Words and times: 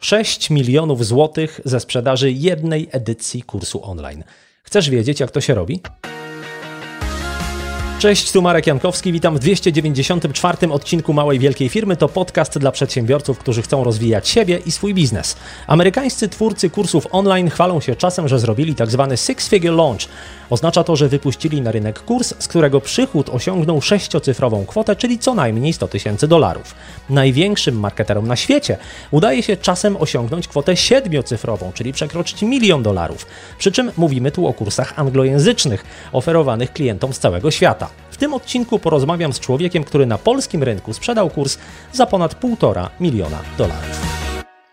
6 0.00 0.50
milionów 0.50 1.06
złotych 1.06 1.60
ze 1.64 1.80
sprzedaży 1.80 2.32
jednej 2.32 2.88
edycji 2.92 3.42
kursu 3.42 3.84
online. 3.84 4.24
Chcesz 4.62 4.90
wiedzieć, 4.90 5.20
jak 5.20 5.30
to 5.30 5.40
się 5.40 5.54
robi? 5.54 5.80
Cześć, 7.98 8.32
tu 8.32 8.42
Marek 8.42 8.66
Jankowski, 8.66 9.12
witam 9.12 9.36
w 9.36 9.38
294 9.38 10.72
odcinku 10.72 11.12
Małej 11.12 11.38
Wielkiej 11.38 11.68
Firmy. 11.68 11.96
To 11.96 12.08
podcast 12.08 12.58
dla 12.58 12.72
przedsiębiorców, 12.72 13.38
którzy 13.38 13.62
chcą 13.62 13.84
rozwijać 13.84 14.28
siebie 14.28 14.58
i 14.66 14.72
swój 14.72 14.94
biznes. 14.94 15.36
Amerykańscy 15.66 16.28
twórcy 16.28 16.70
kursów 16.70 17.06
online 17.10 17.50
chwalą 17.50 17.80
się 17.80 17.96
czasem, 17.96 18.28
że 18.28 18.38
zrobili 18.38 18.74
tak 18.74 18.90
zwany 18.90 19.14
six-figure 19.14 19.76
launch. 19.76 20.08
Oznacza 20.50 20.84
to, 20.84 20.96
że 20.96 21.08
wypuścili 21.08 21.60
na 21.60 21.72
rynek 21.72 22.00
kurs, 22.00 22.34
z 22.38 22.48
którego 22.48 22.80
przychód 22.80 23.28
osiągnął 23.28 23.82
sześciocyfrową 23.82 24.66
kwotę, 24.66 24.96
czyli 24.96 25.18
co 25.18 25.34
najmniej 25.34 25.72
100 25.72 25.88
tysięcy 25.88 26.28
dolarów. 26.28 26.74
Największym 27.10 27.80
marketerom 27.80 28.28
na 28.28 28.36
świecie 28.36 28.76
udaje 29.10 29.42
się 29.42 29.56
czasem 29.56 29.96
osiągnąć 29.96 30.48
kwotę 30.48 30.76
siedmiocyfrową, 30.76 31.72
czyli 31.74 31.92
przekroczyć 31.92 32.42
milion 32.42 32.82
dolarów. 32.82 33.26
Przy 33.58 33.72
czym 33.72 33.92
mówimy 33.96 34.30
tu 34.30 34.46
o 34.46 34.52
kursach 34.52 34.92
anglojęzycznych, 34.96 35.84
oferowanych 36.12 36.72
klientom 36.72 37.12
z 37.12 37.18
całego 37.18 37.50
świata. 37.50 37.87
Tym 38.18 38.34
odcinku 38.34 38.78
porozmawiam 38.78 39.32
z 39.32 39.40
człowiekiem, 39.40 39.84
który 39.84 40.06
na 40.06 40.18
polskim 40.18 40.62
rynku 40.62 40.92
sprzedał 40.92 41.30
kurs 41.30 41.58
za 41.92 42.06
ponad 42.06 42.40
1,5 42.40 42.88
miliona 43.00 43.38
dolarów. 43.58 44.18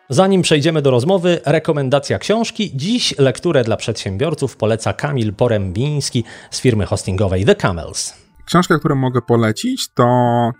Zanim 0.09 0.41
przejdziemy 0.41 0.81
do 0.81 0.91
rozmowy, 0.91 1.39
rekomendacja 1.45 2.19
książki. 2.19 2.71
Dziś 2.75 3.17
lekturę 3.17 3.63
dla 3.63 3.77
przedsiębiorców 3.77 4.57
poleca 4.57 4.93
Kamil 4.93 5.33
Porębiński 5.33 6.23
z 6.51 6.61
firmy 6.61 6.85
hostingowej 6.85 7.45
The 7.45 7.55
Camels. 7.55 8.13
Książkę, 8.45 8.79
którą 8.79 8.95
mogę 8.95 9.21
polecić, 9.21 9.89
to 9.93 10.05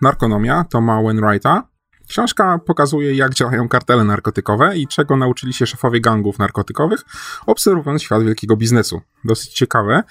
Narkonomia 0.01 0.65
Toma 0.69 1.01
Wainwrighta. 1.01 1.63
Książka 2.07 2.59
pokazuje, 2.65 3.15
jak 3.15 3.33
działają 3.33 3.69
kartele 3.69 4.03
narkotykowe 4.03 4.77
i 4.77 4.87
czego 4.87 5.17
nauczyli 5.17 5.53
się 5.53 5.65
szefowie 5.65 6.01
gangów 6.01 6.39
narkotykowych, 6.39 6.99
obserwując 7.45 8.03
świat 8.03 8.23
wielkiego 8.23 8.57
biznesu. 8.57 9.01
Dosyć 9.23 9.53
ciekawe, 9.53 10.03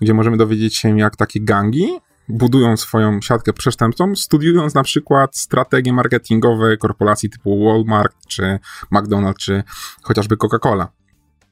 gdzie 0.00 0.14
możemy 0.14 0.36
dowiedzieć 0.36 0.76
się, 0.76 0.98
jak 0.98 1.16
takie 1.16 1.40
gangi 1.40 1.98
budują 2.28 2.76
swoją 2.76 3.20
siatkę 3.20 3.52
przestępcą, 3.52 4.16
studiując 4.16 4.74
na 4.74 4.82
przykład 4.82 5.36
strategie 5.36 5.92
marketingowe 5.92 6.76
korporacji 6.76 7.30
typu 7.30 7.64
Walmart, 7.64 8.16
czy 8.28 8.58
McDonald's, 8.92 9.36
czy 9.36 9.62
chociażby 10.02 10.36
Coca-Cola. 10.36 10.86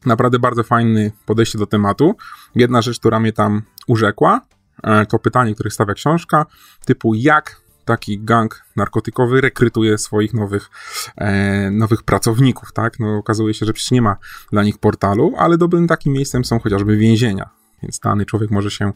Naprawdę 0.07 0.39
bardzo 0.39 0.63
fajne 0.63 1.11
podejście 1.27 1.59
do 1.59 1.67
tematu. 1.67 2.17
Jedna 2.55 2.83
rzecz, 2.83 2.99
która 2.99 3.21
mnie 3.21 3.33
tam 3.33 3.63
urzekła, 3.87 4.41
e, 4.83 5.07
to 5.07 5.19
pytanie, 5.19 5.55
które 5.55 5.71
stawia 5.71 5.95
książka, 5.95 6.47
typu 6.85 7.15
jak 7.15 7.61
taki 7.85 8.25
gang 8.25 8.65
narkotykowy 8.77 9.41
rekrytuje 9.41 9.99
swoich 9.99 10.35
nowych, 10.35 10.71
e, 11.17 11.71
nowych 11.71 12.03
pracowników, 12.03 12.73
tak? 12.73 13.01
No 13.01 13.17
okazuje 13.17 13.55
się, 13.55 13.67
że 13.67 13.73
przecież 13.73 13.91
nie 13.91 14.03
ma 14.03 14.17
dla 14.53 14.63
nich 14.63 14.79
portalu, 14.79 15.35
ale 15.39 15.59
dobrym 15.59 15.87
takim 15.87 16.13
miejscem 16.13 16.45
są 16.45 16.59
chociażby 16.59 16.97
więzienia. 16.97 17.60
Więc 17.83 17.99
dany 17.99 18.27
człowiek 18.27 18.51
może 18.51 18.71
się 18.71 18.93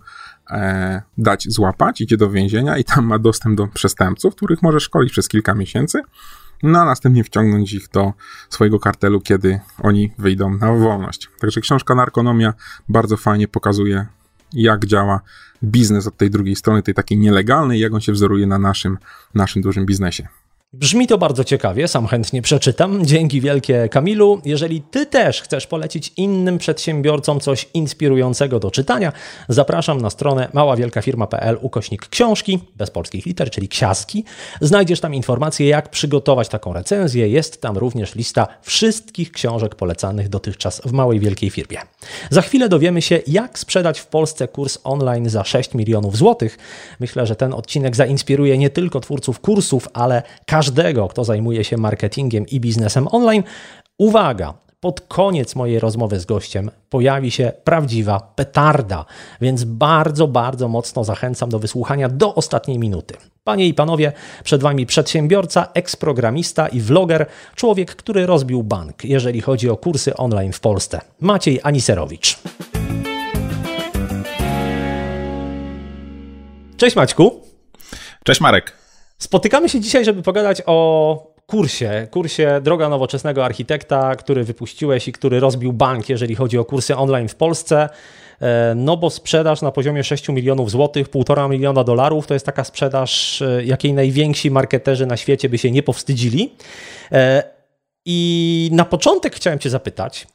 e, 0.51 1.03
dać 1.19 1.53
złapać, 1.53 2.01
idzie 2.01 2.17
do 2.17 2.31
więzienia 2.31 2.79
i 2.79 2.85
tam 2.85 3.07
ma 3.07 3.19
dostęp 3.19 3.57
do 3.57 3.67
przestępców, 3.67 4.35
których 4.35 4.63
może 4.63 4.81
szkolić 4.81 5.13
przez 5.13 5.29
kilka 5.29 5.55
miesięcy, 5.55 6.03
no 6.63 6.81
a 6.81 6.85
następnie 6.85 7.25
wciągnąć 7.25 7.73
ich 7.73 7.89
do 7.89 8.13
swojego 8.49 8.81
kartelu, 8.81 9.21
kiedy 9.21 9.61
oni 9.79 10.13
wyjdą 10.19 10.57
na 10.57 10.73
wolność. 10.73 11.31
Także 11.41 11.61
książka 11.61 11.95
Narkonomia 11.95 12.55
bardzo 12.89 13.17
fajnie 13.17 13.49
pokazuje, 13.49 14.07
jak 14.53 14.87
działa 14.87 15.21
biznes 15.65 16.07
od 16.07 16.17
tej 16.17 16.31
drugiej 16.31 16.57
strony, 16.57 16.83
tej 16.83 16.95
takiej 16.95 17.19
nielegalnej, 17.19 17.81
jak 17.81 17.95
on 17.95 18.01
się 18.01 18.13
wzoruje 18.13 18.47
na 18.47 18.59
naszym, 18.59 18.99
naszym 19.35 19.63
dużym 19.63 19.87
biznesie. 19.87 20.29
Brzmi 20.79 21.07
to 21.07 21.19
bardzo 21.19 21.45
ciekawie, 21.45 21.89
sam 21.89 22.07
chętnie 22.07 22.43
przeczytam. 22.43 23.07
Dzięki 23.07 23.41
wielkie 23.41 23.89
Kamilu. 23.89 24.41
Jeżeli 24.45 24.83
ty 24.83 25.07
też 25.07 25.43
chcesz 25.43 25.67
polecić 25.67 26.13
innym 26.17 26.59
przedsiębiorcom 26.59 27.41
coś 27.41 27.69
inspirującego 27.75 28.61
do 28.61 28.71
czytania, 28.71 29.13
zapraszam 29.49 30.01
na 30.01 30.11
stronę 30.11 30.49
maławielkafirma.pl 30.53 31.59
ukośnik 31.61 32.09
książki, 32.09 32.59
bez 32.77 32.91
polskich 32.91 33.27
liter, 33.27 33.51
czyli 33.51 33.69
ksiaski. 33.69 34.25
Znajdziesz 34.61 35.01
tam 35.01 35.15
informacje, 35.15 35.69
jak 35.69 35.89
przygotować 35.89 36.49
taką 36.49 36.73
recenzję. 36.73 37.29
Jest 37.29 37.61
tam 37.61 37.79
również 37.79 38.15
lista 38.15 38.47
wszystkich 38.63 39.33
książek 39.33 39.75
polecanych 39.75 40.29
dotychczas 40.29 40.81
w 40.85 40.93
małej 40.93 41.21
wielkiej 41.21 41.51
firmie. 41.51 41.79
Za 42.31 42.43
chwilę 42.43 42.69
dowiemy 42.69 43.03
się, 43.03 43.21
jak 43.27 43.59
sprzedać 43.59 44.01
w 44.01 44.07
Polsce 44.07 44.49
kurs 44.49 44.79
online 44.85 45.29
za 45.31 45.45
6 45.45 45.75
milionów 45.75 46.17
złotych. 46.17 46.59
Myślę, 47.01 47.27
że 47.27 47.37
ten 47.37 47.53
odcinek 47.53 47.97
zainspiruje 47.97 48.59
nie 48.59 48.71
tylko 48.71 49.01
twórców 49.01 49.41
kursów, 49.41 49.89
ale 49.93 50.23
każdego 50.47 50.64
każdego, 50.65 51.09
kto 51.09 51.25
zajmuje 51.25 51.65
się 51.65 51.77
marketingiem 51.77 52.47
i 52.47 52.61
biznesem 52.61 53.09
online. 53.11 53.43
Uwaga, 53.99 54.55
pod 54.81 55.01
koniec 55.01 55.55
mojej 55.55 55.79
rozmowy 55.79 56.21
z 56.21 56.25
gościem 56.25 56.71
pojawi 56.91 57.31
się 57.31 57.53
prawdziwa 57.65 58.21
petarda, 58.21 59.05
więc 59.41 59.65
bardzo, 59.65 60.29
bardzo 60.29 60.69
mocno 60.69 61.05
zachęcam 61.05 61.51
do 61.51 61.59
wysłuchania 61.59 62.09
do 62.09 62.35
ostatniej 62.35 62.79
minuty. 62.79 63.15
Panie 63.45 63.67
i 63.67 63.75
panowie, 63.75 64.13
przed 64.45 64.63
Wami 64.63 64.87
przedsiębiorca, 64.87 65.69
eksprogramista 65.75 66.69
i 66.69 66.81
vloger, 66.81 67.27
człowiek, 67.55 67.97
który 67.97 68.27
rozbił 68.27 68.63
bank, 68.63 69.05
jeżeli 69.05 69.41
chodzi 69.41 69.71
o 69.71 69.77
kursy 69.77 70.17
online 70.17 70.53
w 70.53 70.61
Polsce. 70.61 71.01
Maciej 71.21 71.61
Aniserowicz. 71.63 72.39
Cześć 76.77 76.97
Maćku. 76.97 77.41
Cześć 78.25 78.41
Marek. 78.41 78.84
Spotykamy 79.25 79.69
się 79.69 79.81
dzisiaj, 79.81 80.05
żeby 80.05 80.23
pogadać 80.23 80.63
o 80.67 81.35
kursie, 81.47 82.09
kursie 82.11 82.61
Droga 82.63 82.89
Nowoczesnego 82.89 83.45
Architekta, 83.45 84.17
który 84.17 84.45
wypuściłeś 84.45 85.09
i 85.09 85.13
który 85.13 85.41
rozbił 85.41 85.73
bank, 85.73 86.09
jeżeli 86.09 86.35
chodzi 86.35 86.59
o 86.59 86.65
kursy 86.65 86.97
online 86.97 87.29
w 87.29 87.35
Polsce. 87.35 87.89
E, 88.41 88.75
no 88.77 88.97
bo 88.97 89.11
sprzedaż 89.11 89.63
na 89.63 89.71
poziomie 89.71 90.05
6 90.05 90.29
milionów 90.29 90.71
złotych, 90.71 91.11
1,5 91.11 91.51
miliona 91.51 91.85
dolarów 91.85 92.27
to 92.27 92.35
jest 92.35 92.47
taka 92.47 92.65
sprzedaż, 92.65 93.43
e, 93.43 93.65
jakiej 93.65 93.93
najwięksi 93.93 94.51
marketerzy 94.51 95.07
na 95.07 95.17
świecie 95.17 95.49
by 95.49 95.59
się 95.59 95.71
nie 95.71 95.83
powstydzili. 95.83 96.53
E, 97.13 97.43
I 98.05 98.71
na 98.73 98.85
początek 98.85 99.35
chciałem 99.35 99.59
Cię 99.59 99.71
zapytać, 99.71 100.27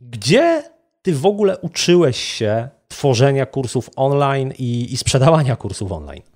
gdzie 0.00 0.62
Ty 1.02 1.12
w 1.12 1.26
ogóle 1.26 1.58
uczyłeś 1.58 2.16
się 2.16 2.68
tworzenia 2.88 3.46
kursów 3.46 3.90
online 3.96 4.52
i, 4.58 4.92
i 4.92 4.96
sprzedawania 4.96 5.56
kursów 5.56 5.92
online? 5.92 6.35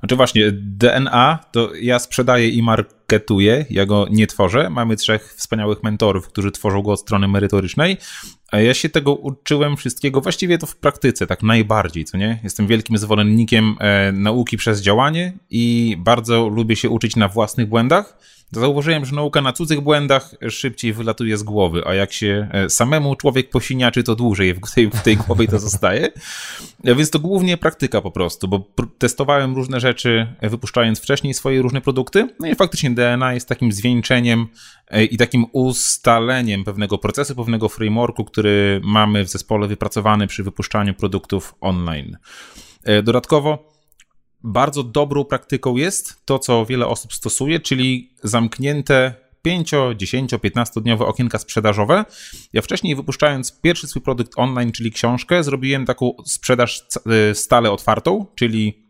Znaczy 0.00 0.16
właśnie, 0.16 0.52
DNA 0.52 1.38
to 1.52 1.74
ja 1.74 1.98
sprzedaję 1.98 2.48
i 2.48 2.62
marketuję, 2.62 3.66
ja 3.70 3.86
go 3.86 4.06
nie 4.10 4.26
tworzę. 4.26 4.70
Mamy 4.70 4.96
trzech 4.96 5.34
wspaniałych 5.36 5.82
mentorów, 5.82 6.28
którzy 6.28 6.50
tworzą 6.50 6.82
go 6.82 6.92
od 6.92 7.00
strony 7.00 7.28
merytorycznej, 7.28 7.96
a 8.50 8.60
ja 8.60 8.74
się 8.74 8.88
tego 8.88 9.14
uczyłem 9.14 9.76
wszystkiego, 9.76 10.20
właściwie 10.20 10.58
to 10.58 10.66
w 10.66 10.76
praktyce, 10.76 11.26
tak 11.26 11.42
najbardziej, 11.42 12.04
co 12.04 12.18
nie? 12.18 12.40
Jestem 12.44 12.66
wielkim 12.66 12.98
zwolennikiem 12.98 13.76
e, 13.80 14.12
nauki 14.12 14.56
przez 14.56 14.80
działanie 14.80 15.32
i 15.50 15.96
bardzo 15.98 16.48
lubię 16.48 16.76
się 16.76 16.90
uczyć 16.90 17.16
na 17.16 17.28
własnych 17.28 17.68
błędach 17.68 18.18
Zauważyłem, 18.52 19.04
że 19.04 19.16
nauka 19.16 19.40
na 19.40 19.52
cudzych 19.52 19.80
błędach 19.80 20.34
szybciej 20.48 20.92
wylatuje 20.92 21.36
z 21.36 21.42
głowy, 21.42 21.82
a 21.86 21.94
jak 21.94 22.12
się 22.12 22.48
e, 22.52 22.70
samemu 22.70 23.16
człowiek 23.16 23.50
posiniaczy, 23.50 24.02
to 24.02 24.16
dłużej 24.16 24.54
w 24.54 24.74
tej, 24.74 24.90
w 24.90 25.02
tej 25.02 25.16
głowie 25.16 25.48
to 25.48 25.58
zostaje. 25.58 26.08
Więc 26.84 27.10
to 27.10 27.18
głównie 27.18 27.56
praktyka 27.56 28.00
po 28.00 28.10
prostu, 28.10 28.48
bo 28.48 28.64
testowałem 28.98 29.54
różne 29.54 29.80
rzeczy, 29.80 30.34
e, 30.40 30.48
wypuszczając 30.48 31.00
wcześniej 31.00 31.34
swoje 31.34 31.62
różne 31.62 31.80
produkty. 31.80 32.28
No 32.40 32.48
i 32.48 32.54
faktycznie 32.54 32.90
DNA 32.90 33.34
jest 33.34 33.48
takim 33.48 33.72
zwieńczeniem 33.72 34.46
e, 34.88 35.04
i 35.04 35.16
takim 35.16 35.46
ustaleniem 35.52 36.64
pewnego 36.64 36.98
procesu, 36.98 37.34
pewnego 37.34 37.68
frameworku, 37.68 38.24
który 38.24 38.80
mamy 38.84 39.24
w 39.24 39.28
zespole 39.28 39.68
wypracowany 39.68 40.26
przy 40.26 40.42
wypuszczaniu 40.42 40.94
produktów 40.94 41.54
online. 41.60 42.16
Dodatkowo 43.02 43.69
bardzo 44.42 44.82
dobrą 44.82 45.24
praktyką 45.24 45.76
jest 45.76 46.26
to, 46.26 46.38
co 46.38 46.66
wiele 46.66 46.86
osób 46.86 47.14
stosuje, 47.14 47.60
czyli 47.60 48.14
zamknięte 48.22 49.14
5, 49.42 49.70
10, 49.96 50.34
15 50.42 50.80
dniowe 50.80 51.06
okienka 51.06 51.38
sprzedażowe. 51.38 52.04
Ja 52.52 52.62
wcześniej 52.62 52.96
wypuszczając 52.96 53.60
pierwszy 53.60 53.86
swój 53.86 54.02
produkt 54.02 54.32
online, 54.36 54.72
czyli 54.72 54.92
książkę, 54.92 55.44
zrobiłem 55.44 55.86
taką 55.86 56.12
sprzedaż 56.24 56.82
y, 57.30 57.34
stale 57.34 57.70
otwartą, 57.70 58.26
czyli 58.34 58.89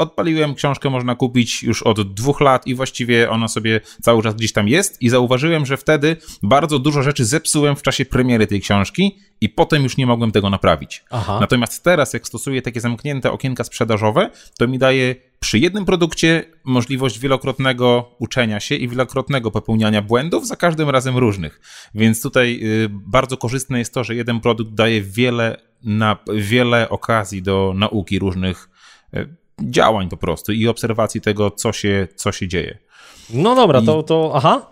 Odpaliłem 0.00 0.54
książkę, 0.54 0.90
można 0.90 1.14
kupić 1.14 1.62
już 1.62 1.82
od 1.82 2.14
dwóch 2.14 2.40
lat 2.40 2.66
i 2.66 2.74
właściwie 2.74 3.30
ona 3.30 3.48
sobie 3.48 3.80
cały 4.02 4.22
czas 4.22 4.34
gdzieś 4.34 4.52
tam 4.52 4.68
jest. 4.68 5.02
I 5.02 5.08
zauważyłem, 5.08 5.66
że 5.66 5.76
wtedy 5.76 6.16
bardzo 6.42 6.78
dużo 6.78 7.02
rzeczy 7.02 7.24
zepsułem 7.24 7.76
w 7.76 7.82
czasie 7.82 8.04
premiery 8.04 8.46
tej 8.46 8.60
książki 8.60 9.18
i 9.40 9.48
potem 9.48 9.82
już 9.82 9.96
nie 9.96 10.06
mogłem 10.06 10.32
tego 10.32 10.50
naprawić. 10.50 11.04
Aha. 11.10 11.38
Natomiast 11.40 11.84
teraz, 11.84 12.12
jak 12.12 12.26
stosuję 12.26 12.62
takie 12.62 12.80
zamknięte 12.80 13.32
okienka 13.32 13.64
sprzedażowe, 13.64 14.30
to 14.58 14.68
mi 14.68 14.78
daje 14.78 15.16
przy 15.40 15.58
jednym 15.58 15.84
produkcie 15.84 16.44
możliwość 16.64 17.18
wielokrotnego 17.18 18.14
uczenia 18.18 18.60
się 18.60 18.74
i 18.74 18.88
wielokrotnego 18.88 19.50
popełniania 19.50 20.02
błędów, 20.02 20.46
za 20.46 20.56
każdym 20.56 20.90
razem 20.90 21.16
różnych. 21.18 21.60
Więc 21.94 22.22
tutaj 22.22 22.60
y, 22.62 22.88
bardzo 22.90 23.36
korzystne 23.36 23.78
jest 23.78 23.94
to, 23.94 24.04
że 24.04 24.14
jeden 24.14 24.40
produkt 24.40 24.74
daje 24.74 25.02
wiele, 25.02 25.56
na, 25.82 26.16
wiele 26.34 26.88
okazji 26.88 27.42
do 27.42 27.72
nauki 27.76 28.18
różnych 28.18 28.68
y, 29.14 29.39
działań 29.62 30.08
po 30.08 30.16
prostu 30.16 30.52
i 30.52 30.68
obserwacji 30.68 31.20
tego, 31.20 31.50
co 31.50 31.72
się, 31.72 32.08
co 32.16 32.32
się 32.32 32.48
dzieje. 32.48 32.78
No 33.30 33.54
dobra, 33.54 33.80
I... 33.80 33.86
to, 33.86 34.02
to 34.02 34.32
aha. 34.34 34.66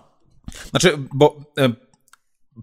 Znaczy, 0.71 0.99
bo 1.15 1.37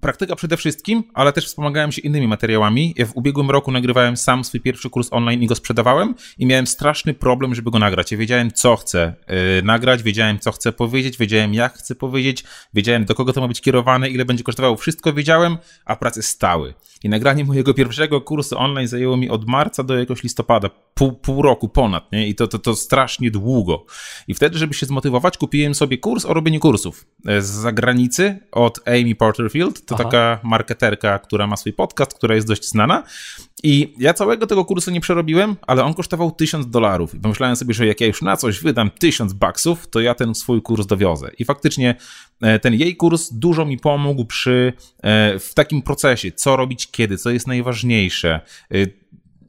praktyka 0.01 0.35
przede 0.35 0.57
wszystkim, 0.57 1.03
ale 1.13 1.33
też 1.33 1.45
wspomagałem 1.45 1.91
się 1.91 2.01
innymi 2.01 2.27
materiałami. 2.27 2.93
Ja 2.97 3.05
w 3.05 3.17
ubiegłym 3.17 3.51
roku 3.51 3.71
nagrywałem 3.71 4.17
sam 4.17 4.43
swój 4.43 4.61
pierwszy 4.61 4.89
kurs 4.89 5.07
online 5.11 5.43
i 5.43 5.47
go 5.47 5.55
sprzedawałem 5.55 6.15
i 6.37 6.45
miałem 6.45 6.67
straszny 6.67 7.13
problem, 7.13 7.55
żeby 7.55 7.71
go 7.71 7.79
nagrać. 7.79 8.11
Ja 8.11 8.17
wiedziałem, 8.17 8.51
co 8.51 8.75
chcę 8.75 9.13
yy, 9.27 9.35
nagrać, 9.63 10.03
wiedziałem, 10.03 10.39
co 10.39 10.51
chcę 10.51 10.71
powiedzieć, 10.71 11.17
wiedziałem, 11.17 11.53
jak 11.53 11.77
chcę 11.77 11.95
powiedzieć, 11.95 12.43
wiedziałem, 12.73 13.05
do 13.05 13.15
kogo 13.15 13.33
to 13.33 13.41
ma 13.41 13.47
być 13.47 13.61
kierowane, 13.61 14.09
ile 14.09 14.25
będzie 14.25 14.43
kosztowało. 14.43 14.75
Wszystko 14.75 15.13
wiedziałem, 15.13 15.57
a 15.85 15.95
prace 15.95 16.21
stały. 16.21 16.73
I 17.03 17.09
nagranie 17.09 17.45
mojego 17.45 17.73
pierwszego 17.73 18.21
kursu 18.21 18.57
online 18.59 18.87
zajęło 18.87 19.17
mi 19.17 19.29
od 19.29 19.47
marca 19.47 19.83
do 19.83 19.97
jakiegoś 19.97 20.23
listopada, 20.23 20.69
pół, 20.93 21.13
pół 21.13 21.41
roku 21.41 21.69
ponad, 21.69 22.11
nie? 22.11 22.27
I 22.27 22.35
to, 22.35 22.47
to, 22.47 22.59
to 22.59 22.75
strasznie 22.75 23.31
długo. 23.31 23.85
I 24.27 24.33
wtedy, 24.33 24.57
żeby 24.57 24.73
się 24.73 24.85
zmotywować, 24.85 25.37
kupiłem 25.37 25.75
sobie 25.75 25.97
kurs 25.97 26.25
o 26.25 26.33
robieniu 26.33 26.59
kursów 26.59 27.05
e, 27.25 27.41
z 27.41 27.45
zagranicy 27.45 28.39
od 28.51 28.79
Amy 28.87 29.15
Porterfield. 29.15 29.84
To 29.85 29.95
Aha. 29.95 30.03
taka 30.03 30.39
marketerka, 30.43 31.19
która 31.19 31.47
ma 31.47 31.57
swój 31.57 31.73
podcast, 31.73 32.13
która 32.13 32.35
jest 32.35 32.47
dość 32.47 32.69
znana. 32.69 33.03
I 33.63 33.93
ja 33.97 34.13
całego 34.13 34.47
tego 34.47 34.65
kursu 34.65 34.91
nie 34.91 35.01
przerobiłem, 35.01 35.55
ale 35.67 35.83
on 35.83 35.93
kosztował 35.93 36.31
1000 36.31 36.69
dolarów. 36.69 37.15
I 37.15 37.19
pomyślałem 37.19 37.55
sobie, 37.55 37.73
że 37.73 37.85
jak 37.85 38.01
ja 38.01 38.07
już 38.07 38.21
na 38.21 38.37
coś 38.37 38.59
wydam 38.59 38.91
1000 38.91 39.33
baksów, 39.33 39.87
to 39.87 40.01
ja 40.01 40.15
ten 40.15 40.35
swój 40.35 40.61
kurs 40.61 40.85
dowiozę. 40.85 41.31
I 41.39 41.45
faktycznie 41.45 41.95
e, 42.41 42.59
ten 42.59 42.73
jej 42.73 42.95
kurs 42.95 43.29
dużo 43.33 43.65
mi 43.65 43.77
pomógł 43.77 44.25
przy 44.25 44.73
e, 45.03 45.39
w 45.39 45.53
takim 45.53 45.81
procesie, 45.81 46.31
co 46.31 46.55
robić 46.55 46.91
kiedy, 46.91 47.17
co 47.17 47.29
jest 47.29 47.47
najważniejsze. 47.47 48.41
E, 48.71 48.77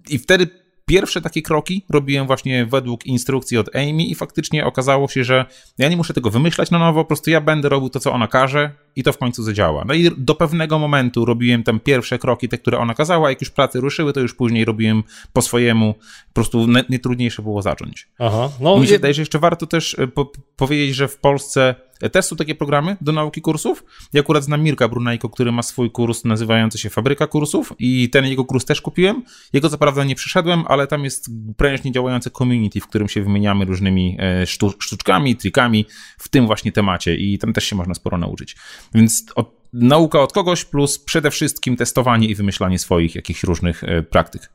I 0.09 0.19
wtedy 0.19 0.66
pierwsze 0.87 1.21
takie 1.21 1.43
kroki 1.43 1.85
robiłem 1.89 2.27
właśnie 2.27 2.67
według 2.67 3.07
instrukcji 3.07 3.59
od 3.59 3.77
Amy 3.77 4.05
i 4.05 4.15
faktycznie 4.15 4.67
okazało 4.67 5.09
się, 5.09 5.25
że 5.25 5.45
ja 5.79 5.89
nie 5.89 5.97
muszę 5.97 6.15
tego 6.15 6.31
wymyślać 6.31 6.71
na 6.71 6.79
nowo, 6.79 7.01
po 7.01 7.09
prostu 7.09 7.31
ja 7.31 7.41
będę 7.41 7.69
robił 7.69 7.91
to, 7.91 8.01
co 8.01 8.13
ona 8.13 8.29
każe 8.29 8.71
i 8.97 9.03
to 9.03 9.13
w 9.13 9.19
końcu 9.19 9.43
zadziała. 9.43 9.85
No 9.85 9.95
i 9.95 10.11
do 10.17 10.35
pewnego 10.35 10.79
momentu 10.79 11.25
robiłem 11.25 11.63
tam 11.63 11.81
pierwsze 11.81 12.19
kroki, 12.19 12.49
te, 12.49 12.59
które 12.59 12.79
ona 12.79 12.95
kazała, 12.95 13.31
jak 13.31 13.41
już 13.41 13.51
prace 13.51 13.81
ruszyły, 13.81 14.13
to 14.13 14.21
już 14.21 14.35
później 14.35 14.65
robiłem 14.65 15.03
po 15.33 15.43
swojemu, 15.43 15.95
po 15.95 16.35
prostu 16.35 16.67
najtrudniejsze 16.67 17.43
było 17.43 17.63
zacząć. 17.63 18.09
Aha. 18.19 18.49
No, 18.61 18.79
Mi 18.79 18.87
się 18.87 18.93
wydaje, 18.93 19.15
że 19.15 19.23
jeszcze 19.23 19.39
warto 19.39 19.67
też 19.67 19.99
e, 19.99 20.07
po 20.07 20.33
powiedzieć, 20.57 20.95
że 20.95 21.09
w 21.09 21.19
Polsce 21.19 21.75
też 22.13 22.25
są 22.25 22.37
takie 22.37 22.55
programy 22.55 22.97
do 23.01 23.13
nauki 23.13 23.41
kursów. 23.41 23.85
Ja 24.13 24.21
akurat 24.21 24.45
znam 24.45 24.63
Mirka 24.63 24.89
Brunajko, 24.89 25.29
który 25.29 25.53
ma 25.53 25.63
swój 25.63 25.91
kurs 25.91 26.25
nazywający 26.25 26.79
się 26.79 26.91
Fabryka 26.91 27.27
Kursów 27.27 27.73
i 27.79 28.11
ten 28.11 28.25
jego 28.25 28.45
kurs 28.45 28.65
też 28.65 28.81
kupiłem. 28.81 29.23
Jego 29.53 29.71
co 29.71 29.79
prawda 29.79 30.05
nie 30.05 30.15
przeszedłem, 30.15 30.65
ale 30.69 30.87
tam 30.87 31.05
jest 31.05 31.31
prężnie 31.57 31.93
działające 31.93 32.31
community, 32.31 32.81
w 32.81 32.87
którym 32.87 33.09
się 33.09 33.23
wymieniamy 33.23 33.65
różnymi 33.65 34.17
e, 34.21 34.47
sztuczkami, 34.79 35.37
trikami 35.37 35.87
w 36.19 36.29
tym 36.29 36.47
właśnie 36.47 36.73
temacie 36.73 37.17
i 37.17 37.39
tam 37.39 37.53
też 37.53 37.65
się 37.65 37.77
można 37.77 37.95
sporo 37.95 38.19
nauczyć. 38.19 38.57
Więc 38.95 39.25
od, 39.35 39.57
nauka 39.73 40.21
od 40.21 40.33
kogoś 40.33 40.65
plus 40.65 40.99
przede 40.99 41.31
wszystkim 41.31 41.77
testowanie 41.77 42.29
i 42.29 42.35
wymyślanie 42.35 42.79
swoich 42.79 43.15
jakichś 43.15 43.43
różnych 43.43 43.85
e, 43.85 44.03
praktyk. 44.03 44.51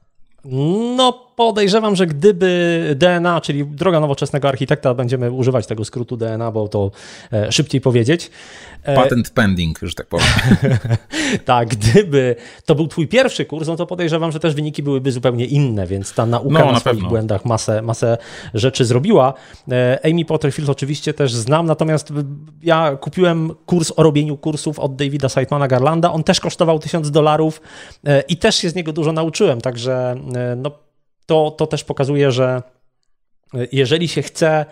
No, 0.95 1.30
podejrzewam, 1.47 1.95
że 1.95 2.07
gdyby 2.07 2.81
DNA, 2.95 3.41
czyli 3.41 3.65
droga 3.65 3.99
nowoczesnego 3.99 4.47
architekta, 4.47 4.93
będziemy 4.93 5.31
używać 5.31 5.67
tego 5.67 5.85
skrótu 5.85 6.17
DNA, 6.17 6.51
bo 6.51 6.67
to 6.67 6.91
e, 7.33 7.51
szybciej 7.51 7.81
powiedzieć. 7.81 8.31
E, 8.83 8.95
Patent 8.95 9.29
pending, 9.29 9.79
że 9.81 9.93
tak 9.93 10.07
powiem. 10.07 10.27
tak, 11.45 11.69
gdyby 11.69 12.35
to 12.65 12.75
był 12.75 12.87
twój 12.87 13.07
pierwszy 13.07 13.45
kurs, 13.45 13.67
no 13.67 13.75
to 13.75 13.85
podejrzewam, 13.85 14.31
że 14.31 14.39
też 14.39 14.55
wyniki 14.55 14.83
byłyby 14.83 15.11
zupełnie 15.11 15.45
inne, 15.45 15.87
więc 15.87 16.13
ta 16.13 16.25
nauka 16.25 16.59
no, 16.59 16.65
na, 16.65 16.71
na 16.71 16.79
swoich 16.79 16.95
pewno. 16.95 17.09
błędach 17.09 17.45
masę, 17.45 17.81
masę 17.81 18.17
rzeczy 18.53 18.85
zrobiła. 18.85 19.33
E, 19.71 19.99
Amy 20.03 20.25
Potterfield 20.25 20.69
oczywiście 20.69 21.13
też 21.13 21.33
znam, 21.33 21.65
natomiast 21.65 22.13
ja 22.63 22.97
kupiłem 23.01 23.51
kurs 23.65 23.93
o 23.95 24.03
robieniu 24.03 24.37
kursów 24.37 24.79
od 24.79 24.95
Davida 24.95 25.29
Seidmana 25.29 25.67
Garlanda. 25.67 26.11
On 26.11 26.23
też 26.23 26.39
kosztował 26.39 26.79
1000 26.79 27.11
dolarów 27.11 27.61
i 28.27 28.37
też 28.37 28.55
się 28.55 28.69
z 28.69 28.75
niego 28.75 28.93
dużo 28.93 29.11
nauczyłem, 29.11 29.61
także 29.61 30.15
no 30.57 30.71
to, 31.25 31.51
to 31.51 31.67
też 31.67 31.83
pokazuje, 31.83 32.31
że 32.31 32.63
jeżeli 33.71 34.07
się 34.07 34.21
chce 34.21 34.65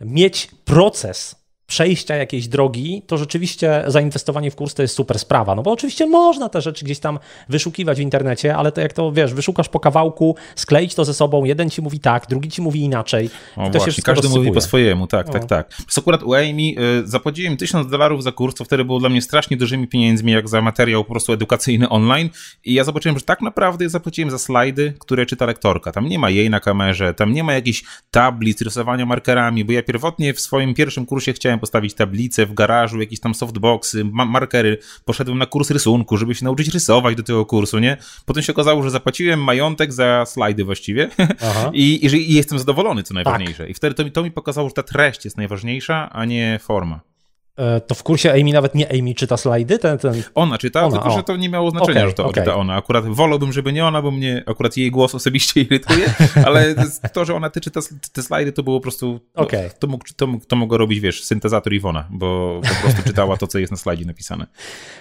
mieć 0.00 0.48
proces 0.64 1.41
przejścia 1.72 2.16
jakiejś 2.16 2.48
drogi, 2.48 3.02
to 3.06 3.18
rzeczywiście 3.18 3.84
zainwestowanie 3.86 4.50
w 4.50 4.56
kurs 4.56 4.74
to 4.74 4.82
jest 4.82 4.94
super 4.94 5.18
sprawa. 5.18 5.54
No 5.54 5.62
bo 5.62 5.70
oczywiście 5.70 6.06
można 6.06 6.48
te 6.48 6.60
rzeczy 6.60 6.84
gdzieś 6.84 6.98
tam 6.98 7.18
wyszukiwać 7.48 7.98
w 7.98 8.00
internecie, 8.00 8.56
ale 8.56 8.72
to 8.72 8.80
jak 8.80 8.92
to 8.92 9.12
wiesz, 9.12 9.34
wyszukasz 9.34 9.68
po 9.68 9.80
kawałku, 9.80 10.36
skleić 10.56 10.94
to 10.94 11.04
ze 11.04 11.14
sobą, 11.14 11.44
jeden 11.44 11.70
ci 11.70 11.82
mówi 11.82 12.00
tak, 12.00 12.26
drugi 12.28 12.48
ci 12.48 12.62
mówi 12.62 12.80
inaczej. 12.80 13.30
O, 13.56 13.70
to 13.70 13.78
właśnie, 13.78 14.02
każdy 14.02 14.22
rozsypuje. 14.22 14.44
mówi 14.44 14.54
po 14.54 14.60
swojemu, 14.60 15.06
tak, 15.06 15.30
tak, 15.30 15.44
tak. 15.44 15.68
Przez 15.68 15.98
akurat 15.98 16.22
u 16.22 16.34
Amy 16.34 16.62
y, 16.62 16.74
zapłaciłem 17.04 17.56
1000 17.56 17.90
dolarów 17.90 18.22
za 18.22 18.32
kurs, 18.32 18.54
co 18.54 18.64
wtedy 18.64 18.84
było 18.84 19.00
dla 19.00 19.08
mnie 19.08 19.22
strasznie 19.22 19.56
dużymi 19.56 19.88
pieniędzmi, 19.88 20.32
jak 20.32 20.48
za 20.48 20.60
materiał 20.60 21.04
po 21.04 21.10
prostu 21.10 21.32
edukacyjny 21.32 21.88
online 21.88 22.30
i 22.64 22.74
ja 22.74 22.84
zobaczyłem, 22.84 23.18
że 23.18 23.24
tak 23.24 23.40
naprawdę 23.40 23.88
zapłaciłem 23.88 24.30
za 24.30 24.38
slajdy, 24.38 24.94
które 24.98 25.26
czyta 25.26 25.46
lektorka. 25.46 25.92
Tam 25.92 26.08
nie 26.08 26.18
ma 26.18 26.30
jej 26.30 26.50
na 26.50 26.60
kamerze, 26.60 27.14
tam 27.14 27.32
nie 27.32 27.44
ma 27.44 27.52
jakichś 27.52 27.84
tablic, 28.10 28.62
rysowania 28.62 29.06
markerami, 29.06 29.64
bo 29.64 29.72
ja 29.72 29.82
pierwotnie 29.82 30.34
w 30.34 30.40
swoim 30.40 30.74
pierwszym 30.74 31.06
kursie 31.06 31.32
chciałem 31.32 31.61
postawić 31.62 31.94
tablicę 31.94 32.46
w 32.46 32.54
garażu, 32.54 33.00
jakieś 33.00 33.20
tam 33.20 33.34
softboxy, 33.34 34.04
ma 34.04 34.24
markery. 34.24 34.78
Poszedłem 35.04 35.38
na 35.38 35.46
kurs 35.46 35.70
rysunku, 35.70 36.16
żeby 36.16 36.34
się 36.34 36.44
nauczyć 36.44 36.74
rysować 36.74 37.16
do 37.16 37.22
tego 37.22 37.46
kursu, 37.46 37.78
nie? 37.78 37.96
Potem 38.26 38.42
się 38.42 38.52
okazało, 38.52 38.82
że 38.82 38.90
zapłaciłem 38.90 39.44
majątek 39.44 39.92
za 39.92 40.24
slajdy 40.26 40.64
właściwie 40.64 41.08
I, 41.72 42.06
i, 42.06 42.06
i, 42.06 42.34
jestem 42.34 42.58
zadowolony, 42.58 43.02
co 43.02 43.14
najważniejsze. 43.14 43.62
Tak. 43.62 43.70
I 43.70 43.74
wtedy 43.74 43.94
to, 43.94 44.10
to 44.10 44.22
mi 44.22 44.30
pokazało, 44.30 44.68
że 44.68 44.74
ta 44.74 44.82
treść 44.82 45.24
jest 45.24 45.36
najważniejsza, 45.36 46.10
a 46.12 46.24
nie 46.24 46.58
forma. 46.62 47.11
E, 47.56 47.80
to 47.80 47.94
w 47.94 48.02
kursie 48.02 48.32
Amy 48.32 48.52
nawet 48.52 48.74
nie 48.74 48.92
Amy 49.00 49.14
czyta 49.14 49.36
slajdy? 49.36 49.78
Ten, 49.78 49.98
ten... 49.98 50.22
Ona 50.34 50.58
czyta, 50.58 50.86
ona, 50.86 50.90
tylko 50.90 51.08
o. 51.14 51.16
że 51.16 51.22
to 51.22 51.36
nie 51.36 51.48
miało 51.48 51.70
znaczenia, 51.70 52.00
okay, 52.00 52.08
że 52.08 52.14
to 52.14 52.26
okay. 52.26 52.42
czyta 52.42 52.56
ona. 52.56 52.74
Akurat 52.74 53.04
wolałbym, 53.04 53.52
żeby 53.52 53.72
nie 53.72 53.86
ona, 53.86 54.02
bo 54.02 54.10
mnie 54.10 54.42
akurat 54.46 54.76
jej 54.76 54.90
głos 54.90 55.14
osobiście 55.14 55.60
irytuje, 55.70 56.14
ale 56.46 56.74
to, 57.12 57.24
że 57.24 57.34
ona 57.34 57.50
ty 57.50 57.60
czyta 57.60 57.80
te 58.12 58.22
slajdy, 58.22 58.52
to 58.52 58.62
było 58.62 58.76
po 58.76 58.82
prostu, 58.82 59.20
no, 59.36 59.42
okay. 59.42 59.70
to, 59.78 59.86
mógł, 59.86 60.04
to, 60.16 60.26
mógł, 60.26 60.44
to 60.46 60.56
mogło 60.56 60.78
robić, 60.78 61.00
wiesz, 61.00 61.24
syntezator 61.24 61.72
Iwona, 61.72 62.08
bo 62.10 62.60
po 62.68 62.82
prostu 62.82 63.02
czytała 63.02 63.36
to, 63.36 63.46
co 63.46 63.58
jest 63.58 63.72
na 63.72 63.78
slajdzie 63.78 64.04
napisane. 64.04 64.46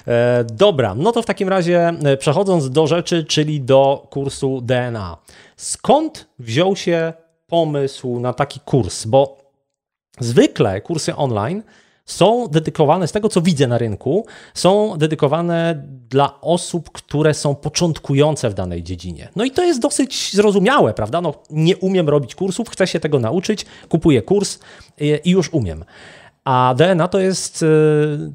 E, 0.08 0.44
dobra, 0.54 0.96
no 0.96 1.12
to 1.12 1.22
w 1.22 1.26
takim 1.26 1.50
razie 1.50 1.88
e, 2.04 2.18
przechodząc 2.18 2.70
do 2.70 2.88
rzeczy, 2.88 3.24
czyli 3.24 3.62
do 3.62 4.08
kursu 4.10 4.62
DNA. 4.62 5.18
Skąd 5.56 6.30
wziął 6.40 6.76
się 6.76 7.14
pomysł 7.48 8.20
na 8.20 8.34
taki 8.34 8.60
kurs? 8.60 9.06
Bo 9.06 9.38
zwykle 10.20 10.82
kursy 10.82 11.16
online 11.16 11.64
są 12.12 12.48
dedykowane, 12.48 13.08
z 13.08 13.12
tego 13.12 13.30
co 13.30 13.42
widzę 13.42 13.68
na 13.68 13.78
rynku, 13.78 14.26
są 14.54 14.98
dedykowane 14.98 15.84
dla 16.10 16.42
osób, 16.42 16.92
które 16.92 17.34
są 17.34 17.56
początkujące 17.56 18.50
w 18.50 18.54
danej 18.54 18.84
dziedzinie. 18.84 19.30
No 19.36 19.44
i 19.44 19.52
to 19.52 19.64
jest 19.64 19.80
dosyć 19.80 20.34
zrozumiałe, 20.34 20.94
prawda? 20.94 21.22
No, 21.22 21.34
nie 21.50 21.78
umiem 21.78 22.10
robić 22.10 22.36
kursów, 22.36 22.70
chcę 22.70 22.88
się 22.88 23.00
tego 23.00 23.20
nauczyć, 23.20 23.66
kupuję 23.90 24.22
kurs 24.22 24.60
i 25.24 25.30
już 25.32 25.54
umiem. 25.54 25.86
A 26.44 26.74
DNA 26.78 27.08
to 27.08 27.20
jest 27.20 27.64
y, 27.64 27.68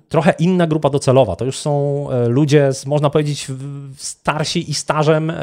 trochę 0.09 0.35
inna 0.39 0.67
grupa 0.67 0.91
docelowa. 0.91 1.37
To 1.37 1.45
już 1.45 1.59
są 1.59 2.07
y, 2.27 2.29
ludzie, 2.29 2.73
z, 2.73 2.87
można 2.87 3.11
powiedzieć, 3.11 3.47
starsi 3.97 4.71
i 4.71 4.75
stażem 4.75 5.31
y, 5.31 5.35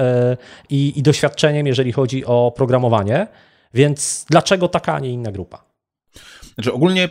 i, 0.69 0.93
i 0.99 1.03
doświadczeniem, 1.03 1.67
jeżeli 1.67 1.91
chodzi 1.91 2.25
o 2.25 2.53
programowanie. 2.55 3.27
Więc 3.73 4.25
dlaczego 4.29 4.67
taka, 4.67 4.93
a 4.93 4.99
nie 4.99 5.09
inna 5.09 5.31
grupa? 5.31 5.63
Znaczy 6.55 6.73
ogólnie 6.73 7.09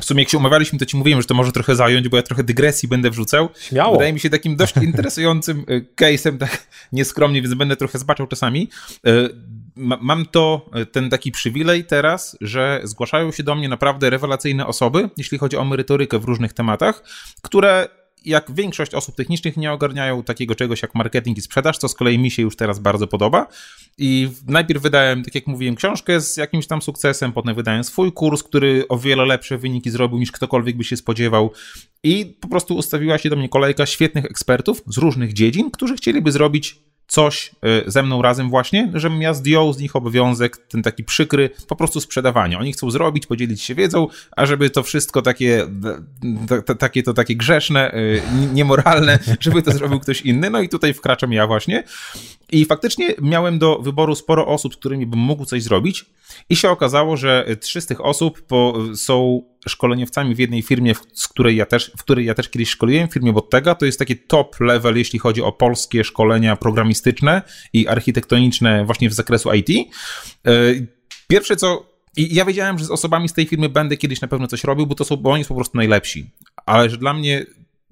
w 0.00 0.04
sumie 0.04 0.22
jak 0.22 0.30
się 0.30 0.38
umawialiśmy, 0.38 0.78
to 0.78 0.86
ci 0.86 0.96
mówiłem, 0.96 1.20
że 1.20 1.26
to 1.26 1.34
może 1.34 1.52
trochę 1.52 1.76
zająć, 1.76 2.08
bo 2.08 2.16
ja 2.16 2.22
trochę 2.22 2.44
dygresji 2.44 2.88
będę 2.88 3.10
wrzucał. 3.10 3.48
Śmiało. 3.60 3.92
Wydaje 3.92 4.12
mi 4.12 4.20
się 4.20 4.30
takim 4.30 4.56
dość 4.56 4.76
interesującym 4.90 5.64
e, 5.68 5.80
case'em, 5.80 6.38
tak 6.38 6.66
nieskromnie, 6.92 7.42
więc 7.42 7.54
będę 7.54 7.76
trochę 7.76 7.98
zbaczał 7.98 8.26
czasami. 8.26 8.70
E, 9.06 9.28
mam 9.76 10.26
to, 10.26 10.70
e, 10.74 10.86
ten 10.86 11.10
taki 11.10 11.32
przywilej 11.32 11.84
teraz, 11.84 12.36
że 12.40 12.80
zgłaszają 12.84 13.32
się 13.32 13.42
do 13.42 13.54
mnie 13.54 13.68
naprawdę 13.68 14.10
rewelacyjne 14.10 14.66
osoby, 14.66 15.10
jeśli 15.16 15.38
chodzi 15.38 15.56
o 15.56 15.64
merytorykę 15.64 16.18
w 16.18 16.24
różnych 16.24 16.52
tematach, 16.52 17.02
które 17.42 17.88
jak 18.24 18.52
większość 18.54 18.94
osób 18.94 19.14
technicznych 19.14 19.56
nie 19.56 19.72
ogarniają 19.72 20.22
takiego 20.22 20.54
czegoś 20.54 20.82
jak 20.82 20.94
marketing 20.94 21.38
i 21.38 21.40
sprzedaż, 21.40 21.78
co 21.78 21.88
z 21.88 21.94
kolei 21.94 22.18
mi 22.18 22.30
się 22.30 22.42
już 22.42 22.56
teraz 22.56 22.78
bardzo 22.78 23.06
podoba. 23.06 23.46
I 23.98 24.30
najpierw 24.48 24.82
wydałem, 24.82 25.24
tak 25.24 25.34
jak 25.34 25.46
mówiłem, 25.46 25.74
książkę 25.74 26.20
z 26.20 26.36
jakimś 26.36 26.66
tam 26.66 26.82
sukcesem, 26.82 27.32
potem 27.32 27.54
wydałem 27.54 27.84
swój 27.84 28.12
kurs, 28.12 28.42
który 28.42 28.84
o 28.88 28.98
wiele 28.98 29.26
lepsze 29.26 29.58
wyniki 29.58 29.90
zrobił 29.90 30.18
niż 30.18 30.32
ktokolwiek 30.32 30.76
by 30.76 30.84
się 30.84 30.96
spodziewał. 30.96 31.52
I 32.02 32.36
po 32.40 32.48
prostu 32.48 32.76
ustawiła 32.76 33.18
się 33.18 33.30
do 33.30 33.36
mnie 33.36 33.48
kolejka 33.48 33.86
świetnych 33.86 34.24
ekspertów 34.24 34.82
z 34.86 34.98
różnych 34.98 35.32
dziedzin, 35.32 35.70
którzy 35.70 35.96
chcieliby 35.96 36.32
zrobić 36.32 36.82
coś 37.06 37.50
y, 37.86 37.90
ze 37.90 38.02
mną 38.02 38.22
razem 38.22 38.50
właśnie, 38.50 38.90
żebym 38.94 39.22
ja 39.22 39.34
zdjął 39.34 39.72
z 39.72 39.78
nich 39.78 39.96
obowiązek, 39.96 40.56
ten 40.56 40.82
taki 40.82 41.04
przykry, 41.04 41.50
po 41.68 41.76
prostu 41.76 42.00
sprzedawania. 42.00 42.58
Oni 42.58 42.72
chcą 42.72 42.90
zrobić, 42.90 43.26
podzielić 43.26 43.62
się 43.62 43.74
wiedzą, 43.74 44.08
a 44.36 44.46
żeby 44.46 44.70
to 44.70 44.82
wszystko 44.82 45.22
takie, 45.22 45.66
takie 46.78 47.02
to 47.02 47.14
takie 47.14 47.36
grzeszne, 47.36 47.94
y, 47.94 48.22
niemoralne, 48.52 49.18
żeby 49.40 49.62
to 49.62 49.72
zrobił 49.72 50.00
ktoś 50.00 50.20
inny. 50.20 50.50
No 50.50 50.60
i 50.60 50.68
tutaj 50.68 50.94
wkraczam 50.94 51.32
ja 51.32 51.46
właśnie. 51.46 51.84
I 52.52 52.64
faktycznie 52.64 53.14
miałem 53.22 53.58
do 53.58 53.78
wyboru 53.78 54.14
sporo 54.14 54.46
osób, 54.46 54.74
z 54.74 54.76
którymi 54.76 55.06
bym 55.06 55.20
mógł 55.20 55.44
coś 55.44 55.62
zrobić 55.62 56.06
i 56.48 56.56
się 56.56 56.70
okazało, 56.70 57.16
że 57.16 57.46
trzy 57.60 57.80
z 57.80 57.86
tych 57.86 58.04
osób 58.04 58.42
po, 58.42 58.74
są 58.94 59.42
szkoleniowcami 59.68 60.34
w 60.34 60.38
jednej 60.38 60.62
firmie, 60.62 60.94
z 61.14 61.28
której 61.28 61.56
ja 61.56 61.66
też, 61.66 61.92
w 61.96 62.02
której 62.02 62.26
ja 62.26 62.34
też 62.34 62.48
kiedyś 62.48 62.70
szkoliłem, 62.70 63.08
w 63.08 63.12
firmie 63.12 63.32
Bottega. 63.32 63.74
To 63.74 63.86
jest 63.86 63.98
taki 63.98 64.16
top 64.16 64.60
level, 64.60 64.96
jeśli 64.96 65.18
chodzi 65.18 65.42
o 65.42 65.52
polskie 65.52 66.04
szkolenia 66.04 66.56
programistyczne 66.56 67.42
i 67.72 67.88
architektoniczne 67.88 68.84
właśnie 68.84 69.10
w 69.10 69.12
zakresu 69.12 69.52
IT. 69.52 69.68
E, 70.46 70.50
pierwsze 71.28 71.56
co 71.56 71.92
i 72.16 72.34
ja 72.34 72.44
wiedziałem, 72.44 72.78
że 72.78 72.84
z 72.84 72.90
osobami 72.90 73.28
z 73.28 73.32
tej 73.32 73.46
firmy 73.46 73.68
będę 73.68 73.96
kiedyś 73.96 74.20
na 74.20 74.28
pewno 74.28 74.46
coś 74.46 74.64
robił, 74.64 74.86
bo 74.86 74.94
to 74.94 75.04
są, 75.04 75.16
bo 75.16 75.30
oni 75.30 75.44
są 75.44 75.48
po 75.48 75.54
prostu 75.54 75.76
najlepsi. 75.76 76.30
Ale 76.66 76.90
że 76.90 76.96
dla 76.96 77.14
mnie 77.14 77.46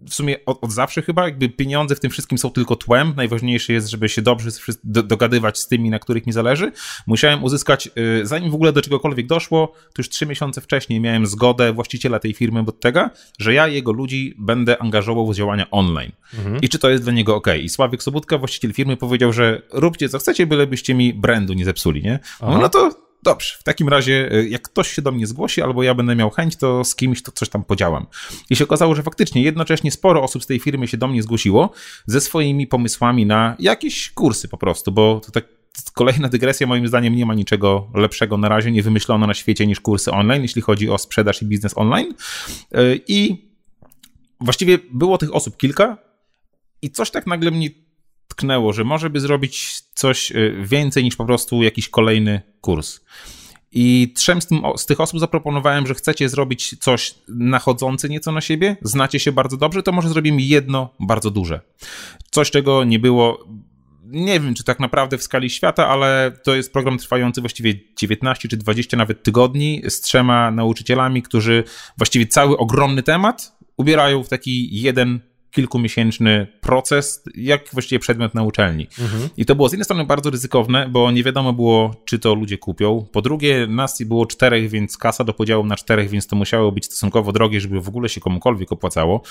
w 0.08 0.14
sumie 0.14 0.44
od, 0.46 0.64
od, 0.64 0.72
zawsze 0.72 1.02
chyba, 1.02 1.24
jakby 1.24 1.48
pieniądze 1.48 1.94
w 1.96 2.00
tym 2.00 2.10
wszystkim 2.10 2.38
są 2.38 2.50
tylko 2.50 2.76
tłem. 2.76 3.12
Najważniejsze 3.16 3.72
jest, 3.72 3.88
żeby 3.88 4.08
się 4.08 4.22
dobrze 4.22 4.50
dogadywać 4.84 5.58
z 5.58 5.68
tymi, 5.68 5.90
na 5.90 5.98
których 5.98 6.26
mi 6.26 6.32
zależy. 6.32 6.72
Musiałem 7.06 7.44
uzyskać, 7.44 7.90
y, 8.20 8.26
zanim 8.26 8.50
w 8.50 8.54
ogóle 8.54 8.72
do 8.72 8.82
czegokolwiek 8.82 9.26
doszło, 9.26 9.72
to 9.76 9.94
już 9.98 10.08
trzy 10.08 10.26
miesiące 10.26 10.60
wcześniej 10.60 11.00
miałem 11.00 11.26
zgodę 11.26 11.72
właściciela 11.72 12.18
tej 12.18 12.34
firmy 12.34 12.62
Bottega, 12.62 13.10
że 13.38 13.54
ja 13.54 13.68
jego 13.68 13.92
ludzi 13.92 14.34
będę 14.38 14.82
angażował 14.82 15.26
w 15.26 15.34
działania 15.34 15.70
online. 15.70 16.12
Mhm. 16.38 16.60
I 16.62 16.68
czy 16.68 16.78
to 16.78 16.90
jest 16.90 17.02
dla 17.02 17.12
niego 17.12 17.36
ok. 17.36 17.46
I 17.62 17.68
Sławek 17.68 18.02
Sobutka, 18.02 18.38
właściciel 18.38 18.72
firmy, 18.72 18.96
powiedział, 18.96 19.32
że 19.32 19.62
róbcie 19.72 20.08
co 20.08 20.18
chcecie, 20.18 20.46
bylebyście 20.46 20.94
mi 20.94 21.14
brandu 21.14 21.52
nie 21.52 21.64
zepsuli, 21.64 22.02
nie? 22.02 22.18
No, 22.42 22.58
no 22.58 22.68
to 22.68 23.09
Dobrze, 23.22 23.54
w 23.58 23.62
takim 23.62 23.88
razie, 23.88 24.28
e, 24.32 24.48
jak 24.48 24.62
ktoś 24.62 24.92
się 24.92 25.02
do 25.02 25.12
mnie 25.12 25.26
zgłosi, 25.26 25.62
albo 25.62 25.82
ja 25.82 25.94
będę 25.94 26.16
miał 26.16 26.30
chęć, 26.30 26.56
to 26.56 26.84
z 26.84 26.94
kimś 26.94 27.22
to 27.22 27.32
coś 27.32 27.48
tam 27.48 27.64
podziałam. 27.64 28.06
I 28.50 28.56
się 28.56 28.64
okazało, 28.64 28.94
że 28.94 29.02
faktycznie 29.02 29.42
jednocześnie 29.42 29.90
sporo 29.90 30.22
osób 30.22 30.44
z 30.44 30.46
tej 30.46 30.60
firmy 30.60 30.88
się 30.88 30.96
do 30.96 31.08
mnie 31.08 31.22
zgłosiło 31.22 31.70
ze 32.06 32.20
swoimi 32.20 32.66
pomysłami 32.66 33.26
na 33.26 33.56
jakieś 33.58 34.10
kursy 34.10 34.48
po 34.48 34.58
prostu, 34.58 34.92
bo 34.92 35.20
to 35.24 35.30
tak 35.30 35.44
kolejna 35.94 36.28
dygresja, 36.28 36.66
moim 36.66 36.88
zdaniem, 36.88 37.14
nie 37.14 37.26
ma 37.26 37.34
niczego 37.34 37.90
lepszego 37.94 38.36
na 38.36 38.48
razie, 38.48 38.70
nie 38.70 38.82
wymyślono 38.82 39.26
na 39.26 39.34
świecie 39.34 39.66
niż 39.66 39.80
kursy 39.80 40.10
online, 40.10 40.42
jeśli 40.42 40.62
chodzi 40.62 40.90
o 40.90 40.98
sprzedaż 40.98 41.42
i 41.42 41.46
biznes 41.46 41.78
online. 41.78 42.14
E, 42.72 42.96
I 43.08 43.50
właściwie 44.40 44.78
było 44.92 45.18
tych 45.18 45.34
osób 45.34 45.56
kilka, 45.56 46.10
i 46.82 46.90
coś 46.90 47.10
tak 47.10 47.26
nagle 47.26 47.50
mnie 47.50 47.70
że 48.70 48.84
może 48.84 49.10
by 49.10 49.20
zrobić 49.20 49.80
coś 49.94 50.30
y, 50.30 50.56
więcej 50.64 51.04
niż 51.04 51.16
po 51.16 51.24
prostu 51.24 51.62
jakiś 51.62 51.88
kolejny 51.88 52.40
kurs. 52.60 53.00
I 53.72 54.12
trzem 54.16 54.42
z, 54.42 54.46
tym, 54.46 54.62
z, 54.76 54.86
tych 54.86 55.00
osób 55.00 55.20
zaproponowałem, 55.20 55.86
że 55.86 55.94
chcecie 55.94 56.28
zrobić 56.28 56.76
coś 56.80 57.14
nachodzące 57.28 58.08
nieco 58.08 58.32
na 58.32 58.40
siebie, 58.40 58.76
znacie 58.82 59.20
się 59.20 59.32
bardzo 59.32 59.56
dobrze, 59.56 59.82
to 59.82 59.92
może 59.92 60.08
zrobimy 60.08 60.42
jedno 60.42 60.94
bardzo 61.00 61.30
duże. 61.30 61.60
Coś, 62.30 62.50
czego 62.50 62.84
nie 62.84 62.98
było. 62.98 63.44
Nie 64.04 64.40
wiem, 64.40 64.54
czy 64.54 64.64
tak 64.64 64.80
naprawdę 64.80 65.18
w 65.18 65.22
skali 65.22 65.50
świata, 65.50 65.88
ale 65.88 66.32
to 66.44 66.54
jest 66.54 66.72
program 66.72 66.98
trwający 66.98 67.40
właściwie 67.40 67.74
19 67.98 68.48
czy 68.48 68.56
20 68.56 68.96
nawet 68.96 69.22
tygodni 69.22 69.82
z 69.88 70.00
trzema 70.00 70.50
nauczycielami, 70.50 71.22
którzy 71.22 71.64
właściwie 71.98 72.26
cały 72.26 72.56
ogromny 72.56 73.02
temat 73.02 73.58
ubierają 73.76 74.22
w 74.22 74.28
taki 74.28 74.80
jeden 74.82 75.20
kilkumiesięczny 75.50 76.46
proces, 76.60 77.22
jak 77.34 77.68
właściwie 77.72 77.98
przedmiot 77.98 78.34
na 78.34 78.42
uczelni. 78.42 78.88
Mhm. 79.00 79.28
I 79.36 79.46
to 79.46 79.54
było 79.54 79.68
z 79.68 79.72
jednej 79.72 79.84
strony 79.84 80.04
bardzo 80.04 80.30
ryzykowne, 80.30 80.88
bo 80.88 81.10
nie 81.10 81.22
wiadomo 81.22 81.52
było, 81.52 81.94
czy 82.04 82.18
to 82.18 82.34
ludzie 82.34 82.58
kupią. 82.58 83.06
Po 83.12 83.22
drugie, 83.22 83.66
nas 83.66 84.02
było 84.02 84.26
czterech, 84.26 84.70
więc 84.70 84.96
kasa 84.96 85.24
do 85.24 85.34
podziału 85.34 85.66
na 85.66 85.76
czterech, 85.76 86.10
więc 86.10 86.26
to 86.26 86.36
musiało 86.36 86.72
być 86.72 86.84
stosunkowo 86.84 87.32
drogie, 87.32 87.60
żeby 87.60 87.80
w 87.80 87.88
ogóle 87.88 88.08
się 88.08 88.20
komukolwiek 88.20 88.72
opłacało. 88.72 89.22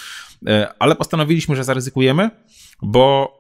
E, 0.47 0.73
ale 0.79 0.95
postanowiliśmy, 0.95 1.55
że 1.55 1.63
zaryzykujemy, 1.63 2.29
bo 2.81 3.33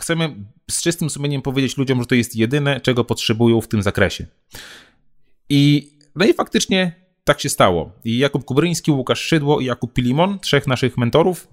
chcemy 0.00 0.34
z 0.70 0.82
czystym 0.82 1.10
sumieniem 1.10 1.42
powiedzieć 1.42 1.76
ludziom, 1.76 2.00
że 2.00 2.06
to 2.06 2.14
jest 2.14 2.36
jedyne, 2.36 2.80
czego 2.80 3.04
potrzebują 3.04 3.60
w 3.60 3.68
tym 3.68 3.82
zakresie. 3.82 4.26
I 5.48 5.90
no 6.16 6.24
i 6.24 6.34
faktycznie 6.34 7.04
tak 7.24 7.40
się 7.40 7.48
stało. 7.48 7.92
I 8.04 8.18
Jakub 8.18 8.44
Kubryński, 8.44 8.90
Łukasz 8.90 9.20
Szydło 9.20 9.60
i 9.60 9.64
Jakub 9.64 9.92
Pilimon, 9.92 10.38
trzech 10.38 10.66
naszych 10.66 10.96
mentorów, 10.96 11.48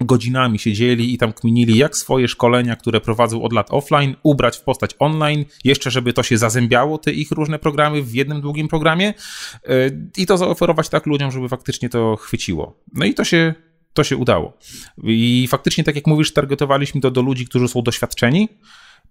godzinami 0.00 0.58
siedzieli 0.58 1.14
i 1.14 1.18
tam 1.18 1.32
kminili, 1.32 1.78
jak 1.78 1.96
swoje 1.96 2.28
szkolenia, 2.28 2.76
które 2.76 3.00
prowadzą 3.00 3.42
od 3.42 3.52
lat 3.52 3.66
offline, 3.70 4.16
ubrać 4.22 4.56
w 4.56 4.60
postać 4.60 4.90
online, 4.98 5.44
jeszcze 5.64 5.90
żeby 5.90 6.12
to 6.12 6.22
się 6.22 6.38
zazębiało, 6.38 6.98
te 6.98 7.12
ich 7.12 7.30
różne 7.30 7.58
programy 7.58 8.02
w 8.02 8.14
jednym 8.14 8.40
długim 8.40 8.68
programie 8.68 9.14
y, 9.68 10.10
i 10.16 10.26
to 10.26 10.38
zaoferować 10.38 10.88
tak 10.88 11.06
ludziom, 11.06 11.30
żeby 11.30 11.48
faktycznie 11.48 11.88
to 11.88 12.16
chwyciło. 12.16 12.80
No 12.92 13.04
i 13.04 13.14
to 13.14 13.24
się 13.24 13.54
to 13.92 14.04
się 14.04 14.16
udało. 14.16 14.52
I 15.04 15.46
faktycznie, 15.50 15.84
tak 15.84 15.96
jak 15.96 16.06
mówisz, 16.06 16.32
targetowaliśmy 16.32 17.00
to 17.00 17.10
do 17.10 17.22
ludzi, 17.22 17.46
którzy 17.46 17.68
są 17.68 17.82
doświadczeni, 17.82 18.48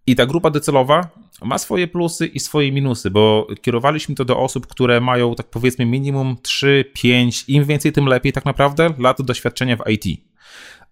i 0.08 0.16
ta 0.16 0.26
grupa 0.26 0.50
docelowa 0.50 1.10
ma 1.42 1.58
swoje 1.58 1.88
plusy 1.88 2.28
i 2.28 2.40
swoje 2.40 2.72
minusy, 2.72 3.12
bo 3.12 3.48
kierowaliśmy 3.62 4.16
to 4.16 4.26
do 4.26 4.40
osób, 4.40 4.68
które 4.68 5.02
mają, 5.02 5.36
tak 5.36 5.50
powiedzmy, 5.50 5.86
minimum 5.86 6.38
3, 6.42 6.86
5, 6.94 7.46
im 7.48 7.66
więcej, 7.66 7.92
tym 7.92 8.06
lepiej, 8.06 8.34
tak 8.34 8.46
naprawdę, 8.46 8.94
lat 8.98 9.22
doświadczenia 9.22 9.78
w 9.78 9.90
IT. 9.90 10.33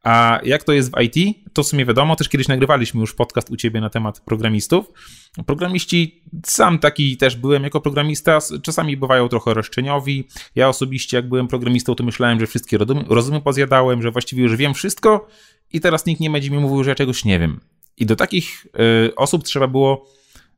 A 0.04 0.40
jak 0.44 0.64
to 0.64 0.74
jest 0.74 0.92
w 0.92 1.02
IT, 1.02 1.38
to 1.54 1.64
w 1.64 1.68
sumie 1.68 1.86
wiadomo, 1.86 2.16
też 2.16 2.30
kiedyś 2.30 2.48
nagrywaliśmy 2.48 3.02
już 3.02 3.14
podcast 3.14 3.50
u 3.50 3.56
ciebie 3.56 3.82
na 3.82 3.90
temat 3.90 4.20
programistów. 4.20 4.92
Programiści, 5.46 6.24
sam 6.46 6.80
taki 6.80 7.18
też 7.18 7.36
byłem 7.36 7.64
jako 7.64 7.82
programista, 7.82 8.40
czasami 8.64 8.98
bywają 8.98 9.28
trochę 9.28 9.54
roszczeniowi. 9.54 10.28
Ja 10.56 10.70
osobiście, 10.70 11.18
jak 11.18 11.30
byłem 11.30 11.48
programistą, 11.48 11.96
to 11.96 12.04
myślałem, 12.04 12.40
że 12.40 12.48
wszystkie 12.48 12.78
rozumy, 13.10 13.42
pozjadałem, 13.42 14.02
że 14.02 14.12
właściwie 14.12 14.44
już 14.44 14.56
wiem 14.56 14.74
wszystko 14.74 15.28
i 15.74 15.82
teraz 15.82 16.06
nikt 16.06 16.22
nie 16.22 16.30
będzie 16.30 16.50
mi 16.50 16.58
mówił, 16.58 16.84
że 16.84 16.92
ja 16.92 16.96
czegoś 16.96 17.26
nie 17.26 17.40
wiem. 17.40 17.60
I 17.98 18.06
do 18.06 18.16
takich 18.16 18.68
y, 19.08 19.16
osób 19.16 19.44
trzeba 19.44 19.68
było 19.68 20.06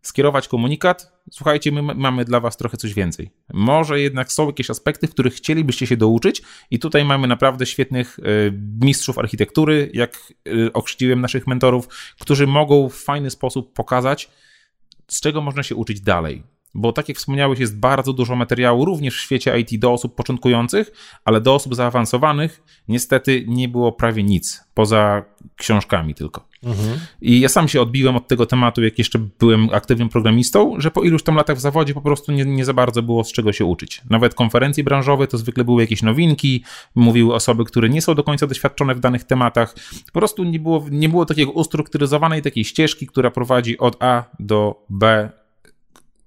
skierować 0.04 0.48
komunikat. 0.48 1.14
Słuchajcie, 1.32 1.72
my 1.72 1.82
mamy 1.82 2.26
dla 2.26 2.40
Was 2.40 2.58
trochę 2.58 2.78
coś 2.78 2.94
więcej. 2.94 3.32
Może 3.54 4.00
jednak 4.00 4.32
są 4.32 4.48
jakieś 4.48 4.70
aspekty, 4.70 5.08
w 5.08 5.12
których 5.12 5.34
chcielibyście 5.34 5.88
się 5.88 5.98
douczyć, 5.98 6.42
i 6.72 6.80
tutaj 6.80 7.06
mamy 7.06 7.28
naprawdę 7.28 7.66
świetnych 7.66 8.20
y, 8.20 8.54
mistrzów 8.82 9.20
architektury, 9.20 9.92
jak 9.94 10.34
y, 10.48 10.74
okrzciłem 10.74 11.22
naszych 11.22 11.48
mentorów, 11.48 11.88
którzy 12.20 12.48
mogą 12.48 12.90
w 12.90 12.96
fajny 12.96 13.30
sposób 13.30 13.74
pokazać, 13.74 14.30
z 15.08 15.22
czego 15.22 15.42
można 15.42 15.64
się 15.64 15.76
uczyć 15.76 16.02
dalej. 16.02 16.44
Bo 16.74 16.94
tak 16.94 17.10
jak 17.10 17.18
wspomniałeś, 17.18 17.60
jest 17.60 17.80
bardzo 17.80 18.14
dużo 18.14 18.36
materiału 18.36 18.86
również 18.86 19.18
w 19.18 19.22
świecie 19.22 19.60
IT 19.60 19.80
do 19.80 19.94
osób 19.94 20.16
początkujących, 20.16 20.92
ale 21.26 21.42
do 21.42 21.56
osób 21.56 21.76
zaawansowanych 21.76 22.64
niestety 22.88 23.46
nie 23.48 23.68
było 23.70 23.92
prawie 23.92 24.24
nic, 24.24 24.64
poza 24.74 25.26
książkami 25.56 26.16
tylko. 26.16 26.48
Mhm. 26.64 27.00
I 27.22 27.40
ja 27.40 27.50
sam 27.50 27.68
się 27.68 27.82
odbiłem 27.82 28.16
od 28.16 28.28
tego 28.28 28.46
tematu, 28.46 28.84
jak 28.84 28.98
jeszcze 28.98 29.20
byłem 29.40 29.70
aktywnym 29.74 30.10
programistą, 30.10 30.76
że 30.78 30.92
po 30.92 31.04
iluś 31.04 31.24
tam 31.24 31.36
latach 31.36 31.58
w 31.58 31.60
zawodzie 31.60 31.94
po 31.94 32.02
prostu 32.02 32.32
nie, 32.32 32.46
nie 32.46 32.66
za 32.66 32.74
bardzo 32.74 33.02
było 33.02 33.24
z 33.24 33.32
czego 33.32 33.54
się 33.54 33.66
uczyć. 33.66 34.02
Nawet 34.10 34.34
konferencje 34.34 34.84
branżowe 34.84 35.28
to 35.28 35.38
zwykle 35.38 35.64
były 35.64 35.82
jakieś 35.82 36.02
nowinki, 36.02 36.64
mówiły 36.96 37.34
osoby, 37.34 37.66
które 37.66 37.90
nie 37.90 38.02
są 38.02 38.16
do 38.16 38.24
końca 38.24 38.48
doświadczone 38.48 38.96
w 38.96 39.00
danych 39.00 39.24
tematach. 39.24 39.76
Po 40.14 40.20
prostu 40.20 40.44
nie 40.44 40.60
było, 40.60 40.86
nie 40.92 41.10
było 41.10 41.26
takiego 41.26 41.52
ustrukturyzowanej 41.52 42.42
takiej 42.42 42.64
ścieżki, 42.64 43.08
która 43.08 43.32
prowadzi 43.32 43.78
od 43.78 44.04
A 44.04 44.24
do 44.40 44.86
B 44.90 45.30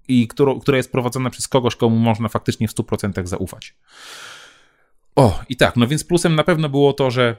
i 0.08 0.28
którą, 0.28 0.60
która 0.60 0.76
jest 0.76 0.92
prowadzona 0.92 1.30
przez 1.30 1.48
kogoś, 1.48 1.76
komu 1.76 1.96
można 1.96 2.28
faktycznie 2.28 2.68
w 2.68 2.74
100% 2.74 3.26
zaufać. 3.26 3.74
O, 5.16 5.40
i 5.48 5.56
tak, 5.56 5.76
no 5.76 5.86
więc 5.86 6.04
plusem 6.04 6.34
na 6.34 6.44
pewno 6.44 6.68
było 6.68 6.92
to, 6.92 7.10
że 7.10 7.36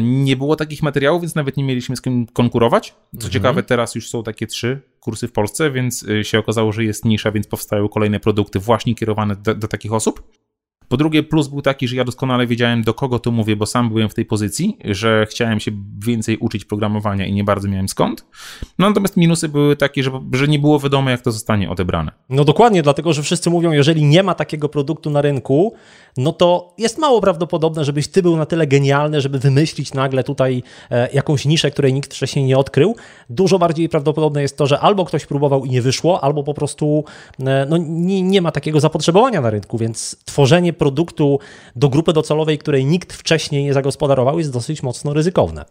nie 0.00 0.36
było 0.36 0.56
takich 0.56 0.82
materiałów, 0.82 1.22
więc 1.22 1.34
nawet 1.34 1.56
nie 1.56 1.64
mieliśmy 1.64 1.96
z 1.96 2.00
kim 2.00 2.26
konkurować. 2.26 2.88
Co 2.90 3.14
mhm. 3.14 3.32
ciekawe, 3.32 3.62
teraz 3.62 3.94
już 3.94 4.10
są 4.10 4.22
takie 4.22 4.46
trzy 4.46 4.80
kursy 5.00 5.28
w 5.28 5.32
Polsce, 5.32 5.70
więc 5.70 6.02
y, 6.02 6.24
się 6.24 6.38
okazało, 6.38 6.72
że 6.72 6.84
jest 6.84 7.04
nisza, 7.04 7.32
więc 7.32 7.46
powstają 7.46 7.88
kolejne 7.88 8.20
produkty 8.20 8.58
właśnie 8.58 8.94
kierowane 8.94 9.36
do, 9.36 9.54
do 9.54 9.68
takich 9.68 9.92
osób. 9.92 10.22
Po 10.92 10.96
drugie, 10.96 11.22
plus 11.22 11.48
był 11.48 11.62
taki, 11.62 11.88
że 11.88 11.96
ja 11.96 12.04
doskonale 12.04 12.46
wiedziałem, 12.46 12.82
do 12.82 12.94
kogo 12.94 13.18
to 13.18 13.30
mówię, 13.30 13.56
bo 13.56 13.66
sam 13.66 13.88
byłem 13.88 14.08
w 14.08 14.14
tej 14.14 14.24
pozycji, 14.24 14.78
że 14.84 15.26
chciałem 15.30 15.60
się 15.60 15.70
więcej 15.98 16.36
uczyć 16.36 16.64
programowania 16.64 17.26
i 17.26 17.32
nie 17.32 17.44
bardzo 17.44 17.68
miałem 17.68 17.88
skąd. 17.88 18.26
No 18.78 18.88
natomiast 18.88 19.16
minusy 19.16 19.48
były 19.48 19.76
takie, 19.76 20.02
że, 20.02 20.10
że 20.32 20.48
nie 20.48 20.58
było 20.58 20.80
wiadomo, 20.80 21.10
jak 21.10 21.20
to 21.20 21.32
zostanie 21.32 21.70
odebrane. 21.70 22.12
No 22.28 22.44
dokładnie, 22.44 22.82
dlatego 22.82 23.12
że 23.12 23.22
wszyscy 23.22 23.50
mówią, 23.50 23.72
jeżeli 23.72 24.04
nie 24.04 24.22
ma 24.22 24.34
takiego 24.34 24.68
produktu 24.68 25.10
na 25.10 25.22
rynku, 25.22 25.74
no 26.16 26.32
to 26.32 26.74
jest 26.78 26.98
mało 26.98 27.20
prawdopodobne, 27.20 27.84
żebyś 27.84 28.08
ty 28.08 28.22
był 28.22 28.36
na 28.36 28.46
tyle 28.46 28.66
genialny, 28.66 29.20
żeby 29.20 29.38
wymyślić 29.38 29.94
nagle 29.94 30.24
tutaj 30.24 30.62
e, 30.90 31.08
jakąś 31.12 31.44
niszę, 31.44 31.70
której 31.70 31.92
nikt 31.92 32.14
wcześniej 32.14 32.44
nie 32.44 32.58
odkrył. 32.58 32.96
Dużo 33.30 33.58
bardziej 33.58 33.88
prawdopodobne 33.88 34.42
jest 34.42 34.58
to, 34.58 34.66
że 34.66 34.80
albo 34.80 35.04
ktoś 35.04 35.26
próbował 35.26 35.64
i 35.64 35.70
nie 35.70 35.82
wyszło, 35.82 36.24
albo 36.24 36.42
po 36.42 36.54
prostu 36.54 37.04
e, 37.40 37.66
no, 37.68 37.76
nie, 37.76 38.22
nie 38.22 38.42
ma 38.42 38.50
takiego 38.50 38.80
zapotrzebowania 38.80 39.40
na 39.40 39.50
rynku, 39.50 39.78
więc 39.78 40.16
tworzenie 40.24 40.72
produktu 40.82 41.38
do 41.76 41.88
grupy 41.88 42.12
docelowej, 42.12 42.58
której 42.58 42.84
nikt 42.84 43.12
wcześniej 43.12 43.64
nie 43.64 43.74
zagospodarował, 43.74 44.38
jest 44.38 44.52
dosyć 44.52 44.82
mocno 44.82 45.12
ryzykowne. 45.14 45.64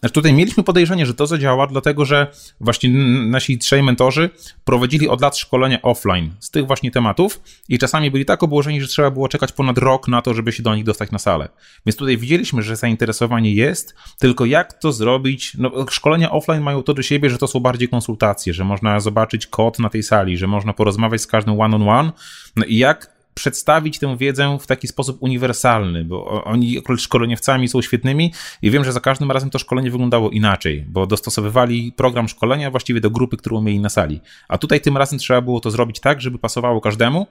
Znaczy 0.00 0.12
tutaj 0.12 0.32
mieliśmy 0.32 0.62
podejrzenie, 0.62 1.06
że 1.06 1.14
to 1.14 1.26
zadziała, 1.26 1.66
dlatego 1.66 2.04
że 2.04 2.26
właśnie 2.60 2.90
nasi 3.28 3.58
trzej 3.58 3.82
mentorzy 3.82 4.30
prowadzili 4.64 5.08
od 5.08 5.20
lat 5.20 5.36
szkolenia 5.36 5.82
offline 5.82 6.30
z 6.40 6.50
tych 6.50 6.66
właśnie 6.66 6.90
tematów 6.90 7.40
i 7.68 7.78
czasami 7.78 8.10
byli 8.10 8.24
tak 8.24 8.42
obłożeni, 8.42 8.80
że 8.80 8.86
trzeba 8.86 9.10
było 9.10 9.28
czekać 9.28 9.52
ponad 9.52 9.78
rok 9.78 10.08
na 10.08 10.22
to, 10.22 10.34
żeby 10.34 10.52
się 10.52 10.62
do 10.62 10.74
nich 10.74 10.84
dostać 10.84 11.10
na 11.10 11.18
salę. 11.18 11.48
Więc 11.86 11.96
tutaj 11.96 12.18
widzieliśmy, 12.18 12.62
że 12.62 12.76
zainteresowanie 12.76 13.54
jest, 13.54 13.94
tylko 14.18 14.44
jak 14.44 14.72
to 14.72 14.92
zrobić? 14.92 15.52
No, 15.58 15.70
szkolenia 15.90 16.30
offline 16.30 16.62
mają 16.62 16.82
to 16.82 16.94
do 16.94 17.02
siebie, 17.02 17.30
że 17.30 17.38
to 17.38 17.46
są 17.46 17.60
bardziej 17.60 17.88
konsultacje, 17.88 18.54
że 18.54 18.64
można 18.64 19.00
zobaczyć 19.00 19.46
kod 19.46 19.78
na 19.78 19.88
tej 19.88 20.02
sali, 20.02 20.36
że 20.36 20.46
można 20.46 20.72
porozmawiać 20.72 21.20
z 21.20 21.26
każdym 21.26 21.60
one-on-one. 21.60 22.12
no 22.56 22.64
i 22.64 22.76
jak 22.76 23.21
przedstawić 23.34 23.98
tę 23.98 24.16
wiedzę 24.16 24.58
w 24.60 24.66
taki 24.66 24.88
sposób 24.88 25.16
uniwersalny, 25.20 26.04
bo 26.04 26.44
oni 26.44 26.82
szkoleniowcami 26.98 27.68
są 27.68 27.82
świetnymi 27.82 28.32
i 28.62 28.70
wiem, 28.70 28.84
że 28.84 28.92
za 28.92 29.00
każdym 29.00 29.30
razem 29.30 29.50
to 29.50 29.58
szkolenie 29.58 29.90
wyglądało 29.90 30.30
inaczej, 30.30 30.84
bo 30.88 31.06
dostosowywali 31.06 31.92
program 31.96 32.28
szkolenia 32.28 32.70
właściwie 32.70 33.00
do 33.00 33.10
grupy, 33.10 33.36
którą 33.36 33.60
mieli 33.60 33.80
na 33.80 33.88
sali. 33.88 34.20
A 34.48 34.58
tutaj 34.58 34.80
tym 34.80 34.96
razem 34.96 35.18
trzeba 35.18 35.40
było 35.40 35.60
to 35.60 35.70
zrobić 35.70 36.00
tak, 36.00 36.20
żeby 36.20 36.38
pasowało 36.38 36.80
każdemu, 36.80 37.26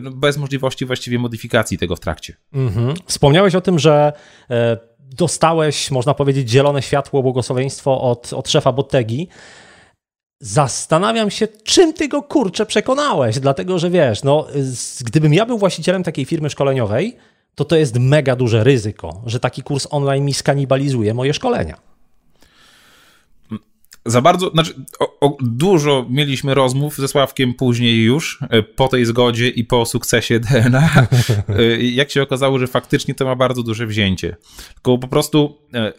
no, 0.00 0.10
bez 0.10 0.36
możliwości 0.36 0.86
właściwie 0.86 1.18
modyfikacji 1.18 1.78
tego 1.78 1.96
w 1.96 2.00
trakcie. 2.00 2.36
Mhm. 2.52 2.94
Wspomniałeś 3.06 3.54
o 3.54 3.60
tym, 3.60 3.78
że 3.78 4.12
e, 4.50 4.78
dostałeś, 4.98 5.90
można 5.90 6.14
powiedzieć, 6.14 6.50
zielone 6.50 6.82
światło, 6.82 7.22
błogosławieństwo 7.22 8.00
od, 8.00 8.32
od 8.32 8.48
szefa 8.48 8.72
Bottegi. 8.72 9.28
Zastanawiam 10.40 11.30
się, 11.30 11.48
czym 11.48 11.92
ty 11.92 12.08
go 12.08 12.22
kurczę 12.22 12.66
przekonałeś, 12.66 13.40
dlatego 13.40 13.78
że 13.78 13.90
wiesz, 13.90 14.22
no, 14.22 14.46
gdybym 15.04 15.34
ja 15.34 15.46
był 15.46 15.58
właścicielem 15.58 16.02
takiej 16.02 16.24
firmy 16.24 16.50
szkoleniowej, 16.50 17.16
to 17.54 17.64
to 17.64 17.76
jest 17.76 17.98
mega 17.98 18.36
duże 18.36 18.64
ryzyko, 18.64 19.22
że 19.26 19.40
taki 19.40 19.62
kurs 19.62 19.86
online 19.90 20.24
mi 20.24 20.34
skanibalizuje 20.34 21.14
moje 21.14 21.34
szkolenia 21.34 21.89
za 24.06 24.20
bardzo, 24.20 24.50
znaczy 24.50 24.74
o, 24.98 25.20
o, 25.20 25.36
dużo 25.40 26.06
mieliśmy 26.10 26.54
rozmów 26.54 26.96
ze 26.96 27.08
Sławkiem 27.08 27.54
później 27.54 28.04
już, 28.04 28.38
e, 28.50 28.62
po 28.62 28.88
tej 28.88 29.04
zgodzie 29.04 29.48
i 29.48 29.64
po 29.64 29.86
sukcesie 29.86 30.40
DNA, 30.40 30.90
e, 31.48 31.82
jak 31.82 32.10
się 32.10 32.22
okazało, 32.22 32.58
że 32.58 32.66
faktycznie 32.66 33.14
to 33.14 33.24
ma 33.24 33.36
bardzo 33.36 33.62
duże 33.62 33.86
wzięcie. 33.86 34.36
Tylko 34.74 34.98
po 34.98 35.08
prostu 35.08 35.58
e, 35.74 35.92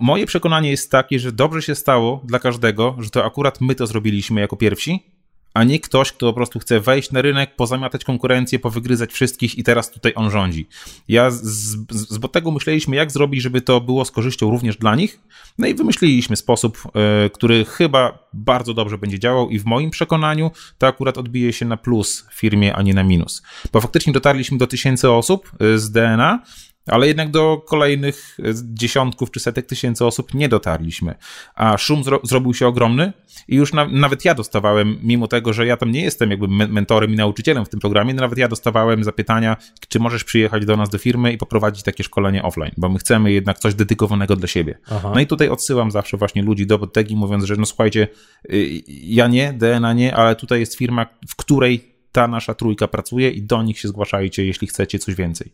moje 0.00 0.26
przekonanie 0.26 0.70
jest 0.70 0.90
takie, 0.90 1.18
że 1.18 1.32
dobrze 1.32 1.62
się 1.62 1.74
stało 1.74 2.20
dla 2.24 2.38
każdego, 2.38 2.96
że 2.98 3.10
to 3.10 3.24
akurat 3.24 3.60
my 3.60 3.74
to 3.74 3.86
zrobiliśmy 3.86 4.40
jako 4.40 4.56
pierwsi, 4.56 5.06
a 5.54 5.64
nie 5.64 5.80
ktoś, 5.80 6.12
kto 6.12 6.26
po 6.26 6.32
prostu 6.32 6.58
chce 6.58 6.80
wejść 6.80 7.10
na 7.10 7.22
rynek, 7.22 7.56
pozamiatać 7.56 8.04
konkurencję, 8.04 8.58
powygryzać 8.58 9.12
wszystkich 9.12 9.58
i 9.58 9.64
teraz 9.64 9.90
tutaj 9.90 10.12
on 10.16 10.30
rządzi. 10.30 10.68
Ja 11.08 11.30
z, 11.30 11.42
z, 11.42 11.76
z 11.90 12.30
tego 12.32 12.50
myśleliśmy, 12.50 12.96
jak 12.96 13.12
zrobić, 13.12 13.42
żeby 13.42 13.60
to 13.60 13.80
było 13.80 14.04
z 14.04 14.10
korzyścią 14.10 14.50
również 14.50 14.76
dla 14.76 14.94
nich. 14.96 15.20
No 15.58 15.66
i 15.66 15.74
wymyśliliśmy 15.74 16.36
sposób, 16.36 16.78
y, 17.26 17.30
który 17.30 17.64
chyba 17.64 18.28
bardzo 18.32 18.74
dobrze 18.74 18.98
będzie 18.98 19.18
działał 19.18 19.50
i 19.50 19.58
w 19.58 19.64
moim 19.64 19.90
przekonaniu 19.90 20.50
to 20.78 20.86
akurat 20.86 21.18
odbije 21.18 21.52
się 21.52 21.66
na 21.66 21.76
plus 21.76 22.26
firmie, 22.32 22.76
a 22.76 22.82
nie 22.82 22.94
na 22.94 23.04
minus. 23.04 23.42
Bo 23.72 23.80
faktycznie 23.80 24.12
dotarliśmy 24.12 24.58
do 24.58 24.66
tysięcy 24.66 25.10
osób 25.10 25.52
y, 25.62 25.78
z 25.78 25.90
DNA, 25.90 26.42
ale 26.86 27.06
jednak 27.06 27.30
do 27.30 27.62
kolejnych 27.66 28.38
dziesiątków 28.62 29.30
czy 29.30 29.40
setek 29.40 29.66
tysięcy 29.66 30.04
osób 30.04 30.34
nie 30.34 30.48
dotarliśmy. 30.48 31.14
A 31.54 31.78
szum 31.78 32.04
zro 32.04 32.20
zrobił 32.22 32.54
się 32.54 32.66
ogromny 32.66 33.12
i 33.48 33.56
już 33.56 33.72
na 33.72 33.88
nawet 33.88 34.24
ja 34.24 34.34
dostawałem, 34.34 34.98
mimo 35.02 35.28
tego, 35.28 35.52
że 35.52 35.66
ja 35.66 35.76
tam 35.76 35.92
nie 35.92 36.02
jestem 36.02 36.30
jakby 36.30 36.48
mentorem 36.48 37.12
i 37.12 37.16
nauczycielem 37.16 37.64
w 37.64 37.68
tym 37.68 37.80
programie, 37.80 38.14
nawet 38.14 38.38
ja 38.38 38.48
dostawałem 38.48 39.04
zapytania, 39.04 39.56
czy 39.88 40.00
możesz 40.00 40.24
przyjechać 40.24 40.66
do 40.66 40.76
nas 40.76 40.88
do 40.88 40.98
firmy 40.98 41.32
i 41.32 41.38
poprowadzić 41.38 41.82
takie 41.82 42.04
szkolenie 42.04 42.42
offline, 42.42 42.72
bo 42.76 42.88
my 42.88 42.98
chcemy 42.98 43.32
jednak 43.32 43.58
coś 43.58 43.74
dedykowanego 43.74 44.36
dla 44.36 44.46
siebie. 44.46 44.78
Aha. 44.90 45.10
No 45.14 45.20
i 45.20 45.26
tutaj 45.26 45.48
odsyłam 45.48 45.90
zawsze 45.90 46.16
właśnie 46.16 46.42
ludzi 46.42 46.66
do 46.66 46.78
tegi, 46.78 47.16
mówiąc, 47.16 47.44
że 47.44 47.56
no 47.56 47.66
słuchajcie, 47.66 48.08
y, 48.52 48.82
ja 48.88 49.26
nie, 49.26 49.52
DNA 49.52 49.92
nie, 49.92 50.14
ale 50.16 50.36
tutaj 50.36 50.60
jest 50.60 50.78
firma, 50.78 51.06
w 51.28 51.36
której 51.36 51.93
ta 52.14 52.28
nasza 52.28 52.54
trójka 52.54 52.88
pracuje 52.88 53.30
i 53.30 53.42
do 53.42 53.62
nich 53.62 53.78
się 53.78 53.88
zgłaszajcie, 53.88 54.44
jeśli 54.46 54.66
chcecie 54.66 54.98
coś 54.98 55.14
więcej. 55.14 55.52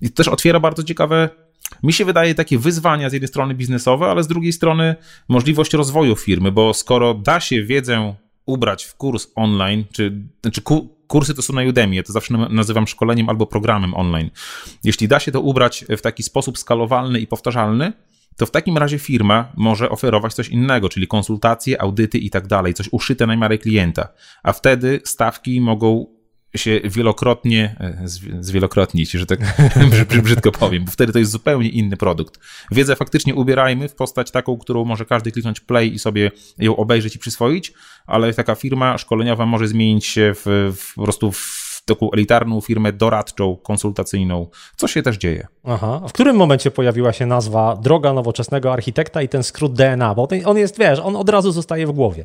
I 0.00 0.10
to 0.10 0.16
też 0.16 0.28
otwiera 0.28 0.60
bardzo 0.60 0.82
ciekawe, 0.82 1.28
mi 1.82 1.92
się 1.92 2.04
wydaje, 2.04 2.34
takie 2.34 2.58
wyzwania 2.58 3.10
z 3.10 3.12
jednej 3.12 3.28
strony 3.28 3.54
biznesowe, 3.54 4.06
ale 4.06 4.22
z 4.22 4.26
drugiej 4.26 4.52
strony 4.52 4.96
możliwość 5.28 5.72
rozwoju 5.72 6.16
firmy, 6.16 6.52
bo 6.52 6.74
skoro 6.74 7.14
da 7.14 7.40
się 7.40 7.62
wiedzę 7.62 8.14
ubrać 8.46 8.84
w 8.84 8.94
kurs 8.94 9.28
online, 9.34 9.84
czy 9.92 10.22
znaczy 10.42 10.62
kursy 11.06 11.34
to 11.34 11.42
są 11.42 11.54
na 11.54 11.62
Udemy, 11.62 11.94
ja 11.94 12.02
to 12.02 12.12
zawsze 12.12 12.34
nazywam 12.34 12.86
szkoleniem 12.86 13.28
albo 13.28 13.46
programem 13.46 13.94
online. 13.94 14.30
Jeśli 14.84 15.08
da 15.08 15.20
się 15.20 15.32
to 15.32 15.40
ubrać 15.40 15.84
w 15.88 16.00
taki 16.00 16.22
sposób 16.22 16.58
skalowalny 16.58 17.20
i 17.20 17.26
powtarzalny, 17.26 17.92
to 18.36 18.46
w 18.46 18.50
takim 18.50 18.78
razie 18.78 18.98
firma 18.98 19.52
może 19.56 19.90
oferować 19.90 20.34
coś 20.34 20.48
innego, 20.48 20.88
czyli 20.88 21.06
konsultacje, 21.06 21.82
audyty 21.82 22.18
i 22.18 22.30
tak 22.30 22.46
dalej, 22.46 22.74
coś 22.74 22.88
uszyte 22.92 23.26
na 23.26 23.36
miarę 23.36 23.58
klienta, 23.58 24.08
a 24.42 24.52
wtedy 24.52 25.00
stawki 25.04 25.60
mogą 25.60 26.16
się 26.56 26.80
wielokrotnie 26.84 27.76
e, 27.80 28.02
zwielokrotnić, 28.40 29.10
że 29.10 29.26
tak 29.26 29.40
brzydko 30.22 30.52
powiem, 30.52 30.84
bo 30.84 30.90
wtedy 30.90 31.12
to 31.12 31.18
jest 31.18 31.30
zupełnie 31.30 31.68
inny 31.68 31.96
produkt. 31.96 32.40
Wiedzę 32.70 32.96
faktycznie 32.96 33.34
ubierajmy 33.34 33.88
w 33.88 33.94
postać 33.94 34.30
taką, 34.30 34.58
którą 34.58 34.84
może 34.84 35.04
każdy 35.04 35.32
kliknąć 35.32 35.60
play 35.60 35.94
i 35.94 35.98
sobie 35.98 36.30
ją 36.58 36.76
obejrzeć 36.76 37.16
i 37.16 37.18
przyswoić, 37.18 37.72
ale 38.06 38.34
taka 38.34 38.54
firma 38.54 38.98
szkoleniowa 38.98 39.46
może 39.46 39.68
zmienić 39.68 40.06
się 40.06 40.32
w, 40.34 40.72
w 40.76 40.94
po 40.94 41.02
prostu 41.02 41.32
w 41.32 41.65
taką 41.86 42.10
elitarną 42.10 42.60
firmę 42.60 42.92
doradczą, 42.92 43.56
konsultacyjną, 43.56 44.46
co 44.76 44.88
się 44.88 45.02
też 45.02 45.16
dzieje. 45.16 45.46
Aha. 45.64 46.00
A 46.04 46.08
w 46.08 46.12
którym 46.12 46.36
momencie 46.36 46.70
pojawiła 46.70 47.12
się 47.12 47.26
nazwa 47.26 47.76
Droga 47.76 48.12
Nowoczesnego 48.12 48.72
Architekta 48.72 49.22
i 49.22 49.28
ten 49.28 49.42
skrót 49.42 49.72
DNA? 49.72 50.14
Bo 50.14 50.28
on 50.44 50.56
jest, 50.56 50.78
wiesz, 50.78 50.98
on 50.98 51.16
od 51.16 51.28
razu 51.28 51.52
zostaje 51.52 51.86
w 51.86 51.92
głowie. 51.92 52.24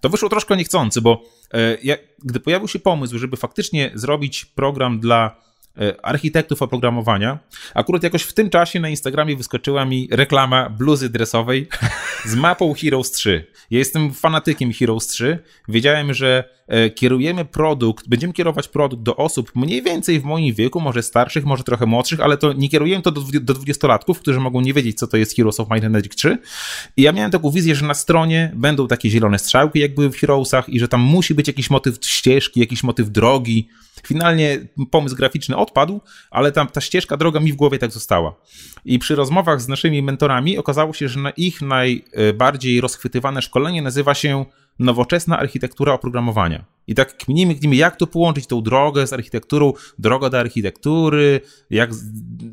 To 0.00 0.08
wyszło 0.08 0.28
troszkę 0.28 0.56
niechcący, 0.56 1.00
bo 1.00 1.22
e, 1.54 1.96
gdy 2.24 2.40
pojawił 2.40 2.68
się 2.68 2.78
pomysł, 2.78 3.18
żeby 3.18 3.36
faktycznie 3.36 3.90
zrobić 3.94 4.44
program 4.44 5.00
dla 5.00 5.36
architektów 6.02 6.62
oprogramowania. 6.62 7.38
Akurat 7.74 8.02
jakoś 8.02 8.22
w 8.22 8.32
tym 8.32 8.50
czasie 8.50 8.80
na 8.80 8.88
Instagramie 8.88 9.36
wyskoczyła 9.36 9.84
mi 9.84 10.08
reklama 10.10 10.70
bluzy 10.70 11.08
dresowej 11.08 11.68
z 12.30 12.34
mapą 12.34 12.74
Heroes 12.74 13.10
3. 13.10 13.46
Ja 13.70 13.78
jestem 13.78 14.12
fanatykiem 14.12 14.72
Heroes 14.72 15.06
3. 15.06 15.38
Wiedziałem, 15.68 16.14
że 16.14 16.44
e, 16.68 16.90
kierujemy 16.90 17.44
produkt, 17.44 18.08
będziemy 18.08 18.32
kierować 18.32 18.68
produkt 18.68 19.02
do 19.02 19.16
osób 19.16 19.52
mniej 19.54 19.82
więcej 19.82 20.20
w 20.20 20.24
moim 20.24 20.54
wieku, 20.54 20.80
może 20.80 21.02
starszych, 21.02 21.44
może 21.44 21.64
trochę 21.64 21.86
młodszych, 21.86 22.20
ale 22.20 22.36
to 22.36 22.52
nie 22.52 22.68
kierujemy 22.68 23.02
to 23.02 23.10
do, 23.10 23.20
do 23.40 23.54
20-latków, 23.54 24.14
którzy 24.18 24.40
mogą 24.40 24.60
nie 24.60 24.74
wiedzieć, 24.74 24.98
co 24.98 25.06
to 25.06 25.16
jest 25.16 25.36
Heroes 25.36 25.60
of 25.60 25.70
Might 25.70 25.84
and 25.84 25.92
Magic 25.92 26.14
3. 26.14 26.38
I 26.96 27.02
ja 27.02 27.12
miałem 27.12 27.30
taką 27.30 27.50
wizję, 27.50 27.74
że 27.74 27.86
na 27.86 27.94
stronie 27.94 28.52
będą 28.54 28.88
takie 28.88 29.10
zielone 29.10 29.38
strzałki, 29.38 29.78
jak 29.78 29.94
były 29.94 30.10
w 30.10 30.16
Heroesach 30.16 30.68
i 30.68 30.80
że 30.80 30.88
tam 30.88 31.00
musi 31.00 31.34
być 31.34 31.48
jakiś 31.48 31.70
motyw 31.70 31.98
ścieżki, 32.04 32.60
jakiś 32.60 32.82
motyw 32.82 33.10
drogi. 33.10 33.68
Finalnie 34.06 34.58
pomysł 34.90 35.16
graficzny 35.16 35.56
odpadł, 35.56 36.00
ale 36.30 36.52
tam 36.52 36.68
ta 36.68 36.80
ścieżka 36.80 37.16
droga 37.16 37.40
mi 37.40 37.52
w 37.52 37.56
głowie 37.56 37.78
tak 37.78 37.90
została. 37.90 38.34
I 38.84 38.98
przy 38.98 39.14
rozmowach 39.14 39.60
z 39.60 39.68
naszymi 39.68 40.02
mentorami 40.02 40.58
okazało 40.58 40.92
się, 40.92 41.08
że 41.08 41.20
na 41.20 41.30
ich 41.30 41.62
najbardziej 41.62 42.80
rozchwytywane 42.80 43.42
szkolenie 43.42 43.82
nazywa 43.82 44.14
się 44.14 44.44
nowoczesna 44.80 45.38
architektura 45.38 45.92
oprogramowania. 45.92 46.64
I 46.86 46.94
tak 46.94 47.16
kminimy, 47.16 47.54
kminimy, 47.54 47.76
jak 47.76 47.96
to 47.96 48.06
połączyć 48.06 48.46
tą 48.46 48.62
drogę 48.62 49.06
z 49.06 49.12
architekturą, 49.12 49.72
droga 49.98 50.30
do 50.30 50.38
architektury, 50.38 51.40
jak 51.70 51.90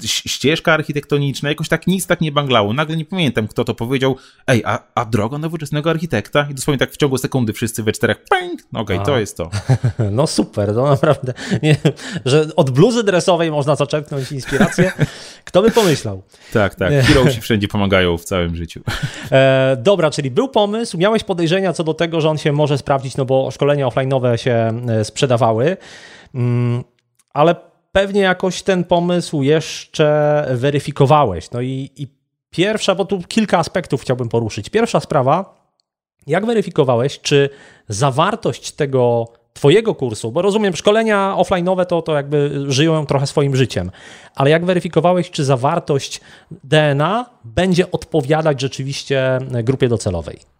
ścieżka 0.06 0.74
architektoniczna, 0.74 1.50
jakoś 1.50 1.70
tak 1.70 1.88
nic 1.88 2.08
tak 2.08 2.22
nie 2.22 2.32
banglało. 2.32 2.74
Nagle 2.74 2.98
nie 2.98 3.06
pamiętam, 3.06 3.48
kto 3.48 3.64
to 3.64 3.76
powiedział, 3.76 4.16
ej, 4.48 4.64
a, 4.66 4.80
a 4.96 5.06
droga 5.06 5.38
nowoczesnego 5.38 5.90
architekta? 5.90 6.48
I 6.52 6.54
dosłownie 6.54 6.78
tak 6.78 6.92
w 6.92 6.98
ciągu 6.98 7.18
sekundy 7.18 7.54
wszyscy 7.54 7.84
we 7.84 7.92
czterech, 7.92 8.18
pęk, 8.30 8.62
no 8.72 8.80
okej, 8.80 8.98
okay, 8.98 9.06
to 9.06 9.20
jest 9.20 9.38
to. 9.38 9.50
No 10.12 10.28
super, 10.28 10.74
to 10.74 10.88
naprawdę, 10.88 11.34
nie, 11.64 11.78
że 12.26 12.48
od 12.56 12.70
bluzy 12.70 13.04
dresowej 13.04 13.52
można 13.52 13.76
zaczerpnąć 13.76 14.32
inspirację. 14.32 14.92
Kto 15.46 15.62
by 15.62 15.72
pomyślał? 15.72 16.24
Tak, 16.54 16.76
tak, 16.76 16.94
Heroesi 16.94 17.42
wszędzie 17.42 17.68
pomagają 17.68 18.18
w 18.18 18.26
całym 18.26 18.56
życiu. 18.56 18.82
E, 19.32 19.78
dobra, 19.80 20.12
czyli 20.12 20.32
był 20.32 20.50
pomysł, 20.50 20.98
miałeś 20.98 21.24
podejrzenia 21.24 21.74
co 21.74 21.84
do 21.84 21.94
tego, 21.94 22.17
że 22.22 22.30
on 22.30 22.38
się 22.38 22.52
może 22.52 22.78
sprawdzić, 22.78 23.18
no 23.18 23.26
bo 23.26 23.52
szkolenia 23.52 23.88
offline'owe 23.88 24.36
się 24.36 24.82
e, 24.90 25.06
sprzedawały, 25.06 25.78
mm, 26.36 26.84
ale 27.34 27.56
pewnie 27.92 28.22
jakoś 28.22 28.64
ten 28.64 28.84
pomysł 28.84 29.42
jeszcze 29.42 30.46
weryfikowałeś. 30.52 31.52
No 31.52 31.62
i, 31.62 31.92
i 31.96 32.08
pierwsza, 32.50 32.96
bo 32.96 33.06
tu 33.06 33.22
kilka 33.28 33.58
aspektów 33.58 34.02
chciałbym 34.02 34.30
poruszyć. 34.30 34.70
Pierwsza 34.70 35.00
sprawa, 35.00 35.56
jak 36.28 36.46
weryfikowałeś, 36.46 37.22
czy 37.22 37.50
zawartość 37.88 38.72
tego 38.72 39.28
Twojego 39.54 39.96
kursu, 39.96 40.32
bo 40.32 40.42
rozumiem, 40.42 40.76
szkolenia 40.76 41.36
offline'owe 41.38 41.86
to, 41.86 42.02
to 42.02 42.16
jakby 42.16 42.66
żyją 42.68 43.06
trochę 43.06 43.28
swoim 43.28 43.56
życiem, 43.56 43.92
ale 44.36 44.50
jak 44.50 44.66
weryfikowałeś, 44.66 45.32
czy 45.32 45.46
zawartość 45.46 46.22
DNA 46.64 47.26
będzie 47.44 47.92
odpowiadać 47.92 48.62
rzeczywiście 48.62 49.40
grupie 49.64 49.90
docelowej? 49.90 50.57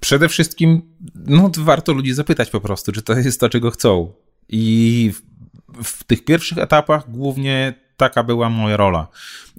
Przede 0.00 0.28
wszystkim, 0.28 0.82
no, 1.14 1.50
warto 1.58 1.92
ludzi 1.92 2.12
zapytać 2.12 2.50
po 2.50 2.60
prostu, 2.60 2.92
czy 2.92 3.02
to 3.02 3.12
jest 3.12 3.40
to, 3.40 3.48
czego 3.48 3.70
chcą. 3.70 4.12
I 4.48 5.12
w, 5.82 5.88
w 5.88 6.04
tych 6.04 6.24
pierwszych 6.24 6.58
etapach 6.58 7.10
głównie 7.10 7.74
taka 7.96 8.22
była 8.22 8.50
moja 8.50 8.76
rola. 8.76 9.08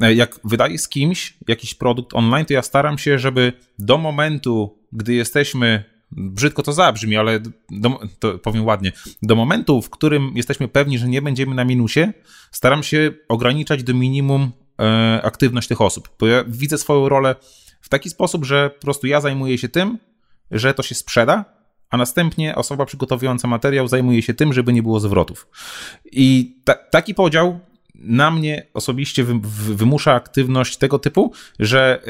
E, 0.02 0.14
jak 0.14 0.40
wydaję 0.44 0.78
z 0.80 0.90
kimś 0.90 1.38
jakiś 1.48 1.76
produkt 1.76 2.14
online, 2.14 2.46
to 2.46 2.54
ja 2.54 2.62
staram 2.62 2.98
się, 2.98 3.20
żeby 3.20 3.54
do 3.80 3.98
momentu, 3.98 4.78
gdy 4.94 5.14
jesteśmy 5.14 5.84
brzydko 6.12 6.64
to 6.64 6.74
zabrzmi, 6.74 7.18
ale 7.18 7.40
do, 7.70 8.00
to 8.20 8.38
powiem 8.38 8.66
ładnie, 8.66 8.92
do 9.22 9.36
momentu, 9.36 9.82
w 9.82 9.90
którym 9.90 10.32
jesteśmy 10.36 10.68
pewni, 10.68 10.98
że 10.98 11.08
nie 11.08 11.22
będziemy 11.22 11.56
na 11.56 11.66
minusie, 11.66 12.14
staram 12.52 12.84
się 12.84 13.12
ograniczać 13.28 13.84
do 13.84 13.94
minimum 13.94 14.52
e, 14.80 15.22
aktywność 15.24 15.68
tych 15.68 15.82
osób. 15.82 16.10
Bo 16.20 16.28
ja 16.28 16.44
widzę 16.48 16.78
swoją 16.78 17.10
rolę 17.10 17.36
w 17.82 17.90
taki 17.90 18.10
sposób, 18.10 18.46
że 18.46 18.70
po 18.70 18.82
prostu 18.82 19.08
ja 19.08 19.22
zajmuję 19.22 19.58
się 19.58 19.70
tym, 19.70 19.98
że 20.52 20.74
to 20.74 20.84
się 20.84 20.96
sprzeda, 20.96 21.46
a 21.90 21.98
następnie 21.98 22.56
osoba 22.56 22.86
przygotowująca 22.86 23.48
materiał 23.48 23.88
zajmuje 23.88 24.22
się 24.22 24.34
tym, 24.34 24.54
żeby 24.54 24.74
nie 24.74 24.84
było 24.84 25.00
zwrotów. 25.00 25.48
I 26.12 26.56
ta, 26.64 26.74
taki 26.74 27.16
podział 27.16 27.60
na 27.96 28.32
mnie 28.32 28.68
osobiście 28.74 29.24
wy, 29.24 29.40
wy, 29.44 29.76
wymusza 29.76 30.14
aktywność 30.14 30.78
tego 30.78 31.00
typu, 31.00 31.34
że 31.60 32.02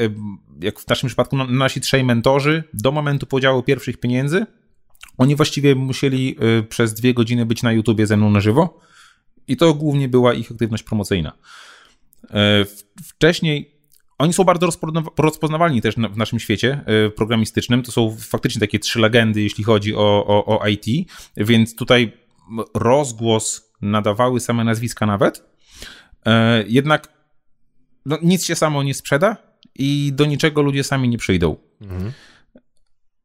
jak 0.60 0.80
w 0.80 0.88
naszym 0.88 1.06
przypadku 1.06 1.36
nasi 1.36 1.80
trzej 1.80 2.04
mentorzy 2.04 2.64
do 2.72 2.92
momentu 2.92 3.26
podziału 3.26 3.62
pierwszych 3.62 4.00
pieniędzy, 4.00 4.46
oni 5.18 5.36
właściwie 5.36 5.74
musieli 5.74 6.36
y, 6.60 6.62
przez 6.62 6.94
dwie 6.94 7.14
godziny 7.14 7.46
być 7.46 7.62
na 7.62 7.72
YouTubie 7.72 8.06
ze 8.06 8.16
mną 8.16 8.30
na 8.30 8.40
żywo 8.40 8.80
i 9.48 9.56
to 9.56 9.74
głównie 9.74 10.08
była 10.08 10.34
ich 10.34 10.50
aktywność 10.50 10.82
promocyjna. 10.82 11.32
E, 12.30 12.64
wcześniej 13.04 13.79
oni 14.20 14.32
są 14.32 14.44
bardzo 14.44 14.68
rozpoznawalni 15.18 15.80
też 15.80 15.94
w 15.94 16.16
naszym 16.16 16.40
świecie 16.40 16.84
e, 16.86 17.10
programistycznym. 17.10 17.82
To 17.82 17.92
są 17.92 18.16
faktycznie 18.18 18.60
takie 18.60 18.78
trzy 18.78 19.00
legendy, 19.00 19.42
jeśli 19.42 19.64
chodzi 19.64 19.94
o, 19.94 20.26
o, 20.26 20.60
o 20.60 20.68
IT, 20.68 21.10
więc 21.36 21.76
tutaj 21.76 22.12
rozgłos 22.74 23.72
nadawały 23.82 24.40
same 24.40 24.64
nazwiska 24.64 25.06
nawet. 25.06 25.44
E, 26.26 26.64
jednak 26.68 27.08
no, 28.06 28.18
nic 28.22 28.44
się 28.44 28.54
samo 28.54 28.82
nie 28.82 28.94
sprzeda 28.94 29.36
i 29.74 30.12
do 30.14 30.24
niczego 30.24 30.62
ludzie 30.62 30.84
sami 30.84 31.08
nie 31.08 31.18
przyjdą. 31.18 31.56
Mhm. 31.80 32.12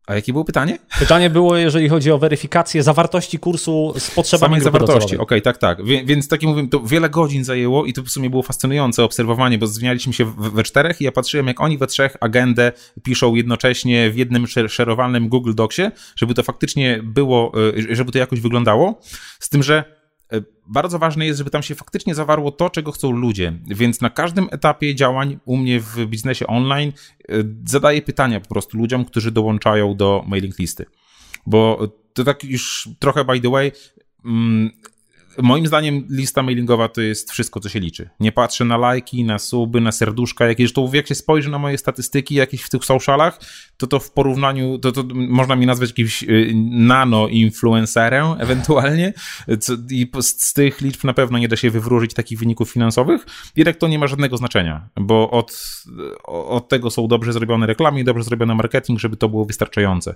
A 0.07 0.15
jakie 0.15 0.31
było 0.31 0.45
pytanie? 0.45 0.79
Pytanie 0.99 1.29
było, 1.29 1.57
jeżeli 1.57 1.89
chodzi 1.89 2.11
o 2.11 2.17
weryfikację 2.17 2.83
zawartości 2.83 3.39
kursu 3.39 3.93
z 3.97 4.11
potrzebami 4.11 4.51
Samej 4.51 4.61
zawartości, 4.61 5.15
okej, 5.15 5.19
okay, 5.19 5.41
tak, 5.41 5.57
tak. 5.57 5.85
Wie, 5.85 6.05
więc 6.05 6.27
tak 6.27 6.43
jak 6.43 6.51
mówię, 6.51 6.67
to 6.67 6.79
wiele 6.79 7.09
godzin 7.09 7.43
zajęło 7.43 7.85
i 7.85 7.93
to 7.93 8.03
w 8.03 8.09
sumie 8.09 8.29
było 8.29 8.43
fascynujące 8.43 9.03
obserwowanie, 9.03 9.57
bo 9.57 9.67
zmienialiśmy 9.67 10.13
się 10.13 10.33
we 10.37 10.63
czterech 10.63 11.01
i 11.01 11.03
ja 11.03 11.11
patrzyłem, 11.11 11.47
jak 11.47 11.61
oni 11.61 11.77
we 11.77 11.87
trzech 11.87 12.17
agendę 12.21 12.71
piszą 13.03 13.35
jednocześnie 13.35 14.11
w 14.11 14.17
jednym 14.17 14.47
szerowalnym 14.67 15.29
Google 15.29 15.53
Docsie, 15.53 15.81
żeby 16.15 16.33
to 16.33 16.43
faktycznie 16.43 16.99
było, 17.03 17.51
e, 17.91 17.95
żeby 17.95 18.11
to 18.11 18.17
jakoś 18.17 18.39
wyglądało. 18.39 19.01
Z 19.39 19.49
tym, 19.49 19.63
że 19.63 19.94
bardzo 20.67 20.99
ważne 20.99 21.25
jest, 21.25 21.37
żeby 21.37 21.49
tam 21.49 21.63
się 21.63 21.75
faktycznie 21.75 22.15
zawarło 22.15 22.51
to, 22.51 22.69
czego 22.69 22.91
chcą 22.91 23.11
ludzie. 23.11 23.53
Więc 23.67 24.01
na 24.01 24.09
każdym 24.09 24.47
etapie 24.51 24.95
działań 24.95 25.39
u 25.45 25.57
mnie 25.57 25.79
w 25.79 26.05
biznesie 26.05 26.47
online 26.47 26.91
e, 27.29 27.33
zadaję 27.65 28.01
pytania 28.01 28.39
po 28.39 28.47
prostu 28.47 28.77
ludziom, 28.77 29.05
którzy 29.05 29.31
dołączają 29.31 29.95
do 29.95 30.23
mailing 30.27 30.59
listy. 30.59 30.85
Bo 31.45 31.87
to 32.13 32.23
tak 32.23 32.43
już 32.43 32.89
trochę 32.99 33.25
by 33.25 33.39
the 33.39 33.49
way, 33.49 33.71
mm, 34.25 34.71
Moim 35.41 35.67
zdaniem 35.67 36.07
lista 36.09 36.43
mailingowa 36.43 36.89
to 36.89 37.01
jest 37.01 37.31
wszystko, 37.31 37.59
co 37.59 37.69
się 37.69 37.79
liczy. 37.79 38.09
Nie 38.19 38.31
patrzę 38.31 38.65
na 38.65 38.77
lajki, 38.77 39.23
na 39.23 39.39
suby, 39.39 39.81
na 39.81 39.91
serduszka 39.91 40.47
jakieś. 40.47 40.73
To 40.73 40.89
jak 40.93 41.07
się 41.07 41.15
spojrzy 41.15 41.49
na 41.49 41.59
moje 41.59 41.77
statystyki 41.77 42.35
jakieś 42.35 42.61
w 42.61 42.69
tych 42.69 42.85
socialach, 42.85 43.39
to 43.77 43.87
to 43.87 43.99
w 43.99 44.11
porównaniu, 44.11 44.79
to, 44.79 44.91
to 44.91 45.03
można 45.13 45.55
mi 45.55 45.65
nazwać 45.65 45.89
jakimś 45.89 46.23
y, 46.23 46.53
nano-influencerem 46.71 48.35
ewentualnie. 48.39 49.13
I 49.91 50.11
z 50.21 50.53
tych 50.53 50.81
liczb 50.81 51.03
na 51.03 51.13
pewno 51.13 51.37
nie 51.37 51.47
da 51.47 51.55
się 51.55 51.71
wywróżyć 51.71 52.13
takich 52.13 52.39
wyników 52.39 52.69
finansowych. 52.69 53.25
Jednak 53.55 53.77
to 53.77 53.87
nie 53.87 53.99
ma 53.99 54.07
żadnego 54.07 54.37
znaczenia, 54.37 54.89
bo 54.95 55.31
od, 55.31 55.83
od 56.27 56.69
tego 56.69 56.91
są 56.91 57.07
dobrze 57.07 57.33
zrobione 57.33 57.65
reklamy 57.65 57.99
i 57.99 58.03
dobrze 58.03 58.23
zrobiony 58.23 58.55
marketing, 58.55 58.99
żeby 58.99 59.17
to 59.17 59.29
było 59.29 59.45
wystarczające. 59.45 60.15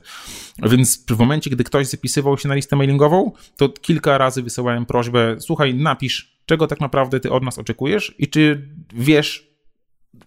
Więc 0.63 1.05
w 1.09 1.19
momencie, 1.19 1.49
gdy 1.49 1.63
ktoś 1.63 1.87
zapisywał 1.87 2.37
się 2.37 2.49
na 2.49 2.55
listę 2.55 2.75
mailingową, 2.75 3.31
to 3.57 3.69
kilka 3.69 4.17
razy 4.17 4.43
wysyłałem 4.43 4.85
prośbę, 4.85 5.35
słuchaj, 5.39 5.73
napisz, 5.75 6.39
czego 6.45 6.67
tak 6.67 6.79
naprawdę 6.79 7.19
ty 7.19 7.31
od 7.31 7.43
nas 7.43 7.59
oczekujesz 7.59 8.15
i 8.17 8.27
czy 8.27 8.69
wiesz 8.93 9.49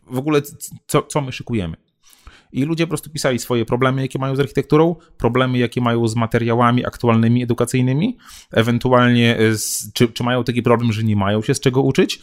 w 0.07 0.19
ogóle, 0.19 0.43
co, 0.87 1.03
co 1.03 1.21
my 1.21 1.33
szykujemy. 1.33 1.77
I 2.53 2.65
ludzie 2.65 2.87
po 2.87 2.89
prostu 2.89 3.11
pisali 3.11 3.39
swoje 3.39 3.65
problemy, 3.65 4.03
jakie 4.03 4.19
mają 4.19 4.37
z 4.37 4.41
architekturą, 4.41 4.97
problemy, 5.19 5.59
jakie 5.59 5.81
mają 5.81 6.09
z 6.09 6.17
materiałami 6.17 6.87
aktualnymi, 6.87 7.43
edukacyjnymi, 7.43 8.17
ewentualnie 8.51 9.39
z, 9.53 9.93
czy, 9.93 10.09
czy 10.09 10.25
mają 10.25 10.45
taki 10.45 10.63
problem, 10.63 10.93
że 10.93 11.03
nie 11.03 11.17
mają 11.17 11.43
się 11.43 11.55
z 11.55 11.61
czego 11.61 11.83
uczyć, 11.83 12.17
e, 12.17 12.21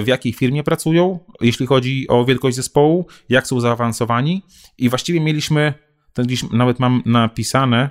w 0.00 0.04
jakiej 0.06 0.32
firmie 0.32 0.62
pracują, 0.62 1.18
jeśli 1.40 1.66
chodzi 1.66 2.08
o 2.08 2.24
wielkość 2.24 2.56
zespołu, 2.56 3.06
jak 3.28 3.46
są 3.46 3.60
zaawansowani. 3.60 4.42
I 4.78 4.88
właściwie 4.88 5.20
mieliśmy, 5.20 5.74
gdzieś 6.16 6.50
nawet 6.50 6.80
mam 6.80 7.02
napisane, 7.06 7.90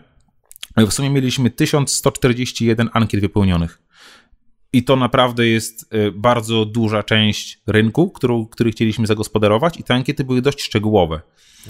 w 0.77 0.91
sumie 0.91 1.09
mieliśmy 1.09 1.49
1141 1.49 2.89
ankiet 2.93 3.21
wypełnionych. 3.21 3.82
I 4.73 4.83
to 4.83 4.95
naprawdę 4.95 5.47
jest 5.47 5.93
y, 5.93 6.11
bardzo 6.11 6.65
duża 6.65 7.03
część 7.03 7.59
rynku, 7.67 8.09
którą, 8.09 8.45
który 8.45 8.71
chcieliśmy 8.71 9.07
zagospodarować, 9.07 9.79
i 9.79 9.83
te 9.83 9.93
ankiety 9.93 10.23
były 10.23 10.41
dość 10.41 10.61
szczegółowe. 10.61 11.21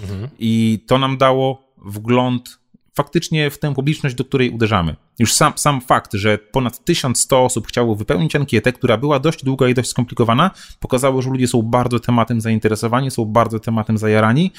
Mhm. 0.02 0.30
I 0.40 0.84
to 0.88 0.98
nam 0.98 1.18
dało 1.18 1.64
wgląd 1.78 2.64
faktycznie 2.96 3.50
w 3.50 3.58
tę 3.58 3.74
publiczność, 3.74 4.16
do 4.16 4.26
której 4.26 4.50
uderzamy. 4.50 4.96
Już 5.20 5.34
sam, 5.34 5.54
sam 5.56 5.82
fakt, 5.82 6.14
że 6.14 6.38
ponad 6.38 6.86
1100 6.86 7.44
osób 7.44 7.68
chciało 7.68 7.96
wypełnić 7.96 8.36
ankietę, 8.36 8.74
która 8.74 8.98
była 8.98 9.20
dość 9.20 9.44
długa 9.44 9.68
i 9.68 9.74
dość 9.74 9.90
skomplikowana, 9.90 10.52
pokazało, 10.80 11.22
że 11.22 11.30
ludzie 11.30 11.48
są 11.48 11.62
bardzo 11.62 12.00
tematem 12.00 12.42
zainteresowani, 12.42 13.12
są 13.12 13.26
bardzo 13.26 13.60
tematem 13.60 13.98
zajarani. 13.98 14.52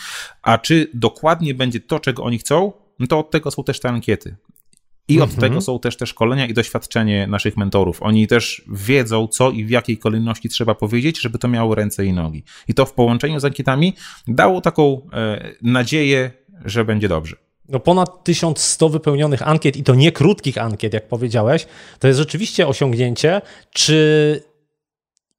A 0.43 0.59
czy 0.59 0.91
dokładnie 0.95 1.55
będzie 1.55 1.81
to, 1.81 2.01
czego 2.01 2.23
oni 2.25 2.39
chcą, 2.39 2.73
no 2.99 3.07
to 3.07 3.19
od 3.19 3.31
tego 3.31 3.51
są 3.51 3.65
też 3.65 3.81
te 3.81 3.89
ankiety. 3.89 4.37
I 5.09 5.21
od 5.21 5.31
mhm. 5.31 5.41
tego 5.41 5.61
są 5.61 5.79
też 5.79 5.97
te 5.97 6.07
szkolenia 6.07 6.47
i 6.47 6.55
doświadczenie 6.55 7.27
naszych 7.27 7.57
mentorów. 7.57 8.03
Oni 8.03 8.27
też 8.27 8.65
wiedzą, 8.73 9.29
co 9.29 9.51
i 9.51 9.65
w 9.65 9.71
jakiej 9.71 9.99
kolejności 9.99 10.49
trzeba 10.49 10.75
powiedzieć, 10.75 11.21
żeby 11.21 11.39
to 11.39 11.49
miało 11.49 11.75
ręce 11.75 12.05
i 12.05 12.13
nogi. 12.13 12.45
I 12.69 12.75
to 12.75 12.87
w 12.87 12.93
połączeniu 12.93 13.41
z 13.41 13.45
ankietami 13.45 13.95
dało 14.29 14.61
taką 14.61 15.01
e, 15.13 15.53
nadzieję, 15.63 16.31
że 16.65 16.85
będzie 16.85 17.09
dobrze. 17.09 17.37
No 17.69 17.81
ponad 17.81 18.25
1100 18.25 18.89
wypełnionych 18.89 19.49
ankiet 19.49 19.77
i 19.77 19.83
to 19.83 19.95
nie 19.95 20.13
krótkich 20.13 20.59
ankiet, 20.59 20.93
jak 20.93 21.09
powiedziałeś, 21.09 21.67
to 21.99 22.09
jest 22.09 22.19
rzeczywiście 22.19 22.69
osiągnięcie. 22.69 23.41
Czy 23.71 24.41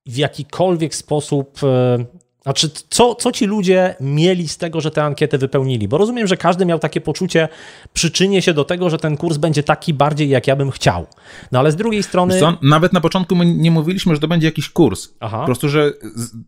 w 0.06 0.18
jakikolwiek 0.18 0.96
sposób 0.96 1.60
e, 1.64 2.06
znaczy, 2.46 2.70
co, 2.90 3.16
co 3.16 3.32
ci 3.32 3.46
ludzie 3.46 3.96
mieli 4.00 4.48
z 4.48 4.58
tego, 4.58 4.82
że 4.82 4.92
te 4.92 5.04
ankiety 5.04 5.38
wypełnili? 5.38 5.88
Bo 5.88 5.98
rozumiem, 5.98 6.28
że 6.28 6.38
każdy 6.38 6.66
miał 6.66 6.80
takie 6.80 7.02
poczucie, 7.02 7.48
przyczynię 7.94 8.42
się 8.42 8.54
do 8.54 8.64
tego, 8.64 8.90
że 8.90 8.98
ten 8.98 9.18
kurs 9.18 9.38
będzie 9.38 9.64
taki 9.64 9.94
bardziej, 9.94 10.30
jak 10.30 10.48
ja 10.48 10.56
bym 10.56 10.72
chciał. 10.72 11.08
No 11.52 11.60
ale 11.60 11.72
z 11.72 11.76
drugiej 11.76 12.04
strony. 12.04 12.40
Co, 12.40 12.58
nawet 12.62 12.94
na 12.94 13.02
początku 13.02 13.36
my 13.36 13.46
nie 13.46 13.72
mówiliśmy, 13.72 14.16
że 14.16 14.22
to 14.22 14.28
będzie 14.28 14.48
jakiś 14.48 14.70
kurs. 14.70 15.10
Aha. 15.20 15.40
Po 15.40 15.46
prostu, 15.46 15.70
że 15.70 15.94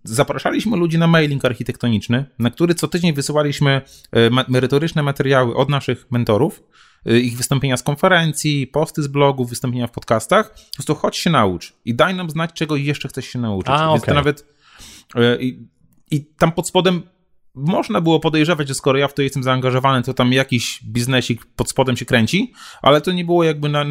zapraszaliśmy 0.03 0.77
ludzi 0.77 0.97
na 0.97 1.07
mailing 1.07 1.45
architektoniczny, 1.45 2.25
na 2.39 2.49
który 2.49 2.75
co 2.75 2.87
tydzień 2.87 3.13
wysyłaliśmy 3.13 3.81
e, 4.11 4.29
merytoryczne 4.47 5.03
materiały 5.03 5.55
od 5.55 5.69
naszych 5.69 6.11
mentorów 6.11 6.63
e, 7.05 7.19
ich 7.19 7.37
wystąpienia 7.37 7.77
z 7.77 7.83
konferencji, 7.83 8.67
posty 8.67 9.03
z 9.03 9.07
blogów, 9.07 9.49
wystąpienia 9.49 9.87
w 9.87 9.91
podcastach. 9.91 10.49
Po 10.49 10.75
prostu 10.75 10.95
chodź 10.95 11.17
się 11.17 11.29
naucz 11.29 11.73
i 11.85 11.95
daj 11.95 12.15
nam 12.15 12.29
znać, 12.29 12.49
czego 12.53 12.75
jeszcze 12.75 13.07
chcesz 13.07 13.25
się 13.25 13.39
nauczyć. 13.39 13.73
A, 13.73 13.89
Więc 13.89 14.03
okay. 14.03 14.13
to 14.13 14.15
nawet 14.15 14.45
e, 15.15 15.37
i 16.11 16.25
tam 16.37 16.51
pod 16.51 16.67
spodem 16.67 17.03
można 17.57 18.01
było 18.01 18.19
podejrzewać, 18.19 18.67
że 18.67 18.73
skoro 18.73 18.97
ja 18.99 19.07
w 19.07 19.13
to 19.13 19.21
jestem 19.21 19.43
zaangażowany, 19.43 20.03
to 20.03 20.13
tam 20.13 20.33
jakiś 20.33 20.83
biznesik 20.83 21.45
pod 21.45 21.69
spodem 21.69 21.97
się 21.97 22.05
kręci, 22.05 22.53
ale 22.81 23.01
to 23.01 23.11
nie 23.11 23.25
było 23.25 23.43
jakby 23.43 23.69
na, 23.69 23.83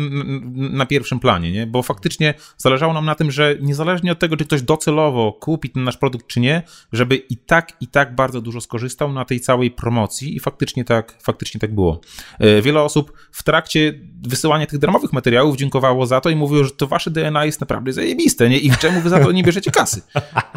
na, 0.55 0.87
pierwszym 0.87 1.21
planie, 1.21 1.53
nie? 1.53 1.67
bo 1.67 1.83
faktycznie 1.83 2.35
zależało 2.57 2.93
nam 2.93 3.05
na 3.05 3.15
tym, 3.15 3.31
że 3.31 3.57
niezależnie 3.61 4.13
od 4.13 4.19
tego, 4.19 4.37
czy 4.37 4.45
ktoś 4.45 4.63
docelowo 4.63 5.33
kupi 5.33 5.71
ten 5.71 5.85
nasz 5.85 5.97
produkt, 5.97 6.27
czy 6.27 6.41
nie, 6.41 6.63
żeby 6.93 7.17
i 7.17 7.37
tak, 7.37 7.73
i 7.81 7.87
tak 7.87 8.15
bardzo 8.15 8.41
dużo 8.41 8.61
skorzystał 8.61 9.13
na 9.13 9.25
tej 9.25 9.41
całej 9.41 9.71
promocji 9.71 10.37
i 10.37 10.41
faktycznie 10.41 10.85
tak, 10.85 11.19
faktycznie 11.23 11.61
tak 11.61 11.75
było. 11.75 12.01
E, 12.39 12.63
wiele 12.63 12.83
osób 12.83 13.13
w 13.33 13.43
trakcie 13.43 14.01
wysyłania 14.23 14.67
tych 14.67 14.79
darmowych 14.79 15.13
materiałów 15.13 15.57
dziękowało 15.57 16.07
za 16.07 16.21
to 16.21 16.31
i 16.31 16.37
mówiło, 16.37 16.65
że 16.65 16.71
to 16.71 16.87
wasze 16.87 17.11
DNA 17.11 17.45
jest 17.45 17.61
naprawdę 17.61 17.93
zajebiste, 17.93 18.49
nie? 18.49 18.59
I 18.59 18.71
czemu 18.71 19.01
wy 19.01 19.09
za 19.09 19.21
to 19.21 19.33
nie 19.33 19.43
bierzecie 19.43 19.71
kasy? 19.71 20.03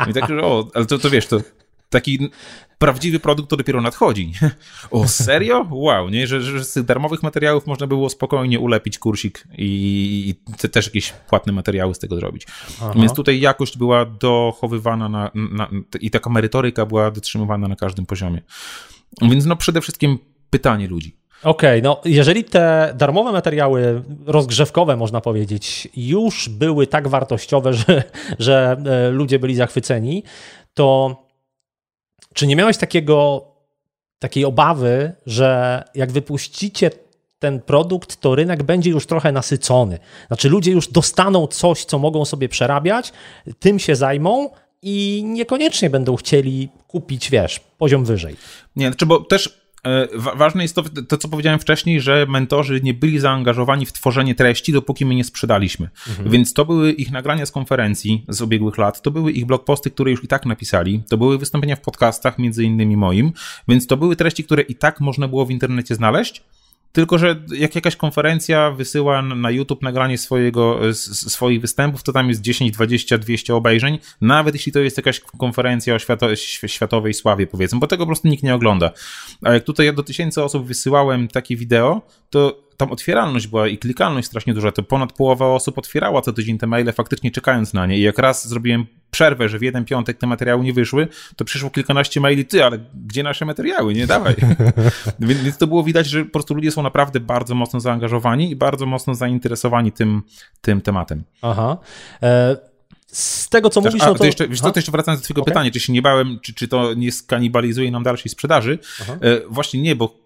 I 0.09 0.13
tak, 0.13 0.29
że 0.29 0.41
o, 0.41 0.67
ale 0.73 0.85
to, 0.85 0.97
to 0.97 1.09
wiesz, 1.09 1.27
to 1.27 1.39
taki 1.89 2.29
prawdziwy 2.77 3.19
produkt 3.19 3.49
to 3.49 3.57
dopiero 3.57 3.81
nadchodzi. 3.81 4.33
O, 4.91 5.07
serio? 5.07 5.67
Wow, 5.71 6.09
nie? 6.09 6.27
Że, 6.27 6.41
że 6.41 6.63
z 6.63 6.73
tych 6.73 6.83
darmowych 6.83 7.23
materiałów 7.23 7.67
można 7.67 7.87
było 7.87 8.09
spokojnie 8.09 8.59
ulepić 8.59 8.99
kursik 8.99 9.47
i, 9.57 10.35
i 10.61 10.69
też 10.69 10.85
jakieś 10.85 11.11
płatne 11.11 11.53
materiały 11.53 11.95
z 11.95 11.99
tego 11.99 12.15
zrobić. 12.15 12.47
Aha. 12.81 12.93
Więc 12.95 13.13
tutaj 13.13 13.39
jakość 13.39 13.77
była 13.77 14.05
dochowywana 14.05 15.09
na, 15.09 15.31
na, 15.33 15.69
i 16.01 16.11
taka 16.11 16.29
merytoryka 16.29 16.85
była 16.85 17.11
dotrzymywana 17.11 17.67
na 17.67 17.75
każdym 17.75 18.05
poziomie. 18.05 18.41
Więc 19.21 19.45
no 19.45 19.55
przede 19.55 19.81
wszystkim 19.81 20.19
pytanie 20.49 20.87
ludzi. 20.87 21.15
Okej, 21.43 21.79
okay, 21.79 21.81
no 21.81 22.01
jeżeli 22.05 22.43
te 22.43 22.93
darmowe 22.97 23.31
materiały 23.31 24.03
rozgrzewkowe, 24.25 24.97
można 24.97 25.21
powiedzieć, 25.21 25.87
już 25.95 26.49
były 26.49 26.87
tak 26.87 27.07
wartościowe, 27.07 27.73
że, 27.73 28.03
że 28.39 28.77
e, 28.85 29.09
ludzie 29.09 29.39
byli 29.39 29.55
zachwyceni, 29.55 30.23
to 30.73 31.28
czy 32.33 32.47
nie 32.47 32.55
miałeś 32.55 32.77
takiego, 32.77 33.45
takiej 34.19 34.45
obawy, 34.45 35.13
że 35.25 35.83
jak 35.95 36.11
wypuścicie 36.11 36.91
ten 37.39 37.61
produkt, 37.61 38.15
to 38.15 38.35
rynek 38.35 38.63
będzie 38.63 38.89
już 38.89 39.05
trochę 39.05 39.31
nasycony? 39.31 39.99
Znaczy, 40.27 40.49
ludzie 40.49 40.71
już 40.71 40.87
dostaną 40.87 41.47
coś, 41.47 41.85
co 41.85 41.99
mogą 41.99 42.25
sobie 42.25 42.49
przerabiać, 42.49 43.13
tym 43.59 43.79
się 43.79 43.95
zajmą 43.95 44.49
i 44.81 45.23
niekoniecznie 45.25 45.89
będą 45.89 46.15
chcieli 46.15 46.69
kupić, 46.87 47.29
wiesz, 47.29 47.59
poziom 47.77 48.05
wyżej. 48.05 48.35
Nie, 48.75 48.87
znaczy, 48.87 49.05
bo 49.05 49.19
też 49.19 49.58
ważne 50.13 50.63
jest 50.63 50.75
to, 50.75 50.83
to, 51.07 51.17
co 51.17 51.27
powiedziałem 51.27 51.59
wcześniej, 51.59 52.01
że 52.01 52.25
mentorzy 52.29 52.81
nie 52.83 52.93
byli 52.93 53.19
zaangażowani 53.19 53.85
w 53.85 53.93
tworzenie 53.93 54.35
treści, 54.35 54.73
dopóki 54.73 55.05
my 55.05 55.15
nie 55.15 55.23
sprzedaliśmy. 55.23 55.89
Mhm. 56.09 56.29
Więc 56.29 56.53
to 56.53 56.65
były 56.65 56.91
ich 56.91 57.11
nagrania 57.11 57.45
z 57.45 57.51
konferencji 57.51 58.25
z 58.27 58.41
ubiegłych 58.41 58.77
lat, 58.77 59.01
to 59.01 59.11
były 59.11 59.31
ich 59.31 59.45
blogposty, 59.45 59.91
które 59.91 60.11
już 60.11 60.23
i 60.23 60.27
tak 60.27 60.45
napisali, 60.45 61.03
to 61.09 61.17
były 61.17 61.37
wystąpienia 61.37 61.75
w 61.75 61.81
podcastach, 61.81 62.39
między 62.39 62.63
innymi 62.63 62.97
moim, 62.97 63.31
więc 63.67 63.87
to 63.87 63.97
były 63.97 64.15
treści, 64.15 64.43
które 64.43 64.61
i 64.61 64.75
tak 64.75 64.99
można 64.99 65.27
było 65.27 65.45
w 65.45 65.51
internecie 65.51 65.95
znaleźć, 65.95 66.43
tylko, 66.91 67.17
że 67.17 67.43
jak 67.55 67.75
jakaś 67.75 67.95
konferencja 67.95 68.71
wysyła 68.71 69.21
na 69.21 69.51
YouTube 69.51 69.81
nagranie 69.81 70.17
swojego, 70.17 70.79
swoich 70.93 71.61
występów, 71.61 72.03
to 72.03 72.13
tam 72.13 72.29
jest 72.29 72.41
10, 72.41 72.71
20, 72.71 73.17
200 73.17 73.55
obejrzeń, 73.55 73.99
nawet 74.21 74.55
jeśli 74.55 74.71
to 74.71 74.79
jest 74.79 74.97
jakaś 74.97 75.19
konferencja 75.19 75.95
o 75.95 75.99
świato, 75.99 76.35
światowej 76.67 77.13
sławie, 77.13 77.47
powiedzmy, 77.47 77.79
bo 77.79 77.87
tego 77.87 78.03
po 78.03 78.07
prostu 78.07 78.27
nikt 78.27 78.43
nie 78.43 78.55
ogląda. 78.55 78.91
A 79.41 79.53
jak 79.53 79.63
tutaj 79.63 79.85
ja 79.85 79.93
do 79.93 80.03
tysięcy 80.03 80.43
osób 80.43 80.67
wysyłałem 80.67 81.27
takie 81.27 81.55
wideo, 81.55 82.01
to 82.29 82.69
tam 82.77 82.91
otwieralność 82.91 83.47
była 83.47 83.67
i 83.67 83.77
klikalność 83.77 84.27
strasznie 84.27 84.53
duża. 84.53 84.71
To 84.71 84.83
ponad 84.83 85.13
połowa 85.13 85.45
osób 85.45 85.77
otwierała 85.77 86.21
co 86.21 86.33
tydzień 86.33 86.57
te 86.57 86.67
maile, 86.67 86.93
faktycznie 86.93 87.31
czekając 87.31 87.73
na 87.73 87.85
nie. 87.85 87.97
I 87.97 88.01
jak 88.01 88.17
raz 88.17 88.47
zrobiłem 88.47 88.85
przerwę, 89.11 89.49
że 89.49 89.59
w 89.59 89.61
jeden 89.61 89.85
piątek 89.85 90.17
te 90.17 90.27
materiały 90.27 90.63
nie 90.63 90.73
wyszły, 90.73 91.07
to 91.35 91.45
przyszło 91.45 91.69
kilkanaście 91.69 92.21
maili, 92.21 92.45
ty, 92.45 92.65
ale 92.65 92.79
gdzie 93.07 93.23
nasze 93.23 93.45
materiały? 93.45 93.93
Nie 93.93 94.07
dawaj. 94.07 94.35
więc, 95.19 95.41
więc 95.41 95.57
to 95.57 95.67
było 95.67 95.83
widać, 95.83 96.07
że 96.07 96.25
po 96.25 96.31
prostu 96.31 96.53
ludzie 96.53 96.71
są 96.71 96.83
naprawdę 96.83 97.19
bardzo 97.19 97.55
mocno 97.55 97.79
zaangażowani 97.79 98.51
i 98.51 98.55
bardzo 98.55 98.85
mocno 98.85 99.15
zainteresowani 99.15 99.91
tym, 99.91 100.21
tym 100.61 100.81
tematem. 100.81 101.23
Aha. 101.41 101.77
E 102.23 102.69
z 103.11 103.49
tego, 103.49 103.69
co 103.69 103.81
mówisz, 103.81 104.01
no 104.01 104.13
to... 104.13 104.19
to 104.19 104.25
jeszcze, 104.25 104.47
wiesz 104.47 104.61
to 104.61 104.71
jeszcze 104.75 104.91
wracając 104.91 105.21
do 105.21 105.25
twojego 105.25 105.41
okay. 105.41 105.53
pytania, 105.53 105.71
czy 105.71 105.79
się 105.79 105.93
nie 105.93 106.01
bałem, 106.01 106.39
czy, 106.41 106.53
czy 106.53 106.67
to 106.67 106.93
nie 106.93 107.11
skanibalizuje 107.11 107.91
nam 107.91 108.03
dalszej 108.03 108.31
sprzedaży? 108.31 108.79
E, 109.21 109.41
właśnie 109.49 109.81
nie, 109.81 109.95
bo 109.95 110.18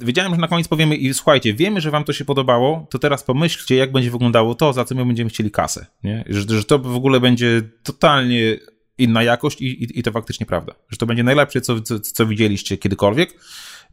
wiedziałem, 0.00 0.34
że 0.34 0.40
na 0.40 0.48
koniec 0.48 0.68
powiemy 0.68 0.96
i 0.96 1.14
słuchajcie, 1.14 1.54
wiemy, 1.54 1.80
że 1.80 1.90
wam 1.90 2.04
to 2.04 2.12
się 2.12 2.24
podobało, 2.24 2.86
to 2.90 2.98
teraz 2.98 3.22
pomyślcie, 3.22 3.76
jak 3.76 3.92
będzie 3.92 4.10
wyglądało 4.10 4.54
to, 4.54 4.72
za 4.72 4.84
co 4.84 4.94
my 4.94 5.06
będziemy 5.06 5.30
chcieli 5.30 5.50
kasę. 5.50 5.86
Nie? 6.04 6.24
Że, 6.28 6.40
że 6.48 6.64
to 6.64 6.78
w 6.78 6.96
ogóle 6.96 7.20
będzie 7.20 7.62
totalnie 7.82 8.56
inna 8.98 9.22
jakość 9.22 9.60
i, 9.60 9.84
i, 9.84 9.98
i 9.98 10.02
to 10.02 10.12
faktycznie 10.12 10.46
prawda. 10.46 10.74
Że 10.88 10.96
to 10.96 11.06
będzie 11.06 11.22
najlepsze, 11.24 11.60
co, 11.60 11.80
co, 11.80 12.00
co 12.00 12.26
widzieliście 12.26 12.76
kiedykolwiek. 12.76 13.34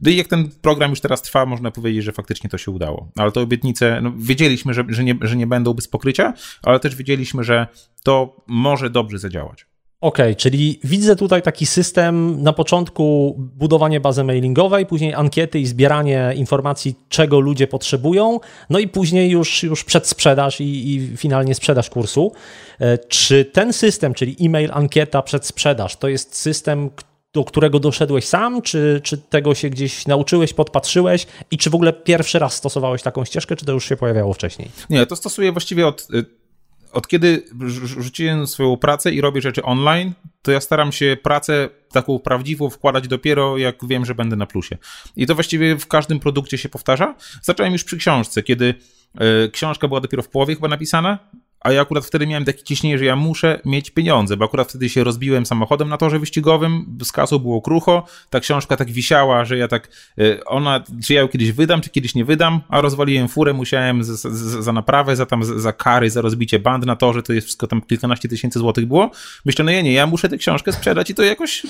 No 0.00 0.10
i 0.10 0.16
jak 0.16 0.26
ten 0.26 0.50
program 0.62 0.90
już 0.90 1.00
teraz 1.00 1.22
trwa, 1.22 1.46
można 1.46 1.70
powiedzieć, 1.70 2.04
że 2.04 2.12
faktycznie 2.12 2.50
to 2.50 2.58
się 2.58 2.70
udało. 2.70 3.12
Ale 3.16 3.32
te 3.32 3.40
obietnice, 3.40 4.00
no 4.02 4.12
wiedzieliśmy, 4.16 4.74
że, 4.74 4.84
że, 4.88 5.04
nie, 5.04 5.14
że 5.20 5.36
nie 5.36 5.46
będą 5.46 5.74
bez 5.74 5.88
pokrycia, 5.88 6.32
ale 6.62 6.80
też 6.80 6.96
wiedzieliśmy, 6.96 7.44
że 7.44 7.66
to 8.02 8.44
może 8.46 8.90
dobrze 8.90 9.18
zadziałać. 9.18 9.66
Okej, 10.00 10.26
okay, 10.26 10.36
czyli 10.36 10.80
widzę 10.84 11.16
tutaj 11.16 11.42
taki 11.42 11.66
system 11.66 12.42
na 12.42 12.52
początku 12.52 13.34
budowanie 13.38 14.00
bazy 14.00 14.24
mailingowej, 14.24 14.86
później 14.86 15.14
ankiety 15.14 15.58
i 15.58 15.66
zbieranie 15.66 16.32
informacji, 16.36 16.94
czego 17.08 17.40
ludzie 17.40 17.66
potrzebują, 17.66 18.40
no 18.70 18.78
i 18.78 18.88
później 18.88 19.30
już, 19.30 19.62
już 19.62 19.84
przedsprzedaż 19.84 20.60
i, 20.60 20.94
i 20.94 21.16
finalnie 21.16 21.54
sprzedaż 21.54 21.90
kursu. 21.90 22.32
E, 22.80 22.98
czy 22.98 23.44
ten 23.44 23.72
system, 23.72 24.14
czyli 24.14 24.36
e-mail, 24.40 24.70
ankieta, 24.72 25.22
przedsprzedaż, 25.22 25.96
to 25.96 26.08
jest 26.08 26.36
system, 26.36 26.90
do 27.32 27.44
którego 27.44 27.80
doszedłeś 27.80 28.24
sam, 28.24 28.62
czy, 28.62 29.00
czy 29.04 29.18
tego 29.18 29.54
się 29.54 29.70
gdzieś 29.70 30.06
nauczyłeś, 30.06 30.52
podpatrzyłeś 30.52 31.26
i 31.50 31.58
czy 31.58 31.70
w 31.70 31.74
ogóle 31.74 31.92
pierwszy 31.92 32.38
raz 32.38 32.54
stosowałeś 32.54 33.02
taką 33.02 33.24
ścieżkę, 33.24 33.56
czy 33.56 33.64
to 33.64 33.72
już 33.72 33.88
się 33.88 33.96
pojawiało 33.96 34.34
wcześniej? 34.34 34.70
Nie, 34.90 35.06
to 35.06 35.16
stosuję 35.16 35.52
właściwie 35.52 35.86
od 35.86 36.08
y, 36.14 36.45
od 36.92 37.08
kiedy 37.08 37.44
rzuciłem 37.84 38.46
swoją 38.46 38.76
pracę 38.76 39.12
i 39.12 39.20
robię 39.20 39.40
rzeczy 39.40 39.62
online, 39.62 40.12
to 40.42 40.52
ja 40.52 40.60
staram 40.60 40.92
się 40.92 41.16
pracę 41.22 41.68
taką 41.92 42.18
prawdziwą 42.18 42.70
wkładać 42.70 43.08
dopiero 43.08 43.58
jak 43.58 43.76
wiem, 43.86 44.04
że 44.04 44.14
będę 44.14 44.36
na 44.36 44.46
plusie. 44.46 44.78
I 45.16 45.26
to 45.26 45.34
właściwie 45.34 45.78
w 45.78 45.86
każdym 45.86 46.20
produkcie 46.20 46.58
się 46.58 46.68
powtarza. 46.68 47.14
Zacząłem 47.42 47.72
już 47.72 47.84
przy 47.84 47.96
książce, 47.96 48.42
kiedy 48.42 48.74
e, 49.18 49.48
książka 49.48 49.88
była 49.88 50.00
dopiero 50.00 50.22
w 50.22 50.28
połowie 50.28 50.54
chyba 50.54 50.68
napisana 50.68 51.18
a 51.60 51.72
ja 51.72 51.80
akurat 51.80 52.06
wtedy 52.06 52.26
miałem 52.26 52.44
takie 52.44 52.62
ciśnienie, 52.62 52.98
że 52.98 53.04
ja 53.04 53.16
muszę 53.16 53.60
mieć 53.64 53.90
pieniądze, 53.90 54.36
bo 54.36 54.44
akurat 54.44 54.68
wtedy 54.68 54.88
się 54.88 55.04
rozbiłem 55.04 55.46
samochodem 55.46 55.88
na 55.88 55.96
torze 55.96 56.18
wyścigowym, 56.18 56.98
z 57.04 57.12
kasą 57.12 57.38
było 57.38 57.62
krucho, 57.62 58.06
ta 58.30 58.40
książka 58.40 58.76
tak 58.76 58.90
wisiała, 58.90 59.44
że 59.44 59.58
ja 59.58 59.68
tak, 59.68 59.88
y, 60.18 60.44
ona, 60.44 60.84
czy 61.04 61.14
ja 61.14 61.20
ją 61.20 61.28
kiedyś 61.28 61.52
wydam, 61.52 61.80
czy 61.80 61.90
kiedyś 61.90 62.14
nie 62.14 62.24
wydam, 62.24 62.60
a 62.68 62.80
rozwaliłem 62.80 63.28
furę, 63.28 63.52
musiałem 63.52 64.04
za 64.04 64.72
naprawę, 64.72 65.16
za 65.16 65.26
tam, 65.26 65.60
za 65.60 65.72
kary, 65.72 66.10
za 66.10 66.20
rozbicie 66.20 66.58
band 66.58 66.86
na 66.86 66.96
torze, 66.96 67.22
to 67.22 67.32
jest 67.32 67.46
wszystko 67.46 67.66
tam 67.66 67.82
kilkanaście 67.82 68.28
tysięcy 68.28 68.58
złotych 68.58 68.86
było. 68.86 69.10
Myślę, 69.44 69.64
no 69.64 69.70
ja 69.70 69.82
nie, 69.82 69.92
ja 69.92 70.06
muszę 70.06 70.28
tę 70.28 70.36
książkę 70.36 70.72
sprzedać 70.72 71.10
i 71.10 71.14
to 71.14 71.22
jakoś 71.22 71.62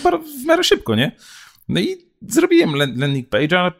w 0.42 0.46
miarę 0.46 0.64
szybko, 0.64 0.94
nie? 0.94 1.12
No 1.68 1.80
i 1.80 2.05
zrobiłem 2.28 2.76
landing 2.76 3.28
page'a, 3.28 3.72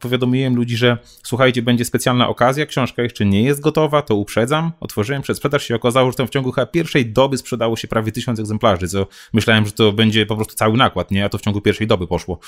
powiadomiłem 0.00 0.56
ludzi, 0.56 0.76
że 0.76 0.98
słuchajcie, 1.22 1.62
będzie 1.62 1.84
specjalna 1.84 2.28
okazja, 2.28 2.66
książka 2.66 3.02
jeszcze 3.02 3.24
nie 3.24 3.42
jest 3.42 3.60
gotowa, 3.60 4.02
to 4.02 4.14
uprzedzam. 4.14 4.72
Otworzyłem 4.80 5.22
przed 5.22 5.36
sprzedaż 5.36 5.64
się 5.64 5.74
okazało, 5.74 6.10
że 6.10 6.16
tam 6.16 6.26
w 6.26 6.30
ciągu 6.30 6.52
chyba 6.52 6.66
pierwszej 6.66 7.06
doby 7.06 7.38
sprzedało 7.38 7.76
się 7.76 7.88
prawie 7.88 8.12
tysiąc 8.12 8.40
egzemplarzy, 8.40 8.88
co 8.88 9.06
myślałem, 9.32 9.66
że 9.66 9.72
to 9.72 9.92
będzie 9.92 10.26
po 10.26 10.36
prostu 10.36 10.54
cały 10.54 10.76
nakład, 10.76 11.10
nie? 11.10 11.24
A 11.24 11.28
to 11.28 11.38
w 11.38 11.40
ciągu 11.40 11.60
pierwszej 11.60 11.86
doby 11.86 12.06
poszło. 12.06 12.38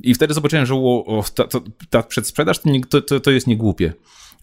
I 0.00 0.14
wtedy 0.14 0.34
zobaczyłem, 0.34 0.66
że 0.66 0.74
o, 0.74 1.24
ta, 1.34 1.44
ta, 1.44 1.58
ta 1.90 2.02
przedsprzedaż 2.02 2.58
to, 2.88 3.02
to, 3.02 3.20
to 3.20 3.30
jest 3.30 3.46
niegłupie. 3.46 3.92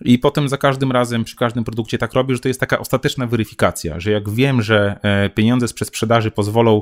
I 0.02 0.20
potem 0.20 0.50
za 0.50 0.58
każdym 0.58 0.92
razem, 0.92 1.24
przy 1.24 1.36
każdym 1.36 1.64
produkcie 1.64 1.98
tak 1.98 2.14
robię, 2.14 2.36
że 2.36 2.42
to 2.42 2.48
jest 2.48 2.60
taka 2.60 2.80
ostateczna 2.80 3.28
weryfikacja, 3.28 4.00
że 4.00 4.12
jak 4.12 4.30
wiem, 4.30 4.62
że 4.62 5.00
e, 5.04 5.30
pieniądze 5.30 5.68
z 5.68 5.74
przedsprzedaży 5.74 6.32
pozwolą 6.32 6.82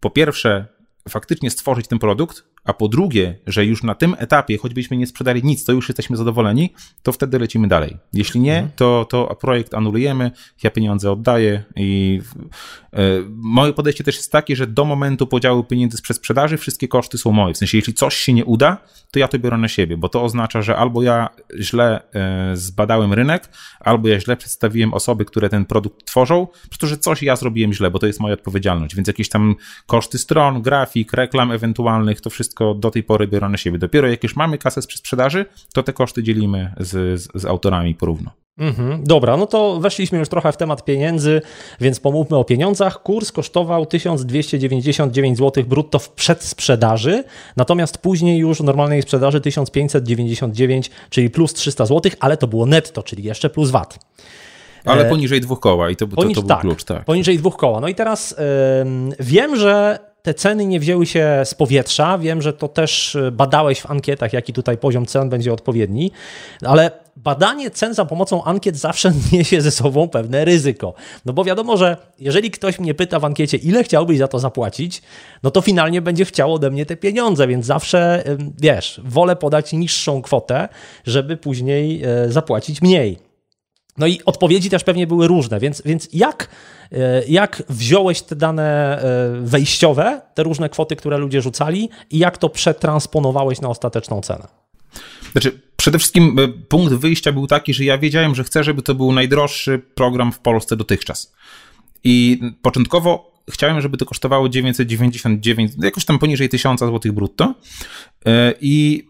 po 0.00 0.10
pierwsze 0.10 0.66
faktycznie 1.08 1.50
stworzyć 1.50 1.88
ten 1.88 1.98
produkt, 1.98 2.44
a 2.64 2.72
po 2.72 2.88
drugie, 2.88 3.38
że 3.46 3.66
już 3.66 3.82
na 3.82 3.94
tym 3.94 4.14
etapie, 4.18 4.58
choćbyśmy 4.58 4.96
nie 4.96 5.06
sprzedali 5.06 5.42
nic, 5.44 5.64
to 5.64 5.72
już 5.72 5.88
jesteśmy 5.88 6.16
zadowoleni, 6.16 6.72
to 7.02 7.12
wtedy 7.12 7.38
lecimy 7.38 7.68
dalej. 7.68 7.96
Jeśli 8.12 8.40
nie, 8.40 8.54
mhm. 8.54 8.72
to, 8.76 9.06
to 9.10 9.36
projekt 9.40 9.74
anulujemy, 9.74 10.30
ja 10.62 10.70
pieniądze 10.70 11.12
oddaję 11.12 11.64
i 11.76 12.20
e, 12.92 12.98
moje 13.28 13.72
podejście 13.72 14.04
też 14.04 14.16
jest 14.16 14.32
takie, 14.32 14.56
że 14.56 14.66
do 14.66 14.84
momentu 14.84 15.26
podziału 15.26 15.64
pieniędzy 15.64 15.96
z 15.96 16.16
sprzedaży 16.16 16.56
wszystkie 16.56 16.88
koszty 16.88 17.18
są 17.18 17.32
moje. 17.32 17.54
W 17.54 17.58
sensie, 17.58 17.78
jeśli 17.78 17.94
coś 17.94 18.16
się 18.16 18.32
nie 18.32 18.44
uda, 18.44 18.78
to 19.10 19.18
ja 19.18 19.28
to 19.28 19.38
biorę 19.38 19.58
na 19.58 19.68
siebie, 19.68 19.96
bo 19.96 20.08
to 20.08 20.22
oznacza, 20.22 20.62
że 20.62 20.76
albo 20.76 21.02
ja 21.02 21.28
źle 21.60 22.02
e, 22.14 22.56
zbadałem 22.56 23.12
rynek, 23.12 23.48
albo 23.80 24.08
ja 24.08 24.20
źle 24.20 24.36
przedstawiłem 24.36 24.94
osoby, 24.94 25.24
które 25.24 25.48
ten 25.48 25.64
produkt 25.64 26.06
tworzą, 26.06 26.46
po 26.46 26.68
prostu, 26.68 26.86
że 26.86 26.98
coś 26.98 27.22
ja 27.22 27.36
zrobiłem 27.36 27.72
źle, 27.72 27.90
bo 27.90 27.98
to 27.98 28.06
jest 28.06 28.20
moja 28.20 28.34
odpowiedzialność. 28.34 28.94
Więc 28.94 29.08
jakieś 29.08 29.28
tam 29.28 29.54
koszty 29.86 30.18
stron, 30.18 30.62
grafik, 30.62 31.12
reklam 31.12 31.52
ewentualnych, 31.52 32.20
to 32.20 32.30
wszystko 32.30 32.51
wszystko 32.52 32.74
do 32.74 32.90
tej 32.90 33.02
pory 33.02 33.28
biorą 33.28 33.48
na 33.48 33.56
siebie. 33.56 33.78
Dopiero 33.78 34.08
jak 34.08 34.22
już 34.22 34.36
mamy 34.36 34.58
kasę 34.58 34.82
z 34.82 34.84
sprzedaży, 34.84 35.46
to 35.74 35.82
te 35.82 35.92
koszty 35.92 36.22
dzielimy 36.22 36.72
z, 36.80 37.20
z, 37.20 37.28
z 37.34 37.44
autorami 37.44 37.94
porówno. 37.94 38.30
Mhm, 38.58 39.04
dobra, 39.04 39.36
no 39.36 39.46
to 39.46 39.80
weszliśmy 39.80 40.18
już 40.18 40.28
trochę 40.28 40.52
w 40.52 40.56
temat 40.56 40.84
pieniędzy, 40.84 41.42
więc 41.80 42.00
pomówmy 42.00 42.36
o 42.36 42.44
pieniądzach. 42.44 43.02
Kurs 43.02 43.32
kosztował 43.32 43.86
1299 43.86 45.38
zł 45.38 45.64
brutto 45.64 45.98
w 45.98 46.08
przedsprzedaży, 46.10 47.24
natomiast 47.56 47.98
później 47.98 48.38
już 48.38 48.58
w 48.58 48.64
normalnej 48.64 49.02
sprzedaży 49.02 49.40
1599, 49.40 50.90
czyli 51.10 51.30
plus 51.30 51.54
300 51.54 51.86
zł, 51.86 52.12
ale 52.20 52.36
to 52.36 52.46
było 52.46 52.66
netto, 52.66 53.02
czyli 53.02 53.22
jeszcze 53.22 53.50
plus 53.50 53.70
VAT. 53.70 53.98
Ale 54.84 55.06
e, 55.06 55.08
poniżej 55.08 55.40
dwóch 55.40 55.60
koła 55.60 55.90
i 55.90 55.96
to, 55.96 56.06
to, 56.06 56.16
to 56.16 56.22
był 56.22 56.42
tak, 56.42 56.60
klucz, 56.60 56.84
tak. 56.84 57.04
Poniżej 57.04 57.38
dwóch 57.38 57.56
koła. 57.56 57.80
No 57.80 57.88
i 57.88 57.94
teraz 57.94 58.30
yy, 58.30 59.16
wiem, 59.20 59.56
że 59.56 59.98
te 60.22 60.34
ceny 60.34 60.66
nie 60.66 60.80
wzięły 60.80 61.06
się 61.06 61.42
z 61.44 61.54
powietrza. 61.54 62.18
Wiem, 62.18 62.42
że 62.42 62.52
to 62.52 62.68
też 62.68 63.16
e, 63.16 63.30
badałeś 63.30 63.80
w 63.80 63.90
ankietach, 63.90 64.32
jaki 64.32 64.52
tutaj 64.52 64.78
poziom 64.78 65.06
cen 65.06 65.28
będzie 65.28 65.52
odpowiedni, 65.52 66.10
ale 66.64 66.90
badanie 67.16 67.70
cen 67.70 67.94
za 67.94 68.04
pomocą 68.04 68.44
ankiet 68.44 68.76
zawsze 68.76 69.12
niesie 69.32 69.60
ze 69.60 69.70
sobą 69.70 70.08
pewne 70.08 70.44
ryzyko. 70.44 70.94
No 71.24 71.32
bo 71.32 71.44
wiadomo, 71.44 71.76
że 71.76 71.96
jeżeli 72.18 72.50
ktoś 72.50 72.78
mnie 72.78 72.94
pyta 72.94 73.18
w 73.18 73.24
ankiecie, 73.24 73.56
ile 73.56 73.84
chciałbyś 73.84 74.18
za 74.18 74.28
to 74.28 74.38
zapłacić, 74.38 75.02
no 75.42 75.50
to 75.50 75.60
finalnie 75.60 76.02
będzie 76.02 76.24
chciał 76.24 76.54
ode 76.54 76.70
mnie 76.70 76.86
te 76.86 76.96
pieniądze, 76.96 77.46
więc 77.46 77.66
zawsze, 77.66 78.24
wiesz, 78.60 79.00
wolę 79.04 79.36
podać 79.36 79.72
niższą 79.72 80.22
kwotę, 80.22 80.68
żeby 81.06 81.36
później 81.36 82.02
e, 82.04 82.32
zapłacić 82.32 82.82
mniej. 82.82 83.32
No 83.98 84.06
i 84.06 84.20
odpowiedzi 84.24 84.70
też 84.70 84.84
pewnie 84.84 85.06
były 85.06 85.28
różne, 85.28 85.60
więc, 85.60 85.82
więc 85.84 86.08
jak, 86.12 86.48
jak 87.28 87.62
wziąłeś 87.68 88.22
te 88.22 88.36
dane 88.36 88.98
e, 88.98 89.40
wejściowe, 89.40 90.20
te 90.34 90.42
różne 90.42 90.68
kwoty, 90.68 90.96
które 90.96 91.18
ludzie 91.18 91.42
rzucali 91.42 91.88
i 92.10 92.18
jak 92.18 92.38
to 92.38 92.48
przetransponowałeś 92.48 93.60
na 93.60 93.68
ostateczną 93.68 94.20
cenę? 94.20 94.48
Znaczy, 95.32 95.60
przede 95.76 95.98
wszystkim 95.98 96.38
e, 96.38 96.48
punkt 96.48 96.94
wyjścia 96.94 97.32
był 97.32 97.46
taki, 97.46 97.74
że 97.74 97.84
ja 97.84 97.98
wiedziałem, 97.98 98.34
że 98.34 98.44
chcę, 98.44 98.64
żeby 98.64 98.82
to 98.82 98.94
był 98.94 99.12
najdroższy 99.12 99.78
program 99.94 100.32
w 100.32 100.38
Polsce 100.38 100.76
dotychczas. 100.76 101.34
I 102.04 102.40
początkowo 102.62 103.32
chciałem, 103.50 103.80
żeby 103.80 103.96
to 103.96 104.06
kosztowało 104.06 104.48
999, 104.48 105.72
jakoś 105.82 106.04
tam 106.04 106.18
poniżej 106.18 106.48
1000 106.48 106.80
zł 106.80 107.12
brutto. 107.12 107.54
I 108.60 109.06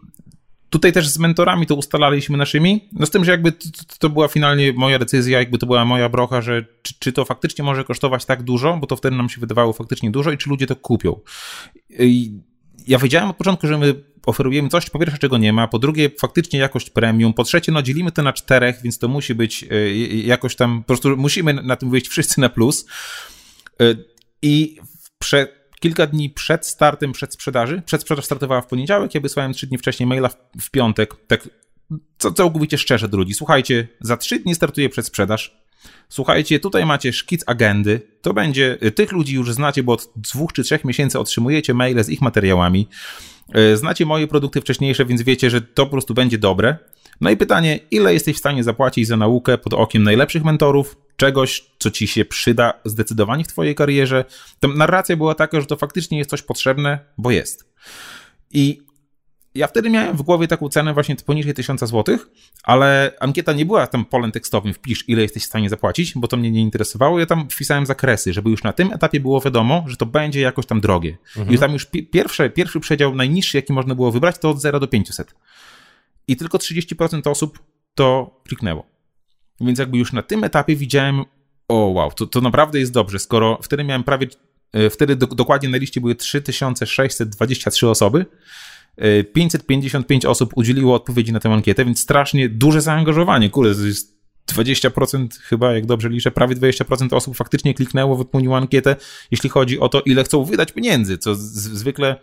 Tutaj 0.73 0.93
też 0.93 1.07
z 1.07 1.19
mentorami 1.19 1.65
to 1.65 1.75
ustalaliśmy 1.75 2.37
naszymi, 2.37 2.89
no 2.91 3.05
z 3.05 3.09
tym, 3.09 3.25
że 3.25 3.31
jakby 3.31 3.51
to, 3.51 3.67
to, 3.99 4.09
była 4.09 4.27
finalnie 4.27 4.73
moja 4.73 4.99
decyzja, 4.99 5.39
jakby 5.39 5.57
to 5.57 5.65
była 5.65 5.85
moja 5.85 6.09
brocha, 6.09 6.41
że 6.41 6.65
czy, 6.81 6.93
czy, 6.99 7.11
to 7.11 7.25
faktycznie 7.25 7.63
może 7.63 7.83
kosztować 7.83 8.25
tak 8.25 8.43
dużo, 8.43 8.77
bo 8.77 8.87
to 8.87 8.95
wtedy 8.95 9.17
nam 9.17 9.29
się 9.29 9.41
wydawało 9.41 9.73
faktycznie 9.73 10.11
dużo 10.11 10.31
i 10.31 10.37
czy 10.37 10.49
ludzie 10.49 10.67
to 10.67 10.75
kupią. 10.75 11.19
I 11.99 12.39
ja 12.87 12.97
wiedziałem 12.97 13.29
od 13.29 13.37
początku, 13.37 13.67
że 13.67 13.77
my 13.77 14.03
oferujemy 14.25 14.69
coś, 14.69 14.89
po 14.89 14.99
pierwsze, 14.99 15.17
czego 15.17 15.37
nie 15.37 15.53
ma, 15.53 15.67
po 15.67 15.79
drugie, 15.79 16.09
faktycznie 16.19 16.59
jakość 16.59 16.89
premium, 16.89 17.33
po 17.33 17.43
trzecie, 17.43 17.71
no 17.71 17.81
dzielimy 17.81 18.11
to 18.11 18.23
na 18.23 18.33
czterech, 18.33 18.75
więc 18.83 18.99
to 18.99 19.07
musi 19.07 19.35
być 19.35 19.63
y, 19.63 19.93
jakoś 20.25 20.55
tam, 20.55 20.79
po 20.79 20.87
prostu 20.87 21.17
musimy 21.17 21.53
na 21.53 21.75
tym 21.75 21.89
wyjść 21.89 22.07
wszyscy 22.07 22.41
na 22.41 22.49
plus. 22.49 22.85
Y, 23.81 24.05
I 24.41 24.77
prze, 25.19 25.47
kilka 25.83 26.07
dni 26.07 26.29
przed 26.29 26.67
startem 26.67 27.11
przedsprzedaży, 27.11 27.81
przedsprzedaż 27.85 28.25
startowała 28.25 28.61
w 28.61 28.67
poniedziałek, 28.67 29.15
ja 29.15 29.21
wysłałem 29.21 29.53
trzy 29.53 29.67
dni 29.67 29.77
wcześniej 29.77 30.07
maila 30.07 30.29
w, 30.29 30.35
w 30.61 30.71
piątek, 30.71 31.15
tak 31.27 31.49
co 32.17 32.31
całkowicie 32.31 32.77
szczerze 32.77 33.07
do. 33.07 33.17
Słuchajcie, 33.33 33.87
za 34.01 34.17
trzy 34.17 34.39
dni 34.39 34.55
startuje 34.55 34.89
przedsprzedaż, 34.89 35.63
Słuchajcie, 36.09 36.59
tutaj 36.59 36.85
macie 36.85 37.13
szkic 37.13 37.43
agendy. 37.47 38.01
To 38.21 38.33
będzie, 38.33 38.77
y, 38.83 38.91
tych 38.91 39.11
ludzi 39.11 39.35
już 39.35 39.53
znacie, 39.53 39.83
bo 39.83 39.93
od 39.93 40.09
dwóch 40.15 40.53
czy 40.53 40.63
trzech 40.63 40.85
miesięcy 40.85 41.19
otrzymujecie 41.19 41.73
maile 41.73 42.03
z 42.03 42.09
ich 42.09 42.21
materiałami. 42.21 42.87
Y, 43.73 43.77
znacie 43.77 44.05
moje 44.05 44.27
produkty 44.27 44.61
wcześniejsze, 44.61 45.05
więc 45.05 45.21
wiecie, 45.21 45.49
że 45.49 45.61
to 45.61 45.85
po 45.85 45.91
prostu 45.91 46.13
będzie 46.13 46.37
dobre. 46.37 46.77
No 47.21 47.29
i 47.29 47.37
pytanie, 47.37 47.79
ile 47.91 48.13
jesteś 48.13 48.35
w 48.35 48.39
stanie 48.39 48.63
zapłacić 48.63 49.07
za 49.07 49.17
naukę 49.17 49.57
pod 49.57 49.73
okiem 49.73 50.03
najlepszych 50.03 50.43
mentorów, 50.43 50.97
czegoś, 51.17 51.65
co 51.79 51.91
ci 51.91 52.07
się 52.07 52.25
przyda 52.25 52.73
zdecydowanie 52.85 53.43
w 53.43 53.47
twojej 53.47 53.75
karierze. 53.75 54.25
Ta 54.59 54.67
narracja 54.67 55.17
była 55.17 55.35
taka, 55.35 55.61
że 55.61 55.67
to 55.67 55.75
faktycznie 55.75 56.17
jest 56.17 56.29
coś 56.29 56.41
potrzebne, 56.41 56.99
bo 57.17 57.31
jest. 57.31 57.73
I 58.51 58.81
ja 59.55 59.67
wtedy 59.67 59.89
miałem 59.89 60.17
w 60.17 60.21
głowie 60.21 60.47
taką 60.47 60.69
cenę 60.69 60.93
właśnie 60.93 61.15
poniżej 61.15 61.53
1000 61.53 61.79
zł, 61.79 62.17
ale 62.63 63.11
ankieta 63.19 63.53
nie 63.53 63.65
była 63.65 63.87
tam 63.87 64.05
polem 64.05 64.31
tekstowym, 64.31 64.73
wpisz 64.73 65.09
ile 65.09 65.21
jesteś 65.21 65.43
w 65.43 65.45
stanie 65.45 65.69
zapłacić, 65.69 66.13
bo 66.15 66.27
to 66.27 66.37
mnie 66.37 66.51
nie 66.51 66.61
interesowało. 66.61 67.19
Ja 67.19 67.25
tam 67.25 67.49
wpisałem 67.49 67.85
zakresy, 67.85 68.33
żeby 68.33 68.49
już 68.49 68.63
na 68.63 68.73
tym 68.73 68.93
etapie 68.93 69.19
było 69.19 69.41
wiadomo, 69.41 69.83
że 69.87 69.97
to 69.97 70.05
będzie 70.05 70.41
jakoś 70.41 70.65
tam 70.65 70.81
drogie. 70.81 71.17
Mhm. 71.37 71.55
I 71.55 71.59
tam 71.59 71.73
już 71.73 71.85
pierwsze, 72.11 72.49
pierwszy 72.49 72.79
przedział 72.79 73.15
najniższy, 73.15 73.57
jaki 73.57 73.73
można 73.73 73.95
było 73.95 74.11
wybrać, 74.11 74.37
to 74.37 74.49
od 74.49 74.61
0 74.61 74.79
do 74.79 74.87
500. 74.87 75.35
I 76.27 76.37
tylko 76.37 76.57
30% 76.57 77.29
osób 77.29 77.59
to 77.95 78.39
kliknęło. 78.47 78.85
Więc 79.61 79.79
jakby 79.79 79.97
już 79.97 80.13
na 80.13 80.21
tym 80.21 80.43
etapie 80.43 80.75
widziałem, 80.75 81.25
o 81.67 81.75
wow, 81.75 82.11
to, 82.11 82.27
to 82.27 82.41
naprawdę 82.41 82.79
jest 82.79 82.91
dobrze, 82.91 83.19
skoro 83.19 83.59
wtedy 83.63 83.83
miałem 83.83 84.03
prawie, 84.03 84.27
e, 84.73 84.89
wtedy 84.89 85.15
do, 85.15 85.27
dokładnie 85.27 85.69
na 85.69 85.77
liście 85.77 86.01
były 86.01 86.15
3623 86.15 87.87
osoby, 87.87 88.25
555 89.33 90.25
osób 90.25 90.51
udzieliło 90.55 90.95
odpowiedzi 90.95 91.33
na 91.33 91.39
tę 91.39 91.49
ankietę, 91.49 91.85
więc 91.85 91.99
strasznie 91.99 92.49
duże 92.49 92.81
zaangażowanie. 92.81 93.49
Kurde, 93.49 93.75
to 93.75 93.85
jest 93.85 94.17
20% 94.51 95.27
chyba, 95.41 95.73
jak 95.73 95.85
dobrze 95.85 96.09
liczę, 96.09 96.31
prawie 96.31 96.55
20% 96.55 97.15
osób 97.15 97.35
faktycznie 97.35 97.73
kliknęło, 97.73 98.15
wypełniło 98.15 98.57
ankietę, 98.57 98.95
jeśli 99.31 99.49
chodzi 99.49 99.79
o 99.79 99.89
to, 99.89 100.01
ile 100.01 100.23
chcą 100.23 100.43
wydać 100.43 100.71
pieniędzy, 100.71 101.17
co 101.17 101.35
zwykle 101.35 102.15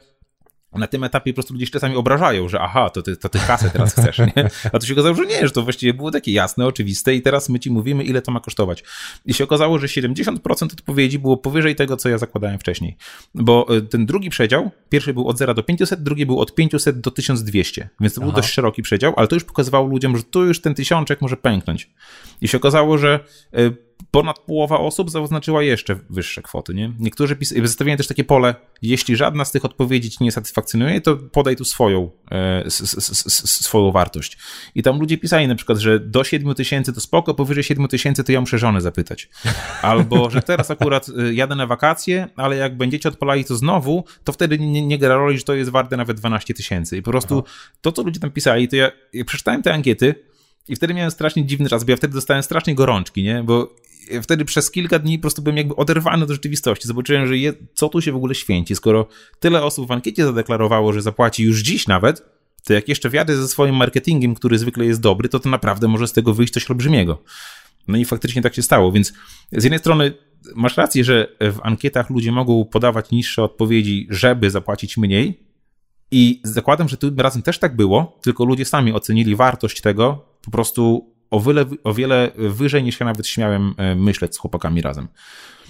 na 0.78 0.86
tym 0.86 1.04
etapie 1.04 1.32
po 1.32 1.34
prostu 1.34 1.54
ludzie 1.54 1.66
się 1.66 1.72
czasami 1.72 1.96
obrażają, 1.96 2.48
że 2.48 2.60
aha, 2.60 2.90
to 2.90 3.02
ty, 3.02 3.16
to 3.16 3.28
ty 3.28 3.38
kasę 3.46 3.70
teraz 3.70 3.94
chcesz, 3.94 4.18
nie? 4.18 4.50
A 4.72 4.78
to 4.78 4.86
się 4.86 4.92
okazało, 4.92 5.14
że 5.14 5.26
nie, 5.26 5.46
że 5.46 5.50
to 5.50 5.62
właściwie 5.62 5.94
było 5.94 6.10
takie 6.10 6.32
jasne, 6.32 6.66
oczywiste 6.66 7.14
i 7.14 7.22
teraz 7.22 7.48
my 7.48 7.60
ci 7.60 7.70
mówimy, 7.70 8.04
ile 8.04 8.22
to 8.22 8.32
ma 8.32 8.40
kosztować. 8.40 8.84
I 9.26 9.34
się 9.34 9.44
okazało, 9.44 9.78
że 9.78 9.86
70% 9.86 10.72
odpowiedzi 10.72 11.18
było 11.18 11.36
powyżej 11.36 11.76
tego, 11.76 11.96
co 11.96 12.08
ja 12.08 12.18
zakładałem 12.18 12.58
wcześniej. 12.58 12.96
Bo 13.34 13.76
e, 13.76 13.80
ten 13.80 14.06
drugi 14.06 14.30
przedział, 14.30 14.70
pierwszy 14.88 15.14
był 15.14 15.28
od 15.28 15.38
0 15.38 15.54
do 15.54 15.62
500, 15.62 16.02
drugi 16.02 16.26
był 16.26 16.40
od 16.40 16.54
500 16.54 17.00
do 17.00 17.10
1200, 17.10 17.88
więc 18.00 18.14
to 18.14 18.20
aha. 18.20 18.30
był 18.30 18.36
dość 18.36 18.52
szeroki 18.52 18.82
przedział, 18.82 19.12
ale 19.16 19.28
to 19.28 19.36
już 19.36 19.44
pokazywało 19.44 19.86
ludziom, 19.86 20.16
że 20.16 20.22
tu 20.22 20.44
już 20.44 20.60
ten 20.60 20.74
tysiączek 20.74 21.20
może 21.20 21.36
pęknąć. 21.36 21.90
I 22.40 22.48
się 22.48 22.56
okazało, 22.56 22.98
że 22.98 23.20
e, 23.54 23.89
ponad 24.10 24.38
połowa 24.38 24.78
osób 24.78 25.10
zaznaczyła 25.10 25.62
jeszcze 25.62 25.98
wyższe 26.10 26.42
kwoty. 26.42 26.74
Nie? 26.74 26.92
Niektórzy 26.98 27.36
pis- 27.36 27.66
zostawiają 27.66 27.96
też 27.96 28.06
takie 28.06 28.24
pole, 28.24 28.54
jeśli 28.82 29.16
żadna 29.16 29.44
z 29.44 29.52
tych 29.52 29.64
odpowiedzi 29.64 30.10
ci 30.10 30.24
nie 30.24 30.32
satysfakcjonuje, 30.32 31.00
to 31.00 31.16
podaj 31.16 31.56
tu 31.56 31.64
swoją, 31.64 32.10
e, 32.30 32.64
s, 32.64 32.80
s, 32.80 33.26
s, 33.26 33.64
swoją 33.64 33.92
wartość. 33.92 34.38
I 34.74 34.82
tam 34.82 35.00
ludzie 35.00 35.18
pisali 35.18 35.48
na 35.48 35.54
przykład, 35.54 35.78
że 35.78 36.00
do 36.00 36.24
7 36.24 36.54
tysięcy 36.54 36.92
to 36.92 37.00
spoko, 37.00 37.34
powyżej 37.34 37.64
7 37.64 37.88
tysięcy 37.88 38.24
to 38.24 38.32
ja 38.32 38.40
muszę 38.40 38.58
żonę 38.58 38.80
zapytać. 38.80 39.28
Albo, 39.82 40.30
że 40.30 40.42
teraz 40.42 40.70
akurat 40.70 41.06
e, 41.08 41.32
jadę 41.34 41.54
na 41.54 41.66
wakacje, 41.66 42.28
ale 42.36 42.56
jak 42.56 42.76
będziecie 42.76 43.08
odpalali 43.08 43.44
to 43.44 43.56
znowu, 43.56 44.04
to 44.24 44.32
wtedy 44.32 44.58
nie, 44.58 44.86
nie 44.86 44.98
gra 44.98 45.14
roli, 45.14 45.38
że 45.38 45.44
to 45.44 45.54
jest 45.54 45.70
warte 45.70 45.96
nawet 45.96 46.16
12 46.16 46.54
tysięcy. 46.54 46.96
I 46.96 47.02
po 47.02 47.10
prostu 47.10 47.42
Aha. 47.46 47.54
to, 47.80 47.92
co 47.92 48.02
ludzie 48.02 48.20
tam 48.20 48.30
pisali, 48.30 48.68
to 48.68 48.76
ja, 48.76 48.90
ja 49.12 49.24
przeczytałem 49.24 49.62
te 49.62 49.74
ankiety, 49.74 50.30
i 50.68 50.76
wtedy 50.76 50.94
miałem 50.94 51.10
strasznie 51.10 51.46
dziwny 51.46 51.68
czas, 51.68 51.84
bo 51.84 51.90
ja 51.90 51.96
wtedy 51.96 52.14
dostałem 52.14 52.42
strasznie 52.42 52.74
gorączki, 52.74 53.22
nie? 53.22 53.42
Bo 53.42 53.74
wtedy 54.22 54.44
przez 54.44 54.70
kilka 54.70 54.98
dni 54.98 55.18
po 55.18 55.22
prostu 55.22 55.42
byłem 55.42 55.56
jakby 55.56 55.76
oderwany 55.76 56.26
do 56.26 56.34
rzeczywistości. 56.34 56.88
Zobaczyłem, 56.88 57.26
że 57.26 57.38
je, 57.38 57.52
co 57.74 57.88
tu 57.88 58.00
się 58.00 58.12
w 58.12 58.16
ogóle 58.16 58.34
święci. 58.34 58.76
Skoro 58.76 59.08
tyle 59.40 59.62
osób 59.62 59.88
w 59.88 59.92
ankiecie 59.92 60.24
zadeklarowało, 60.24 60.92
że 60.92 61.02
zapłaci 61.02 61.44
już 61.44 61.62
dziś 61.62 61.86
nawet, 61.86 62.22
to 62.64 62.72
jak 62.72 62.88
jeszcze 62.88 63.10
wiadę 63.10 63.36
ze 63.36 63.48
swoim 63.48 63.76
marketingiem, 63.76 64.34
który 64.34 64.58
zwykle 64.58 64.84
jest 64.84 65.00
dobry, 65.00 65.28
to 65.28 65.40
to 65.40 65.48
naprawdę 65.48 65.88
może 65.88 66.08
z 66.08 66.12
tego 66.12 66.34
wyjść 66.34 66.52
coś 66.52 66.70
olbrzymiego. 66.70 67.22
No 67.88 67.98
i 67.98 68.04
faktycznie 68.04 68.42
tak 68.42 68.54
się 68.54 68.62
stało, 68.62 68.92
więc 68.92 69.12
z 69.52 69.64
jednej 69.64 69.78
strony 69.78 70.12
masz 70.54 70.76
rację, 70.76 71.04
że 71.04 71.28
w 71.40 71.58
ankietach 71.62 72.10
ludzie 72.10 72.32
mogą 72.32 72.64
podawać 72.64 73.10
niższe 73.10 73.42
odpowiedzi, 73.42 74.06
żeby 74.10 74.50
zapłacić 74.50 74.96
mniej, 74.96 75.50
i 76.10 76.40
zakładam, 76.44 76.88
że 76.88 76.96
tym 76.96 77.20
razem 77.20 77.42
też 77.42 77.58
tak 77.58 77.76
było, 77.76 78.18
tylko 78.22 78.44
ludzie 78.44 78.64
sami 78.64 78.92
ocenili 78.92 79.36
wartość 79.36 79.80
tego 79.80 80.24
po 80.42 80.50
prostu 80.50 81.14
o 81.30 81.40
wiele, 81.40 81.66
o 81.84 81.94
wiele 81.94 82.30
wyżej 82.36 82.82
niż 82.82 83.00
ja 83.00 83.06
nawet 83.06 83.26
śmiałem 83.26 83.74
e, 83.76 83.94
myśleć 83.94 84.34
z 84.34 84.38
chłopakami 84.38 84.82
razem. 84.82 85.08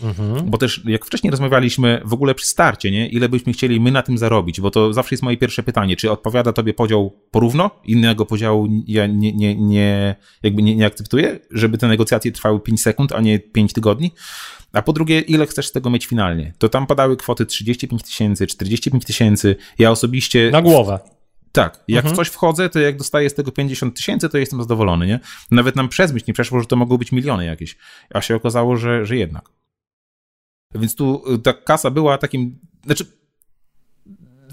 Mhm. 0.03 0.51
Bo 0.51 0.59
też 0.59 0.83
jak 0.85 1.07
wcześniej 1.07 1.31
rozmawialiśmy 1.31 2.03
w 2.05 2.12
ogóle 2.12 2.35
przy 2.35 2.46
starcie, 2.46 2.90
nie? 2.90 3.09
ile 3.09 3.29
byśmy 3.29 3.53
chcieli 3.53 3.81
my 3.81 3.90
na 3.90 4.03
tym 4.03 4.18
zarobić, 4.18 4.61
bo 4.61 4.70
to 4.70 4.92
zawsze 4.92 5.14
jest 5.14 5.23
moje 5.23 5.37
pierwsze 5.37 5.62
pytanie, 5.62 5.96
czy 5.96 6.11
odpowiada 6.11 6.53
tobie 6.53 6.75
podział 6.75 7.12
porówno? 7.31 7.70
Innego 7.85 8.27
podziału 8.27 8.68
ja 8.87 9.07
nie, 9.07 9.33
nie, 9.33 9.55
nie, 9.57 10.16
jakby 10.42 10.62
nie, 10.62 10.77
nie 10.77 10.87
akceptuję, 10.87 11.38
żeby 11.51 11.79
te 11.79 11.88
negocjacje 11.88 12.33
trwały 12.33 12.61
5 12.61 12.83
sekund, 12.83 13.12
a 13.12 13.20
nie 13.20 13.38
5 13.38 13.73
tygodni. 13.73 14.11
A 14.73 14.83
po 14.83 14.92
drugie, 14.92 15.20
ile 15.20 15.46
chcesz 15.46 15.68
z 15.68 15.73
tego 15.73 15.90
mieć 15.90 16.07
finalnie? 16.07 16.53
To 16.59 16.68
tam 16.68 16.87
padały 16.87 17.16
kwoty 17.16 17.46
35 17.46 18.03
tysięcy, 18.03 18.46
45 18.46 19.05
tysięcy. 19.05 19.57
Ja 19.79 19.90
osobiście. 19.90 20.51
Na 20.51 20.62
głowę. 20.62 20.99
Tak, 21.53 21.85
jak 21.89 22.05
mhm. 22.05 22.15
w 22.15 22.17
coś 22.17 22.29
wchodzę, 22.29 22.69
to 22.69 22.81
jak 22.81 22.97
dostaję 22.97 23.31
z 23.31 23.35
tego 23.35 23.53
50 23.53 23.97
tysięcy, 23.97 24.29
to 24.29 24.39
jestem 24.39 24.63
zadowolony, 24.63 25.07
nie? 25.07 25.21
Nawet 25.51 25.77
nam 25.77 25.89
przez 25.89 26.13
myśl 26.13 26.25
nie 26.29 26.35
przeszło, 26.35 26.61
że 26.61 26.67
to 26.67 26.77
mogą 26.77 26.97
być 26.97 27.13
miliony 27.13 27.45
jakieś, 27.45 27.77
a 28.15 28.21
się 28.21 28.37
okazało, 28.37 28.77
że, 28.77 29.07
że 29.07 29.17
jednak. 29.17 29.51
Więc 30.75 30.95
tu 30.95 31.35
y, 31.35 31.39
ta 31.39 31.53
kasa 31.53 31.91
była 31.91 32.19
takim, 32.19 32.59
znaczy 32.87 33.07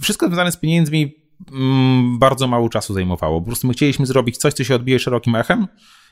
wszystko 0.02 0.28
związane 0.28 0.52
z 0.52 0.58
pieniędzmi 0.58 1.16
mm, 1.52 2.20
bardzo 2.20 2.48
mało 2.48 2.70
czasu 2.70 2.94
zajmowało. 2.94 3.42
Po 3.42 3.46
prostu 3.46 3.68
my 3.68 3.74
chcieliśmy 3.74 4.06
zrobić 4.06 4.38
coś, 4.38 4.54
co 4.54 4.64
się 4.64 4.76
odbije 4.76 5.00
szerokim 5.00 5.36
echem 5.36 5.68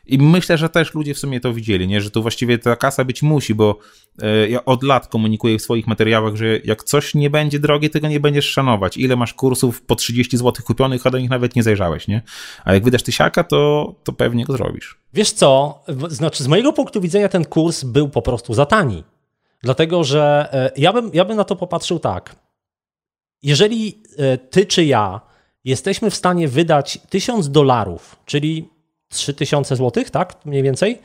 i 0.07 0.17
myślę, 0.17 0.57
że 0.57 0.69
też 0.69 0.93
ludzie 0.93 1.13
w 1.13 1.19
sumie 1.19 1.39
to 1.39 1.53
widzieli, 1.53 1.87
nie? 1.87 2.01
że 2.01 2.11
to 2.11 2.21
właściwie 2.21 2.59
ta 2.59 2.75
kasa 2.75 3.03
być 3.03 3.21
musi, 3.21 3.55
bo 3.55 3.79
e, 4.21 4.49
ja 4.49 4.65
od 4.65 4.83
lat 4.83 5.07
komunikuję 5.07 5.59
w 5.59 5.61
swoich 5.61 5.87
materiałach, 5.87 6.35
że 6.35 6.59
jak 6.63 6.83
coś 6.83 7.15
nie 7.15 7.29
będzie 7.29 7.59
drogie, 7.59 7.89
tego 7.89 8.07
nie 8.07 8.19
będziesz 8.19 8.45
szanować. 8.45 8.97
Ile 8.97 9.15
masz 9.15 9.33
kursów 9.33 9.81
po 9.81 9.95
30 9.95 10.37
zł 10.37 10.65
kupionych, 10.65 11.07
a 11.07 11.11
do 11.11 11.19
nich 11.19 11.29
nawet 11.29 11.55
nie 11.55 11.63
zajrzałeś, 11.63 12.07
nie? 12.07 12.21
A 12.65 12.73
jak 12.73 12.83
wydasz 12.83 13.03
tysiaka, 13.03 13.43
to, 13.43 13.93
to 14.03 14.13
pewnie 14.13 14.45
go 14.45 14.53
zrobisz. 14.53 14.97
Wiesz 15.13 15.31
co, 15.31 15.79
znaczy 16.09 16.43
z 16.43 16.47
mojego 16.47 16.73
punktu 16.73 17.01
widzenia 17.01 17.29
ten 17.29 17.45
kurs 17.45 17.83
był 17.83 18.09
po 18.09 18.21
prostu 18.21 18.53
za 18.53 18.65
tani. 18.65 19.03
Dlatego, 19.63 20.03
że 20.03 20.49
e, 20.53 20.71
ja 20.77 20.93
bym, 20.93 21.09
ja 21.13 21.25
bym 21.25 21.37
na 21.37 21.43
to 21.43 21.55
popatrzył 21.55 21.99
tak. 21.99 22.35
Jeżeli 23.43 24.03
e, 24.17 24.37
ty 24.37 24.65
czy 24.65 24.85
ja 24.85 25.21
jesteśmy 25.63 26.09
w 26.09 26.15
stanie 26.15 26.47
wydać 26.47 26.99
1000 27.09 27.49
dolarów, 27.49 28.15
czyli 28.25 28.69
3000 29.09 29.75
zł, 29.75 30.03
tak? 30.11 30.45
Mniej 30.45 30.63
więcej. 30.63 31.01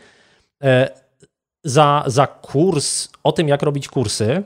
E, 0.63 1.01
za, 1.65 2.05
za 2.07 2.27
kurs 2.27 3.09
o 3.25 3.33
tym, 3.33 3.49
jak 3.49 3.63
robić 3.63 3.89
kursy, 3.89 4.43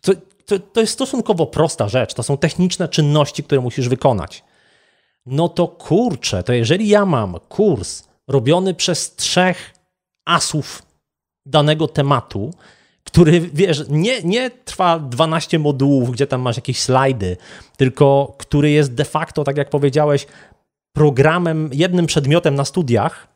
to, 0.00 0.12
to, 0.46 0.58
to 0.58 0.80
jest 0.80 0.92
stosunkowo 0.92 1.46
prosta 1.46 1.88
rzecz. 1.88 2.14
To 2.14 2.22
są 2.22 2.36
techniczne 2.36 2.88
czynności, 2.88 3.42
które 3.42 3.60
musisz 3.60 3.88
wykonać. 3.88 4.44
No 5.26 5.48
to 5.48 5.68
kurczę, 5.68 6.42
to 6.42 6.52
jeżeli 6.52 6.88
ja 6.88 7.06
mam 7.06 7.34
kurs 7.48 8.02
robiony 8.28 8.74
przez 8.74 9.16
trzech 9.16 9.74
asów 10.24 10.82
danego 11.46 11.88
tematu, 11.88 12.50
który, 13.04 13.40
wiesz, 13.40 13.84
nie, 13.88 14.22
nie 14.22 14.50
trwa 14.50 14.98
12 14.98 15.58
modułów, 15.58 16.10
gdzie 16.10 16.26
tam 16.26 16.40
masz 16.40 16.56
jakieś 16.56 16.80
slajdy, 16.80 17.36
tylko 17.76 18.34
który 18.38 18.70
jest 18.70 18.94
de 18.94 19.04
facto, 19.04 19.44
tak 19.44 19.56
jak 19.56 19.70
powiedziałeś, 19.70 20.26
programem, 20.96 21.70
jednym 21.72 22.06
przedmiotem 22.06 22.54
na 22.54 22.64
studiach. 22.64 23.28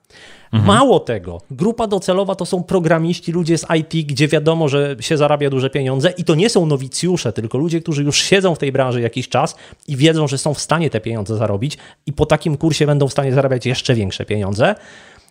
Mhm. 0.52 0.66
Mało 0.66 1.00
tego, 1.00 1.40
grupa 1.50 1.86
docelowa 1.86 2.34
to 2.34 2.46
są 2.46 2.62
programiści, 2.62 3.32
ludzie 3.32 3.58
z 3.58 3.66
IT, 3.78 4.06
gdzie 4.06 4.28
wiadomo, 4.28 4.68
że 4.68 4.96
się 5.00 5.16
zarabia 5.16 5.50
duże 5.50 5.70
pieniądze 5.70 6.10
i 6.10 6.24
to 6.24 6.34
nie 6.34 6.50
są 6.50 6.66
nowicjusze, 6.66 7.32
tylko 7.32 7.58
ludzie, 7.58 7.80
którzy 7.80 8.04
już 8.04 8.22
siedzą 8.22 8.54
w 8.54 8.58
tej 8.58 8.72
branży 8.72 9.00
jakiś 9.00 9.28
czas 9.28 9.56
i 9.88 9.96
wiedzą, 9.96 10.28
że 10.28 10.38
są 10.38 10.54
w 10.54 10.60
stanie 10.60 10.90
te 10.90 11.00
pieniądze 11.00 11.36
zarobić 11.36 11.78
i 12.06 12.12
po 12.12 12.26
takim 12.26 12.56
kursie 12.56 12.86
będą 12.86 13.08
w 13.08 13.12
stanie 13.12 13.32
zarabiać 13.32 13.66
jeszcze 13.66 13.94
większe 13.94 14.24
pieniądze. 14.24 14.74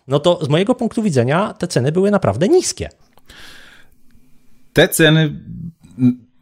No 0.08 0.20
to 0.20 0.44
z 0.44 0.48
mojego 0.48 0.74
punktu 0.74 1.02
widzenia 1.02 1.54
te 1.58 1.68
ceny 1.68 1.92
były 1.92 2.10
naprawdę 2.10 2.48
niskie. 2.48 2.88
Te 4.72 4.88
ceny 4.88 5.40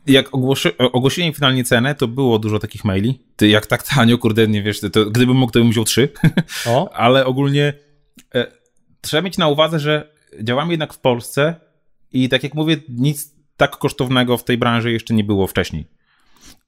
jak 0.08 0.34
ogłosi, 0.34 0.68
ogłosili 0.78 1.34
finalnie 1.34 1.64
cenę, 1.64 1.94
to 1.94 2.08
było 2.08 2.38
dużo 2.38 2.58
takich 2.58 2.84
maili. 2.84 3.20
Ty, 3.36 3.48
jak 3.48 3.66
tak 3.66 3.82
tanio, 3.82 4.18
kurde, 4.18 4.48
nie 4.48 4.62
wiesz, 4.62 4.80
to, 4.80 5.06
gdybym 5.06 5.36
mógł, 5.36 5.52
to 5.52 5.58
bym 5.58 5.70
wziął 5.70 5.84
trzy. 5.84 6.08
O. 6.66 6.90
Ale 7.04 7.26
ogólnie 7.26 7.72
e, 8.34 8.46
trzeba 9.00 9.22
mieć 9.22 9.38
na 9.38 9.48
uwadze, 9.48 9.80
że 9.80 10.12
działamy 10.42 10.72
jednak 10.72 10.94
w 10.94 10.98
Polsce 10.98 11.54
i 12.12 12.28
tak 12.28 12.42
jak 12.42 12.54
mówię, 12.54 12.76
nic 12.88 13.34
tak 13.56 13.76
kosztownego 13.76 14.36
w 14.36 14.44
tej 14.44 14.58
branży 14.58 14.92
jeszcze 14.92 15.14
nie 15.14 15.24
było 15.24 15.46
wcześniej. 15.46 15.86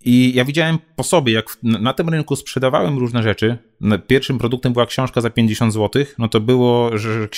I 0.04 0.34
ja 0.34 0.44
widziałem 0.44 0.78
po 0.96 1.02
sobie, 1.02 1.32
jak 1.32 1.58
na 1.62 1.92
tym 1.92 2.08
rynku 2.08 2.36
sprzedawałem 2.36 2.98
różne 2.98 3.22
rzeczy. 3.22 3.58
Pierwszym 4.06 4.38
produktem 4.38 4.72
była 4.72 4.86
książka 4.86 5.20
za 5.20 5.30
50 5.30 5.72
zł, 5.72 6.04
no 6.18 6.28
to 6.28 6.40
było, 6.40 6.98
że 6.98 7.28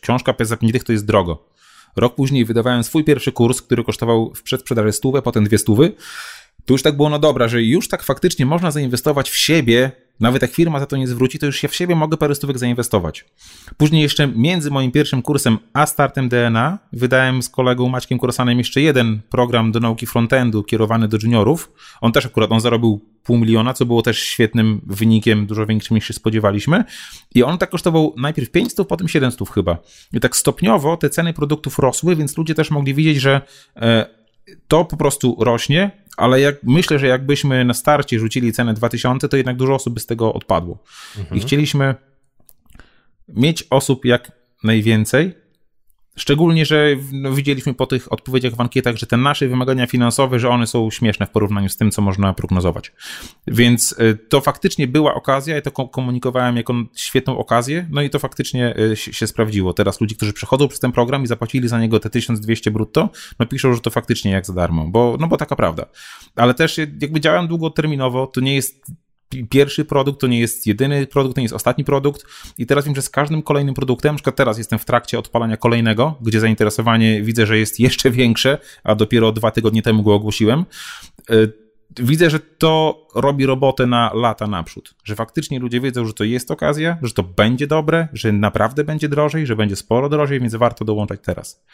książka 0.00 0.34
za 0.44 0.56
50 0.56 0.86
to 0.86 0.92
jest 0.92 1.06
drogo. 1.06 1.48
Rok 1.96 2.14
później 2.14 2.44
wydawałem 2.44 2.84
swój 2.84 3.04
pierwszy 3.04 3.32
kurs, 3.32 3.62
który 3.62 3.84
kosztował 3.84 4.34
w 4.34 4.42
przedsprzedaży 4.42 4.92
stówę, 4.92 5.22
potem 5.22 5.44
dwie 5.44 5.58
stówy. 5.58 5.92
To 6.64 6.74
już 6.74 6.82
tak 6.82 6.96
było 6.96 7.10
no 7.10 7.18
dobra, 7.18 7.48
że 7.48 7.62
już 7.62 7.88
tak 7.88 8.02
faktycznie 8.02 8.46
można 8.46 8.70
zainwestować 8.70 9.30
w 9.30 9.36
siebie, 9.36 9.92
nawet 10.20 10.42
jak 10.42 10.50
firma 10.50 10.80
za 10.80 10.86
to 10.86 10.96
nie 10.96 11.08
zwróci, 11.08 11.38
to 11.38 11.46
już 11.46 11.56
się 11.56 11.68
w 11.68 11.74
siebie 11.74 11.94
mogę 11.94 12.16
parę 12.16 12.34
stówek 12.34 12.58
zainwestować. 12.58 13.24
Później 13.76 14.02
jeszcze 14.02 14.28
między 14.28 14.70
moim 14.70 14.92
pierwszym 14.92 15.22
kursem 15.22 15.58
a 15.72 15.86
startem 15.86 16.28
DNA 16.28 16.78
wydałem 16.92 17.42
z 17.42 17.48
kolegą 17.48 17.88
Maćkiem 17.88 18.18
Kursanem 18.18 18.58
jeszcze 18.58 18.80
jeden 18.80 19.20
program 19.30 19.72
do 19.72 19.80
nauki 19.80 20.06
frontendu 20.06 20.62
kierowany 20.62 21.08
do 21.08 21.18
juniorów. 21.22 21.72
On 22.00 22.12
też 22.12 22.26
akurat, 22.26 22.52
on 22.52 22.60
zarobił 22.60 23.00
pół 23.26 23.38
miliona, 23.38 23.74
co 23.74 23.86
było 23.86 24.02
też 24.02 24.18
świetnym 24.18 24.80
wynikiem, 24.86 25.46
dużo 25.46 25.66
większym 25.66 25.94
niż 25.94 26.06
się 26.06 26.14
spodziewaliśmy. 26.14 26.84
I 27.34 27.42
on 27.42 27.58
tak 27.58 27.70
kosztował 27.70 28.14
najpierw 28.16 28.50
500, 28.50 28.88
potem 28.88 29.08
700 29.08 29.48
chyba. 29.48 29.78
I 30.12 30.20
tak 30.20 30.36
stopniowo 30.36 30.96
te 30.96 31.10
ceny 31.10 31.32
produktów 31.32 31.78
rosły, 31.78 32.16
więc 32.16 32.36
ludzie 32.36 32.54
też 32.54 32.70
mogli 32.70 32.94
widzieć, 32.94 33.20
że 33.20 33.40
e, 33.76 34.15
to 34.68 34.84
po 34.84 34.96
prostu 34.96 35.36
rośnie, 35.40 35.90
ale 36.16 36.40
jak, 36.40 36.62
myślę, 36.62 36.98
że 36.98 37.06
jakbyśmy 37.06 37.64
na 37.64 37.74
starcie 37.74 38.18
rzucili 38.18 38.52
cenę 38.52 38.74
2000, 38.74 39.28
to 39.28 39.36
jednak 39.36 39.56
dużo 39.56 39.74
osób 39.74 39.94
by 39.94 40.00
z 40.00 40.06
tego 40.06 40.32
odpadło. 40.32 40.78
Mhm. 41.18 41.36
I 41.36 41.40
chcieliśmy 41.40 41.94
mieć 43.28 43.64
osób 43.70 44.04
jak 44.04 44.32
najwięcej, 44.62 45.34
Szczególnie, 46.18 46.66
że 46.66 46.96
no, 47.12 47.32
widzieliśmy 47.32 47.74
po 47.74 47.86
tych 47.86 48.12
odpowiedziach 48.12 48.54
w 48.54 48.60
ankietach, 48.60 48.96
że 48.96 49.06
te 49.06 49.16
nasze 49.16 49.48
wymagania 49.48 49.86
finansowe, 49.86 50.38
że 50.38 50.48
one 50.48 50.66
są 50.66 50.90
śmieszne 50.90 51.26
w 51.26 51.30
porównaniu 51.30 51.68
z 51.68 51.76
tym, 51.76 51.90
co 51.90 52.02
można 52.02 52.32
prognozować. 52.34 52.92
Więc 53.46 53.92
y, 53.92 54.18
to 54.28 54.40
faktycznie 54.40 54.86
była 54.86 55.14
okazja, 55.14 55.54
ja 55.54 55.62
to 55.62 55.70
komunikowałem 55.70 56.56
jako 56.56 56.74
świetną 56.94 57.38
okazję, 57.38 57.88
no 57.90 58.02
i 58.02 58.10
to 58.10 58.18
faktycznie 58.18 58.74
y, 58.78 58.96
się 58.96 59.26
sprawdziło. 59.26 59.72
Teraz 59.72 60.00
ludzie, 60.00 60.16
którzy 60.16 60.32
przechodzą 60.32 60.68
przez 60.68 60.80
ten 60.80 60.92
program 60.92 61.22
i 61.22 61.26
zapłacili 61.26 61.68
za 61.68 61.80
niego 61.80 62.00
te 62.00 62.10
1200 62.10 62.70
brutto, 62.70 63.08
no 63.38 63.46
piszą, 63.46 63.74
że 63.74 63.80
to 63.80 63.90
faktycznie 63.90 64.30
jak 64.30 64.46
za 64.46 64.52
darmo, 64.52 64.86
bo, 64.88 65.16
no 65.20 65.28
bo 65.28 65.36
taka 65.36 65.56
prawda. 65.56 65.86
Ale 66.36 66.54
też 66.54 66.78
jakby 66.78 67.20
działam 67.20 67.48
długoterminowo, 67.48 68.26
to 68.26 68.40
nie 68.40 68.54
jest 68.54 68.86
pierwszy 69.50 69.84
produkt, 69.84 70.20
to 70.20 70.26
nie 70.26 70.40
jest 70.40 70.66
jedyny 70.66 71.06
produkt, 71.06 71.34
to 71.34 71.40
nie 71.40 71.44
jest 71.44 71.54
ostatni 71.54 71.84
produkt 71.84 72.26
i 72.58 72.66
teraz 72.66 72.84
wiem, 72.84 72.94
że 72.94 73.02
z 73.02 73.10
każdym 73.10 73.42
kolejnym 73.42 73.74
produktem, 73.74 74.14
na 74.14 74.16
przykład 74.16 74.36
teraz 74.36 74.58
jestem 74.58 74.78
w 74.78 74.84
trakcie 74.84 75.18
odpalania 75.18 75.56
kolejnego, 75.56 76.14
gdzie 76.20 76.40
zainteresowanie 76.40 77.22
widzę, 77.22 77.46
że 77.46 77.58
jest 77.58 77.80
jeszcze 77.86 78.10
większe, 78.10 78.58
a 78.84 78.94
dopiero 78.94 79.32
dwa 79.32 79.50
tygodnie 79.50 79.82
temu 79.82 80.02
go 80.02 80.14
ogłosiłem. 80.14 80.64
E, 81.30 81.34
widzę, 81.98 82.30
że 82.30 82.40
to 82.40 83.06
robi 83.14 83.46
robotę 83.46 83.86
na 83.86 84.10
lata 84.14 84.46
naprzód, 84.46 84.94
że 85.04 85.16
faktycznie 85.16 85.58
ludzie 85.58 85.80
wiedzą, 85.80 86.06
że 86.06 86.12
to 86.12 86.24
jest 86.24 86.50
okazja, 86.50 86.98
że 87.02 87.12
to 87.12 87.22
będzie 87.22 87.66
dobre, 87.66 88.08
że 88.12 88.32
naprawdę 88.32 88.84
będzie 88.84 89.08
drożej, 89.08 89.46
że 89.46 89.56
będzie 89.56 89.76
sporo 89.76 90.08
drożej, 90.08 90.40
więc 90.40 90.54
warto 90.54 90.84
dołączać 90.84 91.20
teraz. 91.22 91.64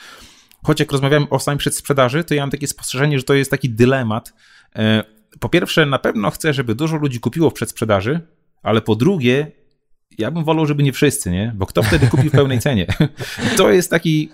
Choć 0.62 0.80
jak 0.80 0.92
rozmawiałem 0.92 1.26
o 1.30 1.38
samej 1.38 1.58
przedsprzedaży, 1.58 2.24
to 2.24 2.34
ja 2.34 2.42
mam 2.42 2.50
takie 2.50 2.66
spostrzeżenie, 2.66 3.18
że 3.18 3.24
to 3.24 3.34
jest 3.34 3.50
taki 3.50 3.70
dylemat, 3.70 4.32
e, 4.76 5.04
po 5.40 5.48
pierwsze, 5.48 5.86
na 5.86 5.98
pewno 5.98 6.30
chcę, 6.30 6.54
żeby 6.54 6.74
dużo 6.74 6.96
ludzi 6.96 7.20
kupiło 7.20 7.50
w 7.50 7.54
przedsprzedaży, 7.54 8.20
ale 8.62 8.80
po 8.80 8.96
drugie, 8.96 9.52
ja 10.18 10.30
bym 10.30 10.44
wolał, 10.44 10.66
żeby 10.66 10.82
nie 10.82 10.92
wszyscy, 10.92 11.30
nie? 11.30 11.52
Bo 11.56 11.66
kto 11.66 11.82
wtedy 11.82 12.06
kupi 12.06 12.28
w 12.28 12.32
pełnej 12.32 12.58
cenie? 12.58 12.86
To 13.56 13.70
jest 13.70 13.90
taki 13.90 14.28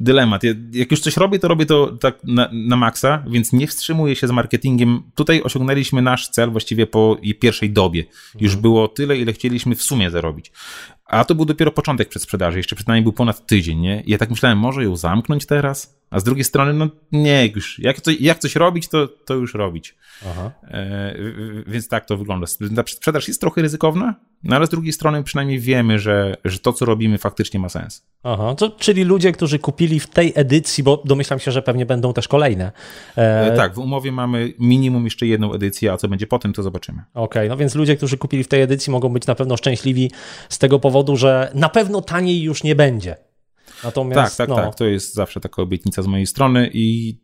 dylemat. 0.00 0.42
Jak 0.72 0.90
już 0.90 1.00
coś 1.00 1.16
robię, 1.16 1.38
to 1.38 1.48
robię 1.48 1.66
to 1.66 1.86
tak 1.86 2.18
na, 2.24 2.48
na 2.52 2.76
maksa, 2.76 3.24
więc 3.30 3.52
nie 3.52 3.66
wstrzymuję 3.66 4.16
się 4.16 4.28
z 4.28 4.30
marketingiem. 4.30 5.02
Tutaj 5.14 5.42
osiągnęliśmy 5.42 6.02
nasz 6.02 6.28
cel 6.28 6.50
właściwie 6.50 6.86
po 6.86 7.16
pierwszej 7.40 7.70
dobie. 7.70 8.04
Już 8.34 8.52
mhm. 8.52 8.62
było 8.62 8.88
tyle, 8.88 9.18
ile 9.18 9.32
chcieliśmy 9.32 9.74
w 9.74 9.82
sumie 9.82 10.10
zarobić. 10.10 10.52
A 11.06 11.24
to 11.24 11.34
był 11.34 11.44
dopiero 11.44 11.70
początek 11.70 12.08
przedsprzedaży, 12.08 12.58
jeszcze 12.58 12.76
przynajmniej 12.76 13.02
był 13.02 13.12
ponad 13.12 13.46
tydzień, 13.46 13.78
nie? 13.78 14.00
I 14.00 14.10
ja 14.10 14.18
tak 14.18 14.30
myślałem, 14.30 14.58
może 14.58 14.84
ją 14.84 14.96
zamknąć 14.96 15.46
teraz? 15.46 15.96
A 16.10 16.20
z 16.20 16.24
drugiej 16.24 16.44
strony, 16.44 16.72
no 16.72 16.88
nie, 17.12 17.46
już 17.46 17.78
jak, 17.78 18.00
to, 18.00 18.10
jak 18.20 18.38
coś 18.38 18.56
robić, 18.56 18.88
to, 18.88 19.08
to 19.08 19.34
już 19.34 19.54
robić. 19.54 19.94
Aha. 20.30 20.50
E, 20.64 21.14
więc 21.66 21.88
tak 21.88 22.06
to 22.06 22.16
wygląda. 22.16 22.46
Ta 22.76 22.82
sprzedaż 22.86 23.28
jest 23.28 23.40
trochę 23.40 23.62
ryzykowna, 23.62 24.14
no 24.44 24.56
ale 24.56 24.66
z 24.66 24.70
drugiej 24.70 24.92
strony 24.92 25.22
przynajmniej 25.22 25.58
wiemy, 25.58 25.98
że, 25.98 26.36
że 26.44 26.58
to, 26.58 26.72
co 26.72 26.84
robimy, 26.84 27.18
faktycznie 27.18 27.60
ma 27.60 27.68
sens. 27.68 28.06
Aha, 28.22 28.54
to, 28.54 28.70
czyli 28.70 29.04
ludzie, 29.04 29.32
którzy 29.32 29.58
kupili 29.58 30.00
w 30.00 30.06
tej 30.06 30.32
edycji, 30.34 30.84
bo 30.84 31.02
domyślam 31.04 31.38
się, 31.38 31.52
że 31.52 31.62
pewnie 31.62 31.86
będą 31.86 32.12
też 32.12 32.28
kolejne. 32.28 32.72
E... 33.16 33.52
E, 33.52 33.56
tak, 33.56 33.74
w 33.74 33.78
umowie 33.78 34.12
mamy 34.12 34.52
minimum 34.58 35.04
jeszcze 35.04 35.26
jedną 35.26 35.52
edycję, 35.52 35.92
a 35.92 35.96
co 35.96 36.08
będzie 36.08 36.26
potem, 36.26 36.52
to 36.52 36.62
zobaczymy. 36.62 37.02
Okej, 37.14 37.24
okay, 37.24 37.48
no 37.48 37.56
więc 37.56 37.74
ludzie, 37.74 37.96
którzy 37.96 38.18
kupili 38.18 38.44
w 38.44 38.48
tej 38.48 38.62
edycji, 38.62 38.90
mogą 38.90 39.08
być 39.08 39.26
na 39.26 39.34
pewno 39.34 39.56
szczęśliwi 39.56 40.10
z 40.48 40.58
tego 40.58 40.78
powodu, 40.78 40.95
że 41.14 41.50
na 41.54 41.68
pewno 41.68 42.00
taniej 42.00 42.42
już 42.42 42.62
nie 42.62 42.74
będzie. 42.74 43.16
Natomiast, 43.84 44.36
tak, 44.36 44.48
tak, 44.48 44.56
no... 44.56 44.56
tak. 44.56 44.74
To 44.74 44.84
jest 44.84 45.14
zawsze 45.14 45.40
taka 45.40 45.62
obietnica 45.62 46.02
z 46.02 46.06
mojej 46.06 46.26
strony 46.26 46.70
i 46.72 47.16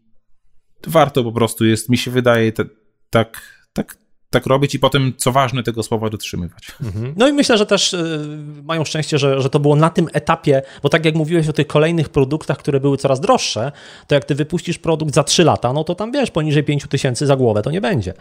warto 0.86 1.24
po 1.24 1.32
prostu 1.32 1.64
jest, 1.64 1.88
mi 1.88 1.98
się 1.98 2.10
wydaje, 2.10 2.52
te, 2.52 2.64
tak, 3.10 3.42
tak, 3.72 3.96
tak 4.30 4.46
robić 4.46 4.74
i 4.74 4.78
potem, 4.78 5.12
co 5.16 5.32
ważne, 5.32 5.62
tego 5.62 5.82
słowa 5.82 6.10
dotrzymywać. 6.10 6.72
Mhm. 6.82 7.14
No 7.16 7.28
i 7.28 7.32
myślę, 7.32 7.58
że 7.58 7.66
też 7.66 7.92
y, 7.92 8.28
mają 8.62 8.84
szczęście, 8.84 9.18
że, 9.18 9.40
że 9.40 9.50
to 9.50 9.60
było 9.60 9.76
na 9.76 9.90
tym 9.90 10.08
etapie, 10.12 10.62
bo 10.82 10.88
tak 10.88 11.04
jak 11.04 11.14
mówiłeś 11.14 11.48
o 11.48 11.52
tych 11.52 11.66
kolejnych 11.66 12.08
produktach, 12.08 12.58
które 12.58 12.80
były 12.80 12.96
coraz 12.96 13.20
droższe, 13.20 13.72
to 14.06 14.14
jak 14.14 14.24
ty 14.24 14.34
wypuścisz 14.34 14.78
produkt 14.78 15.14
za 15.14 15.24
3 15.24 15.44
lata, 15.44 15.72
no 15.72 15.84
to 15.84 15.94
tam 15.94 16.12
wiesz, 16.12 16.30
poniżej 16.30 16.64
5 16.64 16.86
tysięcy 16.88 17.26
za 17.26 17.36
głowę 17.36 17.62
to 17.62 17.70
nie 17.70 17.80
będzie. 17.80 18.14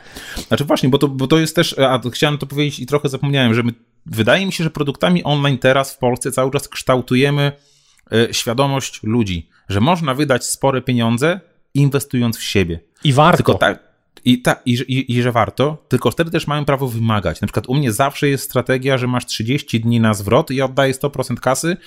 Znaczy 0.47 0.65
właśnie, 0.65 0.89
bo 0.89 0.97
to, 0.97 1.07
bo 1.07 1.27
to 1.27 1.39
jest 1.39 1.55
też, 1.55 1.79
a 1.79 2.01
chciałem 2.11 2.37
to 2.37 2.45
powiedzieć 2.45 2.79
i 2.79 2.85
trochę 2.85 3.09
zapomniałem, 3.09 3.53
że 3.53 3.63
my, 3.63 3.71
wydaje 4.05 4.45
mi 4.45 4.53
się, 4.53 4.63
że 4.63 4.69
produktami 4.69 5.23
online 5.23 5.57
teraz 5.57 5.93
w 5.93 5.97
Polsce 5.97 6.31
cały 6.31 6.51
czas 6.51 6.67
kształtujemy 6.67 7.51
y, 8.13 8.33
świadomość 8.33 8.99
ludzi, 9.03 9.49
że 9.69 9.81
można 9.81 10.13
wydać 10.13 10.45
spore 10.45 10.81
pieniądze 10.81 11.39
inwestując 11.73 12.37
w 12.37 12.43
siebie. 12.43 12.79
I 13.03 13.13
warto. 13.13 13.37
Tylko 13.37 13.53
tak, 13.53 13.91
i, 14.25 14.41
ta, 14.41 14.55
i, 14.65 14.71
i, 14.71 15.17
I 15.17 15.21
że 15.21 15.31
warto, 15.31 15.85
tylko 15.87 16.11
wtedy 16.11 16.31
też 16.31 16.47
mają 16.47 16.65
prawo 16.65 16.87
wymagać. 16.87 17.41
Na 17.41 17.47
przykład 17.47 17.69
u 17.69 17.75
mnie 17.75 17.91
zawsze 17.91 18.27
jest 18.27 18.43
strategia, 18.43 18.97
że 18.97 19.07
masz 19.07 19.25
30 19.25 19.79
dni 19.79 19.99
na 19.99 20.13
zwrot 20.13 20.51
i 20.51 20.55
ja 20.55 20.65
oddaję 20.65 20.93
100% 20.93 21.35
kasy. 21.35 21.77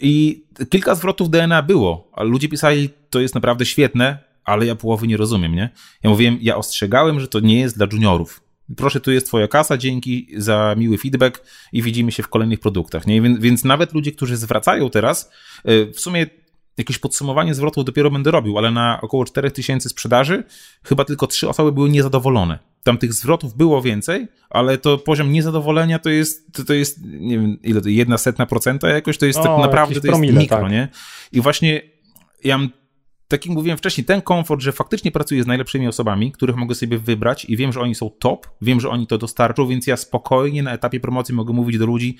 I 0.00 0.44
kilka 0.70 0.94
zwrotów 0.94 1.30
DNA 1.30 1.62
było, 1.62 2.10
ale 2.12 2.28
ludzie 2.28 2.48
pisali, 2.48 2.90
to 3.10 3.20
jest 3.20 3.34
naprawdę 3.34 3.66
świetne, 3.66 4.18
ale 4.44 4.66
ja 4.66 4.74
połowy 4.74 5.06
nie 5.06 5.16
rozumiem, 5.16 5.54
nie? 5.54 5.70
Ja 6.02 6.10
mówiłem, 6.10 6.38
ja 6.40 6.56
ostrzegałem, 6.56 7.20
że 7.20 7.28
to 7.28 7.40
nie 7.40 7.60
jest 7.60 7.76
dla 7.76 7.86
juniorów. 7.92 8.43
Proszę, 8.76 9.00
tu 9.00 9.12
jest 9.12 9.26
twoja 9.26 9.48
kasa, 9.48 9.76
dzięki 9.76 10.28
za 10.36 10.74
miły 10.78 10.98
feedback 10.98 11.42
i 11.72 11.82
widzimy 11.82 12.12
się 12.12 12.22
w 12.22 12.28
kolejnych 12.28 12.60
produktach, 12.60 13.06
nie? 13.06 13.22
Więc, 13.22 13.40
więc 13.40 13.64
nawet 13.64 13.94
ludzie, 13.94 14.12
którzy 14.12 14.36
zwracają 14.36 14.90
teraz, 14.90 15.30
y, 15.68 15.92
w 15.92 16.00
sumie 16.00 16.26
jakieś 16.78 16.98
podsumowanie 16.98 17.54
zwrotów 17.54 17.84
dopiero 17.84 18.10
będę 18.10 18.30
robił, 18.30 18.58
ale 18.58 18.70
na 18.70 19.00
około 19.00 19.24
4000 19.24 19.88
sprzedaży 19.88 20.44
chyba 20.84 21.04
tylko 21.04 21.26
trzy 21.26 21.48
osoby 21.48 21.72
były 21.72 21.90
niezadowolone. 21.90 22.58
Tam 22.82 22.98
tych 22.98 23.12
zwrotów 23.12 23.56
było 23.56 23.82
więcej, 23.82 24.28
ale 24.50 24.78
to 24.78 24.98
poziom 24.98 25.32
niezadowolenia 25.32 25.98
to 25.98 26.10
jest, 26.10 26.52
to, 26.52 26.64
to 26.64 26.74
jest 26.74 26.98
nie 27.04 27.38
wiem, 27.38 27.58
ile 27.62 27.80
to, 27.80 27.88
jedna 27.88 28.18
setna 28.18 28.46
procenta 28.46 28.88
jakoś, 28.88 29.18
to 29.18 29.26
jest 29.26 29.38
tak 29.38 29.46
o, 29.46 29.56
tak 29.56 29.66
naprawdę, 29.66 29.94
to 29.94 30.06
jest 30.06 30.08
promile, 30.08 30.40
mikro, 30.40 30.60
tak. 30.60 30.70
nie? 30.70 30.88
I 31.32 31.40
właśnie 31.40 31.82
ja 32.44 32.58
mam 32.58 32.70
tak 33.28 33.46
jak 33.46 33.54
mówiłem 33.54 33.78
wcześniej, 33.78 34.04
ten 34.04 34.22
komfort, 34.22 34.60
że 34.62 34.72
faktycznie 34.72 35.10
pracuję 35.12 35.42
z 35.42 35.46
najlepszymi 35.46 35.88
osobami, 35.88 36.32
których 36.32 36.56
mogę 36.56 36.74
sobie 36.74 36.98
wybrać 36.98 37.44
i 37.44 37.56
wiem, 37.56 37.72
że 37.72 37.80
oni 37.80 37.94
są 37.94 38.10
top, 38.10 38.46
wiem, 38.62 38.80
że 38.80 38.88
oni 38.90 39.06
to 39.06 39.18
dostarczą, 39.18 39.66
więc 39.66 39.86
ja 39.86 39.96
spokojnie 39.96 40.62
na 40.62 40.72
etapie 40.72 41.00
promocji 41.00 41.34
mogę 41.34 41.52
mówić 41.52 41.78
do 41.78 41.86
ludzi, 41.86 42.16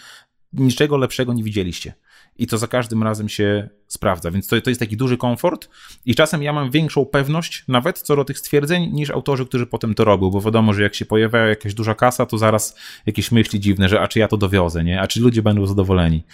niczego 0.53 0.97
lepszego 0.97 1.33
nie 1.33 1.43
widzieliście 1.43 1.95
i 2.37 2.47
to 2.47 2.59
za 2.59 2.69
każdym 2.69 3.03
razem 3.03 3.29
się 3.29 3.69
sprawdza. 3.87 4.31
Więc 4.31 4.49
to, 4.49 4.61
to 4.61 4.71
jest 4.71 4.81
taki 4.81 4.97
duży 4.97 5.17
komfort 5.17 5.69
i 6.05 6.15
czasem 6.15 6.43
ja 6.43 6.53
mam 6.53 6.71
większą 6.71 7.07
pewność 7.07 7.65
nawet 7.69 7.99
co 7.99 8.17
do 8.17 8.25
tych 8.25 8.39
stwierdzeń 8.39 8.91
niż 8.93 9.11
autorzy, 9.11 9.47
którzy 9.47 9.67
potem 9.67 9.95
to 9.95 10.05
robią, 10.05 10.31
bo 10.31 10.41
wiadomo, 10.41 10.73
że 10.73 10.83
jak 10.83 10.95
się 10.95 11.05
pojawia 11.05 11.39
jakaś 11.39 11.75
duża 11.75 11.95
kasa, 11.95 12.27
to 12.27 12.39
zaraz 12.39 12.77
jakieś 13.07 13.33
myśli 13.33 13.61
dziwne, 13.61 13.89
że 13.89 14.01
a 14.01 14.09
czy 14.09 14.19
ja 14.19 14.29
to 14.29 14.37
dowiozę, 14.37 14.85
nie? 14.85 15.01
A 15.01 15.07
czy 15.07 15.21
ludzie 15.21 15.43
będą 15.43 15.67
zadowoleni? 15.67 16.25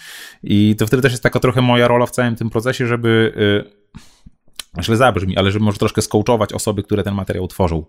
I 0.43 0.75
to 0.79 0.87
wtedy 0.87 1.01
też 1.01 1.11
jest 1.11 1.23
taka 1.23 1.39
trochę 1.39 1.61
moja 1.61 1.87
rola 1.87 2.05
w 2.05 2.11
całym 2.11 2.35
tym 2.35 2.49
procesie, 2.49 2.87
żeby 2.87 3.33
yy, 3.65 3.80
źle 4.79 4.97
zabrzmi, 4.97 5.37
ale 5.37 5.51
żeby 5.51 5.65
może 5.65 5.77
troszkę 5.77 6.01
skołczować 6.01 6.53
osoby, 6.53 6.83
które 6.83 7.03
ten 7.03 7.13
materiał 7.13 7.47
tworzą. 7.47 7.85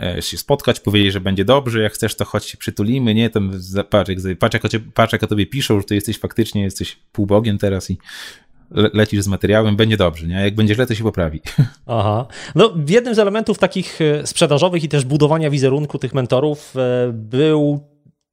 E, 0.00 0.22
się 0.22 0.36
spotkać, 0.38 0.80
powiedzieć, 0.80 1.12
że 1.12 1.20
będzie 1.20 1.44
dobrze, 1.44 1.82
jak 1.82 1.92
chcesz, 1.92 2.14
to 2.14 2.24
chodź 2.24 2.44
się 2.44 2.58
przytulimy, 2.58 3.14
nie? 3.14 3.30
Tam 3.30 3.52
patrz, 3.90 4.10
jak, 4.10 4.38
patrz, 4.38 4.54
jak, 4.54 4.82
patrz, 4.94 5.12
jak 5.12 5.22
o 5.22 5.26
tobie 5.26 5.46
piszą, 5.46 5.78
że 5.80 5.84
ty 5.84 5.94
jesteś 5.94 6.18
faktycznie, 6.18 6.62
jesteś 6.62 6.96
półbogiem 7.12 7.58
teraz 7.58 7.90
i 7.90 7.98
le 8.70 8.90
lecisz 8.92 9.22
z 9.22 9.28
materiałem, 9.28 9.76
będzie 9.76 9.96
dobrze, 9.96 10.26
nie? 10.26 10.34
Jak 10.34 10.54
będzie 10.54 10.74
źle, 10.74 10.86
to 10.86 10.94
się 10.94 11.04
poprawi. 11.04 11.40
Aha. 11.86 12.26
No, 12.54 12.74
jednym 12.88 13.14
z 13.14 13.18
elementów 13.18 13.58
takich 13.58 14.00
e, 14.00 14.26
sprzedażowych 14.26 14.84
i 14.84 14.88
też 14.88 15.04
budowania 15.04 15.50
wizerunku 15.50 15.98
tych 15.98 16.14
mentorów 16.14 16.74
e, 16.76 17.12
był 17.12 17.80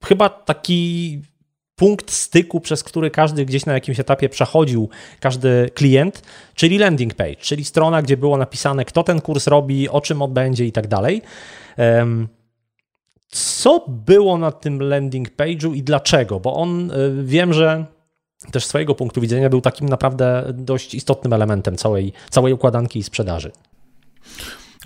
chyba 0.04 0.30
taki 0.30 1.22
punkt 1.82 2.12
styku, 2.12 2.60
przez 2.60 2.84
który 2.84 3.12
każdy 3.12 3.46
gdzieś 3.46 3.66
na 3.66 3.74
jakimś 3.74 4.00
etapie 4.00 4.30
przechodził, 4.30 4.90
każdy 5.20 5.70
klient, 5.74 6.22
czyli 6.56 6.78
landing 6.78 7.14
page, 7.14 7.36
czyli 7.36 7.66
strona, 7.66 8.02
gdzie 8.02 8.18
było 8.18 8.38
napisane, 8.38 8.86
kto 8.86 9.04
ten 9.04 9.22
kurs 9.22 9.48
robi, 9.48 9.90
o 9.90 10.02
czym 10.02 10.22
on 10.22 10.34
będzie 10.34 10.66
i 10.66 10.72
tak 10.72 10.88
dalej. 10.88 11.22
Co 13.30 13.86
było 13.88 14.38
na 14.38 14.52
tym 14.52 14.82
landing 14.82 15.36
page'u 15.36 15.76
i 15.76 15.84
dlaczego? 15.84 16.40
Bo 16.40 16.54
on, 16.54 16.92
y, 16.92 17.24
wiem, 17.24 17.54
że 17.54 17.86
też 18.52 18.66
z 18.66 18.68
swojego 18.68 18.96
punktu 18.96 19.22
widzenia 19.22 19.50
był 19.50 19.62
takim 19.62 19.90
naprawdę 19.90 20.54
dość 20.54 20.94
istotnym 20.94 21.34
elementem 21.34 21.78
całej, 21.78 22.14
całej 22.30 22.54
układanki 22.54 23.00
i 23.00 23.04
sprzedaży. 23.04 23.52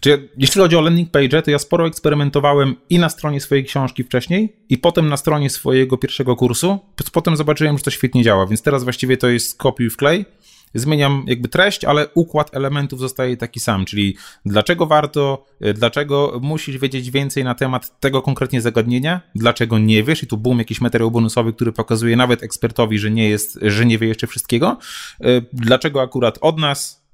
Czy 0.06 0.30
jeśli 0.38 0.62
chodzi 0.62 0.76
o 0.76 0.82
landing 0.82 1.12
page, 1.12 1.42
to 1.42 1.52
ja 1.52 1.60
sporo 1.60 1.88
eksperymentowałem 1.88 2.76
i 2.90 3.00
na 3.00 3.10
stronie 3.10 3.42
swojej 3.42 3.66
książki 3.66 4.04
wcześniej, 4.04 4.56
i 4.70 4.78
potem 4.78 5.10
na 5.10 5.18
stronie 5.18 5.50
swojego 5.50 5.98
pierwszego 5.98 6.36
kursu. 6.36 6.80
Potem 7.14 7.38
zobaczyłem, 7.38 7.78
że 7.78 7.84
to 7.84 7.92
świetnie 7.92 8.24
działa, 8.24 8.48
więc 8.48 8.62
teraz 8.62 8.84
właściwie 8.84 9.18
to 9.18 9.28
jest 9.28 9.58
kopiuj 9.58 9.90
wklej 9.90 10.26
zmieniam 10.74 11.24
jakby 11.28 11.48
treść, 11.48 11.86
ale 11.86 12.08
układ 12.14 12.56
elementów 12.56 13.00
zostaje 13.00 13.38
taki 13.38 13.60
sam, 13.60 13.86
czyli 13.86 14.18
dlaczego 14.46 14.86
warto, 14.86 15.46
e, 15.62 15.74
dlaczego 15.74 16.40
musisz 16.44 16.78
wiedzieć 16.78 17.12
więcej 17.12 17.44
na 17.44 17.56
temat 17.56 18.00
tego 18.00 18.22
konkretnie 18.22 18.62
zagadnienia, 18.62 19.22
dlaczego 19.36 19.80
nie 19.80 20.04
wiesz 20.04 20.24
i 20.24 20.28
tu 20.28 20.38
boom, 20.38 20.60
jakiś 20.60 20.82
materiał 20.82 21.12
bonusowy, 21.12 21.54
który 21.54 21.72
pokazuje 21.72 22.16
nawet 22.16 22.44
ekspertowi, 22.44 23.00
że 23.00 23.12
nie 23.12 23.30
jest, 23.30 23.60
że 23.62 23.86
nie 23.86 23.98
wie 23.98 24.08
jeszcze 24.08 24.28
wszystkiego, 24.28 24.78
e, 25.22 25.42
dlaczego 25.54 26.02
akurat 26.02 26.38
od 26.42 26.60
nas, 26.60 27.05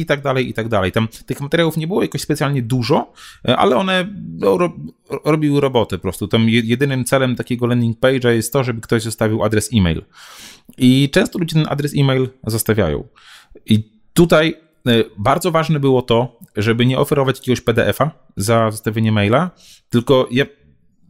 i 0.00 0.06
tak 0.06 0.22
dalej, 0.22 0.48
i 0.48 0.54
tak 0.54 0.68
dalej. 0.68 0.92
Tam 0.92 1.08
tych 1.26 1.40
materiałów 1.40 1.76
nie 1.76 1.86
było 1.86 2.02
jakoś 2.02 2.20
specjalnie 2.20 2.62
dużo, 2.62 3.12
e, 3.48 3.56
ale 3.56 3.76
one 3.76 4.08
no, 4.38 4.58
ro, 4.58 4.72
robiły 5.24 5.60
robotę 5.60 5.96
po 5.98 6.02
prostu. 6.02 6.28
Tam 6.28 6.48
jedynym 6.48 7.04
celem 7.04 7.36
takiego 7.36 7.66
landing 7.66 7.98
page'a 8.00 8.28
jest 8.28 8.52
to, 8.52 8.64
żeby 8.64 8.80
ktoś 8.80 9.02
zostawił 9.02 9.44
adres 9.44 9.70
e-mail. 9.74 10.02
I 10.78 11.10
często 11.10 11.38
ludzie 11.38 11.54
ten 11.54 11.66
adres 11.70 11.92
e-mail 11.96 12.28
zostawiają. 12.46 13.08
I 13.66 13.90
tutaj 14.14 14.54
e, 14.86 15.04
bardzo 15.18 15.50
ważne 15.50 15.80
było 15.80 16.02
to, 16.02 16.38
żeby 16.56 16.86
nie 16.86 16.98
oferować 16.98 17.38
jakiegoś 17.38 17.60
PDF-a 17.60 18.10
za 18.36 18.70
zostawienie 18.70 19.12
maila, 19.12 19.50
tylko 19.90 20.28
ja 20.30 20.44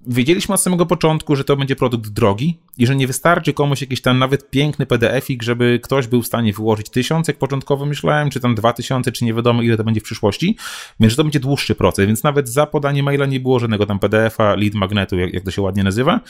wiedzieliśmy 0.07 0.55
od 0.55 0.63
samego 0.63 0.87
początku, 0.87 1.37
że 1.37 1.45
to 1.45 1.57
będzie 1.57 1.77
produkt 1.77 2.11
drogi 2.11 2.59
i 2.79 2.87
że 2.87 2.97
nie 2.97 3.07
wystarczy 3.07 3.53
komuś 3.53 3.81
jakiś 3.81 4.01
tam 4.01 4.19
nawet 4.19 4.51
piękny 4.51 4.87
PDF-ik, 4.87 5.43
żeby 5.43 5.81
ktoś 5.83 6.07
był 6.07 6.23
w 6.23 6.27
stanie 6.27 6.53
wyłożyć 6.53 6.91
tysiąc, 6.91 7.29
jak 7.29 7.39
początkowo 7.39 7.87
myślałem, 7.87 8.31
czy 8.31 8.41
tam 8.41 8.55
dwa 8.55 8.73
tysiące, 8.73 9.13
czy 9.13 9.25
nie 9.25 9.35
wiadomo 9.35 9.63
ile 9.63 9.77
to 9.77 9.85
będzie 9.85 10.01
w 10.01 10.05
przyszłości, 10.05 10.57
więc 11.01 11.13
że 11.13 11.17
to 11.17 11.25
będzie 11.25 11.41
dłuższy 11.41 11.75
proces, 11.75 12.07
więc 12.07 12.23
nawet 12.23 12.49
za 12.49 12.67
podanie 12.67 13.03
maila 13.03 13.27
nie 13.27 13.41
było 13.41 13.59
żadnego 13.59 13.87
tam 13.87 13.99
PDF-a, 13.99 14.55
lead 14.55 14.75
magnetu, 14.75 15.19
jak, 15.19 15.33
jak 15.33 15.45
to 15.45 15.51
się 15.51 15.63
ładnie 15.63 15.85
nazywa, 15.85 16.21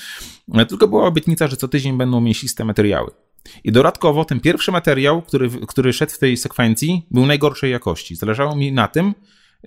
tylko 0.69 0.89
była 0.89 1.07
obietnica, 1.07 1.47
że 1.47 1.57
co 1.57 1.69
tydzień 1.69 1.99
będą 1.99 2.21
mięsiste 2.21 2.65
materiały. 2.65 3.11
I 3.65 3.73
dodatkowo 3.73 4.25
ten 4.25 4.41
pierwszy 4.41 4.73
materiał, 4.73 5.23
który, 5.23 5.51
który 5.69 5.93
szedł 5.93 6.13
w 6.13 6.19
tej 6.19 6.37
sekwencji, 6.37 7.07
był 7.11 7.27
najgorszej 7.27 7.71
jakości. 7.71 8.17
Zależało 8.17 8.57
mi 8.57 8.73
na 8.73 8.89
tym, 8.89 9.15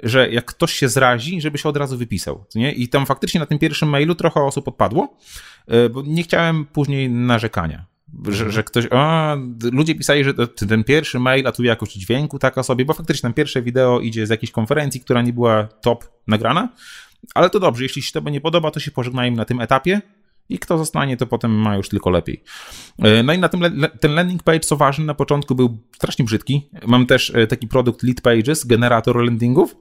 że 0.03 0.31
jak 0.31 0.45
ktoś 0.45 0.73
się 0.73 0.89
zrazi, 0.89 1.41
żeby 1.41 1.57
się 1.57 1.69
od 1.69 1.77
razu 1.77 1.97
wypisał. 1.97 2.45
Nie? 2.55 2.71
I 2.71 2.89
tam 2.89 3.05
faktycznie 3.05 3.39
na 3.39 3.45
tym 3.45 3.59
pierwszym 3.59 3.89
mailu 3.89 4.15
trochę 4.15 4.41
osób 4.43 4.67
odpadło, 4.67 5.17
e, 5.67 5.89
bo 5.89 6.01
nie 6.01 6.23
chciałem 6.23 6.65
później 6.65 7.09
narzekania. 7.09 7.85
Że, 8.27 8.51
że 8.51 8.63
ktoś, 8.63 8.87
a, 8.91 9.35
ludzie 9.71 9.95
pisali, 9.95 10.23
że 10.23 10.33
ten 10.47 10.83
pierwszy 10.83 11.19
mail, 11.19 11.47
a 11.47 11.51
tu 11.51 11.63
jakość 11.63 11.93
dźwięku 11.93 12.39
taka 12.39 12.63
sobie, 12.63 12.85
bo 12.85 12.93
faktycznie 12.93 13.21
tam 13.21 13.33
pierwsze 13.33 13.61
wideo 13.61 13.99
idzie 13.99 14.27
z 14.27 14.29
jakiejś 14.29 14.51
konferencji, 14.51 15.01
która 15.01 15.21
nie 15.21 15.33
była 15.33 15.63
top 15.63 16.07
nagrana, 16.27 16.69
ale 17.33 17.49
to 17.49 17.59
dobrze, 17.59 17.83
jeśli 17.83 18.01
się 18.01 18.21
to 18.21 18.29
nie 18.29 18.41
podoba, 18.41 18.71
to 18.71 18.79
się 18.79 18.91
pożegnajmy 18.91 19.37
na 19.37 19.45
tym 19.45 19.61
etapie, 19.61 20.01
i 20.49 20.59
kto 20.59 20.77
zostanie, 20.77 21.17
to 21.17 21.27
potem 21.27 21.51
ma 21.51 21.75
już 21.75 21.89
tylko 21.89 22.09
lepiej. 22.09 22.43
E, 22.99 23.23
no 23.23 23.33
i 23.33 23.39
na 23.39 23.49
tym 23.49 23.61
ten 23.99 24.15
landing 24.15 24.43
page, 24.43 24.59
co 24.59 24.77
ważne, 24.77 25.05
na 25.05 25.13
początku 25.13 25.55
był 25.55 25.77
strasznie 25.95 26.25
brzydki. 26.25 26.69
Mam 26.87 27.05
też 27.05 27.31
e, 27.35 27.47
taki 27.47 27.67
produkt 27.67 28.03
Lead 28.03 28.21
Pages, 28.21 28.65
generator 28.65 29.15
landingów, 29.15 29.75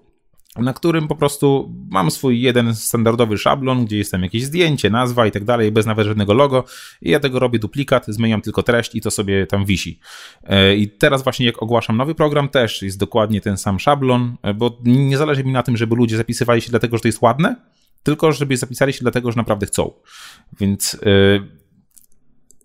na 0.58 0.72
którym 0.72 1.08
po 1.08 1.16
prostu 1.16 1.74
mam 1.90 2.10
swój 2.10 2.40
jeden 2.40 2.74
standardowy 2.74 3.38
szablon, 3.38 3.84
gdzie 3.84 3.98
jest 3.98 4.10
tam 4.10 4.22
jakieś 4.22 4.44
zdjęcie, 4.44 4.90
nazwa 4.90 5.26
i 5.26 5.30
tak 5.30 5.44
dalej, 5.44 5.72
bez 5.72 5.86
nawet 5.86 6.06
żadnego 6.06 6.34
logo. 6.34 6.64
I 7.02 7.10
ja 7.10 7.20
tego 7.20 7.38
robię 7.38 7.58
duplikat, 7.58 8.06
zmieniam 8.08 8.40
tylko 8.40 8.62
treść 8.62 8.94
i 8.94 9.00
to 9.00 9.10
sobie 9.10 9.46
tam 9.46 9.64
wisi. 9.64 9.98
E, 10.44 10.76
I 10.76 10.88
teraz 10.88 11.22
właśnie 11.22 11.46
jak 11.46 11.62
ogłaszam 11.62 11.96
nowy 11.96 12.14
program, 12.14 12.48
też 12.48 12.82
jest 12.82 12.98
dokładnie 12.98 13.40
ten 13.40 13.56
sam 13.56 13.80
szablon, 13.80 14.36
bo 14.54 14.78
nie 14.84 15.18
zależy 15.18 15.44
mi 15.44 15.52
na 15.52 15.62
tym, 15.62 15.76
żeby 15.76 15.96
ludzie 15.96 16.16
zapisywali 16.16 16.60
się 16.60 16.70
dlatego, 16.70 16.96
że 16.96 17.00
to 17.00 17.08
jest 17.08 17.22
ładne, 17.22 17.56
tylko 18.02 18.32
żeby 18.32 18.56
zapisali 18.56 18.92
się 18.92 19.00
dlatego, 19.00 19.32
że 19.32 19.36
naprawdę 19.36 19.66
chcą. 19.66 19.92
Więc 20.60 20.92
yy, 20.92 21.48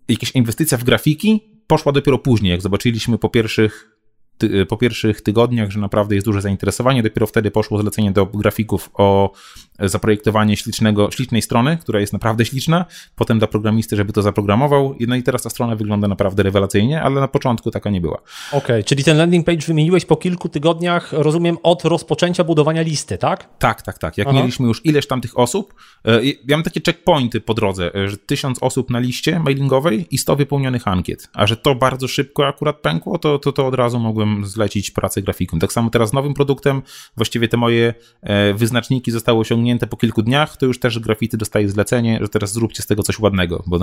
jakaś 0.08 0.30
inwestycja 0.30 0.78
w 0.78 0.84
grafiki 0.84 1.40
poszła 1.66 1.92
dopiero 1.92 2.18
później, 2.18 2.50
jak 2.50 2.62
zobaczyliśmy 2.62 3.18
po 3.18 3.28
pierwszych 3.28 3.99
ty, 4.40 4.66
po 4.66 4.76
pierwszych 4.76 5.20
tygodniach, 5.20 5.70
że 5.70 5.80
naprawdę 5.80 6.14
jest 6.14 6.26
duże 6.26 6.40
zainteresowanie. 6.40 7.02
Dopiero 7.02 7.26
wtedy 7.26 7.50
poszło 7.50 7.82
zlecenie 7.82 8.12
do 8.12 8.26
grafików 8.26 8.90
o 8.94 9.32
zaprojektowanie 9.78 10.56
ślicznego, 10.56 11.10
ślicznej 11.10 11.42
strony, 11.42 11.76
która 11.76 12.00
jest 12.00 12.12
naprawdę 12.12 12.44
śliczna, 12.44 12.84
potem 13.16 13.38
do 13.38 13.48
programisty, 13.48 13.96
żeby 13.96 14.12
to 14.12 14.22
zaprogramował. 14.22 14.94
No 15.08 15.16
i 15.16 15.22
teraz 15.22 15.42
ta 15.42 15.50
strona 15.50 15.76
wygląda 15.76 16.08
naprawdę 16.08 16.42
rewelacyjnie, 16.42 17.02
ale 17.02 17.20
na 17.20 17.28
początku 17.28 17.70
taka 17.70 17.90
nie 17.90 18.00
była. 18.00 18.16
Okej, 18.16 18.58
okay, 18.58 18.84
czyli 18.84 19.04
ten 19.04 19.16
landing 19.16 19.46
page 19.46 19.66
wymieniłeś 19.66 20.04
po 20.04 20.16
kilku 20.16 20.48
tygodniach, 20.48 21.12
rozumiem, 21.12 21.58
od 21.62 21.84
rozpoczęcia 21.84 22.44
budowania 22.44 22.82
listy, 22.82 23.18
tak? 23.18 23.48
Tak, 23.58 23.82
tak, 23.82 23.98
tak. 23.98 24.18
Jak 24.18 24.28
Aha. 24.28 24.38
mieliśmy 24.38 24.66
już 24.66 24.86
ileś 24.86 25.06
tam 25.06 25.20
tych 25.20 25.38
osób, 25.38 25.74
e, 26.04 26.24
ja 26.24 26.56
mam 26.56 26.62
takie 26.62 26.80
checkpointy 26.86 27.40
po 27.40 27.54
drodze, 27.54 27.94
e, 27.94 28.08
że 28.08 28.16
tysiąc 28.16 28.62
osób 28.62 28.90
na 28.90 28.98
liście 28.98 29.40
mailingowej 29.40 30.06
i 30.10 30.18
100 30.18 30.36
wypełnionych 30.36 30.88
ankiet, 30.88 31.28
a 31.32 31.46
że 31.46 31.56
to 31.56 31.74
bardzo 31.74 32.08
szybko 32.08 32.46
akurat 32.46 32.80
pękło, 32.80 33.18
to, 33.18 33.38
to, 33.38 33.52
to 33.52 33.66
od 33.66 33.74
razu 33.74 34.00
mogłem 34.00 34.29
zlecić 34.44 34.90
pracę 34.90 35.22
grafikum. 35.22 35.60
Tak 35.60 35.72
samo 35.72 35.90
teraz 35.90 36.12
nowym 36.12 36.34
produktem, 36.34 36.82
właściwie 37.16 37.48
te 37.48 37.56
moje 37.56 37.94
e, 38.22 38.54
wyznaczniki 38.54 39.10
zostały 39.10 39.38
osiągnięte 39.38 39.86
po 39.86 39.96
kilku 39.96 40.22
dniach, 40.22 40.56
to 40.56 40.66
już 40.66 40.80
też 40.80 40.98
grafity 40.98 41.36
dostaje 41.36 41.68
zlecenie, 41.68 42.18
że 42.22 42.28
teraz 42.28 42.52
zróbcie 42.52 42.82
z 42.82 42.86
tego 42.86 43.02
coś 43.02 43.18
ładnego, 43.18 43.64
bo, 43.66 43.78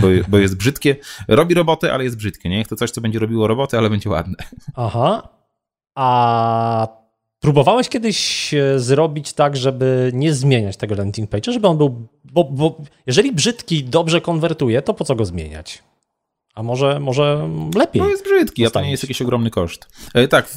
bo, 0.00 0.08
bo, 0.28 0.38
jest 0.38 0.56
brzydkie. 0.56 0.96
Robi 1.28 1.54
roboty, 1.54 1.92
ale 1.92 2.04
jest 2.04 2.16
brzydkie, 2.16 2.48
nie? 2.48 2.64
To 2.64 2.76
coś, 2.76 2.90
co 2.90 3.00
będzie 3.00 3.18
robiło 3.18 3.46
roboty, 3.46 3.78
ale 3.78 3.90
będzie 3.90 4.10
ładne. 4.10 4.36
Aha. 4.74 5.28
A 5.94 6.98
Próbowałeś 7.40 7.88
kiedyś 7.88 8.54
e, 8.54 8.78
zrobić 8.78 9.32
tak, 9.32 9.56
żeby 9.56 10.10
nie 10.14 10.34
zmieniać 10.34 10.76
tego 10.76 10.94
landing 10.94 11.30
page, 11.30 11.52
żeby 11.52 11.68
on 11.68 11.78
był. 11.78 12.08
Bo, 12.24 12.44
bo 12.44 12.82
jeżeli 13.06 13.32
brzydki 13.32 13.84
dobrze 13.84 14.20
konwertuje, 14.20 14.82
to 14.82 14.94
po 14.94 15.04
co 15.04 15.14
go 15.14 15.24
zmieniać? 15.24 15.82
A 16.58 16.62
może, 16.62 17.00
może 17.00 17.48
lepiej. 17.74 18.02
No 18.02 18.08
jest 18.08 18.24
brzydki, 18.24 18.66
a 18.66 18.70
to 18.70 18.80
nie 18.80 18.90
jest 18.90 19.02
jakiś 19.02 19.22
ogromny 19.22 19.50
koszt. 19.50 19.88
E, 20.14 20.28
tak, 20.28 20.50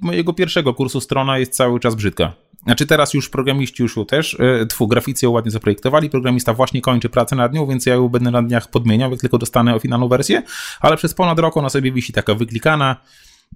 mojego 0.00 0.32
pierwszego 0.32 0.74
kursu 0.74 1.00
strona 1.00 1.38
jest 1.38 1.54
cały 1.54 1.80
czas 1.80 1.94
brzydka. 1.94 2.32
Znaczy 2.62 2.86
teraz 2.86 3.14
już 3.14 3.28
programiści 3.28 3.82
już 3.82 3.98
też, 4.08 4.36
e, 4.40 4.66
twu, 4.66 4.88
graficy 4.88 5.26
ją 5.26 5.32
ładnie 5.32 5.50
zaprojektowali, 5.50 6.10
programista 6.10 6.54
właśnie 6.54 6.80
kończy 6.80 7.08
pracę 7.08 7.36
nad 7.36 7.52
nią, 7.52 7.66
więc 7.66 7.86
ja 7.86 7.94
ją 7.94 8.08
będę 8.08 8.30
na 8.30 8.42
dniach 8.42 8.70
podmieniał, 8.70 9.10
jak 9.10 9.20
tylko 9.20 9.38
dostanę 9.38 9.80
finalną 9.80 10.08
wersję, 10.08 10.42
ale 10.80 10.96
przez 10.96 11.14
ponad 11.14 11.38
rok 11.38 11.56
ona 11.56 11.68
sobie 11.68 11.92
wisi 11.92 12.12
taka 12.12 12.34
wyklikana. 12.34 12.96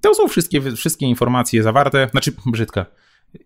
To 0.01 0.15
są 0.15 0.29
wszystkie, 0.29 0.73
wszystkie 0.73 1.07
informacje 1.07 1.63
zawarte, 1.63 2.09
znaczy 2.11 2.33
brzydka 2.47 2.87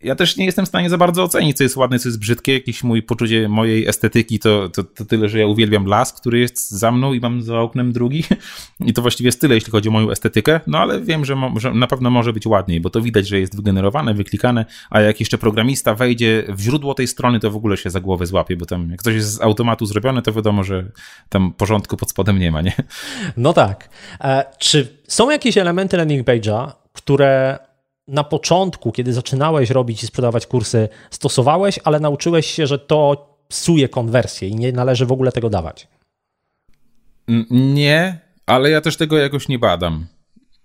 ja 0.02 0.14
też 0.14 0.36
nie 0.36 0.44
jestem 0.44 0.64
w 0.64 0.68
stanie 0.68 0.90
za 0.90 0.98
bardzo 0.98 1.22
ocenić, 1.22 1.56
co 1.56 1.64
jest 1.64 1.76
ładne, 1.76 1.98
co 1.98 2.08
jest 2.08 2.18
brzydkie. 2.18 2.52
Jakieś 2.52 2.84
mój 2.84 3.02
poczucie 3.02 3.48
mojej 3.48 3.86
estetyki 3.86 4.38
to, 4.38 4.68
to, 4.68 4.84
to 4.84 5.04
tyle, 5.04 5.28
że 5.28 5.38
ja 5.38 5.46
uwielbiam 5.46 5.86
las, 5.86 6.12
który 6.12 6.38
jest 6.38 6.70
za 6.70 6.92
mną 6.92 7.12
i 7.12 7.20
mam 7.20 7.42
za 7.42 7.60
oknem 7.60 7.92
drugi. 7.92 8.24
I 8.86 8.92
to 8.92 9.02
właściwie 9.02 9.28
jest 9.28 9.40
tyle, 9.40 9.54
jeśli 9.54 9.72
chodzi 9.72 9.88
o 9.88 9.92
moją 9.92 10.10
estetykę. 10.10 10.60
No 10.66 10.78
ale 10.78 11.00
wiem, 11.00 11.24
że, 11.24 11.36
mo, 11.36 11.60
że 11.60 11.74
na 11.74 11.86
pewno 11.86 12.10
może 12.10 12.32
być 12.32 12.46
ładniej, 12.46 12.80
bo 12.80 12.90
to 12.90 13.00
widać, 13.00 13.28
że 13.28 13.40
jest 13.40 13.56
wygenerowane, 13.56 14.14
wyklikane, 14.14 14.64
a 14.90 15.00
jak 15.00 15.20
jeszcze 15.20 15.38
programista 15.38 15.94
wejdzie 15.94 16.44
w 16.48 16.60
źródło 16.60 16.94
tej 16.94 17.06
strony, 17.06 17.40
to 17.40 17.50
w 17.50 17.56
ogóle 17.56 17.76
się 17.76 17.90
za 17.90 18.00
głowę 18.00 18.26
złapie, 18.26 18.56
bo 18.56 18.66
tam 18.66 18.90
jak 18.90 19.02
coś 19.02 19.14
jest 19.14 19.32
z 19.32 19.40
automatu 19.40 19.86
zrobione, 19.86 20.22
to 20.22 20.32
wiadomo, 20.32 20.64
że 20.64 20.84
tam 21.28 21.52
porządku 21.52 21.96
pod 21.96 22.10
spodem 22.10 22.38
nie 22.38 22.50
ma, 22.50 22.62
nie? 22.62 22.72
No 23.36 23.52
tak. 23.52 23.88
E, 24.20 24.44
czy 24.58 24.98
są 25.08 25.30
jakieś 25.30 25.58
elementy 25.58 25.96
landing 25.96 26.28
page'a, 26.28 26.72
które 26.92 27.58
na 28.08 28.24
początku, 28.24 28.92
kiedy 28.92 29.12
zaczynałeś 29.12 29.70
robić 29.70 30.02
i 30.02 30.06
sprzedawać 30.06 30.46
kursy, 30.46 30.88
stosowałeś, 31.10 31.78
ale 31.84 32.00
nauczyłeś 32.00 32.46
się, 32.46 32.66
że 32.66 32.78
to 32.78 33.28
psuje 33.48 33.88
konwersję 33.88 34.48
i 34.48 34.54
nie 34.54 34.72
należy 34.72 35.06
w 35.06 35.12
ogóle 35.12 35.32
tego 35.32 35.50
dawać? 35.50 35.88
Nie, 37.50 38.20
ale 38.46 38.70
ja 38.70 38.80
też 38.80 38.96
tego 38.96 39.18
jakoś 39.18 39.48
nie 39.48 39.58
badam. 39.58 40.06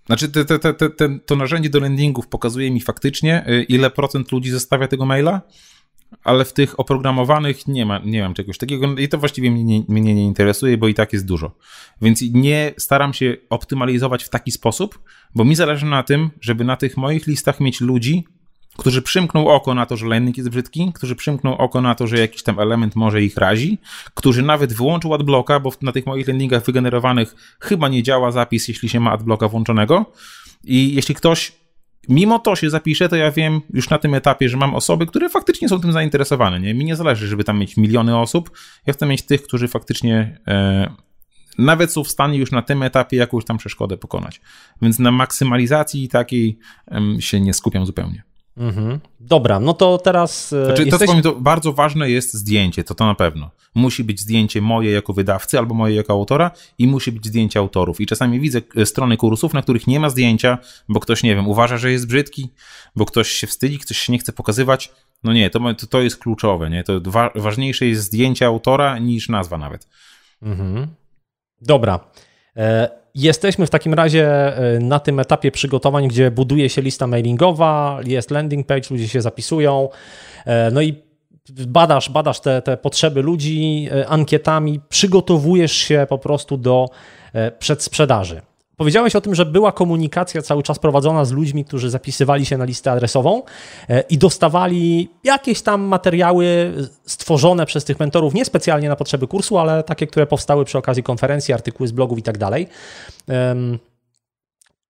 Znaczy, 0.06 0.28
te, 0.28 0.44
te, 0.44 0.74
te, 0.74 1.18
to 1.26 1.36
narzędzie 1.36 1.70
do 1.70 1.80
landingów 1.80 2.28
pokazuje 2.28 2.70
mi 2.70 2.80
faktycznie, 2.80 3.48
y, 3.48 3.62
ile 3.62 3.90
procent 3.90 4.32
ludzi 4.32 4.50
zostawia 4.50 4.88
tego 4.88 5.06
maila, 5.06 5.40
ale 6.24 6.44
w 6.44 6.52
tych 6.52 6.80
oprogramowanych 6.80 7.68
nie 7.68 7.86
ma, 7.86 7.98
nie 7.98 8.22
mam 8.22 8.34
czegoś 8.34 8.58
takiego 8.58 8.94
i 8.98 9.08
to 9.08 9.18
właściwie 9.18 9.50
mnie 9.50 9.64
nie, 9.64 9.82
mnie 9.88 10.14
nie 10.14 10.24
interesuje, 10.24 10.78
bo 10.78 10.88
i 10.88 10.94
tak 10.94 11.12
jest 11.12 11.26
dużo. 11.26 11.50
Więc 12.02 12.22
nie 12.32 12.74
staram 12.78 13.12
się 13.12 13.36
optymalizować 13.50 14.24
w 14.24 14.28
taki 14.28 14.50
sposób, 14.50 14.98
bo 15.34 15.44
mi 15.44 15.54
zależy 15.54 15.86
na 15.86 16.02
tym, 16.02 16.30
żeby 16.40 16.64
na 16.64 16.76
tych 16.76 16.96
moich 16.96 17.26
listach 17.26 17.60
mieć 17.60 17.80
ludzi, 17.80 18.24
którzy 18.76 19.02
przymkną 19.02 19.48
oko 19.48 19.74
na 19.74 19.86
to, 19.86 19.96
że 19.96 20.06
landing 20.06 20.36
jest 20.36 20.48
brzydki, 20.48 20.92
którzy 20.94 21.16
przymkną 21.16 21.58
oko 21.58 21.80
na 21.80 21.94
to, 21.94 22.06
że 22.06 22.18
jakiś 22.18 22.42
tam 22.42 22.58
element 22.58 22.96
może 22.96 23.22
ich 23.22 23.36
razi, 23.36 23.78
którzy 24.14 24.42
nawet 24.42 24.72
wyłączą 24.72 25.14
adblocka, 25.14 25.60
bo 25.60 25.72
na 25.82 25.92
tych 25.92 26.06
moich 26.06 26.28
landingach 26.28 26.64
wygenerowanych 26.64 27.34
chyba 27.60 27.88
nie 27.88 28.02
działa 28.02 28.30
zapis, 28.30 28.68
jeśli 28.68 28.88
się 28.88 29.00
ma 29.00 29.12
adblocka 29.12 29.48
włączonego. 29.48 30.12
I 30.64 30.94
jeśli 30.94 31.14
ktoś 31.14 31.52
mimo 32.08 32.38
to 32.38 32.56
się 32.56 32.70
zapisze, 32.70 33.08
to 33.08 33.16
ja 33.16 33.30
wiem 33.30 33.60
już 33.72 33.90
na 33.90 33.98
tym 33.98 34.14
etapie, 34.14 34.48
że 34.48 34.56
mam 34.56 34.74
osoby, 34.74 35.06
które 35.06 35.28
faktycznie 35.28 35.68
są 35.68 35.80
tym 35.80 35.92
zainteresowane. 35.92 36.60
Nie? 36.60 36.74
Mi 36.74 36.84
nie 36.84 36.96
zależy, 36.96 37.28
żeby 37.28 37.44
tam 37.44 37.58
mieć 37.58 37.76
miliony 37.76 38.18
osób. 38.18 38.50
Ja 38.86 38.92
chcę 38.92 39.06
mieć 39.06 39.22
tych, 39.22 39.42
którzy 39.42 39.68
faktycznie 39.68 40.40
e, 40.46 40.90
nawet 41.58 41.92
są 41.92 42.04
w 42.04 42.08
stanie 42.08 42.38
już 42.38 42.52
na 42.52 42.62
tym 42.62 42.82
etapie 42.82 43.16
jakąś 43.16 43.44
tam 43.44 43.58
przeszkodę 43.58 43.96
pokonać. 43.96 44.40
Więc 44.82 44.98
na 44.98 45.10
maksymalizacji 45.10 46.08
takiej 46.08 46.58
e, 46.90 47.22
się 47.22 47.40
nie 47.40 47.54
skupiam 47.54 47.86
zupełnie. 47.86 48.22
Mhm. 48.56 49.00
Dobra, 49.20 49.60
no 49.60 49.74
to 49.74 49.98
teraz. 49.98 50.52
E, 50.52 50.64
znaczy, 50.66 50.84
jesteś... 50.84 51.10
to, 51.10 51.22
to 51.22 51.40
bardzo 51.40 51.72
ważne 51.72 52.10
jest 52.10 52.34
zdjęcie, 52.34 52.84
to 52.84 52.94
to 52.94 53.06
na 53.06 53.14
pewno. 53.14 53.50
Musi 53.74 54.04
być 54.04 54.20
zdjęcie 54.20 54.60
moje 54.60 54.90
jako 54.90 55.12
wydawcy 55.12 55.58
albo 55.58 55.74
moje 55.74 55.94
jako 55.94 56.12
autora 56.12 56.50
i 56.78 56.86
musi 56.86 57.12
być 57.12 57.26
zdjęcie 57.26 57.58
autorów. 57.58 58.00
I 58.00 58.06
czasami 58.06 58.40
widzę 58.40 58.60
e, 58.76 58.86
strony 58.86 59.16
kursów, 59.16 59.54
na 59.54 59.62
których 59.62 59.86
nie 59.86 60.00
ma 60.00 60.10
zdjęcia, 60.10 60.58
bo 60.88 61.00
ktoś, 61.00 61.22
nie 61.22 61.34
wiem, 61.34 61.48
uważa, 61.48 61.78
że 61.78 61.92
jest 61.92 62.06
brzydki, 62.06 62.48
bo 62.96 63.06
ktoś 63.06 63.28
się 63.28 63.46
wstydzi, 63.46 63.78
ktoś 63.78 63.98
się 63.98 64.12
nie 64.12 64.18
chce 64.18 64.32
pokazywać. 64.32 64.92
No 65.24 65.32
nie, 65.32 65.50
to, 65.50 65.60
to 65.90 66.02
jest 66.02 66.18
kluczowe, 66.18 66.70
nie? 66.70 66.84
To 66.84 67.00
wa 67.04 67.30
ważniejsze 67.34 67.86
jest 67.86 68.02
zdjęcie 68.02 68.46
autora 68.46 68.98
niż 68.98 69.28
nazwa 69.28 69.58
nawet. 69.58 69.88
Mhm. 70.42 70.86
Dobra. 71.60 72.00
E 72.56 73.03
Jesteśmy 73.14 73.66
w 73.66 73.70
takim 73.70 73.94
razie 73.94 74.26
e, 74.56 74.78
na 74.78 75.00
tym 75.00 75.20
etapie 75.20 75.50
przygotowań, 75.50 76.08
gdzie 76.08 76.30
buduje 76.30 76.68
się 76.68 76.82
lista 76.82 77.06
mailingowa, 77.06 78.00
jest 78.04 78.30
landing 78.30 78.66
page, 78.66 78.82
ludzie 78.90 79.08
się 79.08 79.22
zapisują, 79.22 79.88
e, 80.46 80.70
no 80.70 80.82
i 80.82 81.02
badasz, 81.66 82.10
badasz 82.10 82.40
te, 82.40 82.62
te 82.62 82.76
potrzeby 82.76 83.22
ludzi 83.22 83.88
e, 83.92 84.08
ankietami, 84.08 84.80
przygotowujesz 84.88 85.72
się 85.72 86.06
po 86.08 86.18
prostu 86.18 86.56
do 86.56 86.88
przedsprzedaży. 87.58 88.40
Powiedziałeś 88.76 89.16
o 89.16 89.20
tym, 89.20 89.34
że 89.34 89.46
była 89.46 89.72
komunikacja 89.72 90.42
cały 90.42 90.62
czas 90.62 90.78
prowadzona 90.78 91.24
z 91.24 91.32
ludźmi, 91.32 91.64
którzy 91.64 91.90
zapisywali 91.90 92.46
się 92.46 92.58
na 92.58 92.64
listę 92.64 92.92
adresową 92.92 93.42
e, 93.88 94.00
i 94.00 94.18
dostawali 94.18 95.08
jakieś 95.24 95.62
tam 95.62 95.82
materiały 95.82 96.72
stworzone 97.06 97.66
przez 97.66 97.84
tych 97.84 98.00
mentorów, 98.00 98.34
nie 98.34 98.44
specjalnie 98.44 98.88
na 98.88 98.96
potrzeby 98.96 99.26
kursu, 99.26 99.58
ale 99.58 99.82
takie, 99.82 100.06
które 100.06 100.26
powstały 100.26 100.64
przy 100.64 100.78
okazji 100.78 101.02
konferencji, 101.02 101.54
artykuły 101.54 101.88
z 101.88 101.92
blogów 101.92 102.18
i 102.18 102.22
tak 102.22 102.38
dalej. 102.38 102.68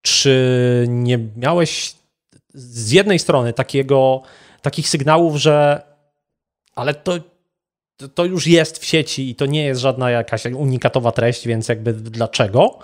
Czy 0.03 0.87
nie 0.89 1.19
miałeś 1.37 1.95
z 2.55 2.91
jednej 2.91 3.19
strony 3.19 3.53
takiego, 3.53 4.23
takich 4.63 4.89
sygnałów, 4.89 5.37
że 5.37 5.83
ale 6.75 6.95
to, 6.95 7.13
to 8.15 8.25
już 8.25 8.47
jest 8.47 8.79
w 8.79 8.85
sieci 8.85 9.31
i 9.31 9.35
to 9.35 9.47
nie 9.47 9.65
jest 9.65 9.81
żadna 9.81 10.11
jakaś 10.11 10.45
unikatowa 10.47 11.13
treść, 11.13 11.47
więc 11.47 11.69
jakby 11.69 11.93
dlaczego? 11.93 12.79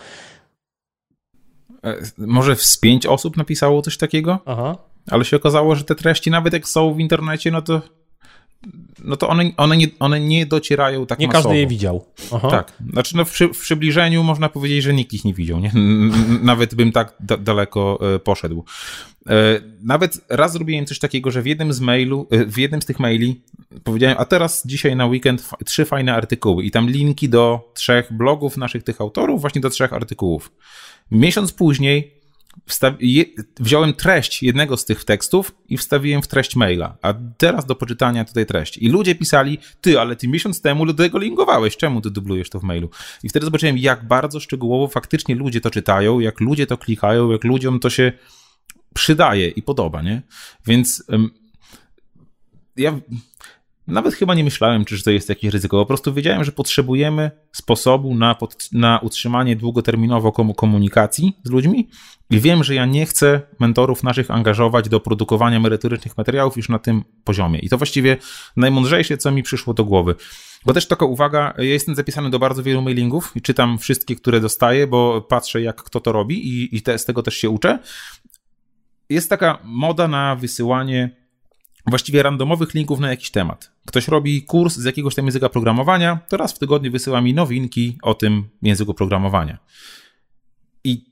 E, 1.85 1.97
może 2.19 2.57
z 2.57 2.79
pięć 2.79 3.07
osób 3.07 3.37
napisało 3.37 3.83
coś 3.83 3.97
takiego, 3.97 4.39
Aha. 4.47 4.77
ale 5.11 5.25
się 5.25 5.37
okazało, 5.37 5.75
że 5.75 5.85
te 5.85 5.95
treści, 5.95 6.31
nawet 6.31 6.53
jak 6.53 6.69
są 6.69 6.95
w 6.95 7.01
internecie, 7.01 7.51
no 7.51 7.63
to 7.63 7.83
no 9.05 9.17
to 9.17 9.29
one, 9.29 9.51
one, 9.57 9.77
nie, 9.77 9.87
one 9.99 10.21
nie 10.21 10.47
docierają 10.47 11.07
tak 11.07 11.19
Nie 11.19 11.27
masowo. 11.27 11.45
każdy 11.45 11.59
je 11.59 11.67
widział. 11.67 12.05
Aha. 12.35 12.51
Tak. 12.51 12.73
Znaczy 12.93 13.17
no 13.17 13.25
w, 13.25 13.31
przy, 13.31 13.49
w, 13.49 13.59
przybliżeniu 13.59 14.23
można 14.23 14.49
powiedzieć, 14.49 14.83
że 14.83 14.95
nikt 14.95 15.13
ich 15.13 15.25
nie 15.25 15.35
widział. 15.35 15.61
Nie? 15.61 15.73
Nawet 16.43 16.75
bym 16.75 16.93
tak 16.93 17.15
da, 17.21 17.37
daleko 17.37 17.99
e, 18.15 18.19
poszedł. 18.19 18.65
E, 19.29 19.33
nawet 19.83 20.25
raz 20.29 20.53
zrobiłem 20.53 20.87
coś 20.87 20.99
takiego, 20.99 21.31
że 21.31 21.43
w 21.43 21.47
jednym 21.47 21.73
z 21.73 21.81
mailu, 21.81 22.29
w 22.31 22.59
jednym 22.59 22.83
z 22.83 22.87
tych 22.87 23.01
maili 23.01 23.41
powiedziałem, 23.85 24.17
a 24.19 24.25
teraz 24.25 24.63
dzisiaj 24.67 24.97
na 24.97 25.07
weekend 25.07 25.49
trzy 25.65 25.85
fajne 25.85 26.15
artykuły 26.15 26.65
i 26.65 26.71
tam 26.71 26.91
linki 26.91 27.29
do 27.29 27.73
trzech 27.75 28.13
blogów 28.13 28.57
naszych 28.57 28.83
tych 28.83 29.01
autorów, 29.01 29.41
właśnie 29.41 29.61
do 29.61 29.71
trzech 29.71 29.93
artykułów. 29.93 30.53
Miesiąc 31.11 31.53
później 31.53 32.20
wziąłem 33.61 33.95
treść 33.95 34.43
jednego 34.43 34.77
z 34.77 34.85
tych 34.85 35.05
tekstów 35.05 35.55
i 35.69 35.77
wstawiłem 35.77 36.23
w 36.23 36.29
treść 36.29 36.57
maila, 36.57 36.97
a 37.03 37.15
teraz 37.39 37.67
do 37.67 37.75
poczytania 37.75 38.25
tutaj 38.25 38.47
treść. 38.47 38.79
I 38.79 38.89
ludzie 38.89 39.15
pisali, 39.15 39.59
ty, 39.81 40.01
ale 40.01 40.17
ty 40.17 40.29
miesiąc 40.29 40.61
temu 40.61 40.87
do 40.87 40.95
tego 40.95 41.19
linkowałeś, 41.19 41.77
czemu 41.77 42.01
ty 42.01 42.11
dublujesz 42.11 42.51
to 42.51 42.61
w 42.61 42.63
mailu? 42.63 42.91
I 43.23 43.29
wtedy 43.29 43.45
zobaczyłem, 43.47 43.79
jak 43.79 44.09
bardzo 44.09 44.41
szczegółowo 44.41 44.89
faktycznie 44.89 45.35
ludzie 45.35 45.61
to 45.61 45.71
czytają, 45.71 46.21
jak 46.21 46.41
ludzie 46.41 46.67
to 46.67 46.79
klikają, 46.79 47.31
jak 47.31 47.45
ludziom 47.45 47.81
to 47.81 47.91
się 47.91 48.13
przydaje 48.95 49.49
i 49.49 49.63
podoba, 49.63 50.03
nie? 50.03 50.23
Więc 50.67 51.05
ja 52.77 53.01
nawet 53.91 54.15
chyba 54.15 54.35
nie 54.35 54.45
myślałem, 54.45 54.85
czy 54.85 55.03
to 55.03 55.11
jest 55.11 55.29
jakieś 55.29 55.53
ryzyko. 55.53 55.77
Po 55.77 55.87
prostu 55.87 56.15
wiedziałem, 56.15 56.45
że 56.45 56.53
potrzebujemy 56.53 57.31
sposobu 57.53 58.15
na, 58.15 58.35
pod, 58.35 58.69
na 58.73 58.99
utrzymanie 58.99 59.57
długoterminowo 59.57 60.33
komunikacji 60.33 61.37
z 61.45 61.51
ludźmi 61.51 61.89
i 62.31 62.41
wiem, 62.41 62.65
że 62.65 62.75
ja 62.75 62.87
nie 62.87 63.07
chcę 63.07 63.41
mentorów 63.61 64.03
naszych 64.03 64.31
angażować 64.31 64.89
do 64.89 65.01
produkowania 65.01 65.61
merytorycznych 65.61 66.19
materiałów 66.19 66.57
już 66.57 66.69
na 66.69 66.79
tym 66.79 67.05
poziomie. 67.25 67.59
I 67.59 67.69
to 67.69 67.79
właściwie 67.79 68.17
najmądrzejsze, 68.57 69.19
co 69.19 69.31
mi 69.31 69.43
przyszło 69.43 69.75
do 69.75 69.85
głowy. 69.85 70.15
Bo 70.67 70.73
też 70.73 70.87
taka 70.87 71.05
uwaga, 71.07 71.55
ja 71.59 71.65
jestem 71.65 71.95
zapisany 71.95 72.31
do 72.31 72.39
bardzo 72.39 72.63
wielu 72.63 72.83
mailingów 72.83 73.33
i 73.35 73.43
czytam 73.43 73.79
wszystkie, 73.79 74.17
które 74.17 74.41
dostaję, 74.41 74.87
bo 74.87 75.23
patrzę, 75.23 75.63
jak 75.63 75.83
kto 75.83 76.01
to 76.01 76.13
robi 76.13 76.49
i, 76.49 76.77
i 76.77 76.83
te, 76.83 76.99
z 76.99 77.05
tego 77.05 77.23
też 77.23 77.35
się 77.35 77.51
uczę. 77.51 77.79
Jest 79.11 79.31
taka 79.31 79.59
moda 79.65 80.09
na 80.09 80.37
wysyłanie 80.37 81.20
właściwie 81.87 82.23
randomowych 82.23 82.75
linków 82.75 83.01
na 83.01 83.11
jakiś 83.11 83.31
temat. 83.31 83.73
Ktoś 83.87 84.09
robi 84.09 84.43
kurs 84.43 84.77
z 84.77 84.85
jakiegoś 84.85 85.15
tam 85.15 85.25
języka 85.25 85.49
programowania, 85.49 86.19
to 86.29 86.37
raz 86.37 86.53
w 86.53 86.59
tygodniu 86.59 86.93
wysyła 86.93 87.21
mi 87.21 87.35
nowinki 87.35 87.99
o 88.03 88.15
tym 88.15 88.49
języku 88.63 88.95
programowania. 88.95 89.59
I 90.85 91.05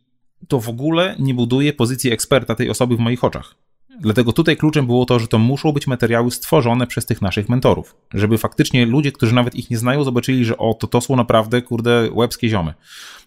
to 0.49 0.61
w 0.61 0.69
ogóle 0.69 1.17
nie 1.19 1.35
buduje 1.35 1.73
pozycji 1.73 2.13
eksperta 2.13 2.55
tej 2.55 2.71
osoby 2.71 2.97
w 2.97 3.01
moich 3.01 3.25
oczach. 3.25 3.55
Dlatego 4.01 4.33
tutaj 4.33 4.57
kluczem 4.57 4.87
było 4.87 5.05
to, 5.05 5.19
że 5.19 5.29
to 5.29 5.39
muszą 5.39 5.73
być 5.73 5.87
materiały 5.87 6.31
stworzone 6.31 6.87
przez 6.87 7.07
tych 7.07 7.23
naszych 7.23 7.49
mentorów. 7.49 7.97
Żeby 8.15 8.39
faktycznie 8.39 8.87
ludzie, 8.87 9.13
którzy 9.13 9.35
nawet 9.35 9.55
ich 9.55 9.71
nie 9.71 9.79
znają, 9.79 10.05
zobaczyli, 10.05 10.45
że 10.45 10.59
o, 10.59 10.75
to 10.75 10.87
to 10.87 11.01
są 11.01 11.17
naprawdę, 11.17 11.63
kurde, 11.63 12.09
łebskie 12.13 12.49
ziomy. 12.49 12.75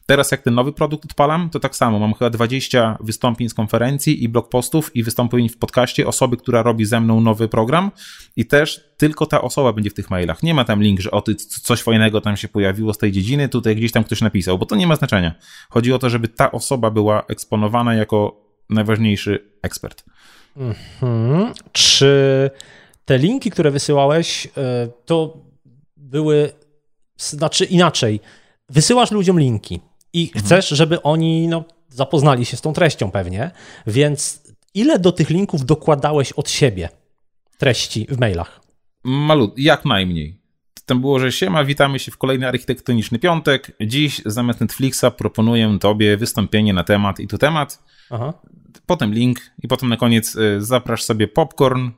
Teraz 0.05 0.31
jak 0.31 0.41
ten 0.41 0.53
nowy 0.53 0.73
produkt 0.73 1.05
odpalam, 1.05 1.49
to 1.49 1.59
tak 1.59 1.75
samo. 1.75 1.99
Mam 1.99 2.13
chyba 2.13 2.29
20 2.29 2.97
wystąpień 2.99 3.49
z 3.49 3.53
konferencji 3.53 4.23
i 4.23 4.29
blog 4.29 4.49
postów 4.49 4.95
i 4.95 5.03
wystąpień 5.03 5.49
w 5.49 5.57
podcaście 5.57 6.07
osoby, 6.07 6.37
która 6.37 6.63
robi 6.63 6.85
ze 6.85 6.99
mną 6.99 7.21
nowy 7.21 7.47
program 7.47 7.91
i 8.35 8.45
też 8.45 8.93
tylko 8.97 9.25
ta 9.25 9.41
osoba 9.41 9.73
będzie 9.73 9.89
w 9.89 9.93
tych 9.93 10.09
mailach. 10.09 10.43
Nie 10.43 10.53
ma 10.53 10.65
tam 10.65 10.83
link, 10.83 10.99
że 10.99 11.11
o 11.11 11.21
ty 11.21 11.35
coś 11.35 11.81
fajnego 11.81 12.21
tam 12.21 12.37
się 12.37 12.47
pojawiło 12.47 12.93
z 12.93 12.97
tej 12.97 13.11
dziedziny, 13.11 13.49
tutaj 13.49 13.75
gdzieś 13.75 13.91
tam 13.91 14.03
ktoś 14.03 14.21
napisał, 14.21 14.57
bo 14.57 14.65
to 14.65 14.75
nie 14.75 14.87
ma 14.87 14.95
znaczenia. 14.95 15.35
Chodzi 15.69 15.93
o 15.93 15.99
to, 15.99 16.09
żeby 16.09 16.27
ta 16.27 16.51
osoba 16.51 16.91
była 16.91 17.23
eksponowana 17.27 17.95
jako 17.95 18.41
najważniejszy 18.69 19.51
ekspert. 19.61 20.03
Mhm. 20.57 21.53
Czy 21.71 22.49
te 23.05 23.17
linki, 23.17 23.51
które 23.51 23.71
wysyłałeś, 23.71 24.47
e, 24.57 24.87
to 25.05 25.37
były, 25.97 26.51
znaczy 27.17 27.65
inaczej, 27.65 28.19
wysyłasz 28.69 29.11
ludziom 29.11 29.39
linki 29.39 29.79
i 30.13 30.31
chcesz, 30.35 30.69
żeby 30.69 31.01
oni 31.01 31.47
no, 31.47 31.63
zapoznali 31.89 32.45
się 32.45 32.57
z 32.57 32.61
tą 32.61 32.73
treścią 32.73 33.11
pewnie, 33.11 33.51
więc 33.87 34.43
ile 34.73 34.99
do 34.99 35.11
tych 35.11 35.29
linków 35.29 35.65
dokładałeś 35.65 36.31
od 36.31 36.49
siebie 36.49 36.89
treści 37.57 38.07
w 38.09 38.19
mailach? 38.19 38.61
Malut, 39.03 39.53
jak 39.57 39.85
najmniej. 39.85 40.41
Tam 40.85 41.01
było, 41.01 41.19
że 41.19 41.31
siema, 41.31 41.63
witamy 41.63 41.99
się 41.99 42.11
w 42.11 42.17
kolejny 42.17 42.47
architektoniczny 42.47 43.19
piątek. 43.19 43.71
Dziś 43.81 44.21
zamiast 44.25 44.61
Netflixa 44.61 45.05
proponuję 45.17 45.77
tobie 45.79 46.17
wystąpienie 46.17 46.73
na 46.73 46.83
temat 46.83 47.19
i 47.19 47.27
tu 47.27 47.37
temat. 47.37 47.83
Aha. 48.09 48.33
Potem 48.85 49.13
link 49.13 49.39
i 49.63 49.67
potem 49.67 49.89
na 49.89 49.97
koniec 49.97 50.35
y, 50.35 50.61
zaprasz 50.61 51.03
sobie 51.03 51.27
popcorn, 51.27 51.89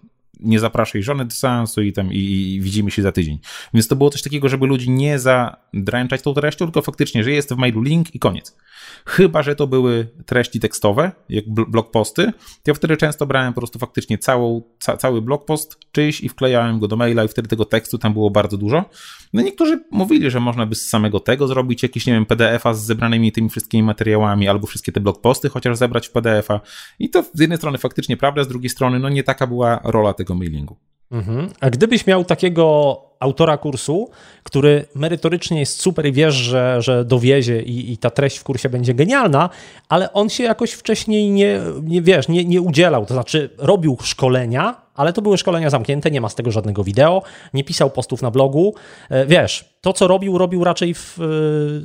nie 0.43 0.59
zapraszaj 0.59 1.03
żony 1.03 1.25
do 1.25 1.31
seansu 1.31 1.81
i 1.81 1.93
tam 1.93 2.13
i, 2.13 2.17
i, 2.17 2.61
widzimy 2.61 2.91
się 2.91 3.01
za 3.01 3.11
tydzień. 3.11 3.39
Więc 3.73 3.87
to 3.87 3.95
było 3.95 4.09
coś 4.09 4.21
takiego, 4.21 4.49
żeby 4.49 4.67
ludzi 4.67 4.89
nie 4.89 5.19
zadręczać 5.19 6.21
tą 6.21 6.33
treścią, 6.33 6.65
tylko 6.65 6.81
faktycznie, 6.81 7.23
że 7.23 7.31
jest 7.31 7.53
w 7.53 7.57
mailu 7.57 7.81
link 7.81 8.15
i 8.15 8.19
koniec. 8.19 8.57
Chyba, 9.05 9.43
że 9.43 9.55
to 9.55 9.67
były 9.67 10.07
treści 10.25 10.59
tekstowe, 10.59 11.11
jak 11.29 11.49
blog 11.49 11.91
posty, 11.91 12.31
to 12.33 12.71
ja 12.71 12.73
wtedy 12.73 12.97
często 12.97 13.25
brałem 13.25 13.53
po 13.53 13.61
prostu 13.61 13.79
faktycznie 13.79 14.17
całą, 14.17 14.61
ca, 14.79 14.97
cały 14.97 15.21
blog 15.21 15.45
post 15.45 15.77
czyjś 15.91 16.21
i 16.21 16.29
wklejałem 16.29 16.79
go 16.79 16.87
do 16.87 16.95
maila 16.95 17.23
i 17.23 17.27
wtedy 17.27 17.47
tego 17.47 17.65
tekstu 17.65 17.97
tam 17.97 18.13
było 18.13 18.29
bardzo 18.29 18.57
dużo. 18.57 18.85
No 19.33 19.41
niektórzy 19.41 19.83
mówili, 19.91 20.31
że 20.31 20.39
można 20.39 20.65
by 20.65 20.75
z 20.75 20.89
samego 20.89 21.19
tego 21.19 21.47
zrobić 21.47 21.83
jakiś, 21.83 22.05
nie 22.05 22.13
wiem, 22.13 22.25
PDF-a 22.25 22.73
z 22.73 22.85
zebranymi 22.85 23.31
tymi 23.31 23.49
wszystkimi 23.49 23.83
materiałami 23.83 24.47
albo 24.47 24.67
wszystkie 24.67 24.91
te 24.91 24.99
blog 24.99 25.21
posty 25.21 25.49
chociaż 25.49 25.77
zebrać 25.77 26.07
w 26.07 26.11
PDF-a. 26.11 26.59
I 26.99 27.09
to 27.09 27.23
z 27.33 27.39
jednej 27.39 27.57
strony 27.57 27.77
faktycznie 27.77 28.17
prawda, 28.17 28.43
z 28.43 28.47
drugiej 28.47 28.69
strony 28.69 28.99
no 28.99 29.09
nie 29.09 29.23
taka 29.23 29.47
była 29.47 29.79
rola 29.83 30.13
tego 30.13 30.32
mailingu. 30.35 30.75
Mhm. 31.11 31.49
A 31.59 31.69
gdybyś 31.69 32.07
miał 32.07 32.25
takiego 32.25 32.97
autora 33.19 33.57
kursu, 33.57 34.09
który 34.43 34.85
merytorycznie 34.95 35.59
jest 35.59 35.79
super 35.79 36.05
i 36.05 36.11
wiesz, 36.11 36.35
że, 36.35 36.81
że 36.81 37.05
dowiezie 37.05 37.61
i, 37.61 37.91
i 37.91 37.97
ta 37.97 38.09
treść 38.09 38.37
w 38.37 38.43
kursie 38.43 38.69
będzie 38.69 38.93
genialna, 38.93 39.49
ale 39.89 40.13
on 40.13 40.29
się 40.29 40.43
jakoś 40.43 40.71
wcześniej 40.71 41.31
nie, 41.31 41.59
nie 41.83 42.01
wiesz, 42.01 42.27
nie, 42.27 42.45
nie 42.45 42.61
udzielał, 42.61 43.05
to 43.05 43.13
znaczy 43.13 43.49
robił 43.57 43.97
szkolenia, 44.03 44.81
ale 44.95 45.13
to 45.13 45.21
były 45.21 45.37
szkolenia 45.37 45.69
zamknięte, 45.69 46.11
nie 46.11 46.21
ma 46.21 46.29
z 46.29 46.35
tego 46.35 46.51
żadnego 46.51 46.83
wideo, 46.83 47.23
nie 47.53 47.63
pisał 47.63 47.89
postów 47.89 48.21
na 48.21 48.31
blogu. 48.31 48.75
E, 49.09 49.25
wiesz, 49.25 49.65
to 49.81 49.93
co 49.93 50.07
robił, 50.07 50.37
robił 50.37 50.63
raczej 50.63 50.93
w 50.93 51.19
e, 51.19 51.23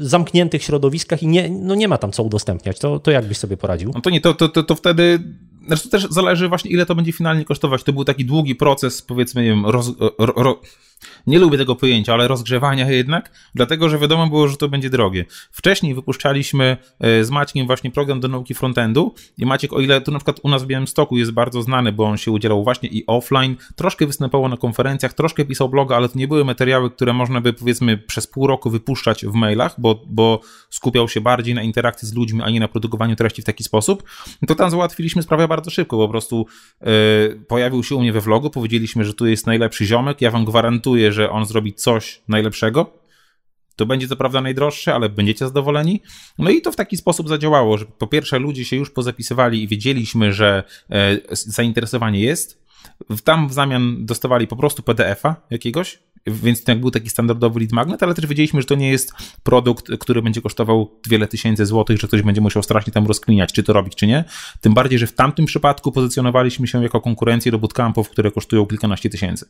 zamkniętych 0.05 0.63
środowiskach 0.63 1.23
i 1.23 1.27
nie, 1.27 1.49
no 1.49 1.75
nie 1.75 1.89
ma 1.89 1.99
tam 1.99 2.13
co 2.13 2.23
udostępniać. 2.23 2.79
To, 2.79 2.99
to 2.99 3.11
jak 3.11 3.25
byś 3.25 3.39
sobie 3.39 3.57
poradził? 3.57 3.93
No 3.95 4.01
to 4.01 4.11
nie, 4.11 4.21
to, 4.21 4.35
to, 4.35 4.49
to, 4.49 4.63
to 4.63 4.75
wtedy 4.75 5.19
znaczy 5.69 5.83
to 5.83 5.89
też 5.89 6.07
zależy 6.11 6.49
właśnie, 6.49 6.71
ile 6.71 6.87
to 6.87 6.95
będzie 6.95 7.13
finalnie 7.13 7.45
kosztować. 7.45 7.83
To 7.83 7.93
był 7.93 8.05
taki 8.05 8.25
długi 8.25 8.55
proces, 8.55 9.03
powiedzmy, 9.03 9.43
nie 9.43 9.49
wiem, 9.49 9.67
roz, 9.67 9.93
ro, 10.19 10.33
ro, 10.37 10.61
nie 11.27 11.39
lubię 11.39 11.59
tego 11.59 11.75
pojęcia, 11.77 12.13
ale 12.15 12.29
rozgrzewania 12.29 12.91
jednak, 12.91 13.31
dlatego 13.55 13.89
że 13.89 13.99
wiadomo 13.99 14.27
było, 14.27 14.49
że 14.49 14.57
to 14.57 14.69
będzie 14.69 14.91
drogie. 14.91 15.25
Wcześniej 15.51 15.95
wypuszczaliśmy 15.95 16.77
e, 17.01 17.25
z 17.25 17.31
Maciekiem 17.31 17.67
właśnie 17.67 17.91
program 17.91 18.21
do 18.21 18.29
nauki 18.29 18.55
frontendu 18.55 19.15
i 19.39 19.47
Maciek, 19.47 19.73
o 19.73 19.81
ile 19.81 20.01
to 20.01 20.13
na 20.13 20.19
przykład 20.19 20.41
u 20.43 20.49
nas 20.49 20.63
w 20.63 20.67
Białymstoku 20.67 21.17
jest 21.17 21.31
bardzo 21.31 21.63
znany, 21.63 21.93
bo 21.93 22.05
on 22.05 22.17
się 22.17 22.31
udzielał 22.31 22.65
właśnie 22.65 22.89
i 22.89 23.07
offline, 23.07 23.57
troszkę 23.77 24.07
występował 24.07 24.49
na 24.49 24.57
konferencjach, 24.57 25.13
troszkę 25.13 25.45
pisał 25.45 25.69
bloga, 25.69 25.97
ale 25.97 26.09
to 26.09 26.19
nie 26.19 26.29
były 26.29 26.45
materiały, 26.45 26.91
które 26.91 27.13
można 27.13 27.41
by 27.41 27.53
powiedzmy 27.53 27.99
przez 27.99 28.27
pół 28.27 28.47
roku 28.47 28.71
wypuszczać 28.71 29.27
w 29.27 29.33
mailach, 29.33 29.75
bo, 29.79 30.03
bo 30.07 30.41
skupiał 30.71 31.09
się 31.09 31.21
bardziej 31.21 31.55
na 31.55 31.63
interakcji 31.63 32.09
z 32.09 32.15
ludźmi, 32.15 32.43
a 32.43 32.51
nie 32.51 32.61
na 32.61 32.69
produkowaniu 32.69 33.17
treści 33.17 33.43
w 33.43 33.45
taki 33.45 33.65
sposób, 33.65 34.03
to 34.47 34.55
tam 34.55 34.71
załatwiliśmy 34.71 35.23
sprawę 35.23 35.49
bardzo 35.49 35.71
szybko, 35.71 35.97
po 35.97 36.09
prostu 36.09 36.47
yy, 36.81 36.89
pojawił 37.49 37.83
się 37.83 37.95
u 37.95 38.01
mnie 38.01 38.13
we 38.13 38.21
vlogu, 38.21 38.51
powiedzieliśmy, 38.51 39.05
że 39.05 39.15
tu 39.15 39.27
jest 39.27 39.47
najlepszy 39.47 39.87
ziomek, 39.87 40.21
ja 40.21 40.31
wam 40.31 40.45
gwarantuję, 40.45 40.88
gwarantuje, 40.89 41.13
że 41.13 41.31
on 41.31 41.47
zrobi 41.47 41.75
coś 41.75 42.23
najlepszego. 42.29 42.99
To 43.77 43.87
będzie 43.87 44.09
co 44.09 44.17
prawda 44.17 44.41
najdroższe, 44.41 44.95
ale 44.95 45.09
będziecie 45.09 45.47
zadowoleni. 45.47 46.03
No 46.39 46.51
i 46.51 46.61
to 46.63 46.73
w 46.73 46.77
taki 46.77 46.97
sposób 46.97 47.29
zadziałało, 47.29 47.79
że 47.79 47.85
po 47.85 48.07
pierwsze 48.07 48.39
ludzie 48.39 48.65
się 48.65 48.77
już 48.77 48.91
pozapisywali 48.91 49.63
i 49.63 49.69
wiedzieliśmy, 49.69 50.33
że 50.33 50.65
e, 50.91 51.19
zainteresowanie 51.31 52.21
jest. 52.21 52.59
Tam 53.25 53.49
w 53.49 53.53
zamian 53.53 54.07
dostawali 54.07 54.47
po 54.47 54.57
prostu 54.57 54.83
PDF-a 54.83 55.37
jakiegoś, 55.51 55.99
więc 56.27 56.65
to 56.65 56.77
był 56.77 56.91
taki 56.91 57.11
standardowy 57.11 57.61
lead 57.61 57.73
magnet, 57.73 58.03
ale 58.03 58.15
też 58.15 58.27
wiedzieliśmy, 58.27 58.61
że 58.61 58.67
to 58.67 58.75
nie 58.75 58.91
jest 58.91 59.13
produkt, 59.43 59.91
który 60.01 60.23
będzie 60.23 60.41
kosztował 60.43 60.91
wiele 61.09 61.27
tysięcy 61.27 61.67
złotych, 61.67 62.01
że 62.01 62.09
ktoś 62.09 62.23
będzie 62.23 62.41
musiał 62.41 62.63
strasznie 62.63 62.93
tam 62.93 63.07
rozkminiać, 63.07 63.53
czy 63.53 63.63
to 63.63 63.73
robić, 63.73 63.95
czy 63.95 64.07
nie. 64.07 64.25
Tym 64.61 64.75
bardziej, 64.75 64.99
że 64.99 65.07
w 65.07 65.13
tamtym 65.13 65.47
przypadku 65.47 65.93
pozycjonowaliśmy 65.93 66.67
się 66.67 66.83
jako 66.83 67.01
konkurencję 67.01 67.53
do 67.53 67.59
bootcampów, 67.59 68.11
które 68.11 68.31
kosztują 68.31 68.67
kilkanaście 68.67 69.11
tysięcy. 69.11 69.49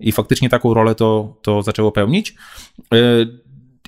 I 0.00 0.12
faktycznie 0.12 0.48
taką 0.48 0.74
rolę 0.74 0.94
to, 0.94 1.36
to 1.42 1.62
zaczęło 1.62 1.92
pełnić. 1.92 2.34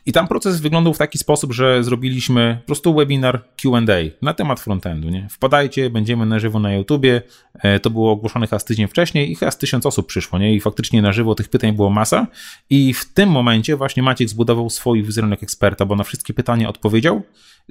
I 0.07 0.13
tam 0.13 0.29
proces 0.29 0.61
wyglądał 0.61 0.95
w 0.95 0.99
taki 0.99 1.19
sposób, 1.19 1.53
że 1.53 1.85
zrobiliśmy 1.85 2.57
po 2.61 2.67
prostu 2.67 2.95
webinar 2.95 3.45
QA 3.63 3.81
na 4.23 4.35
temat 4.35 4.61
frontendu. 4.61 5.11
Nie? 5.11 5.29
Wpadajcie, 5.31 5.91
będziemy 5.91 6.27
na 6.27 6.39
żywo 6.39 6.59
na 6.59 6.75
YouTubie. 6.75 7.23
E, 7.55 7.81
to 7.81 7.91
było 7.91 8.13
ogłoszone 8.13 8.47
chyba 8.47 8.61
tydzień 8.61 8.89
wcześniej 8.89 9.33
i 9.33 9.37
chyba 9.37 9.51
z 9.51 9.59
tysiąc 9.59 9.87
osób 9.87 10.07
przyszło. 10.07 10.39
Nie? 10.39 10.55
I 10.55 10.61
faktycznie 10.61 11.03
na 11.03 11.13
żywo 11.13 11.35
tych 11.35 11.49
pytań 11.49 11.73
było 11.73 11.91
masa. 11.91 12.27
I 12.71 12.95
w 12.95 13.13
tym 13.13 13.29
momencie 13.29 13.77
właśnie 13.77 14.03
Maciek 14.03 14.29
zbudował 14.29 14.71
swój 14.71 15.03
wizerunek 15.03 15.43
eksperta, 15.43 15.87
bo 15.87 15.97
na 15.97 16.05
wszystkie 16.05 16.35
pytania 16.35 16.69
odpowiedział. 16.69 17.23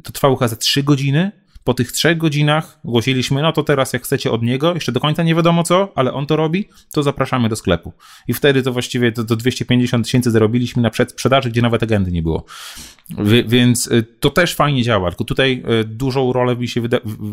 To 0.04 0.12
trwało 0.12 0.36
chyba 0.36 0.48
za 0.48 0.56
trzy 0.56 0.84
godziny 0.84 1.32
po 1.64 1.74
tych 1.74 1.92
trzech 1.92 2.18
godzinach 2.18 2.80
głosiliśmy, 2.84 3.42
no 3.42 3.52
to 3.52 3.64
teraz 3.64 3.94
jak 3.94 4.04
chcecie 4.04 4.32
od 4.32 4.44
niego, 4.44 4.74
jeszcze 4.74 4.92
do 4.92 5.00
końca 5.00 5.24
nie 5.24 5.36
wiadomo 5.36 5.64
co, 5.64 5.92
ale 5.96 6.14
on 6.14 6.26
to 6.26 6.36
robi, 6.36 6.70
to 6.92 7.04
zapraszamy 7.04 7.50
do 7.50 7.56
sklepu. 7.56 7.94
I 8.28 8.34
wtedy 8.34 8.64
to 8.64 8.74
właściwie 8.74 9.12
do, 9.12 9.24
do 9.24 9.36
250 9.36 10.06
tysięcy 10.06 10.32
zarobiliśmy 10.32 10.82
na 10.82 10.90
przedsprzedaży, 10.90 11.50
gdzie 11.50 11.62
nawet 11.62 11.84
agendy 11.84 12.12
nie 12.12 12.22
było. 12.22 12.46
więc 13.48 13.88
y, 13.88 14.06
to 14.20 14.30
też 14.30 14.56
fajnie 14.56 14.84
działa, 14.84 15.10
tylko 15.10 15.24
tutaj 15.24 15.64
y, 15.82 15.84
dużą 15.84 16.34
rolę 16.34 16.56
mi 16.56 16.68
się, 16.68 16.82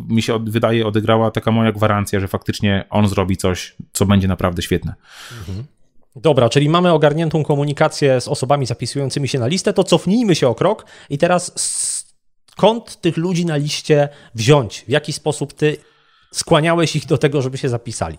mi 0.08 0.22
się 0.22 0.44
wydaje 0.44 0.86
odegrała 0.86 1.30
taka 1.30 1.50
moja 1.50 1.72
gwarancja, 1.72 2.20
że 2.20 2.28
faktycznie 2.28 2.84
on 2.90 3.08
zrobi 3.08 3.36
coś, 3.36 3.76
co 3.92 4.06
będzie 4.06 4.28
naprawdę 4.28 4.62
świetne. 4.62 4.94
Mhm. 5.38 5.66
Dobra, 6.16 6.48
czyli 6.48 6.68
mamy 6.68 6.92
ogarniętą 6.92 7.44
komunikację 7.44 8.20
z 8.20 8.28
osobami 8.28 8.66
zapisującymi 8.66 9.28
się 9.28 9.38
na 9.38 9.46
listę, 9.46 9.72
to 9.72 9.84
cofnijmy 9.84 10.34
się 10.34 10.48
o 10.48 10.54
krok 10.54 10.86
i 11.10 11.18
teraz 11.18 11.52
skąd 12.56 13.00
tych 13.00 13.16
ludzi 13.16 13.46
na 13.46 13.56
liście 13.56 14.08
wziąć? 14.34 14.84
W 14.88 14.90
jaki 14.90 15.12
sposób 15.12 15.52
ty 15.52 15.76
skłaniałeś 16.32 16.96
ich 16.96 17.06
do 17.06 17.18
tego, 17.18 17.42
żeby 17.42 17.58
się 17.58 17.68
zapisali? 17.68 18.18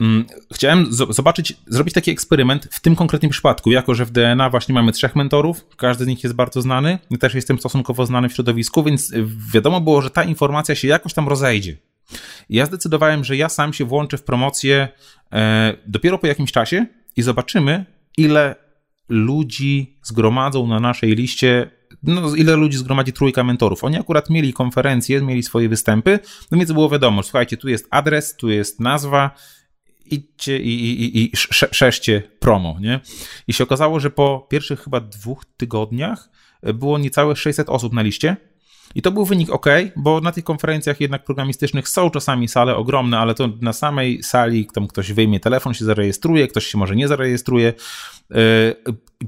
Mm, 0.00 0.26
chciałem 0.54 0.86
zobaczyć, 0.90 1.54
zrobić 1.66 1.94
taki 1.94 2.10
eksperyment 2.10 2.68
w 2.72 2.80
tym 2.80 2.96
konkretnym 2.96 3.30
przypadku, 3.30 3.70
jako 3.70 3.94
że 3.94 4.04
w 4.04 4.10
DNA 4.10 4.50
właśnie 4.50 4.74
mamy 4.74 4.92
trzech 4.92 5.16
mentorów, 5.16 5.66
każdy 5.76 6.04
z 6.04 6.06
nich 6.06 6.24
jest 6.24 6.36
bardzo 6.36 6.62
znany, 6.62 6.98
ja 7.10 7.18
też 7.18 7.34
jestem 7.34 7.58
stosunkowo 7.58 8.06
znany 8.06 8.28
w 8.28 8.32
środowisku, 8.32 8.82
więc 8.82 9.12
wiadomo 9.52 9.80
było, 9.80 10.02
że 10.02 10.10
ta 10.10 10.24
informacja 10.24 10.74
się 10.74 10.88
jakoś 10.88 11.14
tam 11.14 11.28
rozejdzie. 11.28 11.76
ja 12.50 12.66
zdecydowałem, 12.66 13.24
że 13.24 13.36
ja 13.36 13.48
sam 13.48 13.72
się 13.72 13.84
włączę 13.84 14.18
w 14.18 14.22
promocję 14.22 14.88
e, 15.32 15.74
dopiero 15.86 16.18
po 16.18 16.26
jakimś 16.26 16.52
czasie 16.52 16.86
i 17.16 17.22
zobaczymy, 17.22 17.84
ile 18.16 18.54
ludzi 19.08 19.98
zgromadzą 20.02 20.66
na 20.66 20.80
naszej 20.80 21.14
liście 21.14 21.77
no, 22.02 22.36
ile 22.36 22.56
ludzi 22.56 22.78
zgromadzi 22.78 23.12
trójka 23.12 23.44
mentorów. 23.44 23.84
Oni 23.84 23.98
akurat 23.98 24.30
mieli 24.30 24.52
konferencje, 24.52 25.22
mieli 25.22 25.42
swoje 25.42 25.68
występy, 25.68 26.18
no 26.50 26.58
więc 26.58 26.72
było 26.72 26.88
wiadomo, 26.88 27.22
słuchajcie, 27.22 27.56
tu 27.56 27.68
jest 27.68 27.86
adres, 27.90 28.36
tu 28.36 28.50
jest 28.50 28.80
nazwa, 28.80 29.30
idźcie 30.06 30.58
i, 30.58 31.02
i, 31.02 31.24
i 31.24 31.36
szeszcie 31.72 32.22
promo, 32.38 32.76
nie? 32.80 33.00
I 33.48 33.52
się 33.52 33.64
okazało, 33.64 34.00
że 34.00 34.10
po 34.10 34.46
pierwszych 34.50 34.80
chyba 34.80 35.00
dwóch 35.00 35.44
tygodniach 35.56 36.30
było 36.62 36.98
niecałe 36.98 37.36
600 37.36 37.68
osób 37.68 37.92
na 37.92 38.02
liście, 38.02 38.36
i 38.94 39.02
to 39.02 39.12
był 39.12 39.24
wynik 39.24 39.50
ok, 39.50 39.66
bo 39.96 40.20
na 40.20 40.32
tych 40.32 40.44
konferencjach 40.44 41.00
jednak 41.00 41.24
programistycznych 41.24 41.88
są 41.88 42.10
czasami 42.10 42.48
sale 42.48 42.76
ogromne, 42.76 43.18
ale 43.18 43.34
to 43.34 43.48
na 43.60 43.72
samej 43.72 44.22
sali 44.22 44.66
tam 44.66 44.86
ktoś 44.86 45.12
wyjmie 45.12 45.40
telefon, 45.40 45.74
się 45.74 45.84
zarejestruje, 45.84 46.48
ktoś 46.48 46.66
się 46.66 46.78
może 46.78 46.96
nie 46.96 47.08
zarejestruje. 47.08 47.72
E, 48.30 48.36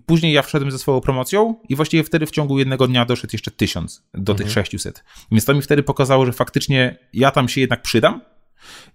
później 0.06 0.32
ja 0.32 0.42
wszedłem 0.42 0.70
ze 0.70 0.78
swoją 0.78 1.00
promocją 1.00 1.54
i 1.68 1.76
właściwie 1.76 2.04
wtedy 2.04 2.26
w 2.26 2.30
ciągu 2.30 2.58
jednego 2.58 2.86
dnia 2.86 3.04
doszedł 3.04 3.30
jeszcze 3.32 3.50
tysiąc 3.50 4.02
do 4.14 4.32
mhm. 4.32 4.36
tych 4.36 4.52
600. 4.54 5.04
Więc 5.32 5.44
to 5.44 5.54
mi 5.54 5.62
wtedy 5.62 5.82
pokazało, 5.82 6.26
że 6.26 6.32
faktycznie 6.32 6.98
ja 7.12 7.30
tam 7.30 7.48
się 7.48 7.60
jednak 7.60 7.82
przydam. 7.82 8.20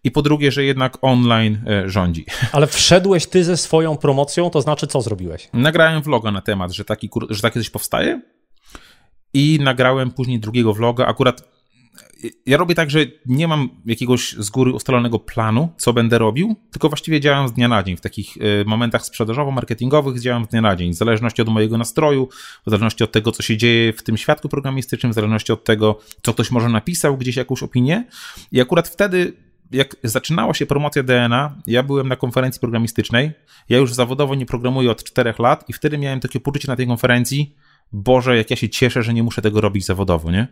I 0.03 0.11
po 0.11 0.21
drugie, 0.21 0.51
że 0.51 0.63
jednak 0.63 0.97
online 1.01 1.57
e, 1.67 1.89
rządzi. 1.89 2.25
Ale 2.51 2.67
wszedłeś 2.67 3.27
ty 3.27 3.43
ze 3.43 3.57
swoją 3.57 3.97
promocją, 3.97 4.49
to 4.49 4.61
znaczy 4.61 4.87
co 4.87 5.01
zrobiłeś? 5.01 5.49
Nagrałem 5.53 6.01
vloga 6.01 6.31
na 6.31 6.41
temat, 6.41 6.71
że 6.71 6.85
taki, 6.85 7.09
że 7.29 7.41
takie 7.41 7.59
coś 7.59 7.69
powstaje 7.69 8.21
i 9.35 9.59
nagrałem 9.59 10.11
później 10.11 10.39
drugiego 10.39 10.73
vloga. 10.73 11.05
Akurat 11.05 11.55
ja 12.45 12.57
robię 12.57 12.75
tak, 12.75 12.89
że 12.89 12.99
nie 13.25 13.47
mam 13.47 13.69
jakiegoś 13.85 14.33
z 14.33 14.49
góry 14.49 14.73
ustalonego 14.73 15.19
planu, 15.19 15.69
co 15.77 15.93
będę 15.93 16.17
robił, 16.17 16.55
tylko 16.71 16.89
właściwie 16.89 17.19
działam 17.19 17.47
z 17.47 17.53
dnia 17.53 17.67
na 17.67 17.83
dzień. 17.83 17.97
W 17.97 18.01
takich 18.01 18.37
e, 18.37 18.41
momentach 18.65 19.01
sprzedażowo-marketingowych 19.01 20.19
działam 20.19 20.45
z 20.45 20.47
dnia 20.47 20.61
na 20.61 20.75
dzień, 20.75 20.93
w 20.93 20.95
zależności 20.95 21.41
od 21.41 21.47
mojego 21.47 21.77
nastroju, 21.77 22.29
w 22.67 22.69
zależności 22.69 23.03
od 23.03 23.11
tego, 23.11 23.31
co 23.31 23.43
się 23.43 23.57
dzieje 23.57 23.93
w 23.93 24.03
tym 24.03 24.17
świadku 24.17 24.49
programistycznym, 24.49 25.11
w 25.11 25.15
zależności 25.15 25.51
od 25.51 25.63
tego, 25.63 25.99
co 26.23 26.33
ktoś 26.33 26.51
może 26.51 26.69
napisał 26.69 27.17
gdzieś 27.17 27.35
jakąś 27.35 27.63
opinię. 27.63 28.05
I 28.51 28.61
akurat 28.61 28.87
wtedy 28.87 29.33
jak 29.71 29.95
zaczynała 30.03 30.53
się 30.53 30.65
promocja 30.65 31.03
DNA, 31.03 31.55
ja 31.67 31.83
byłem 31.83 32.07
na 32.07 32.15
konferencji 32.15 32.59
programistycznej. 32.59 33.31
Ja 33.69 33.77
już 33.77 33.93
zawodowo 33.93 34.35
nie 34.35 34.45
programuję 34.45 34.91
od 34.91 35.03
czterech 35.03 35.39
lat 35.39 35.69
i 35.69 35.73
wtedy 35.73 35.97
miałem 35.97 36.19
takie 36.19 36.39
poczucie 36.39 36.67
na 36.67 36.75
tej 36.75 36.87
konferencji, 36.87 37.55
Boże, 37.91 38.37
jak 38.37 38.49
ja 38.49 38.55
się 38.55 38.69
cieszę, 38.69 39.03
że 39.03 39.13
nie 39.13 39.23
muszę 39.23 39.41
tego 39.41 39.61
robić 39.61 39.85
zawodowo, 39.85 40.31
nie? 40.31 40.47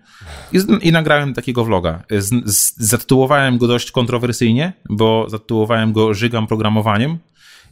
I, 0.54 0.88
i 0.88 0.92
nagrałem 0.92 1.34
takiego 1.34 1.66
vloga. 1.66 2.04
Z, 2.12 2.52
z, 2.56 2.78
zatytułowałem 2.78 3.58
go 3.58 3.68
dość 3.68 3.92
kontrowersyjnie, 3.92 4.74
bo 4.90 5.26
zatytułowałem 5.30 5.94
go 5.94 6.14
Żygam 6.14 6.48
programowaniem. 6.48 7.18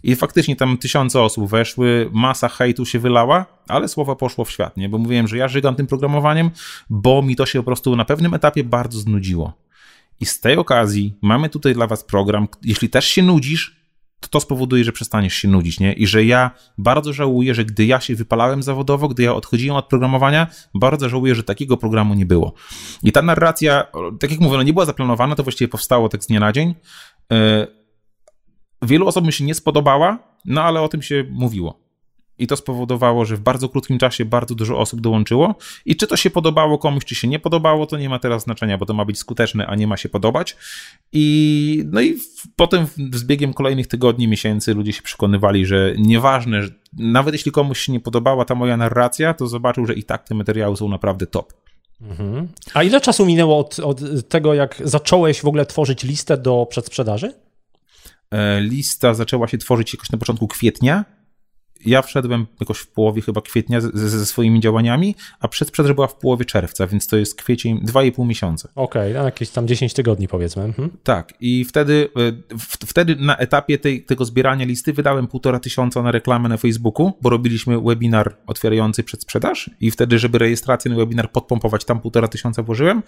I 0.04 0.16
faktycznie 0.16 0.56
tam 0.56 0.78
tysiące 0.78 1.22
osób 1.22 1.50
weszły, 1.50 2.10
masa 2.14 2.50
hejtu 2.50 2.86
się 2.86 3.00
wylała, 3.00 3.46
ale 3.68 3.88
słowo 3.88 4.16
poszło 4.16 4.46
w 4.46 4.52
świat, 4.52 4.78
nie? 4.78 4.90
Bo 4.90 4.98
mówiłem, 4.98 5.28
że 5.28 5.38
ja 5.38 5.48
żygam 5.48 5.76
tym 5.76 5.88
programowaniem, 5.88 6.52
bo 6.90 7.22
mi 7.22 7.36
to 7.36 7.46
się 7.46 7.60
po 7.60 7.64
prostu 7.64 7.96
na 7.96 8.06
pewnym 8.06 8.34
etapie 8.34 8.64
bardzo 8.64 9.00
znudziło. 9.00 9.54
I 10.20 10.26
z 10.26 10.40
tej 10.40 10.58
okazji 10.58 11.18
mamy 11.22 11.50
tutaj 11.50 11.74
dla 11.74 11.88
Was 11.88 12.04
program. 12.04 12.48
Jeśli 12.64 12.90
też 12.90 13.06
się 13.06 13.24
nudzisz, 13.24 13.81
to 14.30 14.40
spowoduje, 14.40 14.84
że 14.84 14.92
przestaniesz 14.92 15.34
się 15.34 15.48
nudzić, 15.48 15.80
nie? 15.80 15.94
I 15.94 16.08
że 16.08 16.26
ja 16.26 16.52
bardzo 16.78 17.14
żałuję, 17.14 17.56
że 17.56 17.66
gdy 17.66 17.86
ja 17.86 18.00
się 18.00 18.16
wypalałem 18.16 18.64
zawodowo, 18.64 19.08
gdy 19.08 19.24
ja 19.24 19.34
odchodziłem 19.34 19.78
od 19.78 19.88
programowania, 19.88 20.48
bardzo 20.74 21.10
żałuję, 21.10 21.36
że 21.36 21.44
takiego 21.44 21.78
programu 21.78 22.14
nie 22.14 22.26
było. 22.26 22.54
I 23.04 23.12
ta 23.12 23.22
narracja, 23.22 23.88
tak 24.20 24.32
jak 24.32 24.40
mówię, 24.40 24.58
no 24.58 24.64
nie 24.64 24.74
była 24.74 24.86
zaplanowana, 24.86 25.36
to 25.36 25.44
właściwie 25.44 25.68
powstało 25.68 26.10
tak 26.10 26.24
z 26.24 26.28
dnia 26.28 26.40
na 26.40 26.52
dzień. 26.52 26.76
E, 27.32 27.68
wielu 28.82 29.08
osobom 29.08 29.32
się 29.32 29.44
nie 29.44 29.56
spodobała, 29.56 30.20
no 30.46 30.64
ale 30.64 30.82
o 30.82 30.88
tym 30.88 31.02
się 31.02 31.26
mówiło. 31.30 31.91
I 32.42 32.48
to 32.48 32.58
spowodowało, 32.58 33.26
że 33.26 33.36
w 33.36 33.40
bardzo 33.40 33.70
krótkim 33.70 33.98
czasie 33.98 34.26
bardzo 34.26 34.56
dużo 34.56 34.80
osób 34.80 35.02
dołączyło. 35.02 35.56
I 35.86 35.96
czy 35.96 36.08
to 36.08 36.18
się 36.18 36.30
podobało 36.30 36.78
komuś, 36.78 37.06
czy 37.06 37.16
się 37.16 37.28
nie 37.28 37.40
podobało, 37.40 37.86
to 37.86 37.98
nie 37.98 38.10
ma 38.10 38.20
teraz 38.20 38.44
znaczenia, 38.44 38.78
bo 38.78 38.86
to 38.86 38.94
ma 38.94 39.06
być 39.06 39.18
skuteczne, 39.18 39.68
a 39.68 39.76
nie 39.76 39.88
ma 39.88 39.98
się 39.98 40.10
podobać. 40.10 40.58
I 41.12 41.84
no 41.92 42.02
i 42.02 42.18
potem 42.56 42.88
z 43.14 43.24
biegiem 43.24 43.54
kolejnych 43.54 43.88
tygodni, 43.88 44.28
miesięcy 44.28 44.74
ludzie 44.74 44.94
się 44.94 45.02
przekonywali, 45.02 45.66
że 45.66 45.94
nieważne, 45.98 46.64
że 46.64 46.70
nawet 46.98 47.34
jeśli 47.34 47.52
komuś 47.52 47.80
się 47.80 47.92
nie 47.92 48.00
podobała 48.00 48.46
ta 48.46 48.56
moja 48.56 48.78
narracja, 48.78 49.34
to 49.34 49.48
zobaczył, 49.48 49.86
że 49.86 49.94
i 49.94 50.04
tak 50.04 50.28
te 50.28 50.36
materiały 50.36 50.78
są 50.78 50.90
naprawdę 50.90 51.28
top. 51.28 51.54
Mhm. 52.02 52.48
A 52.74 52.84
ile 52.84 53.02
czasu 53.02 53.26
minęło 53.26 53.58
od, 53.58 53.80
od 53.80 54.02
tego, 54.30 54.54
jak 54.54 54.82
zacząłeś 54.86 55.42
w 55.42 55.46
ogóle 55.46 55.66
tworzyć 55.66 56.04
listę 56.04 56.38
do 56.38 56.68
przedsprzedaży? 56.70 57.34
E, 58.32 58.62
lista 58.62 59.14
zaczęła 59.14 59.48
się 59.48 59.58
tworzyć 59.58 59.94
jakoś 59.94 60.12
na 60.12 60.18
początku 60.18 60.48
kwietnia 60.48 61.06
ja 61.86 62.02
wszedłem 62.02 62.48
jakoś 62.60 62.78
w 62.78 62.88
połowie 62.88 63.22
chyba 63.22 63.42
kwietnia 63.42 63.82
ze, 63.82 64.10
ze 64.10 64.26
swoimi 64.26 64.60
działaniami, 64.60 65.16
a 65.40 65.48
przedsprzedaż 65.48 65.94
była 65.94 66.08
w 66.08 66.16
połowie 66.16 66.46
czerwca, 66.46 66.88
więc 66.88 67.08
to 67.08 67.18
jest 67.18 67.36
kwiecień 67.36 67.80
2,5 67.80 68.26
miesiąca. 68.26 68.70
Okej, 68.76 69.12
okay, 69.12 69.26
jakieś 69.26 69.50
tam 69.50 69.68
10 69.68 69.94
tygodni 69.94 70.28
powiedzmy. 70.28 70.64
Mhm. 70.64 70.90
Tak 71.04 71.34
i 71.40 71.66
wtedy, 71.66 72.10
e, 72.52 72.58
w, 72.58 72.88
wtedy 72.88 73.16
na 73.16 73.38
etapie 73.38 73.78
tej, 73.78 74.06
tego 74.06 74.26
zbierania 74.26 74.66
listy 74.66 74.94
wydałem 74.94 75.28
półtora 75.28 75.60
tysiąca 75.60 76.02
na 76.02 76.12
reklamę 76.12 76.50
na 76.50 76.58
Facebooku, 76.58 77.14
bo 77.22 77.30
robiliśmy 77.30 77.82
webinar 77.82 78.38
otwierający 78.48 79.04
przedsprzedaż 79.04 79.70
i 79.80 79.92
wtedy, 79.92 80.20
żeby 80.20 80.38
rejestrację 80.38 80.92
na 80.92 80.98
webinar 80.98 81.32
podpompować, 81.32 81.86
tam 81.86 82.00
półtora 82.00 82.28
tysiąca 82.28 82.64
włożyłem, 82.64 83.04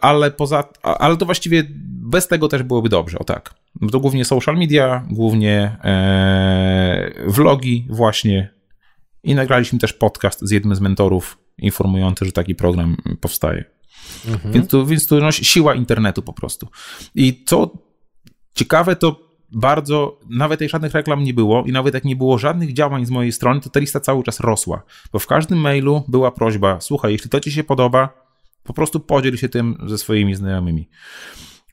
ale 0.00 0.30
poza, 0.30 0.64
ale 0.82 1.16
to 1.16 1.26
właściwie 1.26 1.62
bez 2.10 2.28
tego 2.28 2.48
też 2.48 2.62
byłoby 2.62 2.88
dobrze, 2.88 3.18
o 3.18 3.24
tak. 3.24 3.54
To 3.92 4.00
głównie 4.00 4.24
social 4.24 4.56
media, 4.56 5.06
głównie 5.10 5.76
e, 5.84 7.10
vlogi 7.26 7.86
właśnie 7.90 8.54
i 9.22 9.34
nagraliśmy 9.34 9.78
też 9.78 9.92
podcast 9.92 10.40
z 10.42 10.50
jednym 10.50 10.74
z 10.74 10.80
mentorów 10.80 11.38
informujący, 11.58 12.24
że 12.24 12.32
taki 12.32 12.54
program 12.54 12.96
powstaje. 13.20 13.64
Mhm. 14.28 14.54
Więc 14.54 14.68
to, 14.68 14.86
więc 14.86 15.06
to 15.06 15.18
no, 15.18 15.32
siła 15.32 15.74
internetu 15.74 16.22
po 16.22 16.32
prostu. 16.32 16.68
I 17.14 17.44
co 17.46 17.70
ciekawe, 18.54 18.96
to 18.96 19.30
bardzo, 19.52 20.18
nawet 20.30 20.60
jak 20.60 20.70
żadnych 20.70 20.92
reklam 20.92 21.24
nie 21.24 21.34
było 21.34 21.64
i 21.64 21.72
nawet 21.72 21.94
jak 21.94 22.04
nie 22.04 22.16
było 22.16 22.38
żadnych 22.38 22.72
działań 22.72 23.06
z 23.06 23.10
mojej 23.10 23.32
strony, 23.32 23.60
to 23.60 23.70
ta 23.70 23.80
lista 23.80 24.00
cały 24.00 24.22
czas 24.22 24.40
rosła. 24.40 24.82
Bo 25.12 25.18
w 25.18 25.26
każdym 25.26 25.58
mailu 25.58 26.02
była 26.08 26.30
prośba, 26.30 26.80
słuchaj, 26.80 27.12
jeśli 27.12 27.30
to 27.30 27.40
ci 27.40 27.52
się 27.52 27.64
podoba, 27.64 28.19
po 28.70 28.74
prostu 28.74 29.00
podziel 29.00 29.36
się 29.36 29.48
tym 29.48 29.76
ze 29.86 29.98
swoimi 29.98 30.34
znajomymi. 30.34 30.88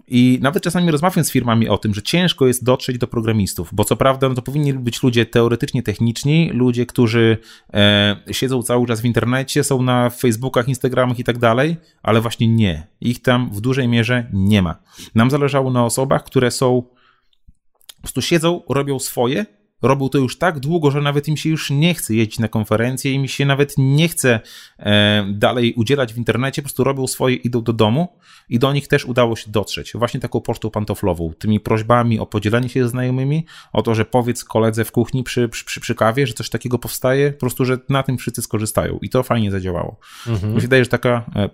I 0.08 0.40
nawet 0.42 0.64
czasami 0.64 0.92
rozmawiam 0.92 1.26
z 1.26 1.32
firmami 1.32 1.70
o 1.70 1.78
tym, 1.78 1.94
że 1.94 2.02
ciężko 2.02 2.48
jest 2.48 2.64
dotrzeć 2.64 2.98
do 2.98 3.08
programistów, 3.08 3.70
bo 3.74 3.86
co 3.86 3.96
prawda 3.96 4.30
no 4.30 4.36
to 4.36 4.42
powinni 4.42 4.74
być 4.74 5.04
ludzie 5.04 5.26
teoretycznie 5.26 5.84
techniczni, 5.84 6.50
ludzie, 6.54 6.86
którzy 6.86 7.38
e, 7.74 8.18
siedzą 8.32 8.64
cały 8.64 8.88
czas 8.88 9.02
w 9.02 9.06
internecie, 9.06 9.64
są 9.64 9.82
na 9.82 10.10
Facebookach, 10.10 10.68
Instagramach 10.68 11.20
i 11.20 11.24
tak 11.24 11.38
dalej, 11.38 11.78
ale 12.04 12.22
właśnie 12.22 12.48
nie. 12.48 12.88
Ich 13.02 13.22
tam 13.22 13.50
w 13.54 13.62
dużej 13.62 13.88
mierze 13.88 14.30
nie 14.34 14.62
ma. 14.62 14.76
Nam 15.16 15.32
zależało 15.32 15.72
na 15.72 15.86
osobach, 15.86 16.24
które 16.24 16.52
są 16.52 16.82
po 17.96 18.02
prostu 18.02 18.22
siedzą, 18.22 18.62
robią 18.70 19.00
swoje, 19.00 19.46
robił 19.82 20.10
to 20.10 20.18
już 20.18 20.38
tak 20.38 20.60
długo, 20.60 20.92
że 20.92 21.02
nawet 21.02 21.28
im 21.28 21.38
się 21.38 21.50
już 21.50 21.70
nie 21.70 21.94
chce 21.94 22.16
jeździć 22.16 22.40
na 22.40 22.48
konferencje, 22.48 23.12
im 23.12 23.28
się 23.28 23.46
nawet 23.46 23.74
nie 23.78 24.08
chce 24.08 24.40
e, 24.80 25.26
dalej 25.34 25.74
udzielać 25.74 26.14
w 26.14 26.18
internecie, 26.18 26.62
po 26.62 26.66
prostu 26.66 26.84
robią 26.84 27.08
swoje, 27.08 27.36
idą 27.36 27.62
do 27.62 27.74
domu 27.74 28.08
i 28.50 28.60
do 28.60 28.74
nich 28.74 28.88
też 28.88 29.06
udało 29.06 29.36
się 29.36 29.52
dotrzeć. 29.52 29.94
Właśnie 29.96 30.20
taką 30.20 30.42
pocztą 30.42 30.70
pantoflową, 30.70 31.34
tymi 31.40 31.60
prośbami 31.60 32.20
o 32.20 32.26
podzielenie 32.26 32.70
się 32.70 32.84
ze 32.84 32.90
znajomymi, 32.90 33.46
o 33.74 33.82
to, 33.82 33.96
że 33.96 34.06
powiedz 34.06 34.44
koledze 34.44 34.86
w 34.86 34.92
kuchni 34.92 35.24
przy, 35.24 35.50
przy, 35.50 35.82
przy 35.82 35.96
kawie, 35.96 36.28
że 36.28 36.34
coś 36.34 36.50
takiego 36.50 36.80
powstaje, 36.80 37.32
po 37.32 37.40
prostu, 37.40 37.66
że 37.66 37.78
na 37.90 38.04
tym 38.04 38.18
wszyscy 38.18 38.42
skorzystają 38.42 39.00
i 39.02 39.10
to 39.10 39.24
fajnie 39.24 39.52
zadziałało. 39.52 40.00
Mhm. 40.28 40.54
Mi 40.54 40.62
się 40.62 40.62
wydaje, 40.62 40.84
że 40.84 40.90
taka 40.90 41.26
e, 41.36 41.50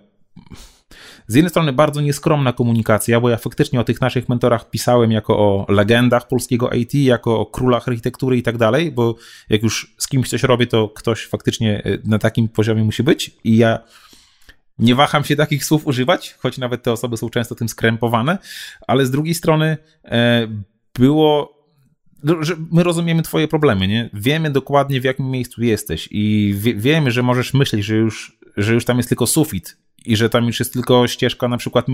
z 1.26 1.34
jednej 1.34 1.50
strony 1.50 1.72
bardzo 1.72 2.00
nieskromna 2.00 2.52
komunikacja, 2.52 3.20
bo 3.20 3.30
ja 3.30 3.36
faktycznie 3.36 3.80
o 3.80 3.84
tych 3.84 4.00
naszych 4.00 4.28
mentorach 4.28 4.70
pisałem 4.70 5.12
jako 5.12 5.38
o 5.38 5.66
legendach 5.68 6.28
polskiego 6.28 6.70
IT, 6.70 6.94
jako 6.94 7.40
o 7.40 7.46
królach 7.46 7.88
architektury 7.88 8.36
i 8.36 8.42
tak 8.42 8.58
dalej, 8.58 8.92
bo 8.92 9.14
jak 9.48 9.62
już 9.62 9.94
z 9.98 10.08
kimś 10.08 10.28
coś 10.28 10.42
robię, 10.42 10.66
to 10.66 10.88
ktoś 10.88 11.26
faktycznie 11.26 11.82
e, 11.84 11.98
na 12.04 12.18
takim 12.18 12.48
poziomie 12.48 12.84
musi 12.84 13.02
być 13.02 13.30
i 13.44 13.56
ja 13.56 13.78
nie 14.78 14.94
waham 14.94 15.24
się 15.24 15.36
takich 15.36 15.64
słów 15.64 15.86
używać, 15.86 16.34
choć 16.38 16.58
nawet 16.58 16.82
te 16.82 16.92
osoby 16.92 17.16
są 17.16 17.30
często 17.30 17.54
tym 17.54 17.68
skrępowane, 17.68 18.38
ale 18.86 19.06
z 19.06 19.10
drugiej 19.10 19.34
strony 19.34 19.76
e, 20.04 20.48
było 20.94 21.54
no, 22.24 22.36
że 22.40 22.56
my 22.72 22.82
rozumiemy 22.82 23.22
twoje 23.22 23.48
problemy, 23.48 23.88
nie? 23.88 24.10
Wiemy 24.12 24.50
dokładnie 24.50 25.00
w 25.00 25.04
jakim 25.04 25.30
miejscu 25.30 25.62
jesteś 25.62 26.08
i 26.10 26.54
wie, 26.56 26.74
wiemy, 26.74 27.10
że 27.10 27.22
możesz 27.22 27.54
myśleć, 27.54 27.84
że 27.84 27.96
już, 27.96 28.38
że 28.56 28.74
już 28.74 28.84
tam 28.84 28.96
jest 28.96 29.08
tylko 29.08 29.26
sufit 29.26 29.76
i 30.04 30.16
że 30.16 30.30
tam 30.30 30.46
już 30.46 30.58
jest 30.58 30.72
tylko 30.72 31.08
ścieżka 31.08 31.48
na 31.48 31.56
przykład 31.56 31.86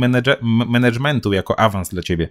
managementu 0.42 1.32
jako 1.32 1.58
awans 1.58 1.88
dla 1.88 2.02
ciebie. 2.02 2.28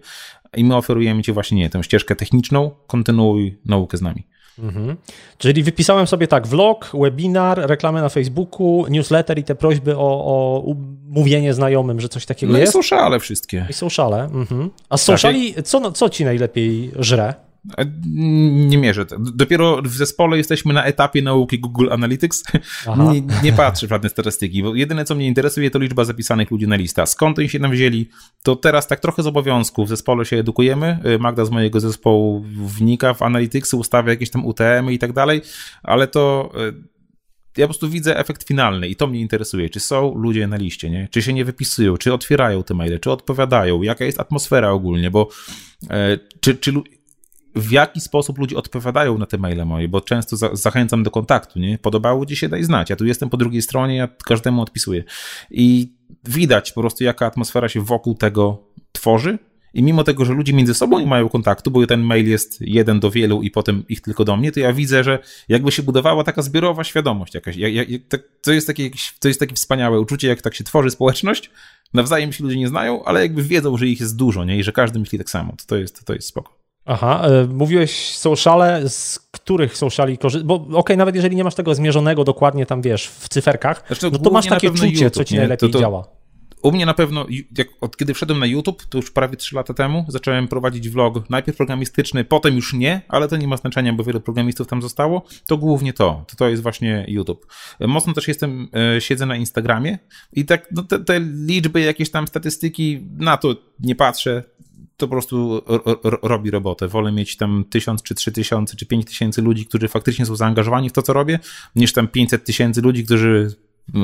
I 0.57 0.63
my 0.63 0.75
oferujemy 0.75 1.23
ci 1.23 1.31
właśnie 1.31 1.57
nie, 1.57 1.69
tę 1.69 1.83
ścieżkę 1.83 2.15
techniczną, 2.15 2.71
kontynuuj 2.87 3.59
naukę 3.65 3.97
z 3.97 4.01
nami. 4.01 4.23
Mhm. 4.59 4.97
Czyli 5.37 5.63
wypisałem 5.63 6.07
sobie 6.07 6.27
tak, 6.27 6.47
vlog, 6.47 6.91
webinar, 6.93 7.67
reklamę 7.67 8.01
na 8.01 8.09
Facebooku, 8.09 8.85
newsletter 8.89 9.39
i 9.39 9.43
te 9.43 9.55
prośby 9.55 9.97
o, 9.97 10.25
o 10.25 10.75
mówienie 11.07 11.53
znajomym, 11.53 11.99
że 11.99 12.09
coś 12.09 12.25
takiego 12.25 12.53
no 12.53 12.59
jest. 12.59 12.73
No 12.73 12.79
i 12.79 12.83
sociale 12.83 13.19
wszystkie. 13.19 13.65
I 13.69 13.73
sociale. 13.73 14.23
Mhm. 14.23 14.69
A 14.89 14.97
z 14.97 15.03
sociali, 15.03 15.53
co, 15.63 15.91
co 15.91 16.09
ci 16.09 16.25
najlepiej 16.25 16.91
żre? 16.95 17.33
Nie 18.67 18.77
mierzę. 18.77 19.05
Dopiero 19.19 19.81
w 19.81 19.87
zespole 19.87 20.37
jesteśmy 20.37 20.73
na 20.73 20.85
etapie 20.85 21.21
nauki 21.21 21.59
Google 21.59 21.87
Analytics. 21.91 22.43
Nie, 23.13 23.21
nie 23.43 23.53
patrzę 23.53 23.87
w 23.87 23.89
żadne 23.89 24.09
statystyki, 24.09 24.63
bo 24.63 24.75
jedyne 24.75 25.05
co 25.05 25.15
mnie 25.15 25.27
interesuje 25.27 25.71
to 25.71 25.79
liczba 25.79 26.05
zapisanych 26.05 26.51
ludzi 26.51 26.67
na 26.67 26.75
lista. 26.75 27.05
Skąd 27.05 27.39
oni 27.39 27.49
się 27.49 27.59
nam 27.59 27.71
wzięli? 27.71 28.09
To 28.43 28.55
teraz 28.55 28.87
tak 28.87 28.99
trochę 28.99 29.23
z 29.23 29.27
obowiązku 29.27 29.85
w 29.85 29.89
zespole 29.89 30.25
się 30.25 30.37
edukujemy. 30.37 30.99
Magda 31.19 31.45
z 31.45 31.49
mojego 31.49 31.79
zespołu 31.79 32.45
wnika 32.65 33.13
w 33.13 33.21
Analytics, 33.21 33.73
ustawia 33.73 34.09
jakieś 34.09 34.29
tam 34.29 34.45
UTM 34.45 34.89
i 34.91 34.99
tak 34.99 35.13
dalej, 35.13 35.41
ale 35.83 36.07
to 36.07 36.51
e, 36.55 36.89
ja 37.57 37.65
po 37.65 37.67
prostu 37.67 37.89
widzę 37.89 38.17
efekt 38.17 38.47
finalny 38.47 38.87
i 38.87 38.95
to 38.95 39.07
mnie 39.07 39.19
interesuje. 39.19 39.69
Czy 39.69 39.79
są 39.79 40.15
ludzie 40.15 40.47
na 40.47 40.57
liście, 40.57 40.89
nie? 40.89 41.07
Czy 41.11 41.21
się 41.21 41.33
nie 41.33 41.45
wypisują, 41.45 41.97
czy 41.97 42.13
otwierają 42.13 42.63
te 42.63 42.73
maile, 42.73 42.99
czy 42.99 43.11
odpowiadają, 43.11 43.81
jaka 43.81 44.05
jest 44.05 44.19
atmosfera 44.19 44.71
ogólnie, 44.71 45.11
bo 45.11 45.29
e, 45.89 46.17
czy, 46.39 46.55
czy 46.55 46.73
w 47.59 47.71
jaki 47.71 48.01
sposób 48.01 48.37
ludzie 48.37 48.57
odpowiadają 48.57 49.17
na 49.17 49.25
te 49.25 49.37
maile 49.37 49.65
moje, 49.65 49.87
bo 49.87 50.01
często 50.01 50.37
za, 50.37 50.55
zachęcam 50.55 51.03
do 51.03 51.11
kontaktu, 51.11 51.59
nie? 51.59 51.77
Podobało 51.77 52.25
ci 52.25 52.35
się, 52.35 52.49
daj 52.49 52.63
znać. 52.63 52.89
Ja 52.89 52.95
tu 52.95 53.05
jestem 53.05 53.29
po 53.29 53.37
drugiej 53.37 53.61
stronie, 53.61 53.95
ja 53.95 54.07
każdemu 54.25 54.61
odpisuję. 54.61 55.03
I 55.51 55.93
widać 56.25 56.71
po 56.71 56.81
prostu, 56.81 57.03
jaka 57.03 57.25
atmosfera 57.25 57.69
się 57.69 57.81
wokół 57.81 58.15
tego 58.15 58.63
tworzy. 58.91 59.37
I 59.73 59.83
mimo 59.83 60.03
tego, 60.03 60.25
że 60.25 60.33
ludzie 60.33 60.53
między 60.53 60.73
sobą 60.73 60.99
nie 60.99 61.05
mają 61.05 61.29
kontaktu, 61.29 61.71
bo 61.71 61.87
ten 61.87 62.01
mail 62.01 62.29
jest 62.29 62.61
jeden 62.61 62.99
do 62.99 63.11
wielu 63.11 63.41
i 63.41 63.51
potem 63.51 63.83
ich 63.89 64.01
tylko 64.01 64.25
do 64.25 64.37
mnie, 64.37 64.51
to 64.51 64.59
ja 64.59 64.73
widzę, 64.73 65.03
że 65.03 65.19
jakby 65.49 65.71
się 65.71 65.83
budowała 65.83 66.23
taka 66.23 66.41
zbiorowa 66.41 66.83
świadomość 66.83 67.33
jakaś. 67.33 67.55
Jak, 67.55 67.89
jak, 67.89 68.01
to, 68.41 68.51
jest 68.51 68.67
takie, 68.67 68.89
to 69.19 69.27
jest 69.27 69.39
takie 69.39 69.55
wspaniałe 69.55 69.99
uczucie, 69.99 70.27
jak 70.27 70.41
tak 70.41 70.55
się 70.55 70.63
tworzy 70.63 70.89
społeczność. 70.89 71.51
Nawzajem 71.93 72.33
się 72.33 72.43
ludzie 72.43 72.57
nie 72.57 72.67
znają, 72.67 73.03
ale 73.03 73.21
jakby 73.21 73.43
wiedzą, 73.43 73.77
że 73.77 73.87
ich 73.87 73.99
jest 73.99 74.15
dużo, 74.15 74.45
nie? 74.45 74.57
I 74.57 74.63
że 74.63 74.71
każdy 74.71 74.99
myśli 74.99 75.17
tak 75.17 75.29
samo. 75.29 75.51
To, 75.51 75.65
to, 75.67 75.75
jest, 75.75 76.05
to 76.05 76.13
jest 76.13 76.27
spoko. 76.27 76.58
Aha, 76.91 77.21
e, 77.23 77.47
mówiłeś 77.47 78.17
sociale, 78.17 78.89
z 78.89 79.19
których 79.19 79.77
sociali 79.77 80.17
korzystasz? 80.17 80.47
Bo 80.47 80.55
okej, 80.55 80.75
okay, 80.75 80.97
nawet 80.97 81.15
jeżeli 81.15 81.35
nie 81.35 81.43
masz 81.43 81.55
tego 81.55 81.75
zmierzonego 81.75 82.23
dokładnie 82.23 82.65
tam, 82.65 82.81
wiesz, 82.81 83.07
w 83.07 83.29
cyferkach, 83.29 83.83
znaczy, 83.87 84.09
no 84.11 84.19
to 84.19 84.31
masz 84.31 84.45
takie 84.45 84.71
czucie, 84.71 84.87
YouTube, 84.87 85.13
co 85.13 85.23
ci 85.23 85.33
nie? 85.33 85.39
najlepiej 85.39 85.69
to, 85.69 85.73
to... 85.73 85.79
działa. 85.79 86.07
U 86.61 86.71
mnie 86.71 86.85
na 86.85 86.93
pewno, 86.93 87.25
jak, 87.57 87.67
od 87.81 87.97
kiedy 87.97 88.13
wszedłem 88.13 88.39
na 88.39 88.45
YouTube, 88.45 88.85
to 88.85 88.97
już 88.97 89.11
prawie 89.11 89.37
3 89.37 89.55
lata 89.55 89.73
temu, 89.73 90.05
zacząłem 90.07 90.47
prowadzić 90.47 90.89
vlog, 90.89 91.29
najpierw 91.29 91.57
programistyczny, 91.57 92.23
potem 92.23 92.55
już 92.55 92.73
nie, 92.73 93.01
ale 93.07 93.27
to 93.27 93.37
nie 93.37 93.47
ma 93.47 93.57
znaczenia, 93.57 93.93
bo 93.93 94.03
wiele 94.03 94.19
programistów 94.19 94.67
tam 94.67 94.81
zostało, 94.81 95.25
to 95.47 95.57
głównie 95.57 95.93
to, 95.93 96.25
to, 96.27 96.35
to 96.35 96.49
jest 96.49 96.63
właśnie 96.63 97.05
YouTube. 97.07 97.47
Mocno 97.79 98.13
też 98.13 98.27
jestem, 98.27 98.67
e, 98.95 99.01
siedzę 99.01 99.25
na 99.25 99.35
Instagramie 99.35 99.99
i 100.33 100.45
tak 100.45 100.67
no, 100.71 100.83
te, 100.83 100.99
te 100.99 101.19
liczby, 101.19 101.81
jakieś 101.81 102.11
tam 102.11 102.27
statystyki, 102.27 103.07
na 103.17 103.37
to 103.37 103.55
nie 103.79 103.95
patrzę, 103.95 104.43
to 104.99 105.07
po 105.07 105.11
prostu 105.11 105.61
robi 106.21 106.51
robotę. 106.51 106.87
Wolę 106.87 107.11
mieć 107.11 107.37
tam 107.37 107.65
tysiąc, 107.69 108.03
czy 108.03 108.15
trzy 108.15 108.31
tysiące, 108.31 108.77
czy 108.77 108.85
pięć 108.85 109.05
tysięcy 109.05 109.41
ludzi, 109.41 109.65
którzy 109.65 109.87
faktycznie 109.87 110.25
są 110.25 110.35
zaangażowani 110.35 110.89
w 110.89 110.93
to, 110.93 111.01
co 111.01 111.13
robię, 111.13 111.39
niż 111.75 111.93
tam 111.93 112.07
500 112.07 112.45
tysięcy 112.45 112.81
ludzi, 112.81 113.05
którzy 113.05 113.55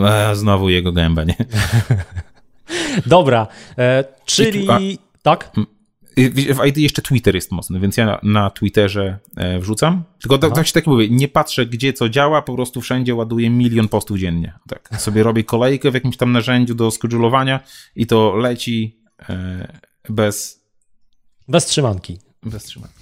a, 0.05 0.35
znowu 0.35 0.69
jego 0.69 0.91
gębę, 0.91 1.25
nie? 1.25 1.35
Dobra, 3.05 3.47
e, 3.77 4.03
czyli... 4.25 4.69
A, 4.69 4.79
tak? 5.21 5.51
W 6.17 6.65
ID 6.65 6.77
jeszcze 6.77 7.01
Twitter 7.01 7.35
jest 7.35 7.51
mocny, 7.51 7.79
więc 7.79 7.97
ja 7.97 8.19
na, 8.23 8.49
Twitterze 8.49 9.19
e, 9.37 9.59
wrzucam. 9.59 10.03
Tylko 10.21 10.37
tak, 10.37 10.55
tak 10.55 10.67
się 10.67 10.73
tak 10.73 10.87
mówię, 10.87 11.09
nie 11.09 11.27
patrzę 11.27 11.65
gdzie 11.65 11.93
co 11.93 12.09
działa, 12.09 12.41
po 12.41 12.55
prostu 12.55 12.81
wszędzie 12.81 13.15
ładuję 13.15 13.49
milion 13.49 13.87
postów 13.87 14.17
dziennie. 14.17 14.53
Tak, 14.67 15.01
sobie 15.01 15.23
robię 15.23 15.43
kolejkę 15.43 15.91
w 15.91 15.93
jakimś 15.93 16.17
tam 16.17 16.31
narzędziu 16.31 16.75
do 16.75 16.91
schedulowania 16.91 17.59
i 17.95 18.07
to 18.07 18.35
leci 18.35 18.97
e, 19.29 19.67
bez 20.09 20.64
bez 21.47 21.65
trzymanki. 21.65 22.19
Bez 22.43 22.63
trzymanki. 22.63 22.99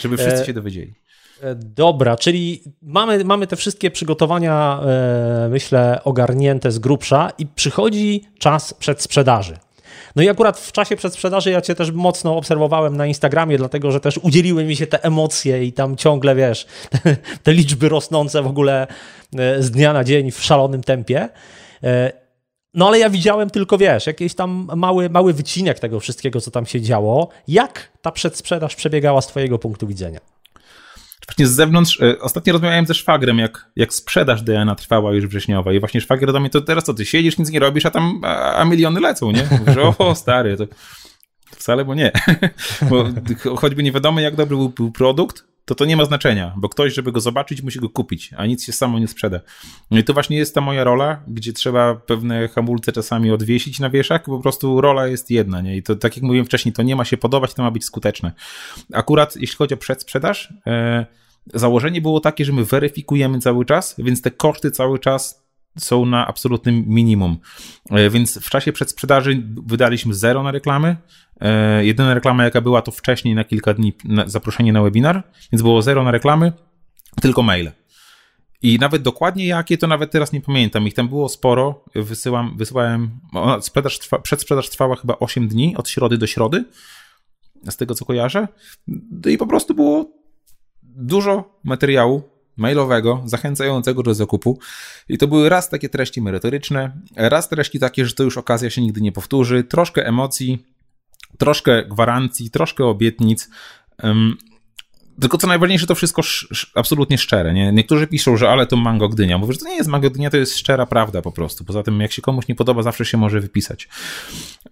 Żeby 0.00 0.16
wszyscy 0.16 0.42
e... 0.42 0.46
się 0.46 0.52
dowiedzieli. 0.52 0.94
E, 1.42 1.54
dobra, 1.54 2.16
czyli 2.16 2.62
mamy, 2.82 3.24
mamy 3.24 3.46
te 3.46 3.56
wszystkie 3.56 3.90
przygotowania, 3.90 4.80
e, 4.82 5.48
myślę, 5.50 6.00
ogarnięte 6.04 6.72
z 6.72 6.78
grubsza 6.78 7.30
i 7.38 7.46
przychodzi 7.46 8.24
czas 8.38 8.74
przedsprzedaży. 8.74 9.56
No 10.16 10.22
i 10.22 10.28
akurat 10.28 10.58
w 10.58 10.72
czasie 10.72 10.96
przedsprzedaży 10.96 11.50
ja 11.50 11.60
cię 11.60 11.74
też 11.74 11.90
mocno 11.90 12.36
obserwowałem 12.36 12.96
na 12.96 13.06
Instagramie, 13.06 13.58
dlatego 13.58 13.90
że 13.90 14.00
też 14.00 14.18
udzieliły 14.18 14.64
mi 14.64 14.76
się 14.76 14.86
te 14.86 15.04
emocje 15.04 15.64
i 15.64 15.72
tam 15.72 15.96
ciągle, 15.96 16.34
wiesz, 16.34 16.66
te, 16.90 17.16
te 17.42 17.52
liczby 17.52 17.88
rosnące 17.88 18.42
w 18.42 18.46
ogóle 18.46 18.86
e, 19.38 19.62
z 19.62 19.70
dnia 19.70 19.92
na 19.92 20.04
dzień 20.04 20.30
w 20.30 20.42
szalonym 20.42 20.82
tempie. 20.82 21.28
No 22.74 22.88
ale 22.88 22.98
ja 22.98 23.10
widziałem 23.10 23.50
tylko, 23.50 23.78
wiesz, 23.78 24.06
jakiś 24.06 24.34
tam 24.34 24.68
mały, 24.76 25.10
mały 25.10 25.32
wycinek 25.32 25.78
tego 25.78 26.00
wszystkiego, 26.00 26.40
co 26.40 26.50
tam 26.50 26.66
się 26.66 26.80
działo. 26.80 27.28
Jak 27.48 27.92
ta 28.02 28.10
przedsprzedaż 28.10 28.74
przebiegała 28.74 29.20
z 29.20 29.26
twojego 29.26 29.58
punktu 29.58 29.86
widzenia? 29.86 30.20
Właśnie 31.28 31.46
z 31.46 31.50
zewnątrz, 31.50 32.00
e, 32.00 32.18
ostatnio 32.18 32.52
rozmawiałem 32.52 32.86
ze 32.86 32.94
szwagrem, 32.94 33.38
jak, 33.38 33.70
jak 33.76 33.94
sprzedaż 33.94 34.42
DNA 34.42 34.74
trwała 34.74 35.12
już 35.12 35.26
wrześniowa 35.26 35.72
i 35.72 35.80
właśnie 35.80 36.00
szwagier 36.00 36.32
do 36.32 36.40
mnie, 36.40 36.50
to 36.50 36.60
teraz 36.60 36.84
co, 36.84 36.94
ty 36.94 37.06
siedzisz, 37.06 37.38
nic 37.38 37.50
nie 37.50 37.58
robisz, 37.58 37.86
a 37.86 37.90
tam 37.90 38.20
a, 38.24 38.64
miliony 38.64 39.00
lecą, 39.00 39.30
nie? 39.30 39.48
O 39.98 40.14
stary, 40.14 40.56
to 40.56 40.66
wcale, 41.50 41.84
bo 41.84 41.94
nie. 41.94 42.12
bo 42.90 43.04
choćby 43.56 43.82
nie 43.82 43.92
wiadomo, 43.92 44.20
jak 44.20 44.36
dobry 44.36 44.56
był, 44.56 44.68
był 44.68 44.92
produkt, 44.92 45.44
to 45.64 45.74
to 45.74 45.84
nie 45.84 45.96
ma 45.96 46.04
znaczenia, 46.04 46.54
bo 46.56 46.68
ktoś, 46.68 46.94
żeby 46.94 47.12
go 47.12 47.20
zobaczyć, 47.20 47.62
musi 47.62 47.78
go 47.80 47.88
kupić, 47.88 48.30
a 48.36 48.46
nic 48.46 48.64
się 48.64 48.72
samo 48.72 48.98
nie 48.98 49.08
sprzeda. 49.08 49.40
No 49.90 49.98
i 49.98 50.04
to 50.04 50.12
właśnie 50.12 50.36
jest 50.36 50.54
ta 50.54 50.60
moja 50.60 50.84
rola, 50.84 51.22
gdzie 51.28 51.52
trzeba 51.52 51.94
pewne 51.94 52.48
hamulce 52.48 52.92
czasami 52.92 53.30
odwiesić 53.30 53.80
na 53.80 53.90
wieszak, 53.90 54.24
po 54.24 54.40
prostu 54.40 54.80
rola 54.80 55.06
jest 55.06 55.30
jedna, 55.30 55.60
nie? 55.60 55.76
I 55.76 55.82
to, 55.82 55.96
tak 55.96 56.16
jak 56.16 56.22
mówiłem 56.22 56.46
wcześniej, 56.46 56.72
to 56.72 56.82
nie 56.82 56.96
ma 56.96 57.04
się 57.04 57.16
podobać, 57.16 57.54
to 57.54 57.62
ma 57.62 57.70
być 57.70 57.84
skuteczne. 57.84 58.32
Akurat 58.92 59.36
jeśli 59.36 59.56
chodzi 59.56 59.74
o 59.74 59.76
przedsprzedaż, 59.76 60.54
e, 60.66 61.06
założenie 61.54 62.00
było 62.00 62.20
takie, 62.20 62.44
że 62.44 62.52
my 62.52 62.64
weryfikujemy 62.64 63.38
cały 63.38 63.64
czas, 63.64 63.94
więc 63.98 64.22
te 64.22 64.30
koszty 64.30 64.70
cały 64.70 64.98
czas 64.98 65.41
są 65.78 66.06
na 66.06 66.26
absolutnym 66.26 66.84
minimum. 66.86 67.38
E, 67.90 68.10
więc 68.10 68.38
w 68.38 68.50
czasie 68.50 68.72
przedsprzedaży 68.72 69.42
wydaliśmy 69.66 70.14
zero 70.14 70.42
na 70.42 70.50
reklamy, 70.50 70.96
E, 71.42 71.84
jedyna 71.84 72.14
reklama, 72.14 72.44
jaka 72.44 72.60
była, 72.60 72.82
to 72.82 72.90
wcześniej 72.90 73.34
na 73.34 73.44
kilka 73.44 73.74
dni 73.74 73.92
zaproszenie 74.26 74.72
na 74.72 74.82
webinar, 74.82 75.22
więc 75.52 75.62
było 75.62 75.82
zero 75.82 76.02
na 76.02 76.10
reklamy, 76.10 76.52
tylko 77.20 77.42
maile. 77.42 77.72
I 78.62 78.78
nawet 78.78 79.02
dokładnie 79.02 79.46
jakie, 79.46 79.78
to 79.78 79.86
nawet 79.86 80.10
teraz 80.10 80.32
nie 80.32 80.40
pamiętam. 80.40 80.86
Ich 80.86 80.94
tam 80.94 81.08
było 81.08 81.28
sporo. 81.28 81.84
Wysyłam, 81.94 82.56
wysyłałem. 82.56 83.10
Sprzedaż 83.60 83.98
trwa, 83.98 84.18
przedsprzedaż 84.18 84.70
trwała 84.70 84.96
chyba 84.96 85.18
8 85.18 85.48
dni, 85.48 85.76
od 85.76 85.88
środy 85.88 86.18
do 86.18 86.26
środy, 86.26 86.64
z 87.70 87.76
tego 87.76 87.94
co 87.94 88.04
kojarzę. 88.04 88.48
I 89.30 89.38
po 89.38 89.46
prostu 89.46 89.74
było 89.74 90.10
dużo 90.82 91.60
materiału 91.64 92.22
mailowego, 92.56 93.22
zachęcającego 93.24 94.02
do 94.02 94.14
zakupu. 94.14 94.58
I 95.08 95.18
to 95.18 95.28
były 95.28 95.48
raz 95.48 95.68
takie 95.68 95.88
treści 95.88 96.22
merytoryczne, 96.22 97.00
raz 97.16 97.48
treści 97.48 97.78
takie, 97.78 98.06
że 98.06 98.12
to 98.12 98.22
już 98.22 98.38
okazja 98.38 98.70
się 98.70 98.82
nigdy 98.82 99.00
nie 99.00 99.12
powtórzy, 99.12 99.64
troszkę 99.64 100.06
emocji, 100.06 100.66
troszkę 101.38 101.84
gwarancji, 101.84 102.50
troszkę 102.50 102.84
obietnic. 102.84 103.50
Tylko 105.20 105.38
co 105.38 105.46
najważniejsze, 105.46 105.86
to 105.86 105.94
wszystko 105.94 106.20
sz, 106.20 106.66
absolutnie 106.74 107.18
szczere. 107.18 107.52
Nie? 107.52 107.72
Niektórzy 107.72 108.06
piszą, 108.06 108.36
że 108.36 108.50
ale 108.50 108.66
to 108.66 108.76
Mango 108.76 109.08
Gdynia. 109.08 109.38
Mówię, 109.38 109.52
że 109.52 109.58
to 109.58 109.68
nie 109.68 109.76
jest 109.76 109.88
Mango 109.88 110.10
Gdynia, 110.10 110.30
to 110.30 110.36
jest 110.36 110.58
szczera 110.58 110.86
prawda 110.86 111.22
po 111.22 111.32
prostu. 111.32 111.64
Poza 111.64 111.82
tym, 111.82 112.00
jak 112.00 112.12
się 112.12 112.22
komuś 112.22 112.48
nie 112.48 112.54
podoba, 112.54 112.82
zawsze 112.82 113.04
się 113.04 113.18
może 113.18 113.40
wypisać. 113.40 113.88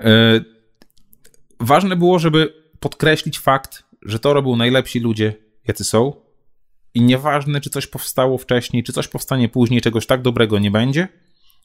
Yy, 0.00 0.44
ważne 1.60 1.96
było, 1.96 2.18
żeby 2.18 2.54
podkreślić 2.80 3.38
fakt, 3.38 3.84
że 4.02 4.18
to 4.18 4.32
robią 4.32 4.56
najlepsi 4.56 5.00
ludzie, 5.00 5.34
jacy 5.68 5.84
są. 5.84 6.12
I 6.95 7.03
nieważne, 7.03 7.61
czy 7.61 7.70
coś 7.70 7.86
powstało 7.86 8.38
wcześniej, 8.38 8.82
czy 8.82 8.93
coś 8.93 9.09
powstanie 9.09 9.49
później, 9.49 9.80
czegoś 9.80 10.07
tak 10.07 10.22
dobrego 10.22 10.59
nie 10.59 10.70
będzie 10.70 11.09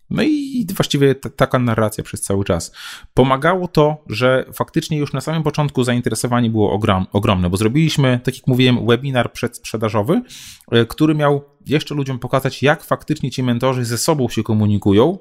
no 0.09 0.23
i 0.23 0.65
właściwie 0.75 1.15
t- 1.15 1.29
taka 1.29 1.59
narracja 1.59 2.03
przez 2.03 2.21
cały 2.21 2.45
czas. 2.45 2.71
Pomagało 3.13 3.67
to, 3.67 4.03
że 4.07 4.45
faktycznie 4.53 4.97
już 4.97 5.13
na 5.13 5.21
samym 5.21 5.43
początku 5.43 5.83
zainteresowanie 5.83 6.49
było 6.49 6.71
ogrom, 6.71 7.05
ogromne, 7.11 7.49
bo 7.49 7.57
zrobiliśmy, 7.57 8.19
tak 8.23 8.35
jak 8.35 8.47
mówiłem, 8.47 8.87
webinar 8.87 9.31
przedsprzedażowy, 9.31 10.21
e, 10.71 10.85
który 10.85 11.15
miał 11.15 11.43
jeszcze 11.65 11.95
ludziom 11.95 12.19
pokazać, 12.19 12.63
jak 12.63 12.83
faktycznie 12.83 13.31
ci 13.31 13.43
mentorzy 13.43 13.85
ze 13.85 13.97
sobą 13.97 14.29
się 14.29 14.43
komunikują, 14.43 15.17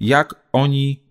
jak 0.00 0.34
oni 0.52 1.02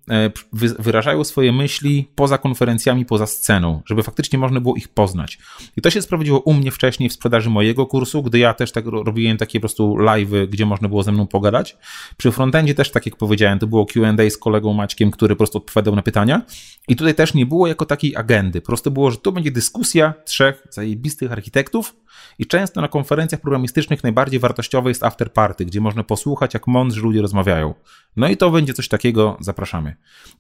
wyrażają 0.79 1.23
swoje 1.23 1.51
myśli 1.51 2.07
poza 2.15 2.37
konferencjami, 2.37 3.05
poza 3.05 3.27
sceną, 3.27 3.81
żeby 3.85 4.03
faktycznie 4.03 4.39
można 4.39 4.59
było 4.59 4.75
ich 4.75 4.87
poznać. 4.87 5.39
I 5.77 5.81
to 5.81 5.89
się 5.89 6.01
sprawdziło 6.01 6.39
u 6.39 6.53
mnie 6.53 6.71
wcześniej 6.71 7.09
w 7.09 7.13
sprzedaży 7.13 7.49
mojego 7.49 7.85
kursu, 7.85 8.23
gdy 8.23 8.39
ja 8.39 8.53
też 8.53 8.71
tak 8.71 8.85
robiłem 8.85 9.37
takie 9.37 9.59
po 9.59 9.61
prostu 9.61 9.95
live'y, 9.95 10.47
gdzie 10.47 10.65
można 10.65 10.89
było 10.89 11.03
ze 11.03 11.11
mną 11.11 11.27
pogadać. 11.27 11.77
Przy 12.17 12.31
frontendzie 12.31 12.75
też, 12.75 12.91
tak 12.91 13.05
jak 13.05 13.15
powiedziałem, 13.15 13.59
to 13.59 13.67
było 13.67 13.85
Q&A 13.85 14.29
z 14.29 14.37
kolegą 14.37 14.73
Maćkiem, 14.73 15.11
który 15.11 15.35
po 15.35 15.37
prostu 15.37 15.57
odpowiadał 15.57 15.95
na 15.95 16.01
pytania. 16.01 16.41
I 16.87 16.95
tutaj 16.95 17.15
też 17.15 17.33
nie 17.33 17.45
było 17.45 17.67
jako 17.67 17.85
takiej 17.85 18.15
agendy. 18.15 18.61
Prosto 18.61 18.91
było, 18.91 19.11
że 19.11 19.17
tu 19.17 19.31
będzie 19.31 19.51
dyskusja 19.51 20.13
trzech 20.25 20.67
zajebistych 20.69 21.31
architektów 21.31 21.95
i 22.39 22.45
często 22.45 22.81
na 22.81 22.87
konferencjach 22.87 23.41
programistycznych 23.41 24.03
najbardziej 24.03 24.39
wartościowe 24.39 24.89
jest 24.89 25.03
after 25.03 25.33
party, 25.33 25.65
gdzie 25.65 25.81
można 25.81 26.03
posłuchać, 26.03 26.53
jak 26.53 26.67
mądrzy 26.67 27.01
ludzie 27.01 27.21
rozmawiają. 27.21 27.73
No 28.15 28.27
i 28.27 28.37
to 28.37 28.51
będzie 28.51 28.73
coś 28.73 28.87
takiego, 28.87 29.37
zapraszamy. 29.39 29.90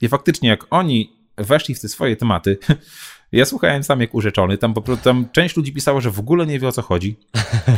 I 0.01 0.07
faktycznie, 0.07 0.49
jak 0.49 0.65
oni 0.69 1.13
weszli 1.37 1.75
w 1.75 1.81
te 1.81 1.89
swoje 1.89 2.15
tematy, 2.15 2.57
ja 3.31 3.45
słuchałem 3.45 3.83
sam 3.83 4.01
jak 4.01 4.15
urzeczony, 4.15 4.57
tam 4.57 4.73
po 4.73 4.97
tam 4.97 5.25
część 5.31 5.57
ludzi 5.57 5.73
pisała, 5.73 6.01
że 6.01 6.11
w 6.11 6.19
ogóle 6.19 6.45
nie 6.45 6.59
wie 6.59 6.67
o 6.67 6.71
co 6.71 6.81
chodzi, 6.81 7.15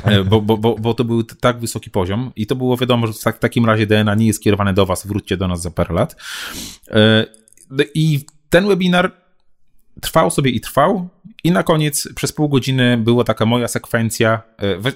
e, 0.03 0.24
bo, 0.24 0.41
bo, 0.41 0.57
bo, 0.57 0.76
bo 0.76 0.93
to 0.93 1.03
był 1.03 1.24
tak 1.24 1.59
wysoki 1.59 1.89
poziom 1.89 2.32
i 2.36 2.47
to 2.47 2.55
było 2.55 2.78
wiadomo, 2.78 3.07
że 3.07 3.13
w 3.13 3.39
takim 3.39 3.65
razie 3.65 3.88
DNA 3.88 4.15
nie 4.15 4.28
jest 4.28 4.39
skierowane 4.39 4.74
do 4.74 4.86
was, 4.86 5.07
wróćcie 5.07 5.38
do 5.38 5.47
nas 5.47 5.61
za 5.61 5.71
parę 5.71 5.93
lat. 5.93 6.15
E, 6.91 7.26
I 7.95 8.26
ten 8.49 8.67
webinar 8.67 9.22
trwał 10.04 10.32
sobie 10.32 10.51
i 10.51 10.62
trwał. 10.62 11.10
I 11.43 11.51
na 11.51 11.64
koniec 11.64 12.10
przez 12.16 12.32
pół 12.32 12.49
godziny 12.49 12.97
była 12.97 13.24
taka 13.24 13.45
moja 13.45 13.68
sekwencja. 13.68 14.41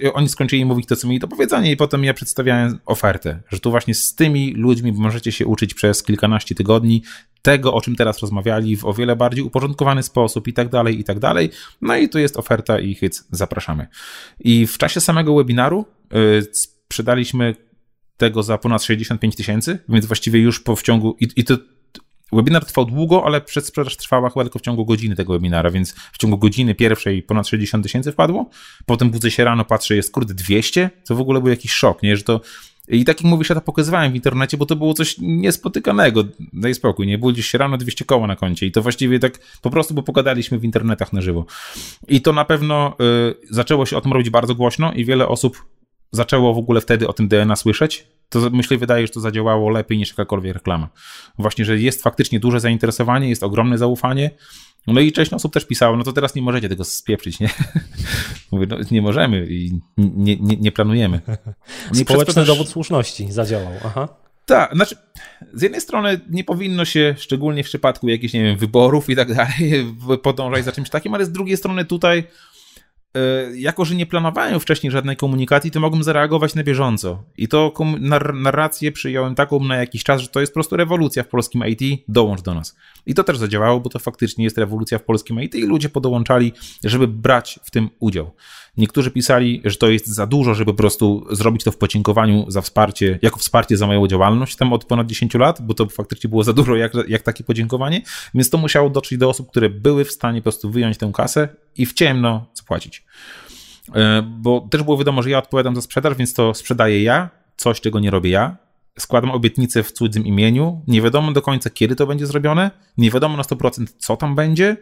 E, 0.04 0.14
oni 0.14 0.30
skończyli 0.30 0.66
mówić 0.66 0.88
to, 0.88 0.96
co 0.96 1.08
mieli 1.08 1.20
do 1.20 1.28
powiedzenia, 1.28 1.72
i 1.72 1.78
potem 1.78 2.04
ja 2.04 2.14
przedstawiałem 2.14 2.80
ofertę, 2.86 3.40
że 3.50 3.60
tu 3.60 3.72
właśnie 3.72 3.94
z 3.94 4.16
tymi 4.16 4.54
ludźmi 4.54 4.92
możecie 4.92 5.32
się 5.32 5.46
uczyć 5.46 5.74
przez 5.74 6.04
kilkanaście 6.04 6.56
tygodni 6.56 7.04
tego, 7.42 7.74
o 7.74 7.82
czym 7.82 7.96
teraz 7.96 8.20
rozmawiali, 8.20 8.78
w 8.78 8.86
o 8.86 8.94
wiele 8.94 9.16
bardziej 9.16 9.44
uporządkowany 9.44 10.04
sposób 10.04 10.48
i 10.48 10.54
tak 10.54 10.70
dalej, 10.70 11.00
i 11.00 11.04
tak 11.04 11.20
dalej. 11.20 11.50
No 11.82 11.98
i 11.98 12.10
tu 12.10 12.20
jest 12.20 12.38
oferta 12.38 12.80
i 12.80 12.96
hyc, 12.96 13.24
zapraszamy. 13.32 13.88
I 14.40 14.68
w 14.68 14.78
czasie 14.78 15.02
samego 15.02 15.36
webinaru 15.36 15.86
yy, 16.12 16.48
sprzedaliśmy 16.52 17.56
tego 18.18 18.44
za 18.44 18.58
ponad 18.58 18.84
65 18.84 19.36
tysięcy, 19.36 19.80
więc 19.90 20.06
właściwie 20.06 20.40
już 20.40 20.60
po 20.60 20.76
w 20.76 20.82
ciągu, 20.82 21.16
i, 21.20 21.28
i 21.36 21.44
to 21.44 21.58
Webinar 22.32 22.66
trwał 22.66 22.86
długo, 22.86 23.26
ale 23.26 23.42
przedsprzedaż 23.42 23.98
trwała 23.98 24.30
chyba 24.30 24.44
tylko 24.44 24.60
w 24.60 24.62
ciągu 24.62 24.86
godziny 24.86 25.16
tego 25.16 25.34
webinara, 25.34 25.72
więc 25.72 25.92
w 25.92 26.18
ciągu 26.18 26.38
godziny 26.38 26.76
pierwszej 26.76 27.24
ponad 27.24 27.48
60 27.48 27.84
tysięcy 27.84 28.12
wpadło. 28.12 28.50
Potem 28.86 29.10
budzę 29.10 29.32
się 29.32 29.44
rano, 29.44 29.66
patrzę, 29.66 29.96
jest 29.96 30.12
kurde 30.12 30.34
200. 30.34 30.90
To 31.08 31.16
w 31.16 31.22
ogóle 31.22 31.40
był 31.40 31.50
jakiś 31.50 31.72
szok, 31.72 32.04
nie? 32.04 32.18
Że 32.18 32.24
to 32.24 32.42
i 32.88 33.06
tak 33.06 33.22
jak 33.22 33.32
mówisz, 33.32 33.50
ja 33.50 33.56
to 33.56 33.62
pokazywałem 33.62 34.12
w 34.12 34.16
internecie, 34.16 34.58
bo 34.58 34.66
to 34.66 34.76
było 34.76 34.94
coś 34.94 35.16
niespotykanego. 35.20 36.24
Daj 36.54 36.76
spokój, 36.76 37.08
nie? 37.08 37.18
Budzisz 37.18 37.48
się 37.48 37.58
rano 37.58 37.78
200 37.78 38.06
koła 38.06 38.28
na 38.28 38.36
koncie 38.36 38.66
i 38.66 38.72
to 38.72 38.82
właściwie 38.82 39.20
tak 39.20 39.40
po 39.62 39.70
prostu, 39.70 39.94
bo 39.94 40.04
pogadaliśmy 40.04 40.60
w 40.60 40.64
internetach 40.64 41.14
na 41.14 41.22
żywo. 41.22 41.46
I 42.08 42.22
to 42.22 42.34
na 42.34 42.46
pewno 42.46 42.96
y, 43.02 43.36
zaczęło 43.50 43.86
się 43.86 43.98
o 43.98 44.02
tym 44.02 44.14
robić 44.14 44.30
bardzo 44.30 44.56
głośno 44.56 44.94
i 44.94 45.06
wiele 45.06 45.28
osób 45.28 45.66
zaczęło 46.12 46.54
w 46.54 46.58
ogóle 46.58 46.82
wtedy 46.82 47.08
o 47.08 47.14
tym 47.14 47.28
DNA 47.28 47.56
słyszeć 47.56 48.08
to 48.30 48.50
myślę, 48.50 48.78
wydaje, 48.78 49.08
że 49.08 49.14
to 49.14 49.20
zadziałało 49.20 49.70
lepiej 49.70 49.98
niż 49.98 50.10
jakakolwiek 50.10 50.54
reklama. 50.54 50.90
Właśnie, 51.40 51.66
że 51.66 51.80
jest 51.80 52.04
faktycznie 52.04 52.40
duże 52.40 52.60
zainteresowanie, 52.60 53.30
jest 53.30 53.44
ogromne 53.44 53.78
zaufanie. 53.78 54.32
No 54.88 55.02
i 55.02 55.12
część 55.12 55.34
osób 55.34 55.54
też 55.54 55.66
pisało, 55.66 55.98
no 55.98 56.04
to 56.04 56.14
teraz 56.14 56.36
nie 56.36 56.42
możecie 56.42 56.70
tego 56.70 56.84
spieprzyć, 56.84 57.40
nie? 57.40 57.50
Mówię, 58.52 58.68
no, 58.70 58.78
nie 58.92 59.02
możemy 59.02 59.48
i 59.50 59.80
nie, 59.98 60.36
nie, 60.36 60.58
nie 60.58 60.72
planujemy. 60.72 61.22
Nie 61.94 62.00
Społeczny 62.06 62.34
też... 62.34 62.48
dowód 62.48 62.70
słuszności 62.70 63.32
zadziałał, 63.32 63.74
aha. 63.86 64.08
Tak, 64.46 64.76
znaczy 64.76 64.96
z 65.54 65.62
jednej 65.62 65.82
strony 65.82 66.20
nie 66.30 66.44
powinno 66.44 66.86
się, 66.86 67.16
szczególnie 67.18 67.64
w 67.64 67.68
przypadku 67.68 68.08
jakichś, 68.08 68.34
nie 68.34 68.44
wiem, 68.44 68.58
wyborów 68.58 69.10
i 69.10 69.16
tak 69.16 69.34
dalej, 69.34 69.86
podążać 70.24 70.66
za 70.66 70.72
czymś 70.72 70.90
takim, 70.90 71.14
ale 71.14 71.26
z 71.26 71.32
drugiej 71.32 71.58
strony 71.58 71.86
tutaj 71.86 72.24
jako 73.56 73.86
że 73.86 73.96
nie 73.96 74.06
planowałem 74.06 74.60
wcześniej 74.60 74.92
żadnej 74.92 75.18
komunikacji, 75.18 75.72
to 75.72 75.80
mogłem 75.80 76.04
zareagować 76.04 76.56
na 76.56 76.64
bieżąco. 76.64 77.24
I 77.38 77.48
to 77.48 77.74
narrację 78.34 78.92
przyjąłem 78.92 79.36
taką 79.36 79.60
na 79.60 79.76
jakiś 79.76 80.04
czas, 80.04 80.22
że 80.22 80.28
to 80.28 80.40
jest 80.40 80.52
po 80.52 80.54
prostu 80.54 80.78
rewolucja 80.78 81.24
w 81.24 81.28
polskim 81.28 81.64
IT, 81.68 82.04
dołącz 82.08 82.42
do 82.42 82.54
nas. 82.54 82.76
I 83.06 83.14
to 83.14 83.24
też 83.24 83.38
zadziałało, 83.38 83.80
bo 83.80 83.90
to 83.90 84.00
faktycznie 84.00 84.44
jest 84.44 84.58
rewolucja 84.58 85.00
w 85.00 85.04
polskim 85.04 85.44
IT 85.44 85.56
i 85.56 85.64
ludzie 85.64 85.90
podołączali, 85.90 86.54
żeby 86.84 87.08
brać 87.08 87.60
w 87.64 87.72
tym 87.72 87.90
udział. 88.00 88.32
Niektórzy 88.78 89.12
pisali, 89.12 89.62
że 89.66 89.78
to 89.78 89.90
jest 89.90 90.08
za 90.08 90.28
dużo, 90.28 90.56
żeby 90.56 90.72
po 90.74 90.78
prostu 90.78 91.26
zrobić 91.32 91.64
to 91.64 91.72
w 91.72 91.78
podziękowaniu 91.78 92.46
za 92.48 92.62
wsparcie, 92.62 93.20
jako 93.22 93.40
wsparcie 93.40 93.78
za 93.78 93.88
moją 93.88 94.08
działalność 94.08 94.56
tam 94.56 94.74
od 94.74 94.86
ponad 94.86 95.08
10 95.08 95.34
lat, 95.34 95.62
bo 95.62 95.74
to 95.74 95.86
faktycznie 95.86 96.30
było 96.30 96.44
za 96.44 96.54
dużo 96.54 96.76
jak, 96.76 96.94
jak 97.08 97.22
takie 97.22 97.44
podziękowanie, 97.44 98.02
więc 98.34 98.50
to 98.50 98.58
musiało 98.58 98.90
dotrzeć 98.90 99.18
do 99.18 99.30
osób, 99.30 99.50
które 99.50 99.70
były 99.70 100.06
w 100.06 100.12
stanie 100.12 100.40
po 100.40 100.44
prostu 100.44 100.72
wyjąć 100.72 100.98
tę 100.98 101.12
kasę 101.14 101.50
i 101.78 101.86
w 101.86 101.94
ciemno 101.94 102.46
zapłacić. 102.54 103.04
e, 103.96 104.22
bo 104.22 104.68
też 104.72 104.84
było 104.84 104.98
wiadomo, 104.98 105.24
że 105.24 105.30
ja 105.30 105.38
odpowiadam 105.38 105.76
za 105.76 105.82
sprzedaż, 105.82 106.18
więc 106.18 106.34
to 106.34 106.54
sprzedaję 106.54 107.04
ja, 107.04 107.30
coś, 107.58 107.82
czego 107.82 108.00
nie 108.00 108.12
robię 108.12 108.30
ja. 108.30 108.58
Składam 109.00 109.32
obietnicę 109.32 109.84
w 109.84 109.92
cudzym 109.92 110.26
imieniu. 110.26 110.82
Nie 110.88 111.02
wiadomo 111.02 111.32
do 111.32 111.42
końca, 111.42 111.70
kiedy 111.70 111.96
to 111.96 112.08
będzie 112.08 112.28
zrobione. 112.28 112.72
Nie 112.98 113.12
wiadomo 113.12 113.38
na 113.38 113.44
100%, 113.44 113.86
co 113.98 114.18
tam 114.18 114.36
będzie. 114.36 114.78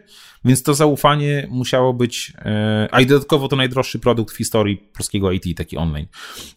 Więc 0.46 0.62
to 0.62 0.74
zaufanie 0.74 1.46
musiało 1.50 1.94
być. 1.94 2.32
E, 2.38 2.88
a 2.90 3.00
i 3.00 3.06
dodatkowo 3.06 3.48
to 3.48 3.56
najdroższy 3.56 3.98
produkt 3.98 4.34
w 4.34 4.36
historii 4.36 4.76
polskiego 4.76 5.32
IT, 5.32 5.56
taki 5.56 5.76
online. 5.76 6.06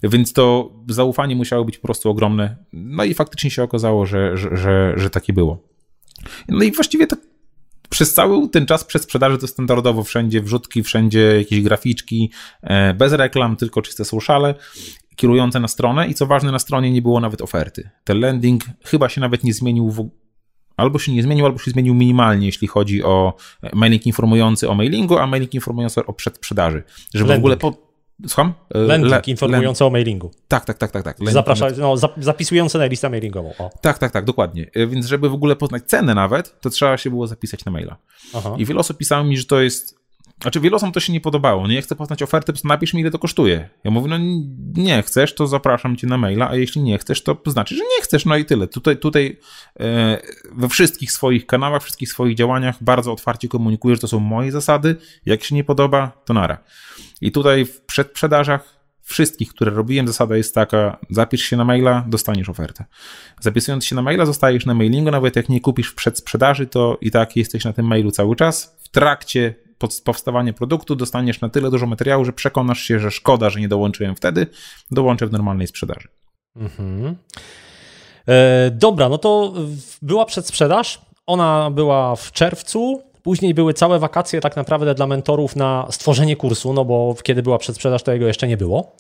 Więc 0.04 0.34
to 0.34 0.72
zaufanie 0.90 1.36
musiało 1.36 1.66
być 1.66 1.78
po 1.78 1.88
prostu 1.88 2.10
ogromne. 2.10 2.56
No 2.74 3.04
i 3.04 3.14
faktycznie 3.14 3.52
się 3.52 3.64
okazało, 3.64 4.06
że, 4.06 4.38
że, 4.38 4.58
że, 4.58 4.94
że 4.98 5.10
takie 5.10 5.34
było. 5.34 5.64
No 6.48 6.64
i 6.64 6.72
właściwie 6.72 7.08
tak 7.08 7.20
przez 7.90 8.14
cały 8.14 8.50
ten 8.50 8.66
czas 8.66 8.84
przed 8.84 9.04
sprzedaży 9.04 9.38
to 9.38 9.48
standardowo 9.48 10.04
wszędzie 10.04 10.42
wrzutki, 10.42 10.84
wszędzie 10.84 11.38
jakieś 11.38 11.62
graficzki, 11.62 12.32
e, 12.62 12.94
bez 12.94 13.14
reklam, 13.14 13.56
tylko 13.56 13.82
czyste 13.82 14.06
sociale 14.06 14.56
kierujące 15.16 15.60
na 15.60 15.68
stronę 15.68 16.08
i 16.08 16.14
co 16.14 16.26
ważne, 16.26 16.52
na 16.52 16.60
stronie 16.60 16.92
nie 16.92 17.02
było 17.02 17.20
nawet 17.20 17.42
oferty. 17.42 17.90
Ten 18.04 18.20
landing 18.20 18.64
chyba 18.84 19.10
się 19.10 19.22
nawet 19.22 19.44
nie 19.44 19.54
zmienił 19.54 19.90
w, 19.90 20.10
albo 20.80 21.00
się 21.00 21.12
nie 21.12 21.24
zmienił, 21.24 21.46
albo 21.46 21.60
się 21.60 21.72
zmienił 21.72 21.94
minimalnie, 21.96 22.46
jeśli 22.46 22.68
chodzi 22.68 23.04
o 23.04 23.34
mailing 23.74 24.06
informujący 24.06 24.70
o 24.70 24.76
mailingu, 24.76 25.18
a 25.18 25.28
mailing 25.28 25.54
informujący 25.54 26.06
o 26.06 26.14
przedsprzedaży. 26.14 26.84
Żeby 27.14 27.30
landing. 27.30 27.42
w 27.42 27.46
ogóle 27.46 27.58
po, 27.58 27.90
Słucham? 28.28 28.54
E, 28.76 28.80
landing 28.80 29.12
Le, 29.12 29.22
informujący 29.28 29.84
land... 29.84 29.90
o 29.90 29.90
mailingu. 29.90 30.32
Tak, 30.48 30.66
tak, 30.66 30.78
tak, 30.78 30.92
tak. 30.92 31.04
tak. 31.04 31.18
Zaprasza, 31.30 31.68
no, 31.78 31.96
zapisujący 32.18 32.78
na 32.78 32.86
listę 32.86 33.10
mailingową. 33.10 33.54
O. 33.58 33.70
Tak, 33.82 33.98
tak, 33.98 34.12
tak, 34.12 34.26
dokładnie. 34.26 34.70
E, 34.74 34.88
więc 34.88 35.06
żeby 35.06 35.30
w 35.30 35.34
ogóle 35.34 35.56
poznać 35.56 35.84
cenę 35.84 36.16
nawet, 36.16 36.62
to 36.62 36.70
trzeba 36.70 36.98
się 36.98 37.10
było 37.10 37.28
zapisać 37.28 37.66
na 37.66 37.72
maila. 37.72 37.98
Aha. 38.34 38.56
I 38.58 38.66
wiele 38.66 38.80
osób 38.80 38.98
pisało 38.98 39.24
mi, 39.24 39.38
że 39.38 39.46
to 39.46 39.62
jest 39.62 39.99
znaczy, 40.42 40.60
wielu 40.60 40.76
osobom 40.76 40.94
to 40.94 41.00
się 41.00 41.14
nie 41.14 41.22
podobało. 41.22 41.68
Nie 41.68 41.82
chcę 41.82 41.96
poznać 41.96 42.24
oferty, 42.24 42.54
to 42.54 42.60
napisz 42.64 42.94
mi, 42.94 43.02
ile 43.02 43.12
to 43.12 43.20
kosztuje. 43.20 43.70
Ja 43.84 43.92
mówię, 43.92 44.08
no 44.08 44.18
nie 44.74 45.04
chcesz, 45.04 45.36
to 45.36 45.48
zapraszam 45.48 45.96
cię 45.96 46.08
na 46.08 46.18
maila, 46.18 46.50
a 46.50 46.56
jeśli 46.56 46.82
nie 46.82 46.98
chcesz, 46.98 47.24
to 47.24 47.38
znaczy, 47.46 47.76
że 47.76 47.82
nie 47.82 48.04
chcesz, 48.04 48.26
no 48.26 48.38
i 48.38 48.46
tyle. 48.46 48.68
Tutaj, 48.68 48.98
tutaj 48.98 49.40
e, 49.80 50.22
we 50.52 50.70
wszystkich 50.70 51.12
swoich 51.12 51.46
kanałach, 51.46 51.82
wszystkich 51.84 52.10
swoich 52.10 52.36
działaniach 52.36 52.76
bardzo 52.84 53.14
otwarcie 53.14 53.48
komunikuję, 53.48 53.96
że 53.96 54.02
to 54.02 54.08
są 54.08 54.20
moje 54.20 54.52
zasady. 54.52 54.96
Jak 55.26 55.44
się 55.44 55.56
nie 55.56 55.64
podoba, 55.64 56.12
to 56.26 56.34
nara. 56.34 56.58
I 57.22 57.32
tutaj 57.32 57.66
w 57.66 57.82
przedprzedażach 57.82 58.80
wszystkich, 59.02 59.50
które 59.50 59.72
robiłem, 59.72 60.08
zasada 60.08 60.38
jest 60.38 60.56
taka: 60.56 60.98
zapisz 61.10 61.42
się 61.42 61.58
na 61.58 61.66
maila, 61.66 62.06
dostaniesz 62.08 62.50
ofertę. 62.50 62.86
Zapisując 63.40 63.86
się 63.86 63.96
na 63.96 64.02
maila, 64.02 64.26
zostajesz 64.26 64.66
na 64.66 64.74
mailingu, 64.74 65.12
nawet 65.12 65.36
jak 65.36 65.50
nie 65.50 65.62
kupisz 65.62 65.92
w 65.92 65.96
przedsprzedaży, 65.96 66.68
to 66.68 66.98
i 67.02 67.12
tak 67.12 67.36
jesteś 67.36 67.66
na 67.66 67.74
tym 67.74 67.86
mailu 67.86 68.12
cały 68.12 68.36
czas. 68.36 68.78
W 68.80 68.90
trakcie 68.90 69.69
powstawania 70.04 70.54
produktu 70.54 70.96
dostaniesz 70.96 71.42
na 71.42 71.50
tyle 71.50 71.72
dużo 71.72 71.86
materiału, 71.86 72.26
że 72.26 72.34
przekonasz 72.34 72.80
się, 72.82 73.00
że 73.00 73.12
szkoda, 73.12 73.50
że 73.50 73.60
nie 73.60 73.68
dołączyłem 73.68 74.16
wtedy, 74.16 74.48
dołączę 74.92 75.28
w 75.28 75.32
normalnej 75.32 75.68
sprzedaży. 75.68 76.08
Mhm. 76.56 77.16
E, 78.28 78.72
dobra, 78.72 79.10
no 79.10 79.18
to 79.18 79.54
była 80.02 80.26
przedsprzedaż. 80.26 81.02
Ona 81.26 81.72
była 81.72 82.16
w 82.16 82.32
czerwcu. 82.32 83.04
Później 83.24 83.54
były 83.54 83.74
całe 83.74 84.00
wakacje 84.00 84.42
tak 84.42 84.56
naprawdę 84.56 84.96
dla 84.96 85.08
mentorów 85.08 85.56
na 85.56 85.88
stworzenie 85.92 86.36
kursu, 86.36 86.74
no 86.74 86.86
bo 86.86 87.16
kiedy 87.24 87.44
była 87.44 87.58
przedsprzedaż, 87.58 88.04
to 88.04 88.14
jego 88.14 88.28
jeszcze 88.28 88.48
nie 88.48 88.58
było. 88.58 88.96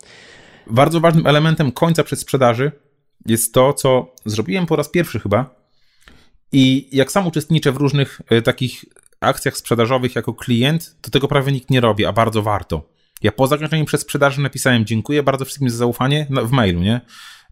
Bardzo 0.67 0.99
ważnym 0.99 1.27
elementem 1.27 1.71
końca 1.71 2.03
przedsprzedaży 2.03 2.71
jest 3.25 3.53
to, 3.53 3.73
co 3.73 4.13
zrobiłem 4.25 4.65
po 4.65 4.75
raz 4.75 4.89
pierwszy 4.89 5.19
chyba. 5.19 5.59
I 6.51 6.89
jak 6.91 7.11
sam 7.11 7.27
uczestniczę 7.27 7.71
w 7.71 7.77
różnych 7.77 8.21
e, 8.29 8.41
takich 8.41 8.85
akcjach 9.21 9.57
sprzedażowych 9.57 10.15
jako 10.15 10.33
klient, 10.33 10.95
to 11.01 11.11
tego 11.11 11.27
prawie 11.27 11.51
nikt 11.51 11.69
nie 11.69 11.81
robi, 11.81 12.05
a 12.05 12.13
bardzo 12.13 12.41
warto. 12.41 12.89
Ja 13.21 13.31
po 13.31 13.47
zakończeniu 13.47 13.85
sprzedaży 13.87 14.41
napisałem 14.41 14.85
dziękuję 14.85 15.23
bardzo 15.23 15.45
wszystkim 15.45 15.69
za 15.69 15.77
zaufanie 15.77 16.27
w 16.29 16.51
mailu, 16.51 16.81
nie? 16.81 17.01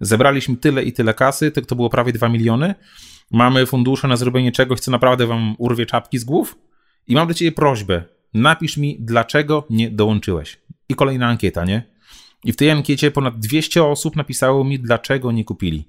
Zebraliśmy 0.02 0.58
tyle 0.58 0.84
i 0.84 0.94
tyle 0.94 1.14
kasy, 1.14 1.52
to 1.52 1.76
było 1.76 1.90
prawie 1.90 2.14
2 2.14 2.30
miliony. 2.30 2.76
Mamy 3.32 3.66
fundusze 3.66 4.08
na 4.08 4.18
zrobienie 4.18 4.52
czegoś, 4.52 4.80
co 4.80 4.92
naprawdę 4.92 5.28
wam 5.28 5.56
urwie 5.58 5.86
czapki 5.86 6.20
z 6.20 6.24
głów. 6.24 6.56
I 7.08 7.16
mam 7.16 7.28
do 7.28 7.34
ciebie 7.34 7.52
prośbę. 7.52 8.04
Napisz 8.34 8.78
mi, 8.78 8.98
dlaczego 9.00 9.66
nie 9.70 9.92
dołączyłeś. 9.92 10.58
I 10.90 10.96
kolejna 10.96 11.28
ankieta, 11.28 11.66
nie? 11.66 11.84
I 12.44 12.52
w 12.52 12.56
tej 12.56 12.72
ankiecie 12.72 13.12
ponad 13.12 13.40
200 13.40 13.84
osób 13.84 14.16
napisało 14.16 14.64
mi, 14.64 14.80
dlaczego 14.80 15.32
nie 15.32 15.46
kupili. 15.46 15.88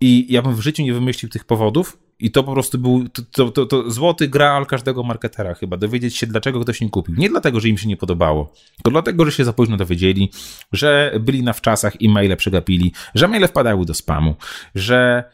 I 0.00 0.26
ja 0.28 0.42
bym 0.42 0.54
w 0.54 0.60
życiu 0.60 0.82
nie 0.82 0.92
wymyślił 0.92 1.30
tych 1.30 1.44
powodów, 1.44 1.98
i 2.20 2.30
to 2.30 2.42
po 2.42 2.52
prostu 2.52 2.78
był 2.78 3.08
to, 3.08 3.50
to, 3.50 3.66
to, 3.66 3.90
złoty 3.90 4.28
graal 4.28 4.66
każdego 4.66 5.02
marketera 5.02 5.54
chyba, 5.54 5.76
dowiedzieć 5.76 6.16
się, 6.16 6.26
dlaczego 6.26 6.60
ktoś 6.60 6.80
nie 6.80 6.90
kupił. 6.90 7.14
Nie 7.18 7.28
dlatego, 7.28 7.60
że 7.60 7.68
im 7.68 7.78
się 7.78 7.88
nie 7.88 7.96
podobało, 7.96 8.52
tylko 8.76 8.90
dlatego, 8.90 9.24
że 9.24 9.32
się 9.32 9.44
za 9.44 9.52
późno 9.52 9.76
dowiedzieli, 9.76 10.30
że 10.72 11.12
byli 11.20 11.42
na 11.42 11.52
wczasach 11.52 12.00
i 12.00 12.08
maile 12.08 12.36
przegapili, 12.36 12.92
że 13.14 13.28
maile 13.28 13.48
wpadały 13.48 13.86
do 13.86 13.94
spamu, 13.94 14.34
że 14.74 15.24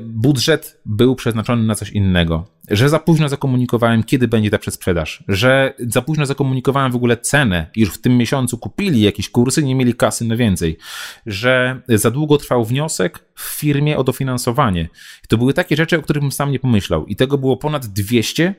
budżet 0.00 0.80
był 0.86 1.14
przeznaczony 1.14 1.62
na 1.62 1.74
coś 1.74 1.90
innego, 1.90 2.46
że 2.70 2.88
za 2.88 2.98
późno 2.98 3.28
zakomunikowałem, 3.28 4.02
kiedy 4.02 4.28
będzie 4.28 4.50
ta 4.50 4.58
przedsprzedaż, 4.58 5.24
że 5.28 5.74
za 5.78 6.02
późno 6.02 6.26
zakomunikowałem 6.26 6.92
w 6.92 6.96
ogóle 6.96 7.16
cenę, 7.16 7.70
już 7.76 7.94
w 7.94 8.00
tym 8.00 8.16
miesiącu 8.16 8.58
kupili 8.58 9.00
jakieś 9.00 9.30
kursy, 9.30 9.62
nie 9.62 9.74
mieli 9.74 9.94
kasy 9.94 10.24
na 10.24 10.36
więcej, 10.36 10.78
że 11.26 11.82
za 11.88 12.10
długo 12.10 12.38
trwał 12.38 12.64
wniosek 12.64 13.24
w 13.34 13.42
firmie 13.42 13.98
o 13.98 14.04
dofinansowanie. 14.04 14.88
To 15.28 15.38
były 15.38 15.54
takie 15.54 15.76
rzeczy, 15.76 15.98
o 15.98 16.02
których 16.02 16.22
bym 16.22 16.32
sam 16.32 16.50
nie 16.50 16.58
pomyślał 16.58 17.06
i 17.06 17.16
tego 17.16 17.38
było 17.38 17.56
ponad 17.56 17.86
200 17.86 18.54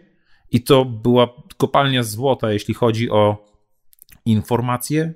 i 0.52 0.62
to 0.62 0.86
była 0.86 1.30
kopalnia 1.58 2.04
złota, 2.04 2.52
jeśli 2.52 2.74
chodzi 2.74 3.10
o 3.10 3.46
informacje 4.26 5.14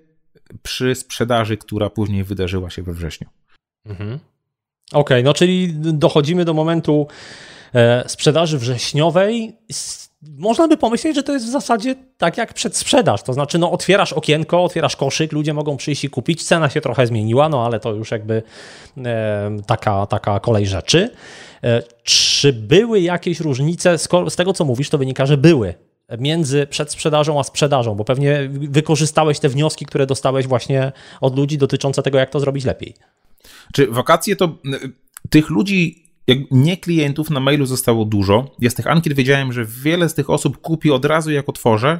przy 0.63 0.95
sprzedaży, 0.95 1.57
która 1.57 1.89
później 1.89 2.23
wydarzyła 2.23 2.69
się 2.69 2.83
we 2.83 2.93
wrześniu. 2.93 3.27
Mhm. 3.85 4.19
Okej, 4.93 5.01
okay, 5.01 5.23
no 5.23 5.33
czyli 5.33 5.73
dochodzimy 5.73 6.45
do 6.45 6.53
momentu 6.53 7.07
e, 7.75 8.03
sprzedaży 8.07 8.57
wrześniowej. 8.57 9.57
Można 10.21 10.67
by 10.67 10.77
pomyśleć, 10.77 11.15
że 11.15 11.23
to 11.23 11.33
jest 11.33 11.45
w 11.45 11.51
zasadzie 11.51 11.95
tak 12.17 12.38
jak 12.38 12.53
przedsprzedaż. 12.53 13.23
To 13.23 13.33
znaczy, 13.33 13.57
no 13.57 13.71
otwierasz 13.71 14.13
okienko, 14.13 14.63
otwierasz 14.63 14.95
koszyk, 14.95 15.31
ludzie 15.31 15.53
mogą 15.53 15.77
przyjść 15.77 16.03
i 16.03 16.09
kupić. 16.09 16.43
Cena 16.43 16.69
się 16.69 16.81
trochę 16.81 17.07
zmieniła, 17.07 17.49
no 17.49 17.65
ale 17.65 17.79
to 17.79 17.93
już 17.93 18.11
jakby 18.11 18.43
e, 18.97 19.57
taka, 19.67 20.05
taka 20.05 20.39
kolej 20.39 20.67
rzeczy. 20.67 21.09
E, 21.63 21.83
czy 22.03 22.53
były 22.53 22.99
jakieś 22.99 23.39
różnice? 23.39 23.97
Z 24.29 24.35
tego, 24.35 24.53
co 24.53 24.65
mówisz, 24.65 24.89
to 24.89 24.97
wynika, 24.97 25.25
że 25.25 25.38
były 25.38 25.73
między 26.19 26.67
przedsprzedażą 26.67 27.39
a 27.39 27.43
sprzedażą, 27.43 27.95
bo 27.95 28.05
pewnie 28.05 28.49
wykorzystałeś 28.51 29.39
te 29.39 29.49
wnioski, 29.49 29.85
które 29.85 30.05
dostałeś 30.05 30.47
właśnie 30.47 30.91
od 31.21 31.38
ludzi 31.38 31.57
dotyczące 31.57 32.03
tego, 32.03 32.17
jak 32.17 32.29
to 32.29 32.39
zrobić 32.39 32.65
lepiej. 32.65 32.95
Czy 33.73 33.88
wakacje 33.88 34.35
to 34.35 34.57
tych 35.29 35.49
ludzi, 35.49 36.03
nie 36.51 36.77
klientów 36.77 37.29
na 37.29 37.39
mailu 37.39 37.65
zostało 37.65 38.05
dużo. 38.05 38.55
Ja 38.59 38.69
z 38.69 38.75
tych 38.75 38.88
ankiet 38.88 39.13
wiedziałem, 39.13 39.53
że 39.53 39.65
wiele 39.65 40.09
z 40.09 40.13
tych 40.13 40.29
osób 40.29 40.57
kupi 40.57 40.91
od 40.91 41.05
razu 41.05 41.31
jak 41.31 41.49
otworzę, 41.49 41.99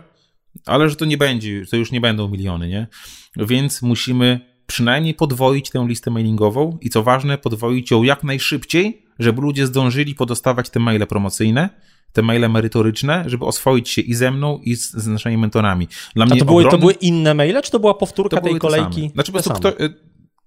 ale 0.66 0.90
że 0.90 0.96
to 0.96 1.06
nie 1.06 1.18
będzie, 1.18 1.66
to 1.66 1.78
już 1.78 1.92
nie 1.92 2.02
będą 2.02 2.28
miliony, 2.28 2.68
nie? 2.68 2.88
Więc 3.36 3.82
musimy 3.82 4.40
przynajmniej 4.68 5.14
podwoić 5.14 5.70
tę 5.70 5.86
listę 5.88 6.12
mailingową 6.12 6.78
i 6.82 6.90
co 6.90 7.04
ważne, 7.04 7.38
podwoić 7.38 7.92
ją 7.92 8.04
jak 8.04 8.24
najszybciej, 8.24 9.06
żeby 9.20 9.42
ludzie 9.42 9.68
zdążyli 9.68 10.16
podostawać 10.16 10.70
te 10.70 10.80
maile 10.80 11.08
promocyjne, 11.08 11.70
te 12.14 12.22
maile 12.22 12.50
merytoryczne, 12.50 13.24
żeby 13.28 13.46
oswoić 13.46 13.90
się 13.90 14.02
i 14.02 14.14
ze 14.14 14.32
mną, 14.32 14.60
i 14.64 14.76
z, 14.76 14.92
z 14.92 15.08
naszymi 15.08 15.38
mentorami. 15.38 15.88
Dla 16.16 16.26
A 16.26 16.28
to, 16.28 16.46
były, 16.46 16.58
ogromny... 16.58 16.72
to 16.72 16.78
były 16.78 16.94
inne 16.94 17.34
maile, 17.34 17.62
czy 17.62 17.72
to 17.72 17.80
była 17.80 17.94
powtórka 17.94 18.38
to 18.38 18.44
tej 18.44 18.60
kolejki? 18.60 19.10
Znaczy, 19.10 19.32
po 19.32 19.34
prostu 19.34 19.54
kto, 19.54 19.74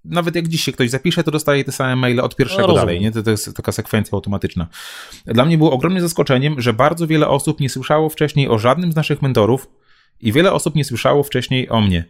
nawet 0.05 0.35
jak 0.35 0.49
dziś 0.49 0.65
się 0.65 0.73
ktoś 0.73 0.91
zapisze, 0.91 1.25
to 1.25 1.31
dostaje 1.31 1.65
te 1.65 1.73
same 1.73 1.97
maile 1.97 2.21
od 2.21 2.37
pierwszego 2.37 2.69
no, 2.69 2.75
dalej, 2.75 3.01
nie? 3.01 3.13
To, 3.13 3.23
to 3.23 3.31
jest 3.31 3.57
taka 3.57 3.73
sekwencja 3.73 4.17
automatyczna. 4.17 4.67
Dla 5.27 5.45
mnie 5.45 5.59
było 5.59 5.73
ogromnym 5.73 6.03
zaskoczeniem, 6.03 6.61
że 6.61 6.73
bardzo 6.73 7.07
wiele 7.07 7.29
osób 7.29 7.61
nie 7.61 7.69
słyszało 7.69 8.09
wcześniej 8.09 8.49
o 8.49 8.59
żadnym 8.59 8.93
z 8.93 8.97
naszych 8.97 9.23
mentorów 9.23 9.69
i 10.21 10.33
wiele 10.33 10.53
osób 10.53 10.75
nie 10.75 10.85
słyszało 10.85 11.23
wcześniej 11.23 11.69
o 11.69 11.81
mnie. 11.81 12.05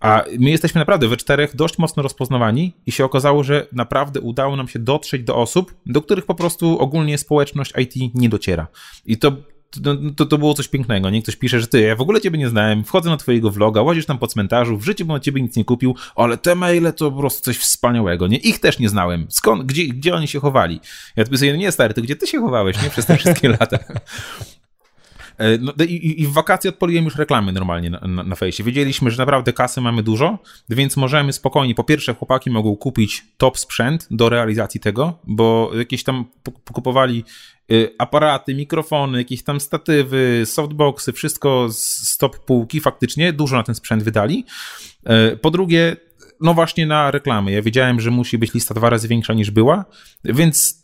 A 0.00 0.24
my 0.38 0.50
jesteśmy 0.50 0.78
naprawdę 0.78 1.08
we 1.08 1.16
czterech 1.16 1.56
dość 1.56 1.78
mocno 1.78 2.02
rozpoznawani 2.02 2.72
i 2.86 2.92
się 2.92 3.04
okazało, 3.04 3.44
że 3.44 3.66
naprawdę 3.72 4.20
udało 4.20 4.56
nam 4.56 4.68
się 4.68 4.78
dotrzeć 4.78 5.22
do 5.22 5.36
osób, 5.36 5.74
do 5.86 6.02
których 6.02 6.26
po 6.26 6.34
prostu 6.34 6.78
ogólnie 6.78 7.18
społeczność 7.18 7.72
IT 7.78 8.14
nie 8.14 8.28
dociera. 8.28 8.66
I 9.06 9.18
to 9.18 9.32
to, 9.84 9.96
to, 10.16 10.26
to, 10.26 10.38
było 10.38 10.54
coś 10.54 10.68
pięknego, 10.68 11.10
nie? 11.10 11.22
Ktoś 11.22 11.36
pisze, 11.36 11.60
że 11.60 11.66
ty, 11.66 11.80
ja 11.80 11.96
w 11.96 12.00
ogóle 12.00 12.20
ciebie 12.20 12.38
nie 12.38 12.48
znałem, 12.48 12.84
wchodzę 12.84 13.10
na 13.10 13.16
twojego 13.16 13.50
vloga, 13.50 13.82
łazisz 13.82 14.06
tam 14.06 14.18
po 14.18 14.26
cmentarzu, 14.26 14.78
w 14.78 14.84
życiu 14.84 15.04
bym 15.04 15.16
od 15.16 15.22
ciebie 15.22 15.42
nic 15.42 15.56
nie 15.56 15.64
kupił, 15.64 15.96
ale 16.16 16.36
te 16.36 16.54
maile 16.54 16.92
to 16.96 17.10
po 17.10 17.18
prostu 17.18 17.42
coś 17.42 17.58
wspaniałego, 17.58 18.26
nie? 18.26 18.36
Ich 18.36 18.60
też 18.60 18.78
nie 18.78 18.88
znałem. 18.88 19.26
Skąd, 19.28 19.62
gdzie, 19.62 19.86
gdzie 19.86 20.14
oni 20.14 20.28
się 20.28 20.40
chowali? 20.40 20.80
Ja 21.16 21.24
tu 21.24 21.36
sobie, 21.36 21.58
nie 21.58 21.72
stary, 21.72 21.94
to 21.94 22.02
gdzie 22.02 22.16
ty 22.16 22.26
się 22.26 22.40
chowałeś, 22.40 22.82
nie? 22.82 22.90
Przez 22.90 23.06
te 23.06 23.16
wszystkie 23.16 23.48
lata. 23.60 23.78
E, 25.38 25.58
no, 25.58 25.72
i, 25.84 26.22
i, 26.22 26.26
w 26.26 26.32
wakacje 26.32 26.70
odpaliłem 26.70 27.04
już 27.04 27.16
reklamy 27.16 27.52
normalnie 27.52 27.90
na, 27.90 28.00
na, 28.00 28.22
na 28.22 28.36
fejsie. 28.36 28.64
Wiedzieliśmy, 28.64 29.10
że 29.10 29.18
naprawdę 29.18 29.52
kasy 29.52 29.80
mamy 29.80 30.02
dużo, 30.02 30.38
więc 30.68 30.96
możemy 30.96 31.32
spokojnie, 31.32 31.74
po 31.74 31.84
pierwsze 31.84 32.14
chłopaki 32.14 32.50
mogą 32.50 32.76
kupić 32.76 33.24
top 33.36 33.58
sprzęt 33.58 34.06
do 34.10 34.28
realizacji 34.28 34.80
tego, 34.80 35.18
bo 35.24 35.70
jakieś 35.74 36.04
tam 36.04 36.24
pokupowali 36.64 37.24
aparaty, 37.98 38.54
mikrofony, 38.54 39.18
jakieś 39.18 39.42
tam 39.42 39.60
statywy, 39.60 40.42
softboxy, 40.46 41.12
wszystko 41.12 41.68
z 41.70 42.16
top 42.16 42.38
półki 42.38 42.80
faktycznie, 42.80 43.32
dużo 43.32 43.56
na 43.56 43.62
ten 43.62 43.74
sprzęt 43.74 44.02
wydali. 44.02 44.44
E, 45.04 45.36
po 45.36 45.50
drugie, 45.50 45.96
no 46.40 46.54
właśnie 46.54 46.86
na 46.86 47.10
reklamy. 47.10 47.52
Ja 47.52 47.62
wiedziałem, 47.62 48.00
że 48.00 48.10
musi 48.10 48.38
być 48.38 48.54
lista 48.54 48.74
dwa 48.74 48.90
razy 48.90 49.08
większa 49.08 49.34
niż 49.34 49.50
była, 49.50 49.84
więc 50.24 50.82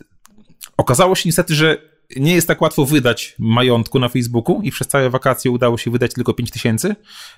okazało 0.77 1.15
się 1.15 1.23
niestety, 1.29 1.55
że 1.55 1.79
nie 2.17 2.35
jest 2.35 2.49
tak 2.49 2.61
łatwo 2.61 2.85
wydać 2.85 3.35
majątku 3.39 3.99
na 3.99 4.09
Facebooku 4.09 4.61
i 4.63 4.71
przez 4.71 4.89
całe 4.89 5.11
wakacje 5.11 5.51
udało 5.51 5.79
się 5.79 5.91
wydać 5.91 6.15
tylko 6.15 6.35
5 6.35 6.51
tysięcy. 6.51 6.97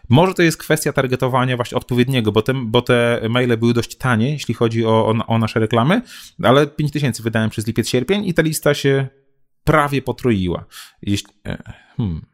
Może 0.08 0.34
to 0.34 0.42
jest 0.42 0.58
kwestia 0.58 0.92
targetowania 0.92 1.56
właśnie 1.56 1.78
odpowiedniego, 1.78 2.32
bo 2.32 2.42
te, 2.42 2.54
bo 2.54 2.82
te 2.82 3.20
maile 3.28 3.56
były 3.56 3.74
dość 3.74 3.96
tanie, 3.96 4.32
jeśli 4.32 4.54
chodzi 4.54 4.86
o, 4.86 5.06
o, 5.06 5.26
o 5.26 5.38
nasze 5.38 5.60
reklamy, 5.60 6.02
ale 6.42 6.66
5 6.66 6.92
tysięcy 6.92 7.22
wydałem 7.22 7.50
przez 7.50 7.66
lipiec, 7.66 7.88
sierpień 7.88 8.24
i 8.24 8.34
ta 8.34 8.42
lista 8.42 8.74
się 8.74 9.08
prawie 9.64 10.02
potroiła. 10.02 10.64
Jeśli, 11.02 11.32
e, 11.46 11.72
hmm. 11.96 12.26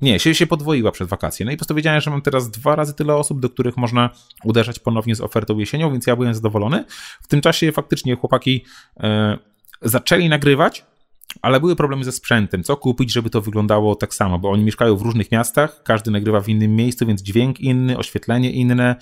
Nie, 0.00 0.18
się, 0.18 0.34
się 0.34 0.46
podwoiła 0.46 0.92
przed 0.92 1.08
wakacje. 1.08 1.46
No 1.46 1.52
i 1.52 1.56
postanowiłem, 1.56 2.00
że 2.00 2.10
mam 2.10 2.22
teraz 2.22 2.50
dwa 2.50 2.76
razy 2.76 2.94
tyle 2.94 3.14
osób, 3.14 3.40
do 3.40 3.50
których 3.50 3.76
można 3.76 4.10
uderzać 4.44 4.78
ponownie 4.78 5.14
z 5.14 5.20
ofertą 5.20 5.58
jesienią, 5.58 5.92
więc 5.92 6.06
ja 6.06 6.16
byłem 6.16 6.34
zadowolony. 6.34 6.84
W 7.22 7.28
tym 7.28 7.40
czasie 7.40 7.72
faktycznie 7.72 8.16
chłopaki 8.16 8.64
e, 9.00 9.38
zaczęli 9.82 10.28
nagrywać, 10.28 10.84
ale 11.42 11.60
były 11.60 11.76
problemy 11.76 12.04
ze 12.04 12.12
sprzętem. 12.12 12.64
Co 12.64 12.76
kupić, 12.76 13.12
żeby 13.12 13.30
to 13.30 13.40
wyglądało 13.40 13.94
tak 13.94 14.14
samo? 14.14 14.38
Bo 14.38 14.50
oni 14.50 14.64
mieszkają 14.64 14.96
w 14.96 15.02
różnych 15.02 15.32
miastach, 15.32 15.82
każdy 15.82 16.10
nagrywa 16.10 16.40
w 16.40 16.48
innym 16.48 16.76
miejscu, 16.76 17.06
więc 17.06 17.22
dźwięk 17.22 17.60
inny, 17.60 17.98
oświetlenie 17.98 18.52
inne. 18.52 18.96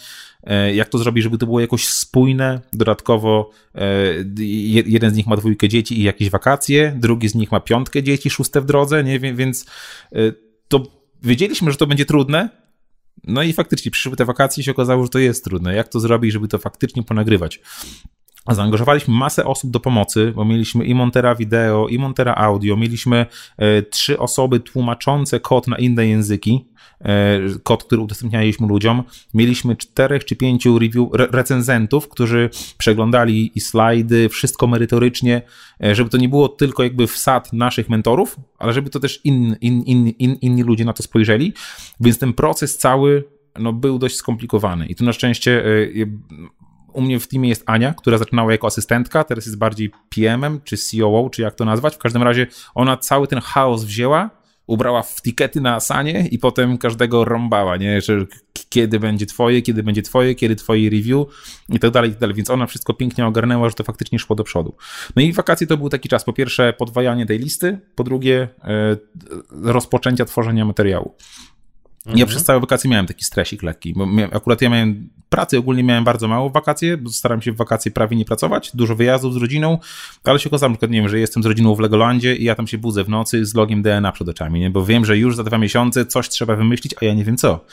E, 0.44 0.74
jak 0.74 0.88
to 0.88 0.98
zrobić, 0.98 1.24
żeby 1.24 1.38
to 1.38 1.46
było 1.46 1.60
jakoś 1.60 1.86
spójne? 1.86 2.60
Dodatkowo 2.72 3.50
e, 3.74 3.80
jeden 4.86 5.10
z 5.10 5.16
nich 5.16 5.26
ma 5.26 5.36
dwójkę 5.36 5.68
dzieci 5.68 6.00
i 6.00 6.02
jakieś 6.02 6.30
wakacje, 6.30 6.96
drugi 6.96 7.28
z 7.28 7.34
nich 7.34 7.52
ma 7.52 7.60
piątkę 7.60 8.02
dzieci, 8.02 8.30
szóste 8.30 8.60
w 8.60 8.64
drodze, 8.64 9.05
nie 9.05 9.20
więc 9.20 9.66
e, 10.12 10.32
to 10.68 10.82
wiedzieliśmy, 11.22 11.70
że 11.70 11.76
to 11.76 11.86
będzie 11.86 12.06
trudne. 12.06 12.48
No 13.24 13.42
i 13.42 13.52
faktycznie 13.52 13.90
przyszły 13.90 14.16
te 14.16 14.24
wakacje 14.24 14.60
i 14.60 14.64
się 14.64 14.70
okazało, 14.70 15.02
że 15.02 15.09
to 15.09 15.18
jest 15.18 15.44
trudne. 15.44 15.74
Jak 15.74 15.88
to 15.88 16.00
zrobić, 16.00 16.32
żeby 16.32 16.48
to 16.48 16.59
faktycznie 16.59 17.02
ponagrywać? 17.02 17.60
Zaangażowaliśmy 18.54 19.14
masę 19.14 19.44
osób 19.44 19.70
do 19.70 19.80
pomocy, 19.80 20.32
bo 20.36 20.44
mieliśmy 20.44 20.84
i 20.84 20.94
montera 20.94 21.34
wideo, 21.34 21.88
i 21.88 21.98
montera 21.98 22.34
audio, 22.34 22.76
mieliśmy 22.76 23.26
e, 23.56 23.82
trzy 23.82 24.18
osoby 24.18 24.60
tłumaczące 24.60 25.40
kod 25.40 25.66
na 25.66 25.76
inne 25.76 26.06
języki, 26.06 26.66
e, 27.00 27.38
kod, 27.62 27.84
który 27.84 28.02
udostępnialiśmy 28.02 28.66
ludziom. 28.66 29.02
Mieliśmy 29.34 29.76
czterech 29.76 30.24
czy 30.24 30.36
pięciu 30.36 30.78
review, 30.78 31.08
re, 31.14 31.28
recenzentów, 31.32 32.08
którzy 32.08 32.50
przeglądali 32.78 33.52
i 33.54 33.60
slajdy, 33.60 34.28
wszystko 34.28 34.66
merytorycznie, 34.66 35.42
e, 35.84 35.94
żeby 35.94 36.10
to 36.10 36.16
nie 36.16 36.28
było 36.28 36.48
tylko 36.48 36.82
jakby 36.82 37.06
wsad 37.06 37.52
naszych 37.52 37.88
mentorów, 37.88 38.36
ale 38.58 38.72
żeby 38.72 38.90
to 38.90 39.00
też 39.00 39.20
in, 39.24 39.56
in, 39.60 39.82
in, 39.82 40.08
in, 40.08 40.34
inni 40.34 40.62
ludzie 40.62 40.84
na 40.84 40.92
to 40.92 41.02
spojrzeli. 41.02 41.52
Więc 42.00 42.18
ten 42.18 42.32
proces 42.32 42.78
cały 42.78 43.24
no, 43.58 43.72
był 43.72 43.98
dość 43.98 44.16
skomplikowany. 44.16 44.86
I 44.86 44.94
tu 44.94 45.04
na 45.04 45.12
szczęście 45.12 45.64
u 46.93 47.01
mnie 47.01 47.20
w 47.20 47.28
teamie 47.28 47.48
jest 47.48 47.62
Ania, 47.66 47.94
która 47.94 48.19
zaczynała 48.19 48.52
jako 48.52 48.66
asystentka, 48.66 49.24
teraz 49.24 49.47
jest 49.47 49.59
bardziej 49.59 49.90
PM-em, 50.15 50.60
czy 50.65 50.77
COO, 50.77 51.31
czy 51.31 51.43
jak 51.43 51.55
to 51.55 51.65
nazwać. 51.65 51.94
W 51.94 51.98
każdym 51.98 52.23
razie 52.23 52.47
ona 52.74 52.97
cały 52.97 53.27
ten 53.27 53.40
chaos 53.40 53.85
wzięła, 53.85 54.31
ubrała 54.66 55.02
w 55.02 55.23
tikety 55.23 55.60
na 55.60 55.74
Asanie 55.74 56.27
i 56.31 56.39
potem 56.39 56.78
każdego 56.78 57.24
rąbała, 57.24 57.77
nie? 57.77 58.01
Że 58.01 58.27
kiedy 58.69 59.01
będzie 59.01 59.27
twoje, 59.27 59.62
kiedy 59.62 59.82
będzie 59.82 60.02
twoje, 60.02 60.35
kiedy 60.35 60.56
twoje 60.56 60.90
review 60.90 61.27
i 61.69 61.78
tak 61.78 61.90
dalej, 61.90 62.10
i 62.10 62.12
tak 62.12 62.20
dalej. 62.20 62.36
Więc 62.36 62.51
ona 62.51 62.66
wszystko 62.66 62.94
pięknie 62.94 63.27
ogarnęła, 63.27 63.69
że 63.69 63.74
to 63.74 63.85
faktycznie 63.85 64.19
szło 64.19 64.36
do 64.36 64.44
przodu. 64.44 64.77
No 65.16 65.23
i 65.23 65.32
wakacje 65.32 65.66
to 65.66 65.77
był 65.77 65.89
taki 65.89 66.09
czas, 66.09 66.24
po 66.24 66.32
pierwsze 66.32 66.73
podwajanie 66.73 67.27
tej 67.27 67.39
listy, 67.39 67.78
po 67.94 68.05
drugie 68.05 68.48
e, 68.65 68.97
rozpoczęcia 69.51 70.24
tworzenia 70.24 70.65
materiału. 70.65 71.15
Mhm. 72.09 72.18
Ja 72.18 72.26
przez 72.26 72.44
całe 72.44 72.60
wakacje 72.60 72.90
miałem 72.90 73.06
taki 73.06 73.24
stresik 73.24 73.62
lekki, 73.62 73.93
bo 73.93 74.06
miałem, 74.06 74.30
akurat 74.36 74.62
ja 74.62 74.70
miałem 74.70 75.09
pracy, 75.28 75.59
ogólnie 75.59 75.85
miałem 75.85 76.05
bardzo 76.05 76.28
mało 76.28 76.51
wakacje, 76.51 76.97
bo 76.97 77.10
staram 77.10 77.43
się 77.43 77.52
w 77.52 77.56
wakacje 77.56 77.90
prawie 77.90 78.16
nie 78.16 78.24
pracować, 78.24 78.70
dużo 78.74 78.97
wyjazdów 78.97 79.35
z 79.35 79.36
rodziną, 79.36 79.78
ale 80.24 80.39
się 80.39 80.51
okazało, 80.51 80.74
że 80.82 80.89
nie 80.89 81.01
wiem, 81.01 81.09
że 81.09 81.18
jestem 81.18 81.43
z 81.43 81.47
rodziną 81.47 81.74
w 81.74 81.80
Legolandzie 81.80 82.36
i 82.36 82.44
ja 82.44 82.55
tam 82.55 82.66
się 82.66 82.78
budzę 82.78 83.05
w 83.05 83.09
nocy 83.09 83.47
z 83.47 83.55
logiem 83.55 83.82
DNA 83.82 84.12
przed 84.12 84.28
oczami, 84.28 84.60
nie? 84.60 84.70
bo 84.70 84.86
wiem, 84.86 85.05
że 85.05 85.18
już 85.18 85.36
za 85.36 85.44
dwa 85.44 85.59
miesiące 85.59 86.06
coś 86.06 86.28
trzeba 86.28 86.56
wymyślić, 86.56 86.94
a 87.02 87.05
ja 87.05 87.14
nie 87.14 87.24
wiem 87.24 87.36
co. 87.36 87.64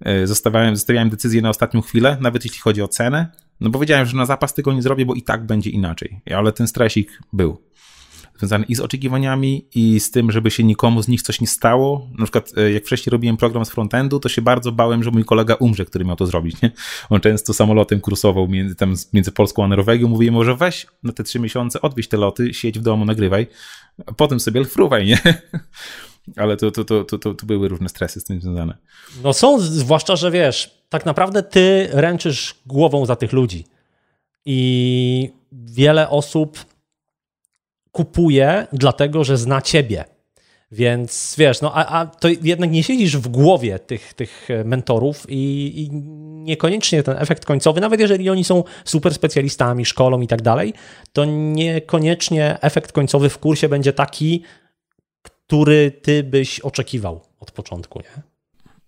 E, 0.00 0.26
zostawiałem, 0.26 0.76
zostawiałem 0.76 1.10
decyzję 1.10 1.42
na 1.42 1.50
ostatnią 1.50 1.80
chwilę, 1.80 2.16
nawet 2.20 2.44
jeśli 2.44 2.60
chodzi 2.60 2.82
o 2.82 2.88
cenę, 2.88 3.26
no 3.60 3.70
bo 3.70 3.78
wiedziałem, 3.78 4.06
że 4.06 4.16
na 4.16 4.26
zapas 4.26 4.54
tego 4.54 4.72
nie 4.72 4.82
zrobię, 4.82 5.06
bo 5.06 5.14
i 5.14 5.22
tak 5.22 5.46
będzie 5.46 5.70
inaczej, 5.70 6.20
ale 6.36 6.52
ten 6.52 6.66
stresik 6.66 7.20
był 7.32 7.62
związany 8.40 8.64
i 8.68 8.74
z 8.74 8.80
oczekiwaniami, 8.80 9.66
i 9.74 10.00
z 10.00 10.10
tym, 10.10 10.32
żeby 10.32 10.50
się 10.50 10.64
nikomu 10.64 11.02
z 11.02 11.08
nich 11.08 11.22
coś 11.22 11.40
nie 11.40 11.46
stało. 11.46 12.08
Na 12.18 12.24
przykład, 12.24 12.52
e, 12.56 12.72
jak 12.72 12.84
wcześniej 12.84 13.10
robiłem 13.10 13.36
program 13.36 13.64
z 13.64 13.70
frontendu, 13.70 14.20
to 14.20 14.28
się 14.28 14.42
bardzo 14.42 14.72
bałem, 14.72 15.02
że 15.02 15.10
mój 15.10 15.24
kolega 15.24 15.54
umrze, 15.54 15.84
który 15.84 16.04
miał 16.04 16.16
to 16.16 16.26
zrobić. 16.26 16.62
Nie? 16.62 16.70
On 17.10 17.20
często 17.20 17.54
samolotem 17.54 18.00
kursował 18.00 18.48
między, 18.48 18.74
tam, 18.74 18.94
między 19.12 19.32
Polską 19.32 19.64
a 19.64 19.68
Norwegią. 19.68 20.08
Mówiłem, 20.08 20.34
może 20.34 20.56
weź 20.56 20.86
na 21.02 21.12
te 21.12 21.24
trzy 21.24 21.40
miesiące, 21.40 21.80
odwieź 21.80 22.08
te 22.08 22.16
loty, 22.16 22.54
siedź 22.54 22.78
w 22.78 22.82
domu, 22.82 23.04
nagrywaj, 23.04 23.46
a 24.06 24.12
potem 24.12 24.40
sobie 24.40 24.64
fruwaj, 24.64 25.06
nie? 25.06 25.18
Ale 26.36 26.56
to, 26.56 26.70
to, 26.70 26.84
to, 26.84 27.04
to, 27.04 27.18
to 27.18 27.46
były 27.46 27.68
różne 27.68 27.88
stresy 27.88 28.20
z 28.20 28.24
tym 28.24 28.40
związane. 28.40 28.76
No 29.22 29.32
są, 29.32 29.60
zwłaszcza, 29.60 30.16
że 30.16 30.30
wiesz, 30.30 30.84
tak 30.88 31.06
naprawdę 31.06 31.42
ty 31.42 31.88
ręczysz 31.92 32.54
głową 32.66 33.06
za 33.06 33.16
tych 33.16 33.32
ludzi. 33.32 33.64
I 34.44 35.30
wiele 35.52 36.08
osób 36.08 36.64
kupuje 37.92 38.66
dlatego, 38.72 39.24
że 39.24 39.36
zna 39.36 39.62
ciebie. 39.62 40.04
Więc 40.72 41.34
wiesz, 41.38 41.60
no 41.60 41.74
a, 41.74 41.86
a 41.86 42.06
to 42.06 42.28
jednak 42.28 42.70
nie 42.70 42.82
siedzisz 42.82 43.16
w 43.16 43.28
głowie 43.28 43.78
tych, 43.78 44.14
tych 44.14 44.48
mentorów 44.64 45.26
i, 45.28 45.72
i, 45.82 45.90
niekoniecznie 46.44 47.02
ten 47.02 47.16
efekt 47.18 47.44
końcowy, 47.44 47.80
nawet 47.80 48.00
jeżeli 48.00 48.30
oni 48.30 48.44
są 48.44 48.64
super 48.84 49.14
specjalistami, 49.14 49.84
szkolą 49.84 50.20
i 50.20 50.26
tak 50.26 50.42
dalej, 50.42 50.74
to 51.12 51.24
niekoniecznie 51.24 52.58
efekt 52.60 52.92
końcowy 52.92 53.28
w 53.28 53.38
kursie 53.38 53.68
będzie 53.68 53.92
taki, 53.92 54.42
który 55.22 55.90
ty 55.90 56.22
byś 56.22 56.60
oczekiwał 56.60 57.20
od 57.40 57.50
początku, 57.50 58.00
nie? 58.00 58.22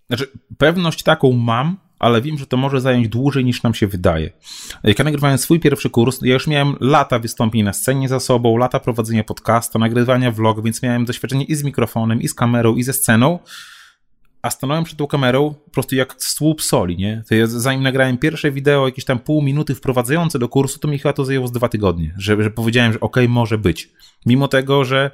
Znaczy, 0.07 0.31
pewność 0.57 1.03
taką 1.03 1.31
mam, 1.31 1.77
ale 2.03 2.21
wiem, 2.21 2.37
że 2.37 2.47
to 2.47 2.57
może 2.57 2.81
zająć 2.81 3.07
dłużej 3.07 3.45
niż 3.45 3.63
nam 3.63 3.73
się 3.73 3.87
wydaje. 3.87 4.31
Jak 4.83 4.99
ja 4.99 5.05
nagrywałem 5.05 5.37
swój 5.37 5.59
pierwszy 5.59 5.89
kurs, 5.89 6.19
ja 6.21 6.33
już 6.33 6.47
miałem 6.47 6.75
lata 6.79 7.19
wystąpień 7.19 7.63
na 7.63 7.73
scenie 7.73 8.09
za 8.09 8.19
sobą, 8.19 8.57
lata 8.57 8.79
prowadzenia 8.79 9.23
podcasta, 9.23 9.79
nagrywania 9.79 10.31
vlog, 10.31 10.63
więc 10.63 10.83
miałem 10.83 11.05
doświadczenie 11.05 11.45
i 11.45 11.55
z 11.55 11.63
mikrofonem, 11.63 12.21
i 12.21 12.27
z 12.27 12.33
kamerą, 12.33 12.75
i 12.75 12.83
ze 12.83 12.93
sceną, 12.93 13.39
a 14.41 14.49
stanąłem 14.49 14.83
przed 14.83 14.99
tą 14.99 15.07
kamerą 15.07 15.53
po 15.53 15.71
prostu 15.71 15.95
jak 15.95 16.15
słup 16.17 16.61
soli, 16.61 16.97
nie? 16.97 17.23
To 17.29 17.35
ja, 17.35 17.47
zanim 17.47 17.83
nagrałem 17.83 18.17
pierwsze 18.17 18.51
wideo, 18.51 18.85
jakieś 18.85 19.05
tam 19.05 19.19
pół 19.19 19.41
minuty 19.41 19.75
wprowadzające 19.75 20.39
do 20.39 20.49
kursu, 20.49 20.79
to 20.79 20.87
mi 20.87 20.99
chyba 20.99 21.13
to 21.13 21.25
zajęło 21.25 21.47
z 21.47 21.51
dwa 21.51 21.69
tygodnie, 21.69 22.13
że, 22.17 22.43
że 22.43 22.51
powiedziałem, 22.51 22.93
że 22.93 22.99
okej, 22.99 23.23
okay, 23.23 23.33
może 23.33 23.57
być. 23.57 23.89
Mimo 24.25 24.47
tego, 24.47 24.85
że 24.85 25.11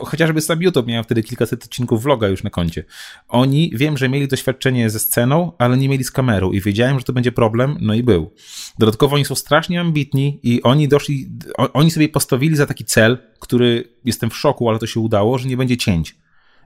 chociażby 0.00 0.40
sam 0.40 0.62
YouTube 0.62 0.86
miał 0.86 1.04
wtedy 1.04 1.22
kilkaset 1.22 1.64
odcinków 1.64 2.02
vloga 2.02 2.28
już 2.28 2.42
na 2.42 2.50
koncie. 2.50 2.84
Oni, 3.28 3.72
wiem, 3.74 3.96
że 3.96 4.08
mieli 4.08 4.28
doświadczenie 4.28 4.90
ze 4.90 4.98
sceną, 4.98 5.52
ale 5.58 5.76
nie 5.76 5.88
mieli 5.88 6.04
z 6.04 6.10
kamerą 6.10 6.52
i 6.52 6.60
wiedziałem, 6.60 6.98
że 6.98 7.04
to 7.04 7.12
będzie 7.12 7.32
problem, 7.32 7.76
no 7.80 7.94
i 7.94 8.02
był. 8.02 8.32
Dodatkowo 8.78 9.14
oni 9.14 9.24
są 9.24 9.34
strasznie 9.34 9.80
ambitni 9.80 10.40
i 10.42 10.62
oni 10.62 10.88
doszli, 10.88 11.30
oni 11.72 11.90
sobie 11.90 12.08
postawili 12.08 12.56
za 12.56 12.66
taki 12.66 12.84
cel, 12.84 13.18
który 13.40 13.88
jestem 14.04 14.30
w 14.30 14.36
szoku, 14.36 14.68
ale 14.68 14.78
to 14.78 14.86
się 14.86 15.00
udało, 15.00 15.38
że 15.38 15.48
nie 15.48 15.56
będzie 15.56 15.76
cięć 15.76 16.16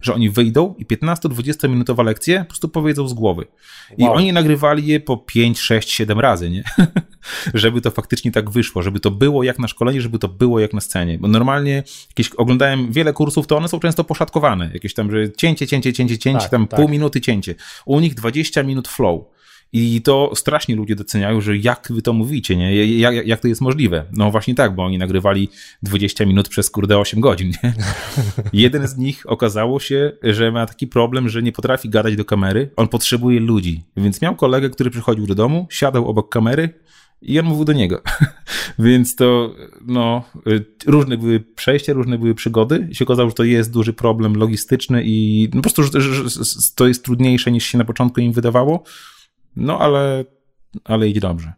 że 0.01 0.15
oni 0.15 0.31
wyjdą 0.31 0.75
i 0.79 0.87
15-20 0.87 1.69
minutowa 1.69 2.03
lekcje 2.03 2.39
po 2.39 2.45
prostu 2.45 2.69
powiedzą 2.69 3.09
z 3.09 3.15
głowy. 3.15 3.47
I 3.99 4.05
wow. 4.05 4.13
oni 4.13 4.33
nagrywali 4.33 4.87
je 4.87 5.01
po 5.01 5.17
5, 5.17 5.61
6, 5.61 5.91
7 5.91 6.21
razy, 6.21 6.51
nie? 6.51 6.65
żeby 7.55 7.81
to 7.81 7.91
faktycznie 7.91 8.33
tak 8.33 8.51
wyszło, 8.51 8.83
żeby 8.83 9.01
to 9.01 9.11
było 9.11 9.43
jak 9.43 9.59
na 9.59 9.69
szkoleniu, 9.69 10.01
żeby 10.01 10.19
to 10.19 10.29
było 10.29 10.61
jak 10.61 10.75
na 10.75 10.81
scenie. 10.81 11.19
Bo 11.19 11.29
normalnie 11.29 11.83
jakieś, 12.09 12.31
oglądałem 12.31 12.93
wiele 12.93 13.13
kursów, 13.13 13.47
to 13.47 13.57
one 13.57 13.69
są 13.69 13.81
często 13.81 14.05
poszatkowane. 14.05 14.71
Jakieś 14.75 14.95
tam, 14.95 15.11
że 15.11 15.33
cięcie, 15.33 15.67
cięcie, 15.67 15.93
cięcie, 15.93 16.19
cięcie, 16.19 16.41
tak, 16.41 16.51
tam 16.51 16.67
tak. 16.67 16.81
pół 16.81 16.89
minuty 16.89 17.21
cięcie. 17.21 17.55
U 17.85 18.01
nich 18.01 18.15
20 18.15 18.63
minut 18.63 18.89
flow. 18.89 19.21
I 19.73 20.03
to 20.03 20.33
strasznie 20.35 20.77
ludzie 20.77 20.97
doceniają, 20.97 21.41
że 21.41 21.57
jak 21.57 21.89
wy 21.91 22.03
to 22.03 22.13
mówicie, 22.13 22.57
nie? 22.57 22.87
Jak, 22.87 23.27
jak 23.27 23.41
to 23.41 23.49
jest 23.49 23.61
możliwe? 23.61 24.05
No 24.13 24.31
właśnie 24.31 24.55
tak, 24.55 24.75
bo 24.75 24.85
oni 24.85 24.99
nagrywali 24.99 25.49
20 25.83 26.27
minut 26.27 26.49
przez 26.49 26.71
kurde 26.71 26.99
8 26.99 27.21
godzin, 27.21 27.53
nie? 27.63 27.75
Jeden 28.63 28.89
z 28.89 28.97
nich 28.97 29.23
okazało 29.27 29.81
się, 29.81 30.13
że 30.23 30.53
ma 30.53 30.67
taki 30.67 30.87
problem, 30.87 31.29
że 31.29 31.43
nie 31.43 31.53
potrafi 31.53 31.89
gadać 31.89 32.17
do 32.17 32.25
kamery, 32.25 32.71
on 32.77 32.89
potrzebuje 32.89 33.41
ludzi. 33.41 33.85
Więc 33.97 34.23
miał 34.23 34.37
kolegę, 34.37 34.71
który 34.71 34.91
przychodził 34.91 35.27
do 35.27 35.35
domu, 35.35 35.67
siadał 35.71 36.09
obok 36.09 36.33
kamery 36.33 36.69
i 37.23 37.39
on 37.39 37.47
mówił 37.47 37.65
do 37.65 37.73
niego. 37.73 38.03
Więc 38.79 39.17
to, 39.17 39.55
no, 39.87 40.23
y, 40.47 40.65
różne 40.87 41.19
były 41.19 41.41
przejścia, 41.41 41.93
różne 41.93 42.19
były 42.19 42.35
przygody. 42.35 42.89
I 42.91 42.95
się 42.95 43.05
okazało, 43.05 43.29
że 43.29 43.35
to 43.35 43.45
jest 43.45 43.71
duży 43.71 43.93
problem 43.93 44.35
logistyczny 44.35 45.03
i 45.05 45.49
no, 45.55 45.63
po 45.63 45.63
prostu, 45.63 45.83
że, 45.83 46.01
że, 46.01 46.45
to 46.75 46.89
jest 46.89 47.05
trudniejsze 47.05 47.53
niż 47.53 47.67
się 47.67 47.79
na 47.79 47.85
początku 47.85 48.21
im 48.21 48.33
wydawało. 48.33 48.83
No, 49.57 49.79
ale, 49.79 50.25
ale 50.85 51.09
idzie 51.09 51.21
dobrze. 51.21 51.53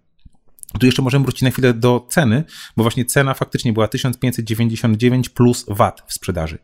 Tu 0.80 0.86
jeszcze 0.86 1.02
możemy 1.02 1.24
wrócić 1.24 1.42
na 1.42 1.50
chwilę 1.50 1.74
do 1.74 2.06
ceny, 2.08 2.44
bo 2.76 2.82
właśnie 2.82 3.04
cena 3.04 3.34
faktycznie 3.34 3.72
była 3.72 3.88
1599 3.88 5.28
plus 5.28 5.64
VAT 5.68 6.02
w 6.06 6.12
sprzedaży. 6.12 6.58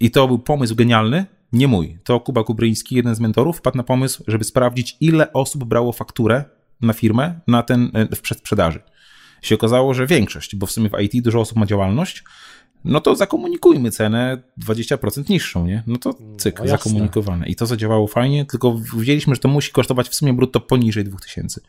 I 0.00 0.10
to 0.10 0.26
był 0.26 0.38
pomysł 0.38 0.74
genialny, 0.74 1.26
nie 1.52 1.68
mój. 1.68 1.98
To 2.04 2.20
Kuba 2.20 2.44
Kubryński, 2.44 2.94
jeden 2.96 3.14
z 3.14 3.20
mentorów, 3.20 3.58
wpadł 3.58 3.76
na 3.76 3.82
pomysł, 3.82 4.24
żeby 4.26 4.44
sprawdzić, 4.44 4.96
ile 5.00 5.32
osób 5.32 5.64
brało 5.64 5.92
fakturę 5.92 6.44
na 6.82 6.92
firmę 6.92 7.40
na 7.46 7.62
ten 7.62 7.90
e, 7.94 8.16
w 8.16 8.20
przedsprzedaży. 8.20 8.80
Się 9.42 9.54
okazało, 9.54 9.94
że 9.94 10.06
większość, 10.06 10.56
bo 10.56 10.66
w 10.66 10.70
sumie 10.70 10.88
w 10.88 11.00
IT 11.00 11.24
dużo 11.24 11.40
osób 11.40 11.58
ma 11.58 11.66
działalność, 11.66 12.24
no 12.84 13.00
to 13.00 13.16
zakomunikujmy 13.16 13.90
cenę 13.90 14.42
20% 14.66 15.30
niższą, 15.30 15.66
nie? 15.66 15.82
No 15.86 15.98
to 15.98 16.14
cyk, 16.38 16.60
no, 16.60 16.68
zakomunikowane. 16.68 17.48
I 17.48 17.56
to 17.56 17.66
zadziałało 17.66 18.06
fajnie, 18.06 18.44
tylko 18.44 18.72
wzięliśmy, 18.72 19.34
że 19.34 19.40
to 19.40 19.48
musi 19.48 19.72
kosztować 19.72 20.08
w 20.08 20.14
sumie 20.14 20.32
brutto 20.32 20.60
poniżej 20.60 21.04
2000. 21.04 21.60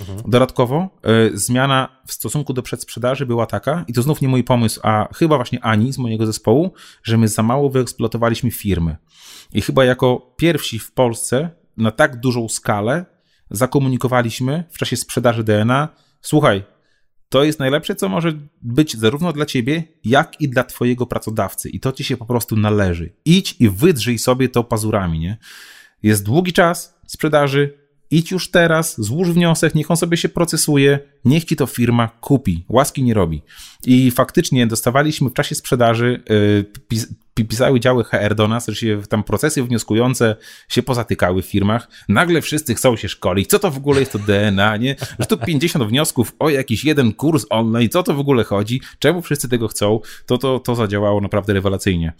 Mhm. 0.00 0.30
Dodatkowo 0.30 0.88
y, 1.34 1.38
zmiana 1.38 1.88
w 2.06 2.12
stosunku 2.12 2.52
do 2.52 2.62
przedsprzedaży 2.62 3.26
była 3.26 3.46
taka, 3.46 3.84
i 3.88 3.92
to 3.92 4.02
znów 4.02 4.20
nie 4.20 4.28
mój 4.28 4.44
pomysł, 4.44 4.80
a 4.82 5.08
chyba 5.14 5.36
właśnie 5.36 5.64
Ani 5.64 5.92
z 5.92 5.98
mojego 5.98 6.26
zespołu, 6.26 6.72
że 7.02 7.16
my 7.16 7.28
za 7.28 7.42
mało 7.42 7.70
wyeksploatowaliśmy 7.70 8.50
firmy. 8.50 8.96
I 9.52 9.60
chyba 9.60 9.84
jako 9.84 10.34
pierwsi 10.36 10.78
w 10.78 10.92
Polsce 10.92 11.50
na 11.76 11.90
tak 11.90 12.20
dużą 12.20 12.48
skalę 12.48 13.04
zakomunikowaliśmy 13.50 14.64
w 14.70 14.78
czasie 14.78 14.96
sprzedaży 14.96 15.44
DNA, 15.44 15.88
słuchaj, 16.20 16.64
to 17.28 17.44
jest 17.44 17.58
najlepsze, 17.58 17.94
co 17.94 18.08
może 18.08 18.32
być 18.62 18.96
zarówno 18.96 19.32
dla 19.32 19.46
ciebie, 19.46 19.84
jak 20.04 20.40
i 20.40 20.48
dla 20.48 20.64
twojego 20.64 21.06
pracodawcy. 21.06 21.70
I 21.70 21.80
to 21.80 21.92
ci 21.92 22.04
się 22.04 22.16
po 22.16 22.26
prostu 22.26 22.56
należy. 22.56 23.12
Idź 23.24 23.56
i 23.60 23.68
wydrzyj 23.68 24.18
sobie 24.18 24.48
to 24.48 24.64
pazurami, 24.64 25.18
nie? 25.18 25.38
Jest 26.02 26.24
długi 26.24 26.52
czas 26.52 26.98
sprzedaży, 27.06 27.78
idź 28.10 28.30
już 28.30 28.50
teraz, 28.50 29.00
złóż 29.00 29.30
wniosek, 29.30 29.74
niech 29.74 29.90
on 29.90 29.96
sobie 29.96 30.16
się 30.16 30.28
procesuje, 30.28 30.98
niech 31.24 31.44
ci 31.44 31.56
to 31.56 31.66
firma 31.66 32.08
kupi. 32.08 32.64
Łaski 32.68 33.02
nie 33.02 33.14
robi. 33.14 33.42
I 33.86 34.10
faktycznie 34.10 34.66
dostawaliśmy 34.66 35.30
w 35.30 35.34
czasie 35.34 35.54
sprzedaży, 35.54 36.22
yy, 36.28 36.64
pisały 37.44 37.80
działy 37.80 38.04
HR 38.04 38.34
do 38.34 38.48
nas, 38.48 38.66
że 38.66 38.74
się 38.74 39.02
tam 39.08 39.22
procesy 39.22 39.62
wnioskujące 39.62 40.36
się 40.68 40.82
pozatykały 40.82 41.42
w 41.42 41.46
firmach. 41.46 41.88
Nagle 42.08 42.42
wszyscy 42.42 42.74
chcą 42.74 42.96
się 42.96 43.08
szkolić. 43.08 43.50
Co 43.50 43.58
to 43.58 43.70
w 43.70 43.76
ogóle 43.76 44.00
jest 44.00 44.12
to 44.12 44.18
DNA, 44.18 44.76
nie? 44.76 44.96
Że 45.18 45.26
tu 45.26 45.36
50 45.36 45.84
wniosków 45.84 46.32
o 46.38 46.50
jakiś 46.50 46.84
jeden 46.84 47.12
kurs 47.12 47.46
online, 47.50 47.88
co 47.88 48.02
to 48.02 48.14
w 48.14 48.20
ogóle 48.20 48.44
chodzi? 48.44 48.80
Czemu 48.98 49.22
wszyscy 49.22 49.48
tego 49.48 49.68
chcą? 49.68 50.00
To, 50.26 50.38
to, 50.38 50.60
to 50.60 50.74
zadziałało 50.74 51.20
naprawdę 51.20 51.52
rewelacyjnie. 51.52 52.12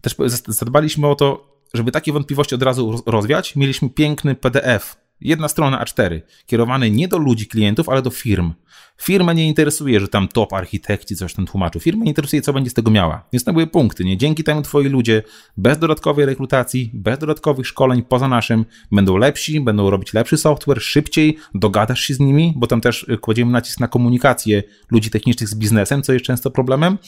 Też 0.00 0.14
zadbaliśmy 0.48 1.06
o 1.06 1.14
to, 1.14 1.58
żeby 1.74 1.92
takie 1.92 2.12
wątpliwości 2.12 2.54
od 2.54 2.62
razu 2.62 3.02
rozwiać. 3.06 3.56
Mieliśmy 3.56 3.90
piękny 3.90 4.34
PDF 4.34 4.96
Jedna 5.20 5.48
strona 5.48 5.84
A4, 5.84 6.20
kierowany 6.46 6.90
nie 6.90 7.08
do 7.08 7.18
ludzi, 7.18 7.46
klientów, 7.46 7.88
ale 7.88 8.02
do 8.02 8.10
firm. 8.10 8.52
Firma 9.00 9.32
nie 9.32 9.48
interesuje, 9.48 10.00
że 10.00 10.08
tam 10.08 10.28
top 10.28 10.52
architekci 10.52 11.16
coś 11.16 11.34
tam 11.34 11.46
tłumaczą. 11.46 11.80
Firma 11.80 12.04
interesuje, 12.04 12.42
co 12.42 12.52
będzie 12.52 12.70
z 12.70 12.74
tego 12.74 12.90
miała. 12.90 13.28
Więc 13.32 13.44
to 13.44 13.52
były 13.52 13.66
punkty. 13.66 14.04
Nie? 14.04 14.16
Dzięki 14.16 14.44
temu 14.44 14.62
twoi 14.62 14.88
ludzie 14.88 15.22
bez 15.56 15.78
dodatkowej 15.78 16.26
rekrutacji, 16.26 16.90
bez 16.94 17.18
dodatkowych 17.18 17.66
szkoleń 17.66 18.02
poza 18.02 18.28
naszym 18.28 18.64
będą 18.92 19.16
lepsi, 19.16 19.60
będą 19.60 19.90
robić 19.90 20.14
lepszy 20.14 20.36
software, 20.36 20.80
szybciej, 20.80 21.36
dogadasz 21.54 22.00
się 22.00 22.14
z 22.14 22.20
nimi, 22.20 22.54
bo 22.56 22.66
tam 22.66 22.80
też 22.80 23.06
kładziemy 23.20 23.52
nacisk 23.52 23.80
na 23.80 23.88
komunikację 23.88 24.62
ludzi 24.90 25.10
technicznych 25.10 25.48
z 25.48 25.54
biznesem, 25.54 26.02
co 26.02 26.12
jest 26.12 26.24
często 26.24 26.50
problemem. 26.50 26.98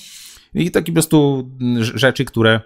I 0.55 0.71
takie 0.71 0.93
po 0.93 0.95
prostu 0.95 1.51
rzeczy, 1.81 2.25
które 2.25 2.61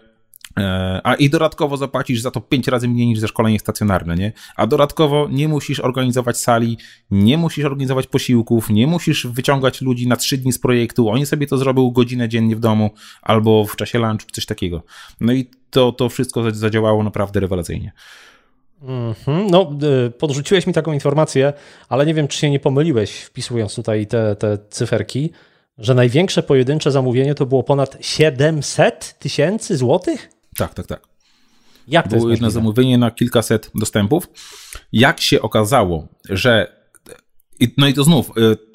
a 1.04 1.14
i 1.14 1.30
dodatkowo 1.30 1.76
zapłacisz 1.76 2.20
za 2.20 2.30
to 2.30 2.40
pięć 2.40 2.68
razy 2.68 2.88
mniej 2.88 3.06
niż 3.06 3.18
za 3.18 3.26
szkolenie 3.26 3.58
stacjonarne, 3.58 4.14
nie? 4.14 4.32
A 4.56 4.66
dodatkowo 4.66 5.28
nie 5.30 5.48
musisz 5.48 5.80
organizować 5.80 6.38
sali, 6.38 6.78
nie 7.10 7.38
musisz 7.38 7.64
organizować 7.64 8.06
posiłków, 8.06 8.70
nie 8.70 8.86
musisz 8.86 9.26
wyciągać 9.26 9.80
ludzi 9.80 10.08
na 10.08 10.16
trzy 10.16 10.38
dni 10.38 10.52
z 10.52 10.58
projektu. 10.58 11.08
Oni 11.08 11.26
sobie 11.26 11.46
to 11.46 11.58
zrobią 11.58 11.90
godzinę 11.90 12.28
dziennie 12.28 12.56
w 12.56 12.60
domu 12.60 12.90
albo 13.22 13.64
w 13.64 13.76
czasie 13.76 13.98
lunchu, 13.98 14.26
coś 14.32 14.46
takiego. 14.46 14.82
No 15.20 15.32
i 15.32 15.50
to, 15.70 15.92
to 15.92 16.08
wszystko 16.08 16.50
zadziałało 16.50 17.02
naprawdę 17.02 17.40
rewelacyjnie. 17.40 17.92
Mm 18.82 19.12
-hmm. 19.12 19.50
No, 19.50 19.70
y, 20.06 20.10
podrzuciłeś 20.10 20.66
mi 20.66 20.72
taką 20.72 20.92
informację, 20.92 21.52
ale 21.88 22.06
nie 22.06 22.14
wiem, 22.14 22.28
czy 22.28 22.38
się 22.38 22.50
nie 22.50 22.60
pomyliłeś, 22.60 23.20
wpisując 23.20 23.74
tutaj 23.74 24.06
te, 24.06 24.36
te 24.36 24.58
cyferki, 24.70 25.30
że 25.78 25.94
największe 25.94 26.42
pojedyncze 26.42 26.90
zamówienie 26.90 27.34
to 27.34 27.46
było 27.46 27.62
ponad 27.62 27.96
700 28.00 29.18
tysięcy 29.18 29.76
złotych? 29.76 30.33
Tak, 30.56 30.74
tak, 30.74 30.86
tak. 30.86 31.08
Jak 31.88 32.08
to 32.08 32.16
Było 32.16 32.30
jedno 32.30 32.50
zamówienie 32.50 32.98
na 32.98 33.10
kilkaset 33.10 33.70
dostępów. 33.74 34.28
Jak 34.92 35.20
się 35.20 35.42
okazało, 35.42 36.08
że. 36.28 36.84
No 37.78 37.86
i 37.88 37.94
to 37.94 38.04
znów. 38.04 38.30
Y, 38.38 38.74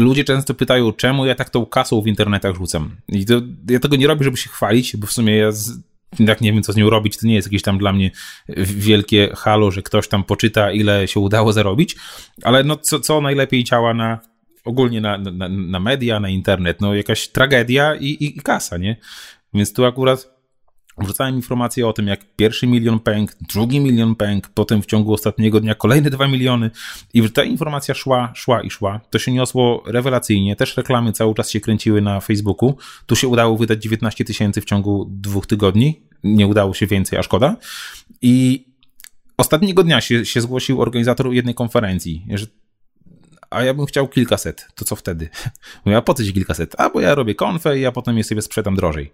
ludzie 0.00 0.24
często 0.24 0.54
pytają, 0.54 0.92
czemu 0.92 1.26
ja 1.26 1.34
tak 1.34 1.50
tą 1.50 1.66
kasą 1.66 2.02
w 2.02 2.06
internetach 2.06 2.56
rzucam. 2.56 2.96
I 3.08 3.26
to, 3.26 3.40
ja 3.70 3.80
tego 3.80 3.96
nie 3.96 4.06
robię, 4.06 4.24
żeby 4.24 4.36
się 4.36 4.50
chwalić, 4.50 4.96
bo 4.96 5.06
w 5.06 5.12
sumie 5.12 5.36
ja 5.36 5.50
jak 6.18 6.40
nie 6.40 6.52
wiem, 6.52 6.62
co 6.62 6.72
z 6.72 6.76
nią 6.76 6.90
robić, 6.90 7.18
to 7.18 7.26
nie 7.26 7.34
jest 7.34 7.48
jakieś 7.48 7.62
tam 7.62 7.78
dla 7.78 7.92
mnie 7.92 8.10
wielkie 8.66 9.32
halo, 9.36 9.70
że 9.70 9.82
ktoś 9.82 10.08
tam 10.08 10.24
poczyta, 10.24 10.72
ile 10.72 11.08
się 11.08 11.20
udało 11.20 11.52
zarobić, 11.52 11.96
ale 12.42 12.64
no 12.64 12.76
co, 12.76 13.00
co 13.00 13.20
najlepiej 13.20 13.64
działa 13.64 13.94
na 13.94 14.18
ogólnie 14.64 15.00
na, 15.00 15.18
na, 15.18 15.48
na 15.48 15.80
media, 15.80 16.20
na 16.20 16.28
internet, 16.28 16.80
no 16.80 16.94
jakaś 16.94 17.28
tragedia 17.28 17.94
i, 17.94 18.06
i, 18.06 18.38
i 18.38 18.40
kasa, 18.40 18.76
nie? 18.78 18.96
Więc 19.54 19.72
tu 19.72 19.84
akurat 19.84 20.41
Wrzucałem 20.98 21.36
informacje 21.36 21.88
o 21.88 21.92
tym, 21.92 22.06
jak 22.06 22.20
pierwszy 22.36 22.66
milion 22.66 23.00
pęk, 23.00 23.32
drugi 23.54 23.80
milion 23.80 24.14
pęk, 24.14 24.48
potem 24.48 24.82
w 24.82 24.86
ciągu 24.86 25.12
ostatniego 25.12 25.60
dnia 25.60 25.74
kolejne 25.74 26.10
dwa 26.10 26.28
miliony. 26.28 26.70
I 27.14 27.30
ta 27.30 27.44
informacja 27.44 27.94
szła, 27.94 28.32
szła 28.34 28.62
i 28.62 28.70
szła. 28.70 29.00
To 29.10 29.18
się 29.18 29.32
niosło 29.32 29.82
rewelacyjnie. 29.86 30.56
Też 30.56 30.76
reklamy 30.76 31.12
cały 31.12 31.34
czas 31.34 31.50
się 31.50 31.60
kręciły 31.60 32.02
na 32.02 32.20
Facebooku. 32.20 32.76
Tu 33.06 33.16
się 33.16 33.28
udało 33.28 33.56
wydać 33.56 33.82
19 33.82 34.24
tysięcy 34.24 34.60
w 34.60 34.64
ciągu 34.64 35.10
dwóch 35.10 35.46
tygodni. 35.46 36.00
Nie 36.24 36.46
udało 36.46 36.74
się 36.74 36.86
więcej, 36.86 37.18
a 37.18 37.22
szkoda. 37.22 37.56
I 38.22 38.64
ostatniego 39.36 39.84
dnia 39.84 40.00
się, 40.00 40.24
się 40.24 40.40
zgłosił 40.40 40.82
organizator 40.82 41.32
jednej 41.32 41.54
konferencji, 41.54 42.26
że 42.34 42.46
a 43.52 43.64
ja 43.64 43.74
bym 43.74 43.86
chciał 43.86 44.08
kilkaset, 44.08 44.68
to 44.74 44.84
co 44.84 44.96
wtedy? 44.96 45.28
Mówię, 45.84 45.96
a 45.96 46.02
po 46.02 46.14
co 46.14 46.24
ci 46.24 46.32
kilkaset? 46.32 46.74
A 46.78 46.90
bo 46.90 47.00
ja 47.00 47.14
robię 47.14 47.34
konfę 47.34 47.78
i 47.78 47.80
ja 47.80 47.92
potem 47.92 48.18
je 48.18 48.24
sobie 48.24 48.42
sprzedam 48.42 48.76
drożej. 48.76 49.12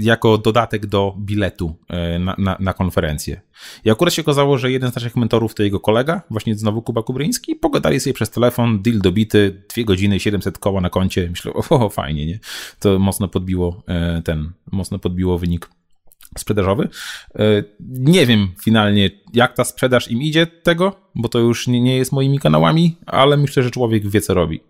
Jako 0.00 0.38
dodatek 0.38 0.86
do 0.86 1.14
biletu 1.18 1.76
e, 1.88 2.18
na, 2.18 2.34
na, 2.38 2.56
na 2.60 2.72
konferencję. 2.72 3.40
I 3.84 3.90
akurat 3.90 4.14
się 4.14 4.22
okazało, 4.22 4.58
że 4.58 4.72
jeden 4.72 4.92
z 4.92 4.94
naszych 4.94 5.16
mentorów 5.16 5.54
to 5.54 5.62
jego 5.62 5.80
kolega, 5.80 6.22
właśnie 6.30 6.54
znowu 6.54 6.82
Kuba 6.82 7.02
Kubryński, 7.02 7.56
pogadali 7.56 8.00
sobie 8.00 8.14
przez 8.14 8.30
telefon, 8.30 8.82
deal 8.82 8.98
dobity, 8.98 9.62
dwie 9.74 9.84
godziny, 9.84 10.20
700 10.20 10.58
koła 10.58 10.80
na 10.80 10.90
koncie. 10.90 11.28
Myślę, 11.30 11.52
o, 11.70 11.88
fajnie, 11.88 12.26
nie? 12.26 12.38
To 12.80 12.98
mocno 12.98 13.28
podbiło 13.28 13.82
e, 13.88 14.22
ten, 14.22 14.52
mocno 14.72 14.98
podbiło 14.98 15.38
wynik 15.38 15.70
sprzedażowy. 16.38 16.88
E, 17.38 17.64
nie 17.80 18.26
wiem 18.26 18.48
finalnie, 18.62 19.10
jak 19.34 19.54
ta 19.54 19.64
sprzedaż 19.64 20.10
im 20.10 20.22
idzie 20.22 20.46
tego, 20.46 21.00
bo 21.14 21.28
to 21.28 21.38
już 21.38 21.66
nie, 21.66 21.80
nie 21.80 21.96
jest 21.96 22.12
moimi 22.12 22.38
kanałami, 22.38 22.96
ale 23.06 23.36
myślę, 23.36 23.62
że 23.62 23.70
człowiek 23.70 24.08
wie, 24.08 24.20
co 24.20 24.34
robi, 24.34 24.60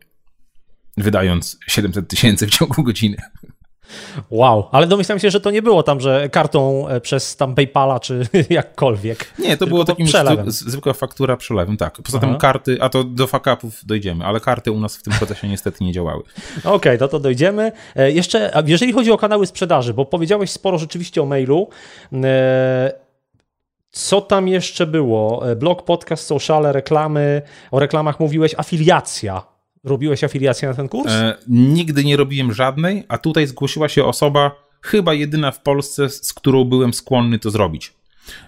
wydając 0.96 1.58
700 1.66 2.08
tysięcy 2.08 2.46
w 2.46 2.50
ciągu 2.50 2.82
godziny. 2.82 3.16
Wow, 4.30 4.68
ale 4.72 4.86
domyślam 4.86 5.18
się, 5.18 5.30
że 5.30 5.40
to 5.40 5.50
nie 5.50 5.62
było 5.62 5.82
tam, 5.82 6.00
że 6.00 6.28
kartą 6.28 6.88
e, 6.88 7.00
przez 7.00 7.36
tam 7.36 7.54
PayPala 7.54 8.00
czy 8.00 8.28
jakkolwiek. 8.50 9.32
Nie, 9.38 9.56
to 9.56 9.66
było 9.66 9.84
takim 9.84 10.06
przelewem. 10.06 10.50
zwykła 10.50 10.92
faktura 10.92 11.36
przelewem, 11.36 11.76
tak. 11.76 11.98
Poza 12.02 12.18
Aha. 12.18 12.26
tym 12.26 12.36
karty, 12.38 12.78
a 12.80 12.88
to 12.88 13.04
do 13.04 13.26
fakapów 13.26 13.84
dojdziemy, 13.84 14.24
ale 14.24 14.40
karty 14.40 14.72
u 14.72 14.80
nas 14.80 14.96
w 14.96 15.02
tym 15.02 15.12
procesie 15.12 15.48
niestety 15.58 15.84
nie 15.84 15.92
działały. 15.92 16.22
Okej, 16.58 16.72
okay, 16.72 16.98
to 16.98 17.08
to 17.08 17.20
dojdziemy. 17.20 17.72
E, 17.96 18.12
jeszcze, 18.12 18.62
jeżeli 18.66 18.92
chodzi 18.92 19.12
o 19.12 19.18
kanały 19.18 19.46
sprzedaży, 19.46 19.94
bo 19.94 20.04
powiedziałeś 20.04 20.50
sporo 20.50 20.78
rzeczywiście 20.78 21.22
o 21.22 21.26
mailu, 21.26 21.68
e, 22.12 23.08
co 23.90 24.20
tam 24.20 24.48
jeszcze 24.48 24.86
było? 24.86 25.42
Blog, 25.56 25.82
podcast, 25.82 26.26
sociale, 26.26 26.72
reklamy. 26.72 27.42
O 27.70 27.78
reklamach 27.78 28.20
mówiłeś, 28.20 28.54
afiliacja. 28.58 29.57
Robiłeś 29.84 30.24
afiliację 30.24 30.68
na 30.68 30.74
ten 30.74 30.88
kurs? 30.88 31.12
E, 31.12 31.36
nigdy 31.48 32.04
nie 32.04 32.16
robiłem 32.16 32.52
żadnej, 32.52 33.04
a 33.08 33.18
tutaj 33.18 33.46
zgłosiła 33.46 33.88
się 33.88 34.04
osoba, 34.04 34.50
chyba 34.82 35.14
jedyna 35.14 35.50
w 35.50 35.62
Polsce, 35.62 36.08
z 36.08 36.32
którą 36.32 36.64
byłem 36.64 36.94
skłonny 36.94 37.38
to 37.38 37.50
zrobić. 37.50 37.92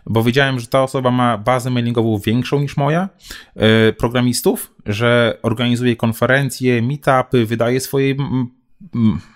Bo 0.06 0.22
wiedziałem, 0.22 0.60
że 0.60 0.66
ta 0.66 0.82
osoba 0.82 1.10
ma 1.10 1.38
bazę 1.38 1.70
mailingową 1.70 2.18
większą 2.18 2.60
niż 2.60 2.76
moja, 2.76 3.08
e, 3.56 3.92
programistów, 3.92 4.74
że 4.86 5.38
organizuje 5.42 5.96
konferencje, 5.96 6.82
meetupy, 6.82 7.46
wydaje 7.46 7.80
swoje 7.80 8.14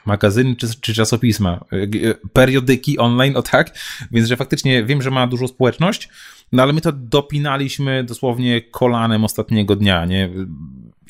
magazyny 0.06 0.56
czy, 0.56 0.80
czy 0.80 0.94
czasopisma, 0.94 1.64
e, 1.72 2.14
periodyki 2.32 2.98
online, 2.98 3.36
o 3.36 3.42
tak, 3.42 3.78
więc 4.10 4.28
że 4.28 4.36
faktycznie 4.36 4.84
wiem, 4.84 5.02
że 5.02 5.10
ma 5.10 5.26
dużą 5.26 5.48
społeczność, 5.48 6.08
No 6.54 6.62
ale 6.62 6.72
my 6.72 6.80
to 6.80 6.92
dopinaliśmy 6.92 8.04
dosłownie 8.04 8.62
kolanem 8.62 9.24
ostatniego 9.24 9.76
dnia, 9.76 10.04
nie? 10.04 10.30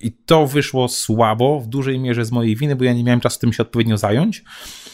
I 0.02 0.12
to 0.12 0.46
wyszło 0.46 0.88
słabo, 0.88 1.60
w 1.60 1.66
dużej 1.66 1.98
mierze 1.98 2.24
z 2.24 2.32
mojej 2.32 2.56
winy, 2.56 2.76
bo 2.76 2.84
ja 2.84 2.92
nie 2.92 3.04
miałem 3.04 3.20
czasu 3.20 3.40
tym 3.40 3.52
się 3.52 3.62
odpowiednio 3.62 3.98
zająć, 3.98 4.44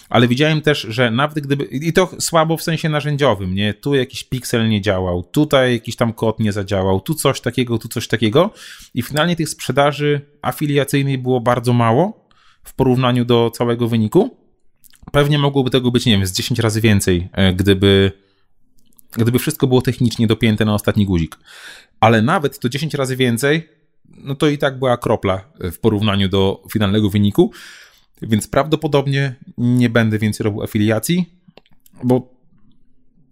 ale 0.08 0.28
widziałem 0.28 0.60
też, 0.60 0.80
że 0.80 1.10
nawet 1.10 1.40
gdyby, 1.40 1.64
i 1.64 1.92
to 1.92 2.10
słabo 2.18 2.56
w 2.56 2.62
sensie 2.62 2.88
narzędziowym, 2.88 3.54
nie? 3.54 3.74
Tu 3.74 3.94
jakiś 3.94 4.24
piksel 4.24 4.68
nie 4.68 4.80
działał, 4.80 5.22
tutaj 5.22 5.72
jakiś 5.72 5.96
tam 5.96 6.12
kod 6.12 6.40
nie 6.40 6.52
zadziałał, 6.52 7.00
tu 7.00 7.14
coś 7.14 7.40
takiego, 7.40 7.78
tu 7.78 7.88
coś 7.88 8.08
takiego 8.08 8.50
i 8.94 9.02
finalnie 9.02 9.36
tych 9.36 9.48
sprzedaży 9.48 10.20
afiliacyjnej 10.42 11.18
było 11.18 11.40
bardzo 11.40 11.72
mało 11.72 12.28
w 12.64 12.74
porównaniu 12.74 13.24
do 13.24 13.50
całego 13.54 13.88
wyniku. 13.88 14.36
Pewnie 15.12 15.38
mogłoby 15.38 15.70
tego 15.70 15.90
być, 15.90 16.06
nie 16.06 16.12
wiem, 16.12 16.26
z 16.26 16.32
10 16.32 16.58
razy 16.58 16.80
więcej, 16.80 17.28
e, 17.32 17.52
gdyby 17.52 18.12
gdyby 19.12 19.38
wszystko 19.38 19.66
było 19.66 19.82
technicznie 19.82 20.26
dopięte 20.26 20.64
na 20.64 20.74
ostatni 20.74 21.06
guzik. 21.06 21.38
Ale 22.00 22.22
nawet 22.22 22.58
to 22.58 22.68
10 22.68 22.94
razy 22.94 23.16
więcej, 23.16 23.68
no 24.08 24.34
to 24.34 24.48
i 24.48 24.58
tak 24.58 24.78
była 24.78 24.96
kropla 24.96 25.44
w 25.72 25.78
porównaniu 25.78 26.28
do 26.28 26.62
finalnego 26.72 27.10
wyniku, 27.10 27.52
więc 28.22 28.48
prawdopodobnie 28.48 29.34
nie 29.58 29.90
będę 29.90 30.18
więcej 30.18 30.44
robił 30.44 30.62
afiliacji, 30.62 31.34
bo 32.04 32.40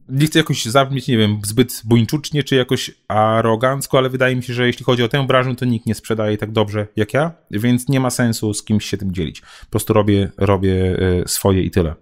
nie 0.08 0.26
chcę 0.26 0.38
jakoś 0.38 0.64
zabrzmieć, 0.64 1.08
nie 1.08 1.18
wiem, 1.18 1.40
zbyt 1.46 1.82
buńczucznie 1.84 2.44
czy 2.44 2.56
jakoś 2.56 2.90
arogancko, 3.08 3.98
ale 3.98 4.10
wydaje 4.10 4.36
mi 4.36 4.42
się, 4.42 4.54
że 4.54 4.66
jeśli 4.66 4.84
chodzi 4.84 5.02
o 5.02 5.08
tę 5.08 5.26
branżę, 5.26 5.54
to 5.54 5.64
nikt 5.64 5.86
nie 5.86 5.94
sprzedaje 5.94 6.38
tak 6.38 6.52
dobrze 6.52 6.86
jak 6.96 7.14
ja, 7.14 7.32
więc 7.50 7.88
nie 7.88 8.00
ma 8.00 8.10
sensu 8.10 8.54
z 8.54 8.64
kimś 8.64 8.84
się 8.84 8.96
tym 8.96 9.12
dzielić. 9.12 9.40
Po 9.40 9.70
prostu 9.70 9.92
robię, 9.92 10.30
robię 10.36 10.98
e, 11.22 11.28
swoje 11.28 11.62
i 11.62 11.70
tyle. 11.70 11.94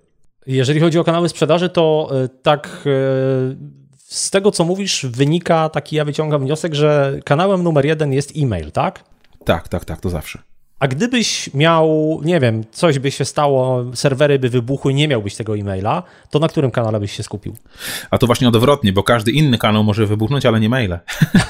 Jeżeli 0.46 0.80
chodzi 0.80 0.98
o 0.98 1.04
kanały 1.04 1.28
sprzedaży, 1.28 1.68
to 1.68 2.10
e, 2.24 2.28
tak 2.28 2.66
e, 2.66 2.90
z 3.96 4.30
tego, 4.30 4.50
co 4.50 4.64
mówisz, 4.64 5.06
wynika 5.06 5.68
taki, 5.68 5.96
ja 5.96 6.04
wyciągam 6.04 6.42
wniosek, 6.42 6.74
że 6.74 7.18
kanałem 7.24 7.62
numer 7.62 7.86
jeden 7.86 8.12
jest 8.12 8.32
e-mail, 8.36 8.72
tak? 8.72 9.04
Tak, 9.44 9.68
tak, 9.68 9.84
tak, 9.84 10.00
to 10.00 10.10
zawsze. 10.10 10.38
A 10.78 10.88
gdybyś 10.88 11.54
miał, 11.54 12.20
nie 12.24 12.40
wiem, 12.40 12.64
coś 12.70 12.98
by 12.98 13.10
się 13.10 13.24
stało, 13.24 13.84
serwery 13.94 14.38
by 14.38 14.48
wybuchły, 14.48 14.94
nie 14.94 15.08
miałbyś 15.08 15.34
tego 15.34 15.56
e-maila, 15.56 16.02
to 16.30 16.38
na 16.38 16.48
którym 16.48 16.70
kanale 16.70 17.00
byś 17.00 17.12
się 17.12 17.22
skupił? 17.22 17.56
A 18.10 18.18
to 18.18 18.26
właśnie 18.26 18.48
odwrotnie, 18.48 18.92
bo 18.92 19.02
każdy 19.02 19.30
inny 19.30 19.58
kanał 19.58 19.84
może 19.84 20.06
wybuchnąć, 20.06 20.46
ale 20.46 20.60
nie 20.60 20.68
maile. 20.68 20.98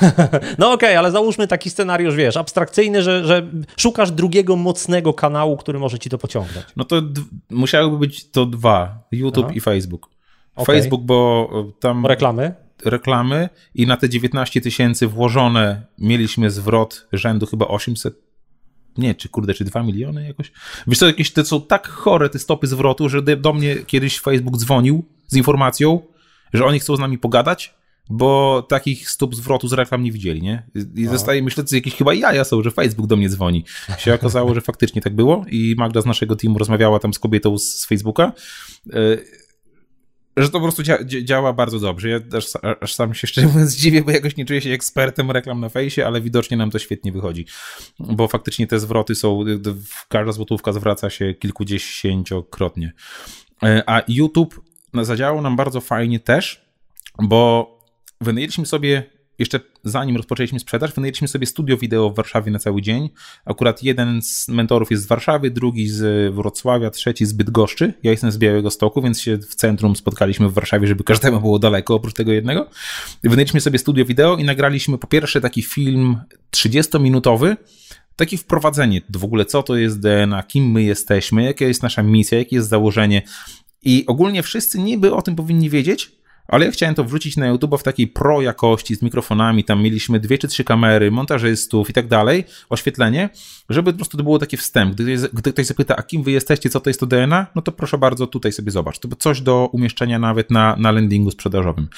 no 0.59 0.73
okej, 0.73 0.89
okay, 0.89 0.98
ale 0.98 1.11
załóżmy 1.11 1.47
taki 1.47 1.70
scenariusz, 1.70 2.15
wiesz, 2.15 2.36
abstrakcyjny, 2.36 3.03
że, 3.03 3.24
że 3.24 3.47
szukasz 3.77 4.11
drugiego 4.11 4.57
mocnego 4.57 5.15
kanału, 5.15 5.57
który 5.57 5.78
może 5.78 5.98
ci 5.98 6.11
to 6.11 6.19
pociągnąć. 6.19 6.66
No 6.77 6.85
to 6.85 7.03
musiałyby 7.51 7.98
być 7.98 8.31
to 8.31 8.47
dwa, 8.47 8.98
YouTube 9.12 9.47
Aha. 9.47 9.55
i 9.55 9.61
Facebook. 9.61 10.09
Okay. 10.57 10.77
Facebook, 10.77 11.03
bo 11.03 11.48
tam... 11.81 12.03
Bo 12.03 12.09
reklamy? 12.09 12.55
Reklamy 12.85 13.48
i 13.74 13.86
na 13.86 13.97
te 13.97 14.09
19 14.09 14.61
tysięcy 14.61 15.07
włożone 15.07 15.82
mieliśmy 15.98 16.51
zwrot 16.51 17.07
rzędu 17.12 17.47
chyba 17.47 17.69
800 17.69 18.26
nie, 18.98 19.14
czy 19.14 19.28
kurde, 19.28 19.55
czy 19.55 19.64
2 19.64 19.82
miliony 19.82 20.27
jakoś? 20.27 20.52
Wiesz 20.86 20.98
co, 20.98 21.06
jakieś 21.06 21.31
te 21.31 21.44
są 21.44 21.60
tak 21.60 21.89
chore 21.89 22.28
te 22.28 22.39
stopy 22.39 22.66
zwrotu, 22.66 23.09
że 23.09 23.23
do 23.23 23.52
mnie 23.52 23.77
kiedyś 23.77 24.20
Facebook 24.20 24.56
dzwonił 24.56 25.05
z 25.27 25.36
informacją, 25.36 26.01
że 26.52 26.64
oni 26.64 26.81
chcą 26.81 26.97
z 26.97 27.01
nami 27.01 27.18
pogadać, 27.18 27.74
bo 28.10 28.62
takich 28.68 29.10
stóp 29.10 29.35
zwrotu 29.35 29.68
z 29.68 29.73
reklam 29.73 30.02
nie 30.02 30.12
widzieli, 30.12 30.43
nie? 30.43 30.62
I 30.94 31.06
zostaje 31.06 31.43
myślę, 31.43 31.64
że 31.70 31.77
jakieś 31.77 31.94
chyba 31.94 32.14
jaja 32.14 32.44
są, 32.44 32.62
że 32.62 32.70
Facebook 32.70 33.06
do 33.06 33.16
mnie 33.16 33.28
dzwoni. 33.28 33.64
Się 33.98 34.14
okazało, 34.14 34.55
że 34.55 34.60
faktycznie 34.60 35.02
tak 35.02 35.14
było 35.14 35.44
i 35.51 35.74
Magda 35.78 36.01
z 36.01 36.06
naszego 36.06 36.36
teamu 36.36 36.59
rozmawiała 36.59 36.98
tam 36.98 37.14
z 37.14 37.18
kobietą 37.18 37.59
z 37.59 37.86
Facebooka 37.86 38.32
e, 38.93 38.97
że 40.36 40.48
to 40.48 40.52
po 40.52 40.60
prostu 40.60 40.82
dzia 40.82 40.98
działa 41.22 41.52
bardzo 41.52 41.78
dobrze. 41.78 42.08
Ja 42.08 42.20
aż, 42.36 42.46
aż, 42.80 42.94
sam 42.94 43.14
się 43.14 43.26
szczerze 43.26 43.46
mówiąc 43.46 43.70
zdziwię, 43.70 44.02
bo 44.02 44.10
jakoś 44.10 44.36
nie 44.36 44.44
czuję 44.44 44.60
się 44.60 44.70
ekspertem 44.70 45.30
reklam 45.30 45.60
na 45.60 45.68
fejsie, 45.68 46.06
ale 46.06 46.20
widocznie 46.20 46.56
nam 46.56 46.70
to 46.70 46.78
świetnie 46.78 47.12
wychodzi. 47.12 47.46
Bo 47.98 48.28
faktycznie 48.28 48.66
te 48.66 48.78
zwroty 48.78 49.14
są, 49.14 49.44
każda 50.08 50.32
złotówka 50.32 50.72
zwraca 50.72 51.10
się 51.10 51.34
kilkudziesięciokrotnie. 51.34 52.92
E, 53.62 53.82
a 53.86 54.02
YouTube 54.08 54.60
zadziałał 55.02 55.42
nam 55.42 55.56
bardzo 55.56 55.80
fajnie 55.80 56.20
też, 56.20 56.66
bo 57.22 57.70
wynajęliśmy 58.20 58.66
sobie 58.66 59.15
jeszcze 59.38 59.60
zanim 59.84 60.16
rozpoczęliśmy 60.16 60.60
sprzedaż, 60.60 60.92
wynajęliśmy 60.92 61.28
sobie 61.28 61.46
studio 61.46 61.76
wideo 61.76 62.10
w 62.10 62.14
Warszawie 62.14 62.52
na 62.52 62.58
cały 62.58 62.82
dzień. 62.82 63.10
Akurat 63.44 63.82
jeden 63.82 64.22
z 64.22 64.48
mentorów 64.48 64.90
jest 64.90 65.02
z 65.02 65.06
Warszawy, 65.06 65.50
drugi 65.50 65.88
z 65.88 66.34
Wrocławia, 66.34 66.90
trzeci 66.90 67.26
z 67.26 67.32
Bydgoszczy. 67.32 67.94
Ja 68.02 68.10
jestem 68.10 68.32
z 68.32 68.38
Białego 68.38 68.70
Stoku, 68.70 69.02
więc 69.02 69.20
się 69.20 69.38
w 69.38 69.54
centrum 69.54 69.96
spotkaliśmy 69.96 70.48
w 70.48 70.52
Warszawie, 70.52 70.86
żeby 70.86 71.04
każdemu 71.04 71.40
było 71.40 71.58
daleko 71.58 71.94
oprócz 71.94 72.14
tego 72.14 72.32
jednego. 72.32 72.70
Wynajęliśmy 73.22 73.60
sobie 73.60 73.78
studio 73.78 74.04
wideo 74.04 74.36
i 74.36 74.44
nagraliśmy 74.44 74.98
po 74.98 75.06
pierwsze 75.06 75.40
taki 75.40 75.62
film 75.62 76.20
30-minutowy, 76.56 77.56
takie 78.16 78.38
wprowadzenie 78.38 79.00
w 79.10 79.24
ogóle, 79.24 79.44
co 79.44 79.62
to 79.62 79.76
jest 79.76 80.00
DNA, 80.00 80.42
kim 80.42 80.70
my 80.70 80.82
jesteśmy, 80.82 81.42
jaka 81.42 81.64
jest 81.64 81.82
nasza 81.82 82.02
misja, 82.02 82.38
jakie 82.38 82.56
jest 82.56 82.68
założenie. 82.68 83.22
I 83.82 84.04
ogólnie 84.06 84.42
wszyscy 84.42 84.78
niby 84.78 85.14
o 85.14 85.22
tym 85.22 85.36
powinni 85.36 85.70
wiedzieć, 85.70 86.12
ale 86.48 86.64
ja 86.66 86.70
chciałem 86.70 86.94
to 86.94 87.05
wrzucić 87.05 87.36
na 87.36 87.47
YouTube 87.47 87.81
w 87.81 87.82
takiej 87.82 88.06
pro 88.06 88.43
jakości, 88.43 88.97
z 88.97 89.02
mikrofonami, 89.02 89.64
tam 89.64 89.82
mieliśmy 89.82 90.20
dwie 90.20 90.39
czy 90.39 90.48
trzy 90.48 90.64
kamery, 90.64 91.10
montażystów 91.10 91.90
i 91.90 91.93
tak 91.93 92.09
dalej, 92.09 92.44
oświetlenie, 92.68 93.28
żeby 93.68 93.93
po 93.93 93.97
prostu 93.97 94.16
to 94.16 94.23
było 94.23 94.39
taki 94.39 94.56
wstęp. 94.56 94.94
Gdy, 94.94 95.16
gdy 95.32 95.52
ktoś 95.52 95.66
zapyta, 95.66 95.97
a 95.97 96.02
kim 96.02 96.23
wy 96.23 96.31
jesteście, 96.31 96.70
co 96.70 96.81
to 96.81 96.90
jest 96.90 97.01
to 97.01 97.06
DNA, 97.06 97.47
no 97.55 97.62
to 97.62 97.73
proszę 97.73 97.98
bardzo, 97.98 98.27
tutaj 98.27 98.52
sobie 98.52 98.70
zobacz. 98.70 98.98
To 98.98 99.09
coś 99.18 99.40
do 99.40 99.68
umieszczenia 99.73 100.18
nawet 100.18 100.51
na, 100.51 100.77
na 100.77 100.93
landingu 100.93 101.31
sprzedażowym. 101.31 101.89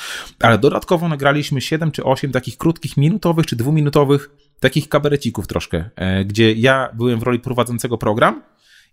Ale 0.41 0.59
dodatkowo 0.59 1.09
nagraliśmy 1.09 1.61
7 1.61 1.91
czy 1.91 2.05
8 2.05 2.33
takich 2.33 2.59
krótkich, 2.59 2.97
minutowych 2.97 3.47
czy 3.47 3.57
dwuminutowych 3.57 4.31
takich 4.61 4.89
kabarecików 4.89 5.47
troszkę, 5.47 5.91
e, 5.97 6.25
gdzie 6.25 6.53
ja 6.53 6.89
byłem 6.95 7.20
w 7.20 7.23
roli 7.23 7.39
prowadzącego 7.39 7.99
program 7.99 8.43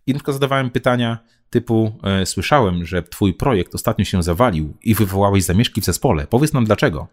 i 0.07 0.13
na 0.13 0.19
przykład 0.19 0.35
zadawałem 0.35 0.69
pytania, 0.69 1.17
typu 1.55 1.91
e, 2.03 2.25
słyszałem, 2.25 2.85
że 2.85 3.03
twój 3.03 3.33
projekt 3.33 3.75
ostatnio 3.75 4.05
się 4.05 4.23
zawalił 4.23 4.73
i 4.83 4.95
wywołałeś 4.95 5.43
zamieszki 5.43 5.81
w 5.81 5.85
zespole. 5.85 6.27
Powiedz 6.27 6.53
nam 6.53 6.65
dlaczego. 6.65 7.07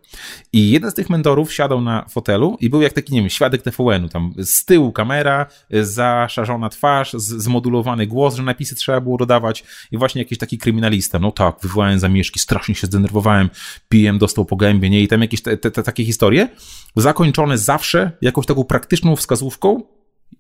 I 0.53 0.71
jeden 0.71 0.91
z 0.91 0.95
tych 0.95 1.11
mentorów 1.11 1.53
siadał 1.53 1.81
na 1.81 2.05
fotelu 2.09 2.57
i 2.61 2.71
był 2.71 2.83
jak 2.83 2.93
taki, 2.93 3.15
nie 3.15 3.21
wiem, 3.21 3.31
świadek 3.31 3.63
TVN-u. 3.63 4.09
Tam 4.09 4.35
z 4.39 4.65
tyłu 4.65 4.93
kamera, 4.93 5.47
e, 5.71 5.85
zaszarzona 5.85 6.69
twarz, 6.69 7.13
zmodulowany 7.13 8.07
głos, 8.07 8.35
że 8.35 8.43
napisy 8.43 8.75
trzeba 8.75 9.01
było 9.01 9.17
dodawać 9.17 9.65
i 9.93 9.99
właśnie 9.99 10.23
jakiś 10.23 10.39
taki 10.39 10.59
kryminalista. 10.59 11.19
No 11.19 11.33
tak, 11.33 11.57
wywołałem 11.63 11.99
zamieszki, 11.99 12.39
strasznie 12.39 12.75
się 12.75 12.87
zdenerwowałem, 12.87 13.51
pijem, 13.89 14.19
dostał 14.19 14.45
po 14.45 14.57
gębie, 14.57 14.91
nie? 14.91 15.03
I 15.03 15.09
tam 15.09 15.21
jakieś 15.21 15.43
te, 15.43 15.57
te, 15.57 15.71
te 15.71 15.83
takie 15.83 16.05
historie, 16.05 16.49
zakończone 16.97 17.59
zawsze 17.59 18.13
jakąś 18.21 18.47
taką 18.47 18.65
praktyczną 18.65 19.17
wskazówką, 19.17 19.83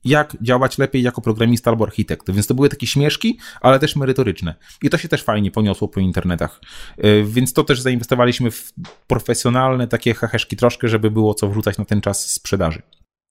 jak 0.04 0.36
działać 0.40 0.78
lepiej 0.78 1.02
jako 1.02 1.20
programista 1.20 1.70
albo 1.70 1.84
architekt. 1.84 2.30
Więc 2.30 2.46
to 2.46 2.54
były 2.54 2.68
takie 2.68 2.86
śmieszki, 2.86 3.38
ale 3.60 3.78
też 3.78 3.96
merytoryczne. 3.96 4.54
I 4.82 4.90
to 4.90 4.98
się 4.98 5.08
też 5.08 5.22
fajnie 5.22 5.50
poniosło 5.50 5.88
po 5.88 6.00
internetach. 6.00 6.60
E, 6.98 7.22
więc 7.22 7.52
to 7.52 7.64
też 7.64 7.80
zainwestowaliśmy 7.80 8.50
w 8.50 8.72
profesjonalne 9.06 9.88
takie 9.88 10.14
heheszki 10.14 10.56
troszkę, 10.56 10.88
żeby 10.88 11.10
było 11.10 11.34
co 11.34 11.48
wrzucać 11.48 11.78
na 11.78 11.84
ten 11.84 12.00
czas 12.00 12.30
sprzedaży. 12.30 12.82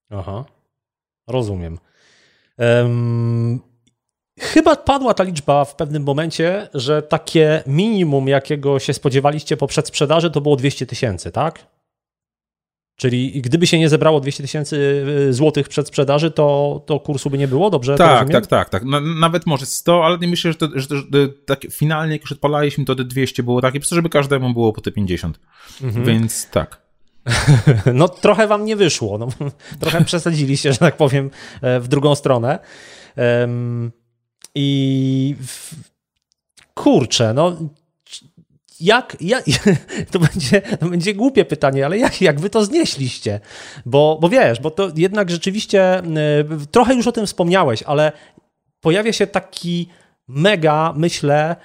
Aha, 0.10 0.46
rozumiem. 1.28 1.78
Um, 2.58 3.60
chyba 4.40 4.76
padła 4.76 5.14
ta 5.14 5.24
liczba 5.24 5.66
w 5.66 5.76
pewnym 5.76 6.04
momencie, 6.04 6.70
że 6.74 7.02
takie 7.02 7.64
minimum, 7.68 8.28
jakiego 8.28 8.80
się 8.80 8.94
spodziewaliście 8.94 9.58
po 9.58 9.68
przedsprzedaży, 9.68 10.32
to 10.32 10.42
było 10.42 10.56
200 10.56 10.86
tysięcy, 10.86 11.32
tak? 11.32 11.68
Czyli 13.02 13.42
gdyby 13.42 13.68
się 13.68 13.80
nie 13.80 13.90
zebrało 13.90 14.20
200 14.20 14.44
tysięcy 14.44 15.06
y, 15.30 15.34
złotych 15.34 15.70
przed 15.70 15.88
sprzedaży, 15.88 16.32
to, 16.32 16.82
to 16.86 17.00
kursu 17.00 17.30
by 17.30 17.38
nie 17.38 17.48
było, 17.48 17.70
dobrze? 17.70 17.96
Tak, 17.96 18.30
tak, 18.30 18.48
tak, 18.48 18.70
tak. 18.70 18.84
nawet 19.20 19.46
może 19.46 19.66
100, 19.66 20.06
ale 20.06 20.18
nie 20.18 20.28
myślę, 20.28 20.52
że, 20.52 20.58
to, 20.58 20.70
że, 20.76 20.88
to, 20.88 20.96
że 20.96 21.04
tak 21.46 21.62
finalnie, 21.72 22.14
jak 22.14 22.22
już 22.22 22.32
odpalaliśmy, 22.32 22.86
to 22.86 22.96
te 22.96 23.04
200 23.04 23.44
było 23.44 23.62
takie, 23.62 23.80
żeby 23.92 24.10
każdemu 24.10 24.54
było 24.54 24.74
po 24.74 24.82
te 24.82 24.92
50. 24.92 25.40
Mhm. 25.84 26.06
Więc 26.06 26.50
tak. 26.50 26.82
No 27.94 28.10
trochę 28.10 28.48
wam 28.48 28.66
nie 28.66 28.76
wyszło. 28.76 29.18
No, 29.18 29.28
trochę 29.82 30.06
przesadziliście, 30.12 30.74
że 30.74 30.80
tak 30.80 30.98
powiem, 30.98 31.30
e, 31.62 31.80
w 31.80 31.88
drugą 31.88 32.16
stronę. 32.16 32.60
I 34.56 35.36
kurczę, 36.74 37.34
no 37.34 37.58
jak, 38.82 39.18
jak 39.22 39.44
to, 40.12 40.20
będzie, 40.20 40.62
to 40.62 40.90
będzie 40.90 41.14
głupie 41.14 41.46
pytanie, 41.46 41.86
ale 41.86 41.98
jak, 41.98 42.22
jak 42.22 42.40
wy 42.40 42.50
to 42.50 42.66
znieśliście? 42.66 43.40
Bo, 43.86 44.18
bo 44.22 44.30
wiesz, 44.30 44.60
bo 44.60 44.72
to 44.72 44.92
jednak 44.96 45.30
rzeczywiście 45.30 46.00
y, 46.00 46.68
trochę 46.72 46.96
już 46.96 47.08
o 47.08 47.12
tym 47.12 47.26
wspomniałeś, 47.26 47.84
ale 47.84 48.12
pojawia 48.82 49.14
się 49.14 49.28
taki 49.28 49.88
mega, 50.28 50.94
myślę, 50.96 51.56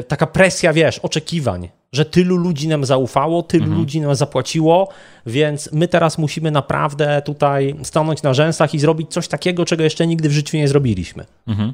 y, 0.00 0.02
taka 0.02 0.26
presja, 0.26 0.72
wiesz, 0.72 0.98
oczekiwań, 0.98 1.68
że 1.92 2.04
tylu 2.04 2.36
ludzi 2.36 2.68
nam 2.68 2.84
zaufało, 2.84 3.42
tylu 3.42 3.64
mhm. 3.64 3.80
ludzi 3.80 4.00
nam 4.00 4.14
zapłaciło, 4.14 4.88
więc 5.26 5.72
my 5.72 5.88
teraz 5.88 6.18
musimy 6.18 6.50
naprawdę 6.50 7.22
tutaj 7.24 7.74
stanąć 7.82 8.22
na 8.22 8.34
rzęsach 8.34 8.74
i 8.74 8.78
zrobić 8.78 9.12
coś 9.12 9.28
takiego, 9.28 9.64
czego 9.64 9.84
jeszcze 9.84 10.06
nigdy 10.06 10.28
w 10.28 10.32
życiu 10.32 10.56
nie 10.56 10.68
zrobiliśmy. 10.68 11.24
Mhm. 11.46 11.72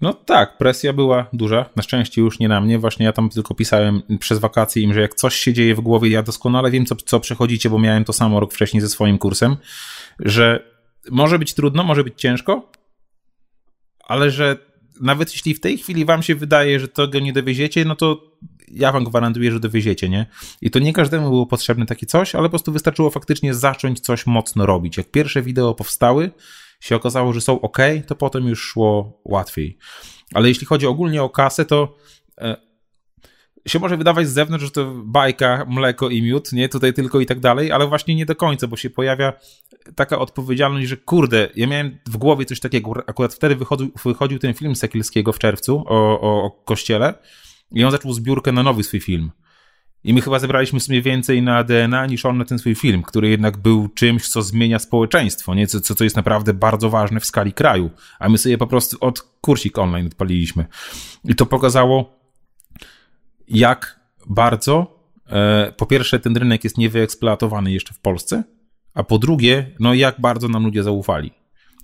No 0.00 0.14
tak, 0.14 0.58
presja 0.58 0.92
była 0.92 1.26
duża. 1.32 1.70
Na 1.76 1.82
szczęście 1.82 2.20
już 2.20 2.38
nie 2.38 2.48
na 2.48 2.60
mnie. 2.60 2.78
Właśnie 2.78 3.06
ja 3.06 3.12
tam 3.12 3.30
tylko 3.30 3.54
pisałem 3.54 4.02
przez 4.20 4.38
wakacje 4.38 4.82
im, 4.82 4.94
że 4.94 5.00
jak 5.00 5.14
coś 5.14 5.34
się 5.34 5.52
dzieje 5.52 5.74
w 5.74 5.80
głowie, 5.80 6.10
ja 6.10 6.22
doskonale 6.22 6.70
wiem, 6.70 6.86
co, 6.86 6.96
co 6.96 7.20
przechodzicie, 7.20 7.70
bo 7.70 7.78
miałem 7.78 8.04
to 8.04 8.12
samo 8.12 8.40
rok 8.40 8.52
wcześniej 8.54 8.80
ze 8.80 8.88
swoim 8.88 9.18
kursem, 9.18 9.56
że 10.18 10.76
może 11.10 11.38
być 11.38 11.54
trudno, 11.54 11.84
może 11.84 12.04
być 12.04 12.20
ciężko, 12.20 12.70
ale 14.06 14.30
że 14.30 14.56
nawet 15.00 15.32
jeśli 15.32 15.54
w 15.54 15.60
tej 15.60 15.78
chwili 15.78 16.04
wam 16.04 16.22
się 16.22 16.34
wydaje, 16.34 16.80
że 16.80 16.88
tego 16.88 17.18
nie 17.18 17.32
dowieziecie, 17.32 17.84
no 17.84 17.96
to 17.96 18.22
ja 18.68 18.92
wam 18.92 19.04
gwarantuję, 19.04 19.52
że 19.52 19.60
dowieziecie, 19.60 20.08
nie? 20.08 20.26
I 20.60 20.70
to 20.70 20.78
nie 20.78 20.92
każdemu 20.92 21.28
było 21.28 21.46
potrzebne 21.46 21.86
takie 21.86 22.06
coś, 22.06 22.34
ale 22.34 22.44
po 22.44 22.50
prostu 22.50 22.72
wystarczyło 22.72 23.10
faktycznie 23.10 23.54
zacząć 23.54 24.00
coś 24.00 24.26
mocno 24.26 24.66
robić. 24.66 24.96
Jak 24.96 25.10
pierwsze 25.10 25.42
wideo 25.42 25.74
powstały, 25.74 26.30
się 26.80 26.96
okazało, 26.96 27.32
że 27.32 27.40
są 27.40 27.60
ok, 27.60 27.78
to 28.06 28.14
potem 28.14 28.46
już 28.48 28.62
szło 28.62 29.20
łatwiej. 29.24 29.78
Ale 30.34 30.48
jeśli 30.48 30.66
chodzi 30.66 30.86
ogólnie 30.86 31.22
o 31.22 31.30
kasę, 31.30 31.64
to 31.64 31.96
e, 32.38 32.56
się 33.68 33.78
może 33.78 33.96
wydawać 33.96 34.28
z 34.28 34.32
zewnątrz, 34.32 34.64
że 34.64 34.70
to 34.70 34.92
bajka, 35.04 35.66
mleko 35.68 36.08
i 36.08 36.22
miód, 36.22 36.52
nie, 36.52 36.68
tutaj 36.68 36.94
tylko 36.94 37.20
i 37.20 37.26
tak 37.26 37.40
dalej, 37.40 37.72
ale 37.72 37.86
właśnie 37.86 38.14
nie 38.14 38.26
do 38.26 38.36
końca, 38.36 38.66
bo 38.66 38.76
się 38.76 38.90
pojawia 38.90 39.32
taka 39.94 40.18
odpowiedzialność, 40.18 40.88
że 40.88 40.96
kurde, 40.96 41.48
ja 41.56 41.66
miałem 41.66 41.98
w 42.06 42.16
głowie 42.16 42.44
coś 42.44 42.60
takiego, 42.60 42.92
akurat 43.06 43.34
wtedy 43.34 43.56
wychodził, 43.56 43.90
wychodził 44.04 44.38
ten 44.38 44.54
film 44.54 44.76
Sekilskiego 44.76 45.32
w 45.32 45.38
czerwcu 45.38 45.84
o, 45.86 46.20
o, 46.20 46.44
o 46.44 46.50
kościele 46.50 47.14
i 47.72 47.84
on 47.84 47.90
zaczął 47.90 48.12
zbiórkę 48.12 48.52
na 48.52 48.62
nowy 48.62 48.82
swój 48.82 49.00
film. 49.00 49.30
I 50.06 50.14
my 50.14 50.20
chyba 50.20 50.38
zebraliśmy 50.38 50.80
sobie 50.80 51.02
więcej 51.02 51.42
na 51.42 51.64
DNA 51.64 52.06
niż 52.06 52.26
on 52.26 52.38
na 52.38 52.44
ten 52.44 52.58
swój 52.58 52.74
film, 52.74 53.02
który 53.02 53.28
jednak 53.28 53.56
był 53.56 53.88
czymś, 53.88 54.28
co 54.28 54.42
zmienia 54.42 54.78
społeczeństwo, 54.78 55.54
nie? 55.54 55.66
Co, 55.66 55.94
co 55.94 56.04
jest 56.04 56.16
naprawdę 56.16 56.54
bardzo 56.54 56.90
ważne 56.90 57.20
w 57.20 57.24
skali 57.24 57.52
kraju. 57.52 57.90
A 58.18 58.28
my 58.28 58.38
sobie 58.38 58.58
po 58.58 58.66
prostu 58.66 58.96
od 59.00 59.20
kursik 59.20 59.78
online 59.78 60.06
odpaliliśmy. 60.06 60.64
I 61.24 61.34
to 61.34 61.46
pokazało, 61.46 62.20
jak 63.48 64.00
bardzo, 64.26 65.00
e, 65.26 65.72
po 65.76 65.86
pierwsze, 65.86 66.20
ten 66.20 66.36
rynek 66.36 66.64
jest 66.64 66.78
niewyeksploatowany 66.78 67.72
jeszcze 67.72 67.94
w 67.94 67.98
Polsce, 67.98 68.44
a 68.94 69.04
po 69.04 69.18
drugie, 69.18 69.70
no 69.80 69.94
jak 69.94 70.20
bardzo 70.20 70.48
nam 70.48 70.64
ludzie 70.64 70.82
zaufali. 70.82 71.30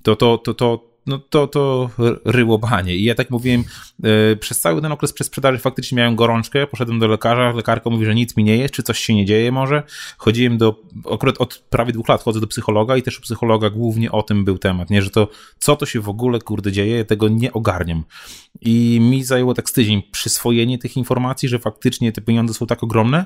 To, 0.03 0.17
to, 0.17 0.39
to, 0.39 0.55
to, 0.55 0.92
no 1.07 1.19
to, 1.19 1.47
to 1.47 1.91
ryło 2.25 2.59
banie. 2.59 2.97
I 2.97 3.05
ja 3.05 3.15
tak 3.15 3.31
mówiłem, 3.31 3.65
yy, 4.03 4.37
przez 4.41 4.61
cały 4.61 4.83
ten 4.83 4.93
okres 4.93 5.15
sprzedaży 5.23 5.59
faktycznie 5.59 5.97
miałem 5.97 6.17
gorączkę, 6.17 6.67
poszedłem 6.67 6.99
do 6.99 7.09
lekarza, 7.09 7.53
lekarka 7.53 7.91
mówi, 7.91 8.05
że 8.05 8.15
nic 8.15 8.37
mi 8.37 8.45
nie 8.45 8.57
jest, 8.57 8.75
czy 8.75 8.83
coś 8.83 8.99
się 8.99 9.15
nie 9.15 9.27
dzieje 9.27 9.53
może. 9.53 9.83
Chodziłem 10.19 10.59
do, 10.59 10.81
akurat 11.13 11.41
od 11.41 11.59
prawie 11.71 11.93
dwóch 11.93 12.09
lat 12.09 12.23
chodzę 12.23 12.41
do 12.41 12.47
psychologa 12.47 12.97
i 12.97 13.03
też 13.03 13.19
u 13.19 13.23
psychologa 13.23 13.71
głównie 13.71 14.13
o 14.13 14.23
tym 14.23 14.45
był 14.45 14.59
temat, 14.59 14.91
nie, 14.91 15.03
że 15.03 15.11
to, 15.11 15.29
co 15.59 15.77
to 15.77 15.87
się 15.87 16.01
w 16.01 16.09
ogóle, 16.09 16.39
kurde, 16.39 16.73
dzieje, 16.73 16.97
ja 16.97 17.05
tego 17.05 17.29
nie 17.29 17.53
ogarniam. 17.53 18.05
I 18.61 19.01
mi 19.01 19.25
zajęło 19.25 19.55
tak 19.55 19.71
z 19.71 19.73
tydzień 19.73 20.03
przyswojenie 20.13 20.79
tych 20.79 20.97
informacji, 20.97 21.49
że 21.49 21.59
faktycznie 21.59 22.13
te 22.13 22.21
pieniądze 22.21 22.55
są 22.55 22.67
tak 22.67 22.83
ogromne. 22.83 23.25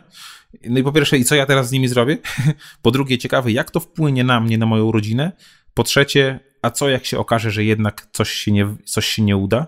No 0.64 0.78
i 0.78 0.82
po 0.82 0.92
pierwsze, 0.92 1.18
i 1.18 1.24
co 1.24 1.34
ja 1.34 1.46
teraz 1.46 1.68
z 1.68 1.72
nimi 1.72 1.88
zrobię? 1.88 2.18
po 2.82 2.90
drugie, 2.90 3.18
ciekawe, 3.18 3.52
jak 3.52 3.70
to 3.70 3.80
wpłynie 3.80 4.24
na 4.24 4.40
mnie, 4.40 4.58
na 4.58 4.66
moją 4.66 4.92
rodzinę. 4.92 5.32
Po 5.76 5.84
trzecie, 5.84 6.40
a 6.62 6.70
co 6.70 6.88
jak 6.88 7.04
się 7.04 7.18
okaże, 7.18 7.50
że 7.50 7.64
jednak 7.64 8.08
coś 8.12 8.30
się 8.30 8.52
nie, 8.52 8.76
coś 8.84 9.06
się 9.06 9.22
nie 9.22 9.36
uda? 9.36 9.66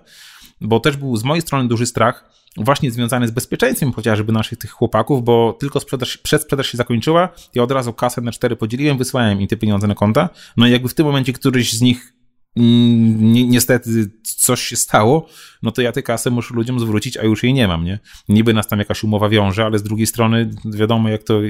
Bo 0.61 0.81
też 0.81 0.97
był 0.97 1.17
z 1.17 1.25
mojej 1.25 1.43
strony 1.43 1.69
duży 1.69 1.87
strach, 1.87 2.31
właśnie 2.57 2.91
związany 2.91 3.29
z 3.29 3.31
bezpieczeństwem 3.31 3.93
chociażby 3.93 4.33
naszych 4.33 4.59
tych 4.59 4.71
chłopaków, 4.71 5.25
bo 5.25 5.57
tylko 5.61 5.81
sprzedaż, 5.81 6.19
przedsprzedaż 6.19 6.67
się 6.67 6.79
zakończyła, 6.79 7.29
ja 7.55 7.63
od 7.63 7.73
razu 7.73 7.93
kasę 7.93 8.21
na 8.21 8.33
cztery 8.33 8.57
podzieliłem, 8.57 8.99
wysłałem 8.99 9.41
im 9.41 9.49
te 9.49 9.57
pieniądze 9.57 9.87
na 9.87 9.95
konta, 9.95 10.29
no 10.57 10.67
i 10.67 10.71
jakby 10.71 10.89
w 10.89 10.95
tym 10.95 11.07
momencie 11.07 11.33
któryś 11.33 11.73
z 11.73 11.81
nich 11.81 12.13
ni 12.13 12.18
niestety 12.59 14.11
coś 14.23 14.63
się 14.63 14.77
stało, 14.77 15.29
no 15.63 15.71
to 15.71 15.83
ja 15.83 15.93
tę 15.93 16.03
kasę 16.03 16.31
muszę 16.31 16.55
ludziom 16.55 16.81
zwrócić, 16.81 17.17
a 17.17 17.23
już 17.23 17.43
jej 17.43 17.55
nie 17.55 17.69
mam, 17.69 17.85
nie? 17.85 17.99
Niby 18.29 18.55
nas 18.55 18.69
tam 18.69 18.79
jakaś 18.79 19.05
umowa 19.05 19.29
wiąże, 19.29 19.65
ale 19.65 19.79
z 19.79 19.83
drugiej 19.83 20.07
strony 20.07 20.51
wiadomo, 20.65 21.09
jak 21.09 21.23
to 21.23 21.41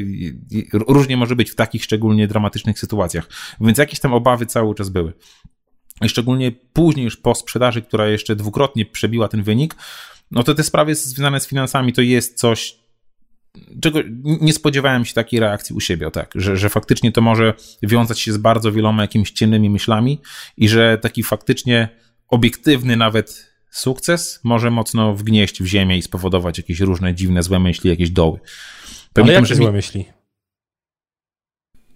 różnie 0.72 1.16
może 1.16 1.36
być 1.36 1.50
w 1.50 1.54
takich 1.54 1.84
szczególnie 1.84 2.28
dramatycznych 2.28 2.78
sytuacjach. 2.78 3.28
Więc 3.60 3.78
jakieś 3.78 4.00
tam 4.00 4.14
obawy 4.14 4.46
cały 4.46 4.74
czas 4.74 4.88
były. 4.88 5.12
Szczególnie 6.06 6.52
później, 6.52 7.04
już 7.04 7.16
po 7.16 7.34
sprzedaży, 7.34 7.82
która 7.82 8.08
jeszcze 8.08 8.36
dwukrotnie 8.36 8.86
przebiła 8.86 9.28
ten 9.28 9.42
wynik, 9.42 9.76
no 10.30 10.42
to 10.42 10.54
te 10.54 10.62
sprawy 10.62 10.94
związane 10.94 11.40
z 11.40 11.46
finansami 11.46 11.92
to 11.92 12.02
jest 12.02 12.38
coś, 12.38 12.77
czego 13.80 14.00
nie 14.22 14.52
spodziewałem 14.52 15.04
się 15.04 15.14
takiej 15.14 15.40
reakcji 15.40 15.76
u 15.76 15.80
siebie, 15.80 16.10
tak, 16.10 16.32
że, 16.34 16.56
że 16.56 16.68
faktycznie 16.68 17.12
to 17.12 17.20
może 17.20 17.54
wiązać 17.82 18.20
się 18.20 18.32
z 18.32 18.36
bardzo 18.36 18.72
wieloma 18.72 19.02
jakimiś 19.02 19.30
ciemnymi 19.30 19.70
myślami 19.70 20.20
i 20.56 20.68
że 20.68 20.98
taki 20.98 21.22
faktycznie 21.22 21.88
obiektywny 22.28 22.96
nawet 22.96 23.52
sukces 23.70 24.40
może 24.44 24.70
mocno 24.70 25.14
wgnieść 25.14 25.62
w 25.62 25.66
ziemię 25.66 25.98
i 25.98 26.02
spowodować 26.02 26.58
jakieś 26.58 26.80
różne 26.80 27.14
dziwne, 27.14 27.42
złe 27.42 27.58
myśli, 27.58 27.90
jakieś 27.90 28.10
doły. 28.10 28.38
Pamiętam, 29.12 29.22
Ale 29.22 29.32
jakie 29.32 29.46
że 29.46 29.54
złe 29.54 29.72
myśli? 29.72 30.04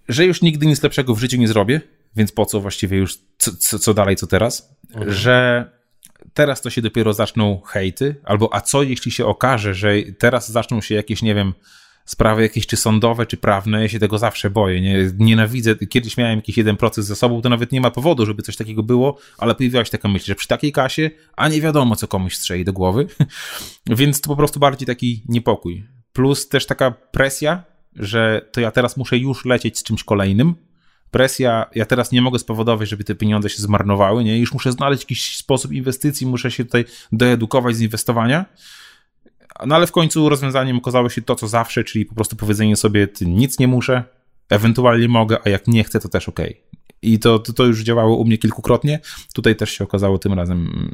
Że 0.08 0.26
już 0.26 0.42
nigdy 0.42 0.66
nic 0.66 0.82
lepszego 0.82 1.14
w 1.14 1.20
życiu 1.20 1.36
nie 1.36 1.48
zrobię, 1.48 1.80
więc 2.16 2.32
po 2.32 2.46
co 2.46 2.60
właściwie 2.60 2.96
już, 2.98 3.18
co, 3.38 3.78
co, 3.78 3.94
dalej, 3.94 4.16
co 4.16 4.26
teraz? 4.26 4.76
Mhm. 4.90 5.12
Że 5.12 5.70
teraz 6.34 6.62
to 6.62 6.70
się 6.70 6.82
dopiero 6.82 7.12
zaczną 7.12 7.60
hejty, 7.60 8.16
albo 8.24 8.54
a 8.54 8.60
co 8.60 8.82
jeśli 8.82 9.10
się 9.10 9.26
okaże, 9.26 9.74
że 9.74 9.94
teraz 10.18 10.50
zaczną 10.50 10.80
się 10.80 10.94
jakieś, 10.94 11.22
nie 11.22 11.34
wiem, 11.34 11.52
sprawy 12.04 12.42
jakieś 12.42 12.66
czy 12.66 12.76
sądowe, 12.76 13.26
czy 13.26 13.36
prawne, 13.36 13.82
ja 13.82 13.88
się 13.88 13.98
tego 13.98 14.18
zawsze 14.18 14.50
boję, 14.50 14.80
nie? 14.80 15.10
nienawidzę, 15.18 15.76
kiedyś 15.76 16.16
miałem 16.16 16.36
jakiś 16.38 16.56
jeden 16.56 16.76
proces 16.76 17.06
ze 17.06 17.16
sobą, 17.16 17.42
to 17.42 17.48
nawet 17.48 17.72
nie 17.72 17.80
ma 17.80 17.90
powodu, 17.90 18.26
żeby 18.26 18.42
coś 18.42 18.56
takiego 18.56 18.82
było, 18.82 19.18
ale 19.38 19.54
pojawiła 19.54 19.84
się 19.84 19.90
taka 19.90 20.08
myśl, 20.08 20.26
że 20.26 20.34
przy 20.34 20.48
takiej 20.48 20.72
kasie, 20.72 21.10
a 21.36 21.48
nie 21.48 21.60
wiadomo, 21.60 21.96
co 21.96 22.08
komuś 22.08 22.36
strzeli 22.36 22.64
do 22.64 22.72
głowy, 22.72 23.06
więc 23.86 24.20
to 24.20 24.28
po 24.28 24.36
prostu 24.36 24.60
bardziej 24.60 24.86
taki 24.86 25.22
niepokój. 25.28 25.86
Plus 26.12 26.48
też 26.48 26.66
taka 26.66 26.90
presja, 26.90 27.64
że 27.96 28.48
to 28.52 28.60
ja 28.60 28.70
teraz 28.70 28.96
muszę 28.96 29.18
już 29.18 29.44
lecieć 29.44 29.78
z 29.78 29.82
czymś 29.82 30.04
kolejnym, 30.04 30.54
presja, 31.12 31.66
ja 31.74 31.86
teraz 31.86 32.12
nie 32.12 32.22
mogę 32.22 32.38
spowodować, 32.38 32.88
żeby 32.88 33.04
te 33.04 33.14
pieniądze 33.14 33.48
się 33.48 33.62
zmarnowały, 33.62 34.24
nie? 34.24 34.38
Już 34.38 34.52
muszę 34.52 34.72
znaleźć 34.72 35.02
jakiś 35.02 35.36
sposób 35.36 35.72
inwestycji, 35.72 36.26
muszę 36.26 36.50
się 36.50 36.64
tutaj 36.64 36.84
doedukować 37.12 37.76
z 37.76 37.80
inwestowania. 37.80 38.44
No 39.66 39.74
ale 39.74 39.86
w 39.86 39.92
końcu 39.92 40.28
rozwiązaniem 40.28 40.78
okazało 40.78 41.08
się 41.08 41.22
to, 41.22 41.34
co 41.34 41.48
zawsze, 41.48 41.84
czyli 41.84 42.04
po 42.04 42.14
prostu 42.14 42.36
powiedzenie 42.36 42.76
sobie, 42.76 43.06
ty 43.06 43.26
nic 43.26 43.58
nie 43.58 43.68
muszę, 43.68 44.04
ewentualnie 44.50 45.08
mogę, 45.08 45.38
a 45.44 45.48
jak 45.48 45.66
nie 45.66 45.84
chcę, 45.84 46.00
to 46.00 46.08
też 46.08 46.28
ok. 46.28 46.40
I 47.02 47.18
to, 47.18 47.38
to, 47.38 47.52
to, 47.52 47.64
już 47.64 47.82
działało 47.82 48.16
u 48.16 48.24
mnie 48.24 48.38
kilkukrotnie. 48.38 49.00
Tutaj 49.34 49.56
też 49.56 49.70
się 49.70 49.84
okazało 49.84 50.18
tym 50.18 50.32
razem 50.32 50.90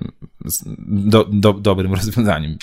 do, 0.88 1.24
do, 1.32 1.52
dobrym 1.52 1.94
rozwiązaniem. 2.00 2.56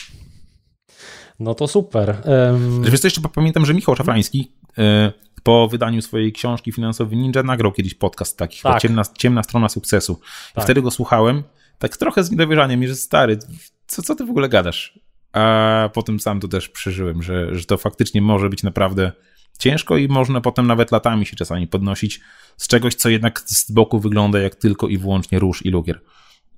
No 1.39 1.55
to 1.55 1.67
super. 1.67 2.21
Um... 2.25 2.83
Wiesz 2.83 2.99
co, 2.99 3.07
jeszcze 3.07 3.21
pamiętam, 3.21 3.65
że 3.65 3.73
Michał 3.73 3.95
Szafrański 3.95 4.51
e, 4.77 5.11
po 5.45 5.67
wydaniu 5.67 6.01
swojej 6.01 6.33
książki 6.33 6.71
Finansowy 6.71 7.15
Ninja 7.15 7.43
nagrał 7.43 7.71
kiedyś 7.71 7.93
podcast 7.93 8.37
taki, 8.37 8.61
tak. 8.61 8.81
ciemna, 8.81 9.03
ciemna 9.17 9.43
strona 9.43 9.69
sukcesu. 9.69 10.19
Tak. 10.53 10.63
I 10.63 10.65
wtedy 10.65 10.81
go 10.81 10.91
słuchałem, 10.91 11.43
tak 11.79 11.97
trochę 11.97 12.23
z 12.23 12.31
niedowierzaniem, 12.31 12.87
że 12.87 12.95
stary, 12.95 13.39
co, 13.87 14.01
co 14.01 14.15
ty 14.15 14.25
w 14.25 14.29
ogóle 14.29 14.49
gadasz? 14.49 14.99
A 15.33 15.89
potem 15.93 16.19
sam 16.19 16.39
to 16.39 16.47
też 16.47 16.69
przeżyłem, 16.69 17.23
że, 17.23 17.55
że 17.55 17.65
to 17.65 17.77
faktycznie 17.77 18.21
może 18.21 18.49
być 18.49 18.63
naprawdę 18.63 19.11
ciężko 19.59 19.97
i 19.97 20.07
można 20.07 20.41
potem 20.41 20.67
nawet 20.67 20.91
latami 20.91 21.25
się 21.25 21.35
czasami 21.35 21.67
podnosić 21.67 22.21
z 22.57 22.67
czegoś, 22.67 22.95
co 22.95 23.09
jednak 23.09 23.39
z 23.45 23.71
boku 23.71 23.99
wygląda 23.99 24.39
jak 24.39 24.55
tylko 24.55 24.87
i 24.87 24.97
wyłącznie 24.97 25.39
róż 25.39 25.65
i 25.65 25.69
lukier. 25.69 26.01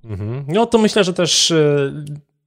Mhm. 0.04 0.46
No 0.48 0.66
to 0.66 0.78
myślę, 0.78 1.04
że 1.04 1.14
też 1.14 1.52
e, 1.52 1.94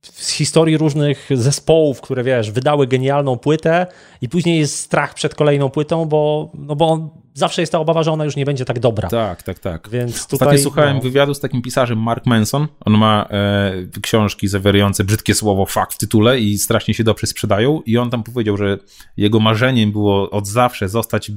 z 0.03 0.31
historii 0.31 0.77
różnych 0.77 1.29
zespołów, 1.35 2.01
które 2.01 2.25
wiesz, 2.25 2.51
wydały 2.51 2.87
genialną 2.87 3.39
płytę 3.39 3.87
i 4.21 4.29
później 4.29 4.59
jest 4.59 4.77
strach 4.77 5.15
przed 5.15 5.35
kolejną 5.35 5.71
płytą, 5.71 6.05
bo, 6.05 6.51
no 6.55 6.77
bo 6.77 7.11
zawsze 7.35 7.63
jest 7.63 7.73
ta 7.73 7.79
obawa, 7.79 8.03
że 8.03 8.13
ona 8.13 8.25
już 8.25 8.37
nie 8.37 8.45
będzie 8.45 8.65
tak 8.65 8.79
dobra. 8.79 9.09
Tak, 9.09 9.43
tak, 9.43 9.59
tak. 9.59 9.89
Więc 9.89 10.27
tutaj, 10.27 10.49
Ostatnio 10.49 10.63
słuchałem 10.63 10.97
no... 10.97 11.03
wywiadu 11.03 11.35
z 11.35 11.41
takim 11.41 11.63
pisarzem 11.63 11.99
Mark 11.99 12.27
Manson. 12.27 12.69
On 12.81 12.99
ma 12.99 13.29
e, 13.31 14.01
książki 14.03 14.49
zawierające 14.49 15.05
brzydkie 15.05 15.35
słowo 15.35 15.67
fuck 15.67 15.93
w 15.93 15.99
tytule 15.99 16.41
i 16.41 16.59
strasznie 16.59 16.95
się 16.95 17.05
dobrze 17.05 17.27
sprzedają 17.27 17.83
i 17.87 17.99
on 17.99 18.11
tam 18.11 18.23
powiedział, 18.23 18.57
że 18.57 18.79
jego 19.17 19.41
marzeniem 19.41 19.93
było 19.93 20.31
od 20.31 20.47
zawsze 20.47 20.89
zostać 20.89 21.31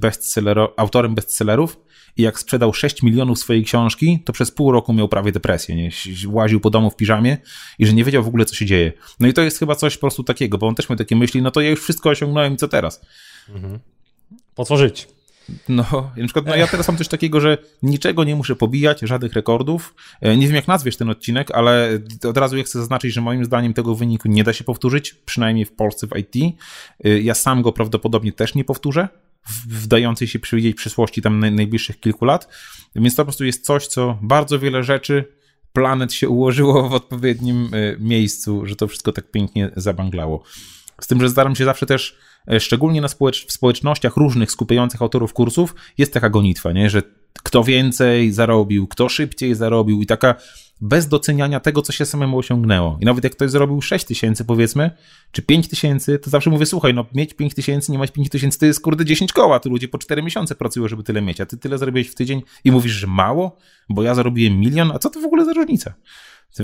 autorem 0.77 1.15
bestsellerów 1.15 1.77
i 2.17 2.21
jak 2.21 2.39
sprzedał 2.39 2.73
6 2.73 3.03
milionów 3.03 3.39
swojej 3.39 3.63
książki, 3.63 4.19
to 4.25 4.33
przez 4.33 4.51
pół 4.51 4.71
roku 4.71 4.93
miał 4.93 5.07
prawie 5.07 5.31
depresję, 5.31 5.75
nie? 5.75 5.89
Łaził 6.27 6.59
po 6.59 6.69
domu 6.69 6.89
w 6.89 6.95
piżamie 6.95 7.37
i 7.79 7.85
że 7.85 7.93
nie 7.93 8.03
wiedział 8.03 8.23
w 8.23 8.27
ogóle, 8.27 8.45
co 8.45 8.55
się 8.55 8.65
dzieje. 8.65 8.93
No 9.19 9.27
i 9.27 9.33
to 9.33 9.41
jest 9.41 9.59
chyba 9.59 9.75
coś 9.75 9.97
po 9.97 10.01
prostu 10.01 10.23
takiego, 10.23 10.57
bo 10.57 10.67
on 10.67 10.75
też 10.75 10.89
miał 10.89 10.97
takie 10.97 11.15
myśli, 11.15 11.41
no 11.41 11.51
to 11.51 11.61
ja 11.61 11.69
już 11.69 11.81
wszystko 11.81 12.09
osiągnąłem 12.09 12.53
i 12.53 12.57
co 12.57 12.67
teraz? 12.67 13.01
Mhm. 13.49 13.79
Po 14.55 14.65
co 14.65 14.77
żyć? 14.77 15.07
No, 15.69 16.11
na 16.17 16.23
przykład, 16.23 16.45
no 16.45 16.55
ja 16.55 16.67
teraz 16.67 16.87
mam 16.87 16.97
coś 16.97 17.07
takiego, 17.07 17.41
że 17.41 17.57
niczego 17.83 18.23
nie 18.23 18.35
muszę 18.35 18.55
pobijać, 18.55 18.99
żadnych 18.99 19.33
rekordów. 19.33 19.95
E, 20.21 20.37
nie 20.37 20.47
wiem, 20.47 20.55
jak 20.55 20.67
nazwiesz 20.67 20.97
ten 20.97 21.09
odcinek, 21.09 21.51
ale 21.51 21.99
od 22.29 22.37
razu 22.37 22.57
ja 22.57 22.63
chcę 22.63 22.79
zaznaczyć, 22.79 23.13
że 23.13 23.21
moim 23.21 23.45
zdaniem 23.45 23.73
tego 23.73 23.95
wyniku 23.95 24.27
nie 24.27 24.43
da 24.43 24.53
się 24.53 24.63
powtórzyć, 24.63 25.13
przynajmniej 25.13 25.65
w 25.65 25.71
Polsce 25.71 26.07
w 26.07 26.17
IT. 26.17 26.55
E, 27.03 27.19
ja 27.19 27.33
sam 27.33 27.61
go 27.61 27.71
prawdopodobnie 27.71 28.33
też 28.33 28.55
nie 28.55 28.63
powtórzę, 28.63 29.07
w 29.67 29.87
dającej 29.87 30.27
się 30.27 30.39
przewidzieć 30.39 30.77
przyszłości 30.77 31.21
tam 31.21 31.39
najbliższych 31.39 31.99
kilku 31.99 32.25
lat. 32.25 32.47
Więc 32.95 33.15
to 33.15 33.21
po 33.21 33.25
prostu 33.25 33.45
jest 33.45 33.65
coś, 33.65 33.87
co 33.87 34.17
bardzo 34.21 34.59
wiele 34.59 34.83
rzeczy 34.83 35.25
planet 35.73 36.13
się 36.13 36.29
ułożyło 36.29 36.89
w 36.89 36.93
odpowiednim 36.93 37.69
e, 37.73 37.97
miejscu, 37.99 38.65
że 38.65 38.75
to 38.75 38.87
wszystko 38.87 39.11
tak 39.11 39.31
pięknie 39.31 39.71
zabanglało. 39.75 40.43
Z 41.01 41.07
tym, 41.07 41.21
że 41.21 41.29
staram 41.29 41.55
się 41.55 41.65
zawsze 41.65 41.85
też, 41.85 42.17
szczególnie 42.59 43.01
na 43.01 43.07
społecz 43.07 43.47
w 43.47 43.51
społecznościach 43.51 44.17
różnych 44.17 44.51
skupiających 44.51 45.01
autorów 45.01 45.33
kursów, 45.33 45.75
jest 45.97 46.13
taka 46.13 46.29
gonitwa, 46.29 46.71
nie? 46.71 46.89
że 46.89 47.01
kto 47.43 47.63
więcej 47.63 48.31
zarobił, 48.31 48.87
kto 48.87 49.09
szybciej 49.09 49.55
zarobił 49.55 50.01
i 50.01 50.05
taka 50.05 50.35
bez 50.81 51.07
doceniania 51.07 51.59
tego, 51.59 51.81
co 51.81 51.91
się 51.91 52.05
samemu 52.05 52.37
osiągnęło. 52.37 52.97
I 53.01 53.05
nawet 53.05 53.23
jak 53.23 53.33
ktoś 53.33 53.51
zrobił 53.51 53.81
6 53.81 54.05
tysięcy, 54.05 54.45
powiedzmy, 54.45 54.91
czy 55.31 55.41
5 55.41 55.67
tysięcy, 55.67 56.19
to 56.19 56.29
zawsze 56.29 56.49
mówię, 56.49 56.65
słuchaj, 56.65 56.93
no 56.93 57.05
mieć 57.15 57.33
5 57.33 57.53
tysięcy, 57.53 57.91
nie 57.91 57.97
mać 57.97 58.11
5 58.11 58.29
tysięcy, 58.29 58.59
to 58.59 58.65
jest 58.65 58.81
kurde 58.81 59.05
10 59.05 59.33
koła, 59.33 59.59
tu 59.59 59.69
ludzie 59.69 59.87
po 59.87 59.97
4 59.97 60.23
miesiące 60.23 60.55
pracują, 60.55 60.87
żeby 60.87 61.03
tyle 61.03 61.21
mieć, 61.21 61.41
a 61.41 61.45
ty 61.45 61.57
tyle 61.57 61.77
zarobiłeś 61.77 62.07
w 62.07 62.15
tydzień 62.15 62.41
i 62.63 62.71
mówisz, 62.71 62.93
że 62.93 63.07
mało, 63.07 63.57
bo 63.89 64.03
ja 64.03 64.15
zarobiłem 64.15 64.59
milion, 64.59 64.91
a 64.91 64.99
co 64.99 65.09
to 65.09 65.19
w 65.19 65.25
ogóle 65.25 65.45
za 65.45 65.53
różnica? 65.53 65.93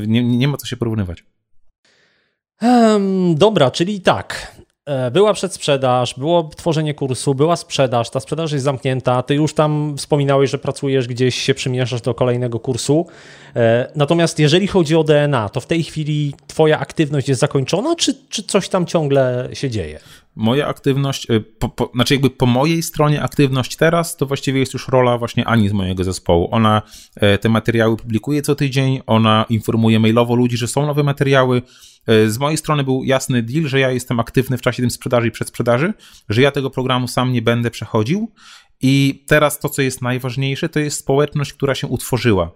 Nie, 0.08 0.24
nie 0.24 0.48
ma 0.48 0.58
co 0.58 0.68
się 0.68 0.78
porównywać. 0.78 1.24
Um, 2.62 3.36
dobra, 3.36 3.72
czyli 3.72 4.02
tak. 4.02 4.56
E, 4.90 5.12
była 5.12 5.34
przedsprzedaż, 5.34 6.14
było 6.18 6.50
tworzenie 6.58 6.94
kursu, 6.94 7.36
była 7.36 7.56
sprzedaż, 7.56 8.10
ta 8.10 8.20
sprzedaż 8.20 8.52
jest 8.52 8.66
zamknięta, 8.66 9.24
ty 9.24 9.36
już 9.36 9.54
tam 9.54 9.96
wspominałeś, 9.98 10.50
że 10.50 10.58
pracujesz 10.58 11.08
gdzieś, 11.08 11.36
się 11.36 11.54
przymieszasz 11.54 12.02
do 12.02 12.14
kolejnego 12.14 12.60
kursu. 12.60 13.08
E, 13.56 13.92
natomiast 13.96 14.40
jeżeli 14.40 14.68
chodzi 14.68 14.96
o 14.96 15.04
DNA, 15.04 15.50
to 15.50 15.62
w 15.62 15.66
tej 15.66 15.84
chwili 15.84 16.34
twoja 16.48 16.80
aktywność 16.80 17.30
jest 17.30 17.42
zakończona, 17.42 17.96
czy, 17.96 18.14
czy 18.30 18.44
coś 18.44 18.70
tam 18.70 18.86
ciągle 18.86 19.50
się 19.54 19.70
dzieje? 19.70 20.00
Moja 20.40 20.68
aktywność, 20.68 21.30
y, 21.30 21.42
po, 21.42 21.70
po, 21.70 21.92
znaczy 21.96 22.14
jakby 22.14 22.30
po 22.30 22.46
mojej 22.46 22.84
stronie 22.84 23.24
aktywność 23.24 23.76
teraz, 23.76 24.18
to 24.18 24.26
właściwie 24.26 24.60
jest 24.60 24.74
już 24.74 24.88
rola 24.88 25.18
właśnie 25.18 25.46
Ani 25.46 25.70
z 25.70 25.74
mojego 25.74 26.04
zespołu. 26.04 26.48
Ona 26.52 26.82
e, 27.16 27.38
te 27.38 27.50
materiały 27.50 27.98
publikuje 27.98 28.42
co 28.42 28.56
tydzień, 28.56 29.02
ona 29.08 29.46
informuje 29.50 30.00
mailowo 30.00 30.36
ludzi, 30.36 30.58
że 30.58 30.68
są 30.68 30.86
nowe 30.86 31.04
materiały. 31.04 31.62
E, 32.08 32.30
z 32.30 32.38
mojej 32.38 32.58
strony 32.58 32.84
był 32.84 33.04
jasny 33.04 33.44
deal, 33.44 33.68
że 33.68 33.80
ja 33.80 33.92
jestem 33.92 34.20
aktywny 34.20 34.58
w 34.58 34.62
czasie 34.62 34.84
tym 34.84 34.92
sprzedaży 34.92 35.28
i 35.28 35.32
przedsprzedaży, 35.32 35.94
że 36.30 36.42
ja 36.42 36.52
tego 36.52 36.70
programu 36.70 37.08
sam 37.08 37.34
nie 37.34 37.42
będę 37.42 37.72
przechodził 37.72 38.32
i 38.82 39.24
teraz 39.28 39.60
to, 39.60 39.70
co 39.70 39.82
jest 39.82 40.02
najważniejsze, 40.02 40.70
to 40.70 40.80
jest 40.80 40.98
społeczność, 40.98 41.54
która 41.54 41.76
się 41.76 41.88
utworzyła. 41.88 42.52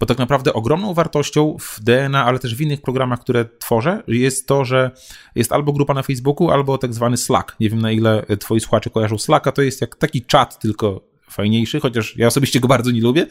Bo 0.00 0.06
tak 0.06 0.18
naprawdę 0.18 0.52
ogromną 0.52 0.94
wartością 0.94 1.56
w 1.60 1.80
DNA, 1.80 2.24
ale 2.24 2.38
też 2.38 2.54
w 2.54 2.60
innych 2.60 2.80
programach, 2.80 3.20
które 3.20 3.44
tworzę, 3.58 4.02
jest 4.08 4.48
to, 4.48 4.64
że 4.64 4.90
jest 5.34 5.52
albo 5.52 5.72
grupa 5.72 5.94
na 5.94 6.02
Facebooku, 6.02 6.50
albo 6.50 6.78
tak 6.78 6.94
zwany 6.94 7.16
Slack. 7.16 7.56
Nie 7.60 7.70
wiem, 7.70 7.82
na 7.82 7.92
ile 7.92 8.26
twoi 8.40 8.60
słuchacze 8.60 8.90
kojarzą 8.90 9.18
Slacka, 9.18 9.52
to 9.52 9.62
jest 9.62 9.80
jak 9.80 9.96
taki 9.96 10.22
czat, 10.22 10.58
tylko 10.58 11.13
fajniejszy, 11.34 11.80
chociaż 11.80 12.16
ja 12.16 12.26
osobiście 12.26 12.60
go 12.60 12.68
bardzo 12.68 12.90
nie 12.90 13.00
lubię, 13.00 13.26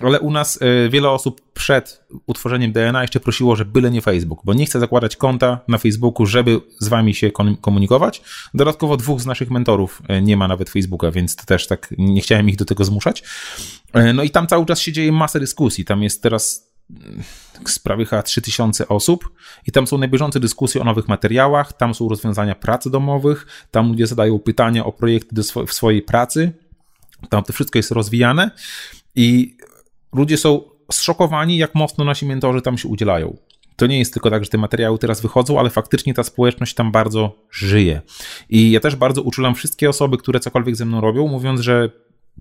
ale 0.00 0.20
u 0.20 0.30
nas 0.30 0.58
e, 0.62 0.88
wiele 0.88 1.10
osób 1.10 1.40
przed 1.54 2.04
utworzeniem 2.26 2.72
DNA 2.72 3.02
jeszcze 3.02 3.20
prosiło, 3.20 3.56
że 3.56 3.64
byle 3.64 3.90
nie 3.90 4.00
Facebook, 4.00 4.40
bo 4.44 4.54
nie 4.54 4.66
chce 4.66 4.80
zakładać 4.80 5.16
konta 5.16 5.60
na 5.68 5.78
Facebooku, 5.78 6.26
żeby 6.26 6.60
z 6.78 6.88
wami 6.88 7.14
się 7.14 7.30
komunikować. 7.60 8.22
Dodatkowo 8.54 8.96
dwóch 8.96 9.20
z 9.20 9.26
naszych 9.26 9.50
mentorów 9.50 10.02
e, 10.08 10.22
nie 10.22 10.36
ma 10.36 10.48
nawet 10.48 10.70
Facebooka, 10.70 11.10
więc 11.10 11.36
też 11.36 11.66
tak 11.66 11.94
nie 11.98 12.20
chciałem 12.20 12.48
ich 12.48 12.56
do 12.56 12.64
tego 12.64 12.84
zmuszać. 12.84 13.22
E, 13.92 14.12
no 14.12 14.22
i 14.22 14.30
tam 14.30 14.46
cały 14.46 14.66
czas 14.66 14.80
się 14.80 14.92
dzieje 14.92 15.12
masa 15.12 15.40
dyskusji. 15.40 15.84
Tam 15.84 16.02
jest 16.02 16.22
teraz 16.22 16.72
mm, 16.90 17.22
sprawy 17.66 18.06
chyba 18.06 18.22
3000 18.22 18.88
osób 18.88 19.30
i 19.66 19.72
tam 19.72 19.86
są 19.86 19.98
najbieżące 19.98 20.40
dyskusje 20.40 20.80
o 20.80 20.84
nowych 20.84 21.08
materiałach, 21.08 21.72
tam 21.72 21.94
są 21.94 22.08
rozwiązania 22.08 22.54
pracy 22.54 22.90
domowych, 22.90 23.46
tam 23.70 23.88
ludzie 23.88 24.06
zadają 24.06 24.38
pytania 24.38 24.84
o 24.84 24.92
projekty 24.92 25.42
w 25.66 25.72
swojej 25.72 26.02
pracy, 26.02 26.52
tam 27.28 27.44
to 27.44 27.52
wszystko 27.52 27.78
jest 27.78 27.90
rozwijane 27.90 28.50
i 29.14 29.56
ludzie 30.12 30.36
są 30.36 30.62
zszokowani, 30.92 31.56
jak 31.56 31.74
mocno 31.74 32.04
nasi 32.04 32.26
mentorzy 32.26 32.62
tam 32.62 32.78
się 32.78 32.88
udzielają. 32.88 33.36
To 33.76 33.86
nie 33.86 33.98
jest 33.98 34.12
tylko 34.12 34.30
tak, 34.30 34.44
że 34.44 34.50
te 34.50 34.58
materiały 34.58 34.98
teraz 34.98 35.20
wychodzą, 35.20 35.58
ale 35.58 35.70
faktycznie 35.70 36.14
ta 36.14 36.22
społeczność 36.22 36.74
tam 36.74 36.92
bardzo 36.92 37.34
żyje. 37.50 38.00
I 38.48 38.70
ja 38.70 38.80
też 38.80 38.96
bardzo 38.96 39.22
uczulam 39.22 39.54
wszystkie 39.54 39.88
osoby, 39.88 40.16
które 40.16 40.40
cokolwiek 40.40 40.76
ze 40.76 40.84
mną 40.84 41.00
robią, 41.00 41.28
mówiąc, 41.28 41.60
że 41.60 41.90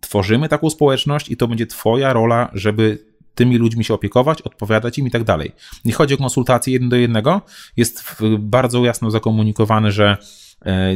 tworzymy 0.01 0.49
taką 0.49 0.69
społeczność 0.69 1.31
i 1.31 1.37
to 1.37 1.47
będzie 1.47 1.67
Twoja 1.67 2.13
rola, 2.13 2.51
żeby 2.53 3.05
tymi 3.35 3.57
ludźmi 3.57 3.83
się 3.83 3.93
opiekować, 3.93 4.41
odpowiadać 4.41 4.97
im 4.97 5.07
i 5.07 5.11
tak 5.11 5.23
dalej. 5.23 5.51
Nie 5.85 5.93
chodzi 5.93 6.13
o 6.13 6.17
konsultacje 6.17 6.73
jeden 6.73 6.89
do 6.89 6.95
jednego, 6.95 7.41
jest 7.77 8.03
bardzo 8.39 8.85
jasno 8.85 9.11
zakomunikowane, 9.11 9.91
że 9.91 10.17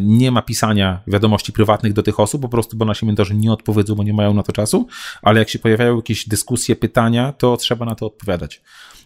nie 0.02 0.32
ma 0.32 0.42
pisania 0.42 1.02
wiadomości 1.08 1.54
prywatnych 1.54 1.94
do 1.94 2.04
tych 2.04 2.20
osób, 2.20 2.42
po 2.42 2.50
prostu, 2.50 2.78
bo 2.78 2.86
nasi 2.86 3.06
mentorzy 3.06 3.36
nie 3.36 3.52
odpowiedzą, 3.52 3.96
bo 3.96 4.04
nie 4.04 4.14
mają 4.14 4.34
na 4.34 4.44
to 4.44 4.52
czasu, 4.52 4.88
ale 5.22 5.40
jak 5.40 5.50
się 5.50 5.60
pojawiają 5.60 5.96
jakieś 5.96 6.28
dyskusje, 6.28 6.76
pytania, 6.76 7.34
to 7.34 7.58
trzeba 7.58 7.86
na 7.86 7.96
to 7.96 8.06
odpowiadać. 8.06 8.62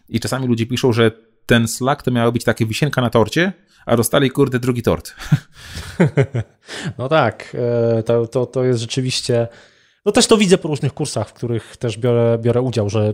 I 0.10 0.20
czasami 0.20 0.48
ludzie 0.48 0.66
piszą, 0.66 0.94
że 0.94 1.12
ten 1.46 1.68
Slack 1.68 2.04
to 2.04 2.12
miało 2.12 2.32
być 2.32 2.44
takie 2.44 2.66
wisienka 2.66 3.02
na 3.02 3.10
torcie, 3.10 3.54
a 3.86 3.96
dostali, 3.96 4.32
kurde, 4.32 4.60
drugi 4.60 4.82
tort. 4.82 5.14
No 6.98 7.10
tak, 7.10 7.58
e, 7.98 8.04
to, 8.04 8.28
to, 8.28 8.46
to 8.46 8.64
jest 8.64 8.80
rzeczywiście... 8.80 9.48
No 10.06 10.12
też 10.12 10.28
to 10.28 10.38
widzę 10.38 10.58
po 10.58 10.68
różnych 10.68 10.94
kursach, 10.94 11.30
w 11.30 11.34
których 11.34 11.78
też 11.78 11.98
biorę, 11.98 12.38
biorę 12.42 12.62
udział, 12.62 12.90
że 12.90 13.14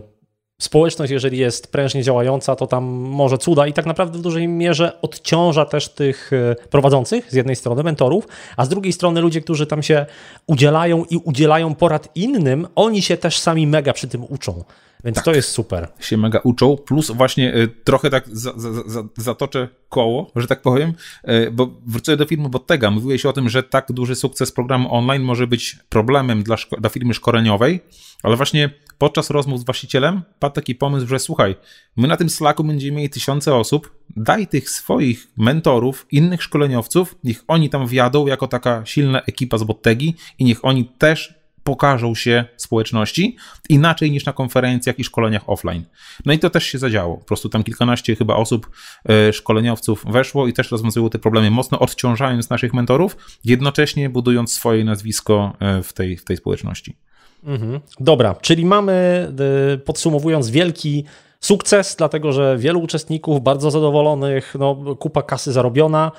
społeczność, 0.64 1.12
jeżeli 1.12 1.38
jest 1.38 1.72
prężnie 1.72 2.02
działająca, 2.02 2.56
to 2.56 2.66
tam 2.66 2.84
może 2.94 3.38
cuda 3.38 3.66
i 3.66 3.72
tak 3.72 3.86
naprawdę 3.86 4.18
w 4.18 4.22
dużej 4.22 4.48
mierze 4.48 5.00
odciąża 5.02 5.64
też 5.64 5.88
tych 5.88 6.30
e, 6.32 6.68
prowadzących, 6.70 7.30
z 7.30 7.34
jednej 7.34 7.56
strony 7.56 7.82
mentorów, 7.82 8.28
a 8.56 8.64
z 8.64 8.68
drugiej 8.68 8.92
strony 8.92 9.20
ludzie, 9.20 9.40
którzy 9.40 9.66
tam 9.66 9.82
się 9.82 10.06
udzielają 10.46 11.04
i 11.10 11.16
udzielają 11.16 11.74
porad 11.74 12.08
innym, 12.14 12.66
oni 12.74 13.02
się 13.02 13.16
też 13.16 13.38
sami 13.38 13.66
mega 13.66 13.92
przy 13.92 14.08
tym 14.08 14.24
uczą. 14.28 14.64
Więc 15.04 15.16
tak, 15.16 15.24
to 15.24 15.34
jest 15.34 15.48
super. 15.48 15.88
Się 16.00 16.16
mega 16.16 16.40
uczą, 16.44 16.76
plus 16.76 17.10
właśnie 17.10 17.54
y, 17.54 17.68
trochę 17.84 18.10
tak 18.10 18.24
za, 18.32 18.52
za, 18.56 18.72
za, 18.86 19.02
zatoczę 19.16 19.68
koło, 19.88 20.30
że 20.36 20.46
tak 20.46 20.62
powiem, 20.62 20.92
y, 21.28 21.50
bo 21.50 21.70
wrócę 21.86 22.16
do 22.16 22.24
filmu 22.24 22.48
Bottega. 22.48 22.90
Mówiłeś 22.90 23.26
o 23.26 23.32
tym, 23.32 23.48
że 23.48 23.62
tak 23.62 23.92
duży 23.92 24.14
sukces 24.14 24.52
programu 24.52 24.94
online 24.94 25.22
może 25.22 25.46
być 25.46 25.76
problemem 25.88 26.42
dla, 26.42 26.56
dla 26.78 26.90
firmy 26.90 27.14
szkoleniowej, 27.14 27.80
ale 28.22 28.36
właśnie 28.36 28.70
podczas 29.02 29.30
rozmów 29.30 29.60
z 29.60 29.64
właścicielem 29.64 30.22
padł 30.38 30.54
taki 30.54 30.74
pomysł, 30.74 31.06
że 31.06 31.18
słuchaj, 31.18 31.56
my 31.96 32.08
na 32.08 32.16
tym 32.16 32.30
Slacku 32.30 32.64
będziemy 32.64 32.96
mieli 32.96 33.10
tysiące 33.10 33.54
osób, 33.54 33.94
daj 34.16 34.46
tych 34.46 34.70
swoich 34.70 35.28
mentorów, 35.36 36.06
innych 36.10 36.42
szkoleniowców, 36.42 37.14
niech 37.24 37.44
oni 37.48 37.70
tam 37.70 37.86
wjadą 37.86 38.26
jako 38.26 38.48
taka 38.48 38.86
silna 38.86 39.22
ekipa 39.22 39.58
z 39.58 39.64
Bottegi 39.64 40.14
i 40.38 40.44
niech 40.44 40.64
oni 40.64 40.84
też 40.84 41.34
pokażą 41.64 42.14
się 42.14 42.44
społeczności 42.56 43.36
inaczej 43.68 44.10
niż 44.10 44.24
na 44.24 44.32
konferencjach 44.32 44.98
i 44.98 45.04
szkoleniach 45.04 45.50
offline. 45.50 45.84
No 46.26 46.32
i 46.32 46.38
to 46.38 46.50
też 46.50 46.66
się 46.66 46.78
zadziało. 46.78 47.16
Po 47.16 47.24
prostu 47.24 47.48
tam 47.48 47.64
kilkanaście 47.64 48.16
chyba 48.16 48.36
osób, 48.36 48.70
e, 49.08 49.32
szkoleniowców 49.32 50.04
weszło 50.08 50.46
i 50.46 50.52
też 50.52 50.70
rozwiązują 50.70 51.10
te 51.10 51.18
problemy, 51.18 51.50
mocno 51.50 51.78
odciążając 51.78 52.50
naszych 52.50 52.74
mentorów, 52.74 53.16
jednocześnie 53.44 54.10
budując 54.10 54.52
swoje 54.52 54.84
nazwisko 54.84 55.56
e, 55.60 55.82
w 55.82 55.92
tej, 55.92 56.16
w 56.16 56.24
tej 56.24 56.36
społeczności. 56.36 56.96
Mhm. 57.44 57.80
Dobra, 58.00 58.34
czyli 58.34 58.64
mamy, 58.64 59.28
e, 59.74 59.78
podsumowując, 59.78 60.50
wielki 60.50 61.04
sukces, 61.40 61.96
dlatego 61.96 62.32
że 62.32 62.56
wielu 62.58 62.80
uczestników, 62.80 63.42
bardzo 63.42 63.70
zadowolonych, 63.70 64.54
no, 64.58 64.96
kupa 64.98 65.22
kasy 65.22 65.52
zarobiona. 65.52 66.12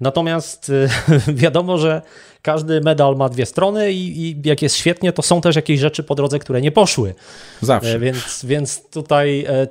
Natomiast 0.00 0.72
wiadomo, 1.42 1.78
że 1.78 2.02
każdy 2.42 2.80
medal 2.80 3.16
ma 3.16 3.28
dwie 3.28 3.46
strony 3.46 3.92
i, 3.92 4.30
i, 4.30 4.42
jak 4.44 4.62
jest 4.62 4.76
świetnie, 4.76 5.12
to 5.12 5.22
są 5.22 5.40
też 5.40 5.56
jakieś 5.56 5.80
rzeczy 5.80 6.02
po 6.02 6.14
drodze, 6.14 6.38
które 6.38 6.60
nie 6.60 6.72
poszły. 6.72 7.14
Zawsze. 7.60 7.94
E, 7.94 7.98
więc, 7.98 8.44
więc 8.44 8.90
tutaj 8.90 9.44
e, 9.48 9.66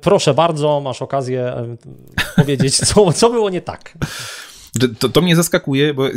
proszę 0.00 0.34
bardzo, 0.34 0.80
masz 0.80 1.02
okazję 1.02 1.42
e, 1.42 1.76
powiedzieć, 2.36 2.76
co, 2.76 3.12
co 3.12 3.30
było 3.30 3.50
nie 3.50 3.60
tak. 3.60 3.92
To, 4.98 5.08
to 5.08 5.20
mnie 5.20 5.36
zaskakuje, 5.36 5.94
bo 5.94 6.08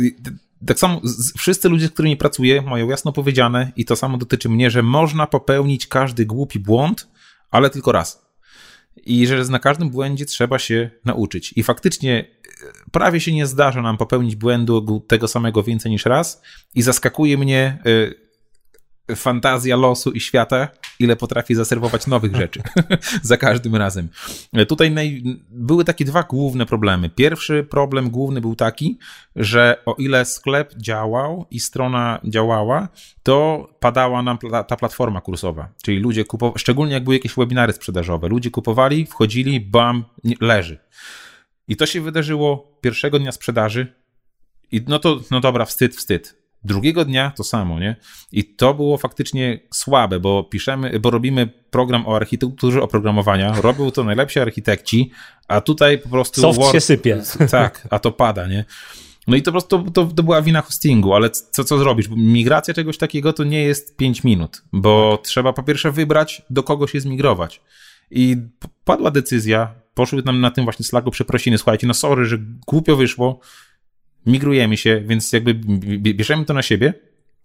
tak 0.66 0.78
samo 0.78 1.00
wszyscy 1.38 1.68
ludzie, 1.68 1.86
z 1.86 1.90
którymi 1.90 2.16
pracuję, 2.16 2.62
mają 2.62 2.88
jasno 2.88 3.12
powiedziane 3.12 3.72
i 3.76 3.84
to 3.84 3.96
samo 3.96 4.18
dotyczy 4.18 4.48
mnie, 4.48 4.70
że 4.70 4.82
można 4.82 5.26
popełnić 5.26 5.86
każdy 5.86 6.26
głupi 6.26 6.58
błąd, 6.58 7.08
ale 7.50 7.70
tylko 7.70 7.92
raz 7.92 8.30
i 8.96 9.26
że 9.26 9.44
na 9.44 9.58
każdym 9.58 9.90
błędzie 9.90 10.26
trzeba 10.26 10.58
się 10.58 10.90
nauczyć. 11.04 11.52
I 11.56 11.62
faktycznie 11.62 12.18
e, 12.18 12.90
prawie 12.92 13.20
się 13.20 13.32
nie 13.32 13.46
zdarza 13.46 13.82
nam 13.82 13.96
popełnić 13.96 14.36
błędu 14.36 15.00
tego 15.08 15.28
samego 15.28 15.62
więcej 15.62 15.92
niż 15.92 16.06
raz 16.06 16.42
i 16.74 16.82
zaskakuje 16.82 17.38
mnie 17.38 17.78
e, 19.10 19.16
fantazja 19.16 19.76
losu 19.76 20.10
i 20.10 20.20
świata, 20.20 20.68
ile 21.00 21.16
potrafi 21.16 21.54
zaserwować 21.54 22.06
nowych 22.06 22.36
rzeczy 22.36 22.62
za 23.22 23.36
każdym 23.36 23.76
razem. 23.76 24.08
Tutaj 24.68 24.90
naj... 24.90 25.22
były 25.50 25.84
takie 25.84 26.04
dwa 26.04 26.22
główne 26.22 26.66
problemy. 26.66 27.10
Pierwszy 27.10 27.66
problem 27.70 28.10
główny 28.10 28.40
był 28.40 28.56
taki, 28.56 28.98
że 29.36 29.82
o 29.86 29.94
ile 29.94 30.24
sklep 30.24 30.74
działał 30.76 31.46
i 31.50 31.60
strona 31.60 32.20
działała, 32.24 32.88
to 33.22 33.68
padała 33.80 34.22
nam 34.22 34.38
ta 34.68 34.76
platforma 34.76 35.20
kursowa. 35.20 35.68
Czyli 35.82 35.98
ludzie 35.98 36.24
kupowali, 36.24 36.58
szczególnie 36.58 36.94
jak 36.94 37.04
były 37.04 37.16
jakieś 37.16 37.34
webinary 37.34 37.72
sprzedażowe, 37.72 38.28
ludzie 38.28 38.50
kupowali, 38.50 39.06
wchodzili, 39.06 39.60
bam, 39.60 40.04
leży. 40.40 40.78
I 41.68 41.76
to 41.76 41.86
się 41.86 42.00
wydarzyło 42.00 42.78
pierwszego 42.80 43.18
dnia 43.18 43.32
sprzedaży. 43.32 43.94
I 44.72 44.82
no 44.88 44.98
to, 44.98 45.20
no 45.30 45.40
dobra, 45.40 45.64
wstyd, 45.64 45.96
wstyd 45.96 46.39
Drugiego 46.64 47.04
dnia 47.04 47.32
to 47.36 47.44
samo, 47.44 47.80
nie? 47.80 47.96
I 48.32 48.44
to 48.44 48.74
było 48.74 48.96
faktycznie 48.96 49.60
słabe, 49.72 50.20
bo 50.20 50.44
piszemy, 50.44 51.00
bo 51.00 51.10
robimy 51.10 51.46
program 51.70 52.06
o 52.06 52.16
architekturze 52.16 52.82
oprogramowania, 52.82 53.60
robią 53.60 53.90
to 53.90 54.04
najlepsi 54.04 54.40
architekci, 54.40 55.10
a 55.48 55.60
tutaj 55.60 55.98
po 55.98 56.08
prostu... 56.08 56.40
Soft 56.40 56.58
Word, 56.58 56.72
się 56.72 56.80
sypie. 56.80 57.22
Tak, 57.50 57.88
a 57.90 57.98
to 57.98 58.12
pada, 58.12 58.46
nie? 58.46 58.64
No 59.26 59.36
i 59.36 59.42
to 59.42 59.52
po 59.52 59.52
prostu 59.52 59.90
to, 59.90 60.04
to 60.04 60.22
była 60.22 60.42
wina 60.42 60.60
hostingu, 60.60 61.14
ale 61.14 61.30
co, 61.30 61.64
co 61.64 61.78
zrobisz? 61.78 62.08
Migracja 62.08 62.74
czegoś 62.74 62.98
takiego 62.98 63.32
to 63.32 63.44
nie 63.44 63.62
jest 63.62 63.96
5 63.96 64.24
minut, 64.24 64.62
bo 64.72 65.18
trzeba 65.22 65.52
po 65.52 65.62
pierwsze 65.62 65.92
wybrać, 65.92 66.42
do 66.50 66.62
kogo 66.62 66.86
się 66.86 67.00
zmigrować. 67.00 67.60
I 68.10 68.36
padła 68.84 69.10
decyzja, 69.10 69.74
poszły 69.94 70.22
nam 70.22 70.40
na 70.40 70.50
tym 70.50 70.64
właśnie 70.64 70.84
Slacku 70.84 71.10
przeprosiny, 71.10 71.58
słuchajcie, 71.58 71.86
no 71.86 71.94
sorry, 71.94 72.24
że 72.24 72.38
głupio 72.66 72.96
wyszło, 72.96 73.40
migrujemy 74.26 74.76
się, 74.76 75.02
więc 75.06 75.32
jakby 75.32 75.54
bierzemy 75.98 76.44
to 76.44 76.54
na 76.54 76.62
siebie, 76.62 76.94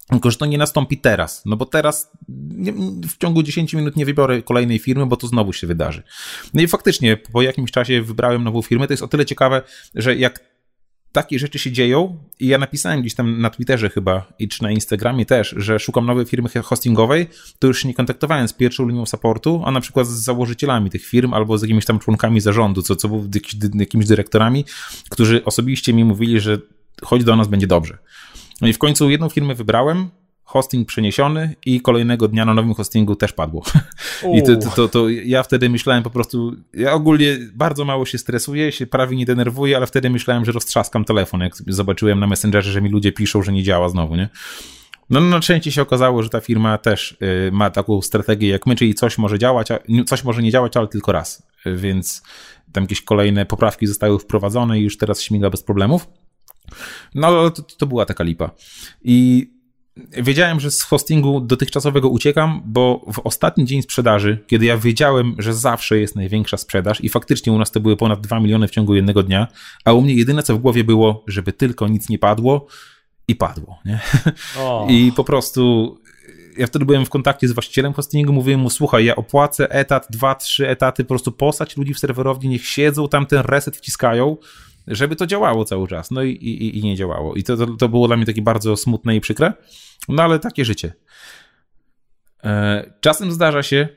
tylko, 0.10 0.32
że 0.32 0.38
to 0.38 0.46
nie 0.46 0.58
nastąpi 0.58 0.98
teraz, 0.98 1.46
no 1.46 1.58
bo 1.58 1.66
teraz 1.66 2.12
w 3.10 3.18
ciągu 3.18 3.44
10 3.44 3.74
minut 3.74 3.96
nie 3.96 4.06
wybiorę 4.06 4.42
kolejnej 4.42 4.80
firmy, 4.80 5.06
bo 5.06 5.18
to 5.18 5.28
znowu 5.28 5.54
się 5.54 5.68
wydarzy. 5.68 6.04
No 6.54 6.62
i 6.62 6.68
faktycznie 6.68 7.18
po 7.18 7.42
jakimś 7.42 7.72
czasie 7.72 8.02
wybrałem 8.02 8.44
nową 8.44 8.62
firmę. 8.62 8.88
To 8.88 8.94
jest 8.94 9.04
o 9.04 9.08
tyle 9.08 9.26
ciekawe, 9.26 9.62
że 9.96 10.16
jak 10.16 10.55
takie 11.16 11.40
rzeczy 11.40 11.60
się 11.60 11.72
dzieją 11.72 12.18
i 12.40 12.48
ja 12.48 12.58
napisałem 12.58 13.02
gdzieś 13.02 13.16
tam 13.16 13.42
na 13.42 13.50
Twitterze 13.50 13.90
chyba 13.90 14.26
i 14.40 14.48
czy 14.48 14.64
na 14.64 14.72
Instagramie 14.72 15.26
też, 15.26 15.56
że 15.58 15.80
szukam 15.80 16.06
nowej 16.06 16.26
firmy 16.26 16.50
hostingowej, 16.64 17.28
to 17.60 17.68
już 17.68 17.82
się 17.82 17.88
nie 17.88 17.94
kontaktowałem 17.94 18.48
z 18.48 18.54
pierwszą 18.54 18.88
linią 18.88 19.06
supportu, 19.06 19.62
a 19.66 19.72
na 19.72 19.82
przykład 19.82 20.08
z 20.08 20.24
założycielami 20.24 20.90
tych 20.90 21.06
firm 21.06 21.34
albo 21.34 21.58
z 21.58 21.62
jakimiś 21.62 21.86
tam 21.86 22.00
członkami 22.00 22.42
zarządu, 22.42 22.82
co, 22.82 22.96
co 22.96 23.08
był 23.08 23.30
jakimiś 23.74 24.08
dyrektorami, 24.08 24.66
którzy 25.10 25.44
osobiście 25.44 25.94
mi 25.94 26.04
mówili, 26.04 26.40
że 26.40 26.58
chodź 27.04 27.24
do 27.24 27.36
nas, 27.36 27.48
będzie 27.48 27.68
dobrze. 27.68 27.98
No 28.62 28.68
i 28.68 28.74
w 28.74 28.78
końcu 28.78 29.10
jedną 29.10 29.30
firmę 29.30 29.56
wybrałem, 29.56 30.10
hosting 30.46 30.88
przeniesiony 30.88 31.56
i 31.66 31.82
kolejnego 31.82 32.28
dnia 32.28 32.46
na 32.46 32.54
nowym 32.54 32.74
hostingu 32.74 33.16
też 33.16 33.34
padło. 33.34 33.64
I 34.36 34.44
to, 34.44 34.56
to, 34.56 34.70
to, 34.70 34.88
to, 34.88 35.10
ja 35.10 35.44
wtedy 35.44 35.70
myślałem 35.70 36.04
po 36.04 36.10
prostu, 36.10 36.56
ja 36.74 36.94
ogólnie 36.94 37.38
bardzo 37.54 37.86
mało 37.86 38.06
się 38.06 38.18
stresuję, 38.18 38.72
się 38.72 38.88
prawie 38.88 39.18
nie 39.18 39.26
denerwuję, 39.26 39.78
ale 39.78 39.88
wtedy 39.88 40.10
myślałem, 40.10 40.46
że 40.46 40.52
roztrzaskam 40.52 41.06
telefon, 41.06 41.42
jak 41.42 41.54
zobaczyłem 41.68 42.20
na 42.20 42.28
Messengerze, 42.28 42.72
że 42.72 42.82
mi 42.82 42.90
ludzie 42.90 43.12
piszą, 43.12 43.42
że 43.42 43.54
nie 43.54 43.64
działa 43.64 43.90
znowu, 43.90 44.16
nie? 44.16 44.30
No 45.10 45.22
na 45.22 45.42
szczęście 45.42 45.72
się 45.72 45.82
okazało, 45.82 46.24
że 46.24 46.30
ta 46.30 46.42
firma 46.42 46.78
też 46.78 47.18
y, 47.48 47.52
ma 47.52 47.70
taką 47.70 48.02
strategię 48.02 48.50
jak 48.50 48.66
my, 48.66 48.76
czyli 48.76 48.96
coś 48.96 49.18
może 49.18 49.40
działać, 49.40 49.72
a, 49.72 49.80
coś 50.06 50.24
może 50.24 50.42
nie 50.42 50.52
działać, 50.52 50.78
ale 50.78 50.88
tylko 50.88 51.12
raz. 51.12 51.48
Y, 51.68 51.78
więc 51.78 52.24
tam 52.72 52.84
jakieś 52.84 53.02
kolejne 53.02 53.46
poprawki 53.46 53.88
zostały 53.88 54.20
wprowadzone 54.20 54.80
i 54.80 54.84
już 54.84 54.98
teraz 54.98 55.22
śmiga 55.22 55.50
bez 55.50 55.64
problemów. 55.64 56.08
No 57.16 57.28
ale 57.28 57.52
to, 57.52 57.62
to 57.62 57.86
była 57.86 58.06
taka 58.06 58.24
lipa. 58.24 58.52
I 59.04 59.48
Wiedziałem, 59.98 60.60
że 60.60 60.72
z 60.72 60.82
hostingu 60.82 61.42
dotychczasowego 61.42 62.10
uciekam, 62.10 62.62
bo 62.66 63.06
w 63.14 63.20
ostatni 63.20 63.66
dzień 63.66 63.82
sprzedaży, 63.82 64.44
kiedy 64.48 64.66
ja 64.66 64.78
wiedziałem, 64.78 65.36
że 65.38 65.54
zawsze 65.54 66.00
jest 66.00 66.16
największa 66.16 66.58
sprzedaż 66.58 67.04
i 67.04 67.10
faktycznie 67.10 67.54
u 67.54 67.58
nas 67.58 67.72
to 67.72 67.80
były 67.80 67.98
ponad 67.98 68.22
2 68.22 68.40
miliony 68.40 68.68
w 68.68 68.72
ciągu 68.72 68.96
jednego 68.96 69.24
dnia, 69.24 69.48
a 69.86 69.94
u 69.94 70.02
mnie 70.02 70.14
jedyne 70.14 70.44
co 70.44 70.56
w 70.56 70.60
głowie 70.60 70.84
było, 70.84 71.24
żeby 71.28 71.54
tylko 71.54 71.88
nic 71.88 72.10
nie 72.10 72.20
padło 72.20 72.68
i 73.28 73.36
padło, 73.36 73.80
nie? 73.86 74.00
Oh. 74.60 74.88
I 74.94 75.12
po 75.16 75.24
prostu 75.24 75.96
ja 76.58 76.68
wtedy 76.68 76.86
byłem 76.86 77.06
w 77.06 77.10
kontakcie 77.10 77.48
z 77.48 77.52
właścicielem 77.52 77.94
hostingu, 77.94 78.34
mówiłem 78.34 78.60
mu, 78.60 78.70
słuchaj, 78.70 79.06
ja 79.06 79.16
opłacę 79.16 79.72
etat, 79.72 80.08
dwa, 80.10 80.36
trzy 80.36 80.70
etaty, 80.70 81.04
po 81.04 81.08
prostu 81.08 81.32
posać 81.32 81.78
ludzi 81.78 81.94
w 81.94 82.00
serwerowni, 82.00 82.50
niech 82.50 82.68
siedzą, 82.68 83.08
tam 83.08 83.26
ten 83.26 83.40
reset 83.40 83.78
wciskają, 83.78 84.38
żeby 84.88 85.16
to 85.16 85.28
działało 85.28 85.66
cały 85.66 85.88
czas. 85.88 86.12
No 86.12 86.24
i, 86.24 86.32
i, 86.32 86.80
i 86.80 86.84
nie 86.84 86.96
działało. 86.96 87.36
I 87.36 87.44
to, 87.44 87.58
to, 87.58 87.68
to 87.68 87.90
było 87.90 88.08
dla 88.08 88.18
mnie 88.18 88.26
takie 88.26 88.42
bardzo 88.42 88.78
smutne 88.78 89.16
i 89.16 89.22
przykre. 89.22 89.54
No 90.10 90.24
ale 90.24 90.40
takie 90.40 90.66
życie. 90.66 90.94
E, 92.44 92.94
czasem 93.02 93.32
zdarza 93.32 93.64
się, 93.64 93.88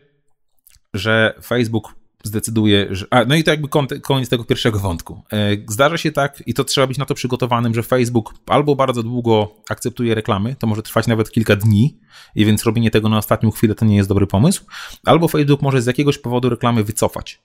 że 0.94 1.34
Facebook 1.42 1.94
zdecyduje, 2.22 2.86
że. 2.90 3.06
A, 3.10 3.24
no 3.24 3.34
i 3.34 3.44
to 3.44 3.50
jakby 3.50 3.68
koniec 4.02 4.28
tego 4.28 4.44
pierwszego 4.44 4.78
wątku. 4.78 5.22
E, 5.32 5.56
zdarza 5.68 5.98
się 5.98 6.12
tak, 6.12 6.42
i 6.46 6.54
to 6.54 6.64
trzeba 6.64 6.86
być 6.86 6.98
na 6.98 7.04
to 7.04 7.14
przygotowanym, 7.14 7.74
że 7.74 7.82
Facebook 7.82 8.34
albo 8.46 8.76
bardzo 8.76 9.02
długo 9.02 9.54
akceptuje 9.68 10.14
reklamy, 10.14 10.56
to 10.58 10.66
może 10.66 10.82
trwać 10.82 11.06
nawet 11.06 11.30
kilka 11.30 11.56
dni, 11.56 11.98
i 12.34 12.44
więc 12.44 12.64
robienie 12.64 12.90
tego 12.90 13.08
na 13.08 13.18
ostatnią 13.18 13.50
chwilę 13.50 13.74
to 13.74 13.84
nie 13.84 13.96
jest 13.96 14.08
dobry 14.08 14.26
pomysł, 14.26 14.64
albo 15.04 15.28
Facebook 15.28 15.62
może 15.62 15.82
z 15.82 15.86
jakiegoś 15.86 16.18
powodu 16.18 16.48
reklamy 16.48 16.84
wycofać. 16.84 17.42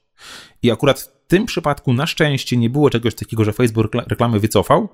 I 0.63 0.71
akurat 0.71 0.99
w 0.99 1.27
tym 1.27 1.45
przypadku 1.45 1.93
na 1.93 2.07
szczęście 2.07 2.57
nie 2.57 2.69
było 2.69 2.89
czegoś 2.89 3.15
takiego, 3.15 3.45
że 3.45 3.53
Facebook 3.53 3.95
reklamy 4.07 4.39
wycofał, 4.39 4.89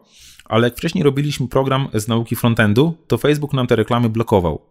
ale 0.46 0.68
jak 0.68 0.78
wcześniej 0.78 1.04
robiliśmy 1.04 1.48
program 1.48 1.88
z 1.94 2.08
nauki 2.08 2.36
frontendu, 2.36 2.98
to 3.08 3.18
Facebook 3.18 3.54
nam 3.54 3.68
te 3.68 3.76
reklamy 3.76 4.10
blokował. 4.10 4.62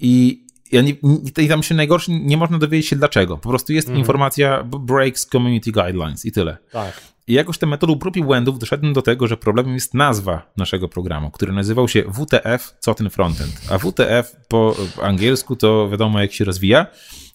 I 0.00 0.46
ja 0.72 0.82
nie, 0.82 0.94
i 1.38 1.48
tam 1.48 1.62
się 1.62 1.74
najgorsze, 1.74 2.12
nie 2.12 2.36
można 2.36 2.58
dowiedzieć 2.58 2.88
się 2.88 2.96
dlaczego. 2.96 3.38
Po 3.38 3.48
prostu 3.48 3.72
jest 3.72 3.88
mm. 3.88 3.98
informacja 3.98 4.62
breaks 4.62 5.26
community 5.26 5.72
guidelines 5.72 6.26
i 6.26 6.32
tyle. 6.32 6.56
Tak. 6.72 7.02
I 7.28 7.32
jakoś 7.32 7.58
tę 7.58 7.66
metodą 7.66 7.98
prób 7.98 8.16
i 8.16 8.22
błędów 8.22 8.58
doszedłem 8.58 8.92
do 8.92 9.02
tego, 9.02 9.26
że 9.26 9.36
problemem 9.36 9.74
jest 9.74 9.94
nazwa 9.94 10.52
naszego 10.56 10.88
programu, 10.88 11.30
który 11.30 11.52
nazywał 11.52 11.88
się 11.88 12.04
WTF, 12.12 12.74
co 12.80 12.94
ten 12.94 13.10
frontend. 13.10 13.52
A 13.70 13.78
WTF 13.78 14.36
po 14.48 14.76
angielsku 15.02 15.56
to 15.56 15.88
wiadomo 15.90 16.20
jak 16.20 16.32
się 16.32 16.44
rozwija. 16.44 16.86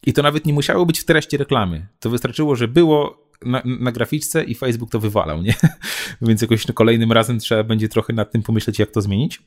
I 0.06 0.14
to 0.14 0.22
nawet 0.22 0.46
nie 0.46 0.54
musiało 0.54 0.86
być 0.86 1.00
w 1.00 1.06
treści 1.06 1.38
reklamy. 1.38 1.88
To 2.00 2.10
wystarczyło, 2.10 2.56
że 2.56 2.68
było 2.68 3.28
na, 3.46 3.62
na 3.66 3.92
graficzce 3.92 4.44
i 4.44 4.56
Facebook 4.56 4.92
to 4.92 5.00
wywalał, 5.00 5.42
nie? 5.42 5.54
Więc 6.22 6.42
jakoś 6.42 6.66
kolejnym 6.66 7.12
razem 7.12 7.40
trzeba 7.40 7.64
będzie 7.64 7.90
trochę 7.90 8.14
nad 8.14 8.32
tym 8.32 8.44
pomyśleć, 8.44 8.80
jak 8.80 8.92
to 8.92 9.02
zmienić. 9.02 9.42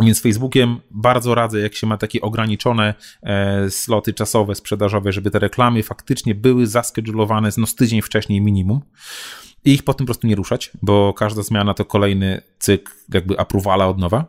Więc 0.00 0.22
Facebookiem 0.22 0.80
bardzo 0.90 1.34
radzę, 1.34 1.60
jak 1.60 1.74
się 1.74 1.86
ma 1.86 1.96
takie 1.96 2.20
ograniczone 2.20 2.94
e, 3.22 3.70
sloty 3.70 4.12
czasowe, 4.12 4.54
sprzedażowe, 4.54 5.12
żeby 5.12 5.30
te 5.30 5.38
reklamy 5.38 5.82
faktycznie 5.82 6.34
były 6.34 6.66
zaskedulowane 6.66 7.50
no, 7.56 7.66
z 7.66 7.74
tydzień 7.74 8.02
wcześniej 8.02 8.40
minimum 8.40 8.80
i 9.64 9.72
ich 9.72 9.82
potem 9.82 10.06
po 10.06 10.12
prostu 10.12 10.26
nie 10.26 10.34
ruszać, 10.34 10.70
bo 10.82 11.14
każda 11.14 11.42
zmiana 11.42 11.74
to 11.74 11.84
kolejny 11.84 12.42
cykl 12.58 12.92
jakby 13.14 13.38
approvala 13.38 13.86
od 13.86 13.98
nowa. 13.98 14.24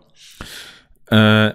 E, 1.12 1.54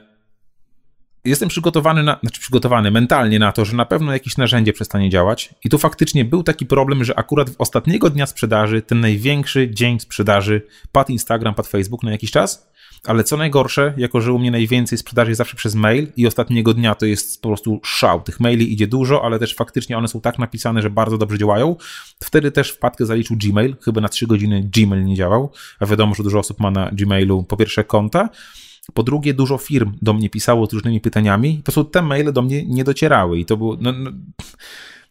jestem 1.24 1.48
przygotowany, 1.48 2.02
na, 2.02 2.18
znaczy 2.20 2.40
przygotowany 2.40 2.90
mentalnie 2.90 3.38
na 3.38 3.52
to, 3.52 3.64
że 3.64 3.76
na 3.76 3.84
pewno 3.84 4.12
jakieś 4.12 4.36
narzędzie 4.36 4.72
przestanie 4.72 5.10
działać. 5.10 5.54
I 5.64 5.68
tu 5.68 5.78
faktycznie 5.78 6.24
był 6.24 6.42
taki 6.42 6.66
problem, 6.66 7.04
że 7.04 7.18
akurat 7.18 7.50
w 7.50 7.60
ostatniego 7.60 8.10
dnia 8.10 8.26
sprzedaży, 8.26 8.82
ten 8.82 9.00
największy 9.00 9.70
dzień 9.70 10.00
sprzedaży, 10.00 10.66
padł 10.92 11.12
Instagram, 11.12 11.54
padł 11.54 11.68
Facebook 11.68 12.02
na 12.02 12.10
jakiś 12.10 12.30
czas. 12.30 12.71
Ale 13.06 13.24
co 13.24 13.36
najgorsze, 13.36 13.94
jako 13.96 14.20
że 14.20 14.32
u 14.32 14.38
mnie 14.38 14.50
najwięcej 14.50 14.98
sprzedaży 14.98 15.34
zawsze 15.34 15.56
przez 15.56 15.74
mail 15.74 16.12
i 16.16 16.26
ostatniego 16.26 16.74
dnia 16.74 16.94
to 16.94 17.06
jest 17.06 17.42
po 17.42 17.48
prostu 17.48 17.80
szał. 17.84 18.22
Tych 18.22 18.40
maili 18.40 18.72
idzie 18.72 18.86
dużo, 18.86 19.24
ale 19.24 19.38
też 19.38 19.54
faktycznie 19.54 19.98
one 19.98 20.08
są 20.08 20.20
tak 20.20 20.38
napisane, 20.38 20.82
że 20.82 20.90
bardzo 20.90 21.18
dobrze 21.18 21.38
działają. 21.38 21.76
Wtedy 22.22 22.50
też 22.50 22.70
wpadkę 22.70 23.06
zaliczył 23.06 23.36
Gmail. 23.36 23.76
Chyba 23.80 24.00
na 24.00 24.08
3 24.08 24.26
godziny 24.26 24.70
Gmail 24.76 25.04
nie 25.04 25.16
działał, 25.16 25.52
a 25.80 25.86
wiadomo, 25.86 26.14
że 26.14 26.22
dużo 26.22 26.38
osób 26.38 26.60
ma 26.60 26.70
na 26.70 26.90
Gmailu 26.92 27.42
po 27.42 27.56
pierwsze 27.56 27.84
konta, 27.84 28.28
po 28.94 29.02
drugie, 29.02 29.34
dużo 29.34 29.58
firm 29.58 29.92
do 30.02 30.12
mnie 30.12 30.30
pisało 30.30 30.66
z 30.66 30.72
różnymi 30.72 31.00
pytaniami. 31.00 31.56
Po 31.56 31.62
prostu 31.62 31.84
te 31.84 32.02
maile 32.02 32.32
do 32.32 32.42
mnie 32.42 32.66
nie 32.66 32.84
docierały 32.84 33.38
i 33.38 33.44
to 33.44 33.56
było. 33.56 33.76
No, 33.80 33.92
no, 33.92 34.10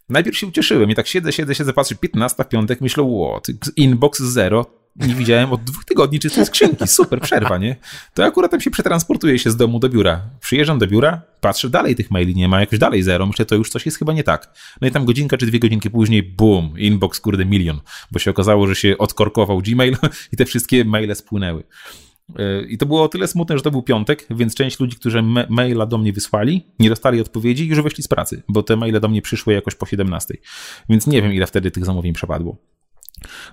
najpierw 0.10 0.38
się 0.38 0.48
ucieszyłem 0.48 0.90
i 0.90 0.96
tak 0.96 1.08
siedzę, 1.08 1.32
siedzę, 1.32 1.56
siedzę, 1.56 1.74
patrzę, 1.74 1.96
15 1.96 2.44
w 2.44 2.48
piątek, 2.48 2.82
myślę, 2.82 3.04
what, 3.32 3.48
inbox 3.76 4.20
zero, 4.20 4.81
nie 4.96 5.16
widziałem 5.16 5.54
od 5.54 5.64
dwóch 5.64 5.86
tygodni 5.86 6.20
czystej 6.20 6.46
skrzynki, 6.46 6.88
super, 6.88 7.22
przerwa, 7.22 7.58
nie? 7.58 7.76
To 8.14 8.26
akurat 8.26 8.52
tam 8.52 8.62
się 8.62 8.72
przetransportuję 8.72 9.40
się 9.40 9.52
z 9.52 9.56
domu 9.56 9.80
do 9.80 9.90
biura. 9.90 10.22
Przyjeżdżam 10.40 10.80
do 10.80 10.88
biura, 10.88 11.22
patrzę, 11.42 11.70
dalej 11.70 11.96
tych 11.96 12.12
maili 12.12 12.36
nie 12.36 12.48
ma, 12.48 12.60
jakoś 12.60 12.80
dalej 12.80 13.04
zero, 13.04 13.26
myślę, 13.26 13.46
to 13.46 13.56
już 13.56 13.70
coś 13.70 13.86
jest 13.86 13.98
chyba 13.98 14.14
nie 14.14 14.24
tak. 14.24 14.54
No 14.82 14.88
i 14.88 14.92
tam 14.92 15.06
godzinka 15.06 15.38
czy 15.38 15.46
dwie 15.46 15.60
godzinki 15.60 15.90
później, 15.90 16.24
boom, 16.24 16.74
inbox, 16.78 17.20
kurde, 17.20 17.46
milion, 17.46 17.80
bo 18.12 18.20
się 18.20 18.32
okazało, 18.32 18.68
że 18.68 18.76
się 18.76 18.98
odkorkował 18.98 19.60
Gmail 19.60 19.98
i 20.34 20.38
te 20.38 20.46
wszystkie 20.46 20.86
maile 20.86 21.16
spłynęły. 21.16 21.64
I 22.68 22.78
to 22.78 22.86
było 22.86 23.04
o 23.04 23.08
tyle 23.08 23.28
smutne, 23.28 23.58
że 23.58 23.64
to 23.64 23.72
był 23.72 23.84
piątek, 23.84 24.28
więc 24.30 24.56
część 24.56 24.80
ludzi, 24.80 24.96
którzy 24.96 25.22
me 25.22 25.46
maila 25.50 25.86
do 25.86 25.98
mnie 25.98 26.14
wysłali, 26.14 26.66
nie 26.80 26.90
dostali 26.90 27.22
odpowiedzi 27.22 27.64
i 27.64 27.68
już 27.68 27.82
wyszli 27.82 28.04
z 28.04 28.08
pracy, 28.08 28.44
bo 28.48 28.64
te 28.64 28.76
maile 28.76 29.00
do 29.00 29.08
mnie 29.08 29.22
przyszły 29.22 29.54
jakoś 29.54 29.76
po 29.76 29.86
17. 29.86 30.34
Więc 30.90 31.08
nie 31.08 31.22
wiem, 31.22 31.34
ile 31.34 31.48
wtedy 31.48 31.72
tych 31.72 31.86
zamówień 31.86 32.14
przepadło. 32.14 32.58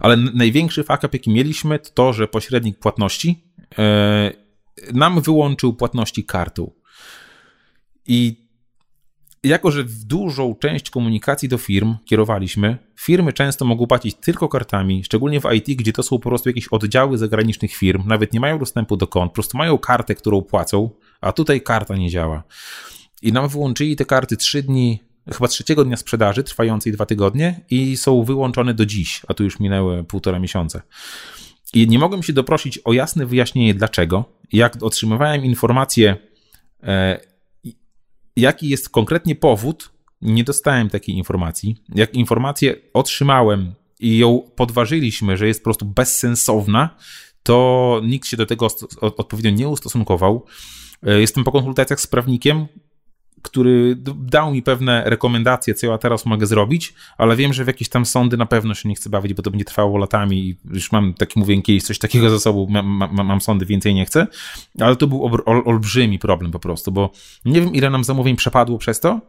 Ale 0.00 0.16
największy 0.16 0.84
fuck 0.84 1.02
jaki 1.02 1.30
mieliśmy, 1.30 1.78
to 1.78 1.90
to, 1.90 2.12
że 2.12 2.28
pośrednik 2.28 2.78
płatności 2.78 3.44
yy, 3.78 4.92
nam 4.92 5.20
wyłączył 5.20 5.74
płatności 5.74 6.24
kartą. 6.24 6.70
I 8.06 8.48
jako, 9.44 9.70
że 9.70 9.84
dużą 10.06 10.54
część 10.54 10.90
komunikacji 10.90 11.48
do 11.48 11.58
firm 11.58 11.96
kierowaliśmy, 12.04 12.78
firmy 13.00 13.32
często 13.32 13.64
mogą 13.64 13.86
płacić 13.86 14.14
tylko 14.14 14.48
kartami, 14.48 15.04
szczególnie 15.04 15.40
w 15.40 15.44
IT, 15.54 15.78
gdzie 15.78 15.92
to 15.92 16.02
są 16.02 16.18
po 16.18 16.28
prostu 16.28 16.48
jakieś 16.48 16.68
oddziały 16.68 17.18
zagranicznych 17.18 17.74
firm, 17.74 18.02
nawet 18.06 18.32
nie 18.32 18.40
mają 18.40 18.58
dostępu 18.58 18.96
do 18.96 19.06
kont, 19.06 19.30
po 19.30 19.34
prostu 19.34 19.58
mają 19.58 19.78
kartę, 19.78 20.14
którą 20.14 20.42
płacą, 20.42 20.90
a 21.20 21.32
tutaj 21.32 21.60
karta 21.60 21.96
nie 21.96 22.10
działa. 22.10 22.42
I 23.22 23.32
nam 23.32 23.48
wyłączyli 23.48 23.96
te 23.96 24.04
karty 24.04 24.36
trzy 24.36 24.62
dni, 24.62 25.02
chyba 25.32 25.48
trzeciego 25.48 25.84
dnia 25.84 25.96
sprzedaży, 25.96 26.44
trwającej 26.44 26.92
dwa 26.92 27.06
tygodnie, 27.06 27.60
i 27.70 27.96
są 27.96 28.24
wyłączone 28.24 28.74
do 28.74 28.86
dziś, 28.86 29.22
a 29.28 29.34
tu 29.34 29.44
już 29.44 29.60
minęły 29.60 30.04
półtora 30.04 30.38
miesiąca. 30.38 30.82
I 31.74 31.88
nie 31.88 31.98
mogłem 31.98 32.22
się 32.22 32.32
doprosić 32.32 32.78
o 32.78 32.92
jasne 32.92 33.26
wyjaśnienie 33.26 33.74
dlaczego. 33.74 34.24
Jak 34.52 34.82
otrzymywałem 34.82 35.44
informację, 35.44 36.16
e, 36.82 37.20
jaki 38.36 38.68
jest 38.68 38.88
konkretnie 38.88 39.34
powód, 39.34 39.90
nie 40.22 40.44
dostałem 40.44 40.90
takiej 40.90 41.14
informacji. 41.14 41.76
Jak 41.94 42.14
informację 42.14 42.74
otrzymałem 42.94 43.74
i 44.00 44.18
ją 44.18 44.42
podważyliśmy, 44.56 45.36
że 45.36 45.46
jest 45.46 45.60
po 45.60 45.64
prostu 45.64 45.86
bezsensowna, 45.86 46.96
to 47.42 48.00
nikt 48.04 48.28
się 48.28 48.36
do 48.36 48.46
tego 48.46 48.68
odpowiednio 49.00 49.50
nie 49.50 49.68
ustosunkował. 49.68 50.44
E, 51.06 51.20
jestem 51.20 51.44
po 51.44 51.52
konsultacjach 51.52 52.00
z 52.00 52.06
prawnikiem, 52.06 52.66
który 53.42 53.96
dał 54.16 54.52
mi 54.52 54.62
pewne 54.62 55.02
rekomendacje, 55.06 55.74
co 55.74 55.86
ja 55.86 55.98
teraz 55.98 56.26
mogę 56.26 56.46
zrobić, 56.46 56.94
ale 57.18 57.36
wiem, 57.36 57.52
że 57.52 57.64
w 57.64 57.66
jakieś 57.66 57.88
tam 57.88 58.06
sądy 58.06 58.36
na 58.36 58.46
pewno 58.46 58.74
się 58.74 58.88
nie 58.88 58.94
chcę 58.94 59.10
bawić, 59.10 59.34
bo 59.34 59.42
to 59.42 59.50
będzie 59.50 59.64
trwało 59.64 59.98
latami 59.98 60.38
i 60.38 60.56
już 60.74 60.92
mam, 60.92 61.14
tak 61.14 61.36
mówię, 61.36 61.62
kiedyś 61.62 61.82
coś 61.82 61.98
takiego 61.98 62.30
za 62.30 62.38
sobą, 62.38 62.66
mam, 62.70 62.86
mam, 62.86 63.26
mam 63.26 63.40
sądy, 63.40 63.66
więcej 63.66 63.94
nie 63.94 64.04
chcę, 64.04 64.26
ale 64.80 64.96
to 64.96 65.06
był 65.06 65.24
ol, 65.24 65.62
olbrzymi 65.64 66.18
problem 66.18 66.50
po 66.50 66.58
prostu, 66.58 66.92
bo 66.92 67.10
nie 67.44 67.60
wiem, 67.60 67.74
ile 67.74 67.90
nam 67.90 68.04
zamówień 68.04 68.36
przepadło 68.36 68.78
przez 68.78 69.00
to, 69.00 69.20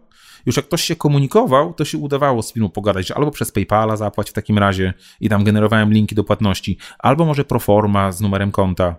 już 0.45 0.57
jak 0.57 0.65
ktoś 0.65 0.83
się 0.83 0.95
komunikował, 0.95 1.73
to 1.73 1.85
się 1.85 1.97
udawało 1.97 2.43
z 2.43 2.53
firmą 2.53 2.69
pogadać, 2.69 3.07
że 3.07 3.17
albo 3.17 3.31
przez 3.31 3.51
PayPala 3.51 3.95
zapłać 3.95 4.29
w 4.29 4.33
takim 4.33 4.57
razie 4.57 4.93
i 5.19 5.29
tam 5.29 5.43
generowałem 5.43 5.93
linki 5.93 6.15
do 6.15 6.23
płatności, 6.23 6.77
albo 6.99 7.25
może 7.25 7.45
proforma 7.45 8.11
z 8.11 8.21
numerem 8.21 8.51
konta, 8.51 8.95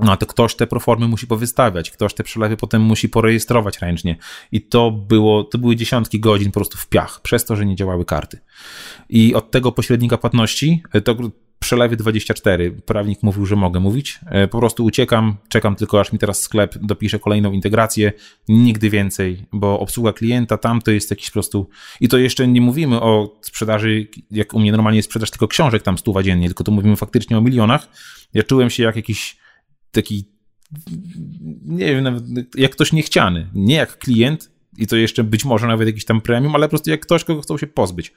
no 0.00 0.16
to 0.16 0.26
ktoś 0.26 0.54
te 0.54 0.66
proformy 0.66 1.08
musi 1.08 1.26
powystawiać, 1.26 1.90
ktoś 1.90 2.14
te 2.14 2.24
przelewy 2.24 2.56
potem 2.56 2.82
musi 2.82 3.08
porejestrować 3.08 3.78
ręcznie. 3.78 4.16
I 4.52 4.62
to 4.62 4.90
było, 4.90 5.44
to 5.44 5.58
były 5.58 5.76
dziesiątki 5.76 6.20
godzin 6.20 6.50
po 6.50 6.60
prostu 6.60 6.78
w 6.78 6.88
piach, 6.88 7.20
przez 7.20 7.44
to, 7.44 7.56
że 7.56 7.66
nie 7.66 7.76
działały 7.76 8.04
karty. 8.04 8.38
I 9.08 9.34
od 9.34 9.50
tego 9.50 9.72
pośrednika 9.72 10.18
płatności, 10.18 10.82
e, 10.92 11.00
to 11.00 11.16
przelewy 11.58 11.96
24, 11.96 12.70
prawnik 12.70 13.22
mówił, 13.22 13.46
że 13.46 13.56
mogę 13.56 13.80
mówić. 13.80 14.20
E, 14.26 14.48
po 14.48 14.58
prostu 14.58 14.84
uciekam, 14.84 15.36
czekam 15.48 15.76
tylko 15.76 16.00
aż 16.00 16.12
mi 16.12 16.18
teraz 16.18 16.40
sklep 16.40 16.74
dopisze 16.78 17.18
kolejną 17.18 17.52
integrację, 17.52 18.12
nigdy 18.48 18.90
więcej, 18.90 19.46
bo 19.52 19.80
obsługa 19.80 20.12
klienta 20.12 20.58
tam 20.58 20.82
to 20.82 20.90
jest 20.90 21.10
jakiś 21.10 21.26
po 21.26 21.32
prostu. 21.32 21.68
I 22.00 22.08
to 22.08 22.18
jeszcze 22.18 22.48
nie 22.48 22.60
mówimy 22.60 23.00
o 23.00 23.38
sprzedaży, 23.42 24.08
jak 24.30 24.54
u 24.54 24.60
mnie 24.60 24.72
normalnie 24.72 24.96
jest 24.96 25.08
sprzedaż 25.08 25.30
tylko 25.30 25.48
książek 25.48 25.82
tam 25.82 25.98
stuwa 25.98 26.22
dziennie, 26.22 26.46
tylko 26.46 26.64
tu 26.64 26.72
mówimy 26.72 26.96
faktycznie 26.96 27.38
o 27.38 27.40
milionach. 27.40 27.88
Ja 28.34 28.42
czułem 28.42 28.70
się 28.70 28.82
jak 28.82 28.96
jakiś 28.96 29.43
taki, 29.94 30.24
nie 31.64 31.86
wiem, 31.86 32.04
nawet 32.04 32.24
jak 32.56 32.72
ktoś 32.72 32.92
niechciany. 32.92 33.50
Nie 33.54 33.74
jak 33.74 33.98
klient, 33.98 34.50
i 34.78 34.86
to 34.86 34.96
jeszcze 34.96 35.24
być 35.24 35.44
może 35.44 35.66
nawet 35.66 35.86
jakiś 35.88 36.04
tam 36.04 36.20
premium, 36.20 36.54
ale 36.54 36.66
po 36.66 36.70
prostu 36.70 36.90
jak 36.90 37.00
ktoś, 37.00 37.24
kogo 37.24 37.42
chcą 37.42 37.58
się 37.58 37.66
pozbyć. 37.66 38.12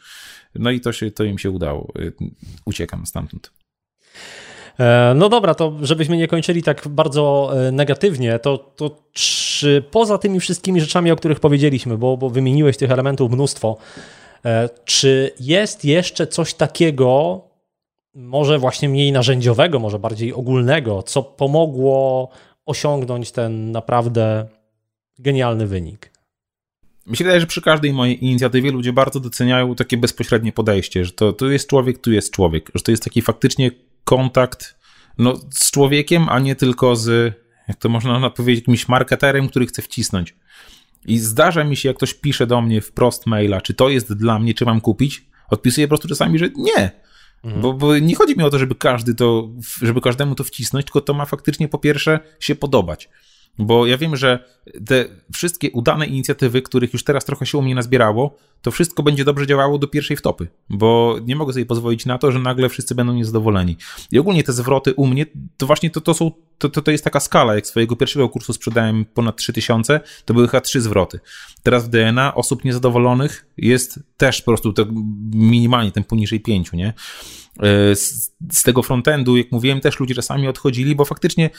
No 0.56 0.72
i 0.72 0.80
to, 0.80 0.94
się, 0.94 1.12
to 1.12 1.24
im 1.24 1.38
się 1.38 1.52
udało. 1.52 1.94
Uciekam 2.66 3.06
stamtąd. 3.06 3.52
E, 4.80 5.14
no 5.16 5.30
dobra, 5.30 5.56
to 5.56 5.78
żebyśmy 5.82 6.18
nie 6.18 6.28
kończyli 6.28 6.64
tak 6.64 6.88
bardzo 6.88 7.52
e, 7.68 7.72
negatywnie, 7.72 8.40
to, 8.40 8.58
to 8.58 9.04
czy 9.14 9.84
poza 9.91 10.18
tymi 10.18 10.40
wszystkimi 10.40 10.82
rzeczami, 10.82 11.12
o 11.12 11.16
których 11.16 11.40
powiedzieliśmy, 11.40 11.98
bo, 11.98 12.18
bo 12.18 12.30
wymieniłeś 12.30 12.78
tych 12.78 12.91
elementów 12.91 13.32
mnóstwo, 13.32 13.78
e, 14.45 14.70
czy 14.86 15.32
jest 15.40 15.86
jeszcze 15.86 16.28
coś 16.28 16.54
takiego, 16.54 17.41
może 18.18 18.60
właśnie 18.60 18.89
mniej 18.89 19.11
narzędziowego, 19.11 19.80
może 19.80 19.99
bardziej 19.99 20.34
ogólnego, 20.34 21.03
co 21.03 21.23
pomogło 21.23 22.30
osiągnąć 22.65 23.31
ten 23.31 23.72
naprawdę 23.72 24.48
genialny 25.19 25.68
wynik? 25.68 26.11
Wydaje, 27.06 27.39
że 27.39 27.48
przy 27.48 27.61
każdej 27.61 27.94
mojej 27.94 28.26
inicjatywie 28.26 28.72
ludzie 28.72 28.94
bardzo 28.94 29.19
doceniają 29.19 29.76
takie 29.76 29.98
bezpośrednie 29.98 30.52
podejście, 30.52 31.06
że 31.06 31.11
to 31.11 31.34
tu 31.34 31.52
jest 31.52 31.69
człowiek, 31.69 31.98
tu 32.02 32.11
jest 32.11 32.34
człowiek, 32.34 32.72
że 32.76 32.84
to 32.84 32.91
jest 32.91 33.03
taki 33.03 33.22
faktycznie 33.22 33.72
kontakt 34.03 34.80
no, 35.18 35.34
z 35.52 35.72
człowiekiem, 35.72 36.30
a 36.30 36.39
nie 36.39 36.56
tylko 36.56 36.95
z, 36.95 37.34
jak 37.68 37.77
to 37.77 37.89
można 37.89 38.30
powiedzieć, 38.30 38.61
jakimś 38.61 38.88
marketerem, 38.88 39.49
który 39.49 39.65
chce 39.65 39.81
wcisnąć. 39.81 40.35
I 41.06 41.18
zdarza 41.18 41.64
mi 41.64 41.76
się, 41.76 41.89
jak 41.89 41.98
ktoś 41.98 42.14
pisze 42.14 42.48
do 42.48 42.61
mnie 42.61 42.81
wprost 42.81 43.26
maila, 43.26 43.61
czy 43.61 43.73
to 43.73 43.89
jest 43.89 44.14
dla 44.14 44.39
mnie, 44.39 44.53
czy 44.53 44.65
mam 44.65 44.81
kupić, 44.81 45.26
odpisuję 45.49 45.88
po 45.88 45.89
prostu 45.89 46.07
czasami, 46.07 46.39
że 46.39 46.49
nie. 46.56 46.91
Mhm. 47.48 47.61
Bo, 47.61 47.74
bo, 47.74 47.98
nie 47.98 48.15
chodzi 48.15 48.38
mi 48.38 48.44
o 48.44 48.49
to, 48.49 48.60
żeby 48.60 48.76
każdy 48.76 49.15
to, 49.15 49.49
żeby 49.82 50.02
każdemu 50.02 50.36
to 50.36 50.44
wcisnąć, 50.44 50.86
tylko 50.86 51.02
to 51.02 51.14
ma 51.14 51.26
faktycznie 51.26 51.68
po 51.68 51.78
pierwsze 51.78 52.19
się 52.40 52.56
podobać. 52.56 53.10
Bo 53.59 53.85
ja 53.85 53.97
wiem, 53.97 54.15
że 54.15 54.45
te 54.88 55.05
wszystkie 55.34 55.71
udane 55.71 56.05
inicjatywy, 56.05 56.61
których 56.61 56.93
już 56.93 57.03
teraz 57.03 57.25
trochę 57.25 57.45
się 57.45 57.57
u 57.57 57.61
mnie 57.61 57.75
nazbierało, 57.75 58.38
to 58.61 58.71
wszystko 58.71 59.03
będzie 59.03 59.25
dobrze 59.25 59.47
działało 59.47 59.77
do 59.77 59.88
pierwszej 59.88 60.17
wtopy, 60.17 60.47
bo 60.69 61.15
nie 61.25 61.35
mogę 61.35 61.53
sobie 61.53 61.65
pozwolić 61.65 62.05
na 62.05 62.17
to, 62.17 62.31
że 62.31 62.39
nagle 62.39 62.69
wszyscy 62.69 62.95
będą 62.95 63.13
niezadowoleni. 63.13 63.77
I 64.11 64.19
ogólnie 64.19 64.43
te 64.43 64.53
zwroty 64.53 64.93
u 64.93 65.07
mnie, 65.07 65.25
to 65.57 65.65
właśnie 65.67 65.89
to, 65.89 66.01
to 66.01 66.13
są, 66.13 66.31
to, 66.57 66.69
to, 66.69 66.81
to 66.81 66.91
jest 66.91 67.03
taka 67.03 67.19
skala, 67.19 67.55
jak 67.55 67.67
swojego 67.67 67.95
pierwszego 67.95 68.29
kursu 68.29 68.53
sprzedałem 68.53 69.05
ponad 69.05 69.38
3000, 69.38 69.99
to 70.25 70.34
były 70.34 70.47
chyba 70.47 70.61
trzy 70.61 70.81
zwroty. 70.81 71.19
Teraz 71.63 71.85
w 71.85 71.89
DNA 71.89 72.35
osób 72.35 72.63
niezadowolonych 72.63 73.45
jest 73.57 73.99
też 74.17 74.41
po 74.41 74.51
prostu 74.51 74.73
tak 74.73 74.88
minimalnie, 75.34 75.91
ten 75.91 76.03
poniżej 76.03 76.39
pięciu, 76.39 76.75
nie? 76.75 76.93
E, 77.59 77.95
z, 77.95 78.31
z 78.51 78.63
tego 78.63 78.84
frontendu, 78.84 79.38
jak 79.38 79.51
mówiłem, 79.51 79.81
też 79.81 79.99
ludzie 79.99 80.15
czasami 80.15 80.47
odchodzili, 80.47 80.95
bo 80.95 81.05
faktycznie 81.05 81.49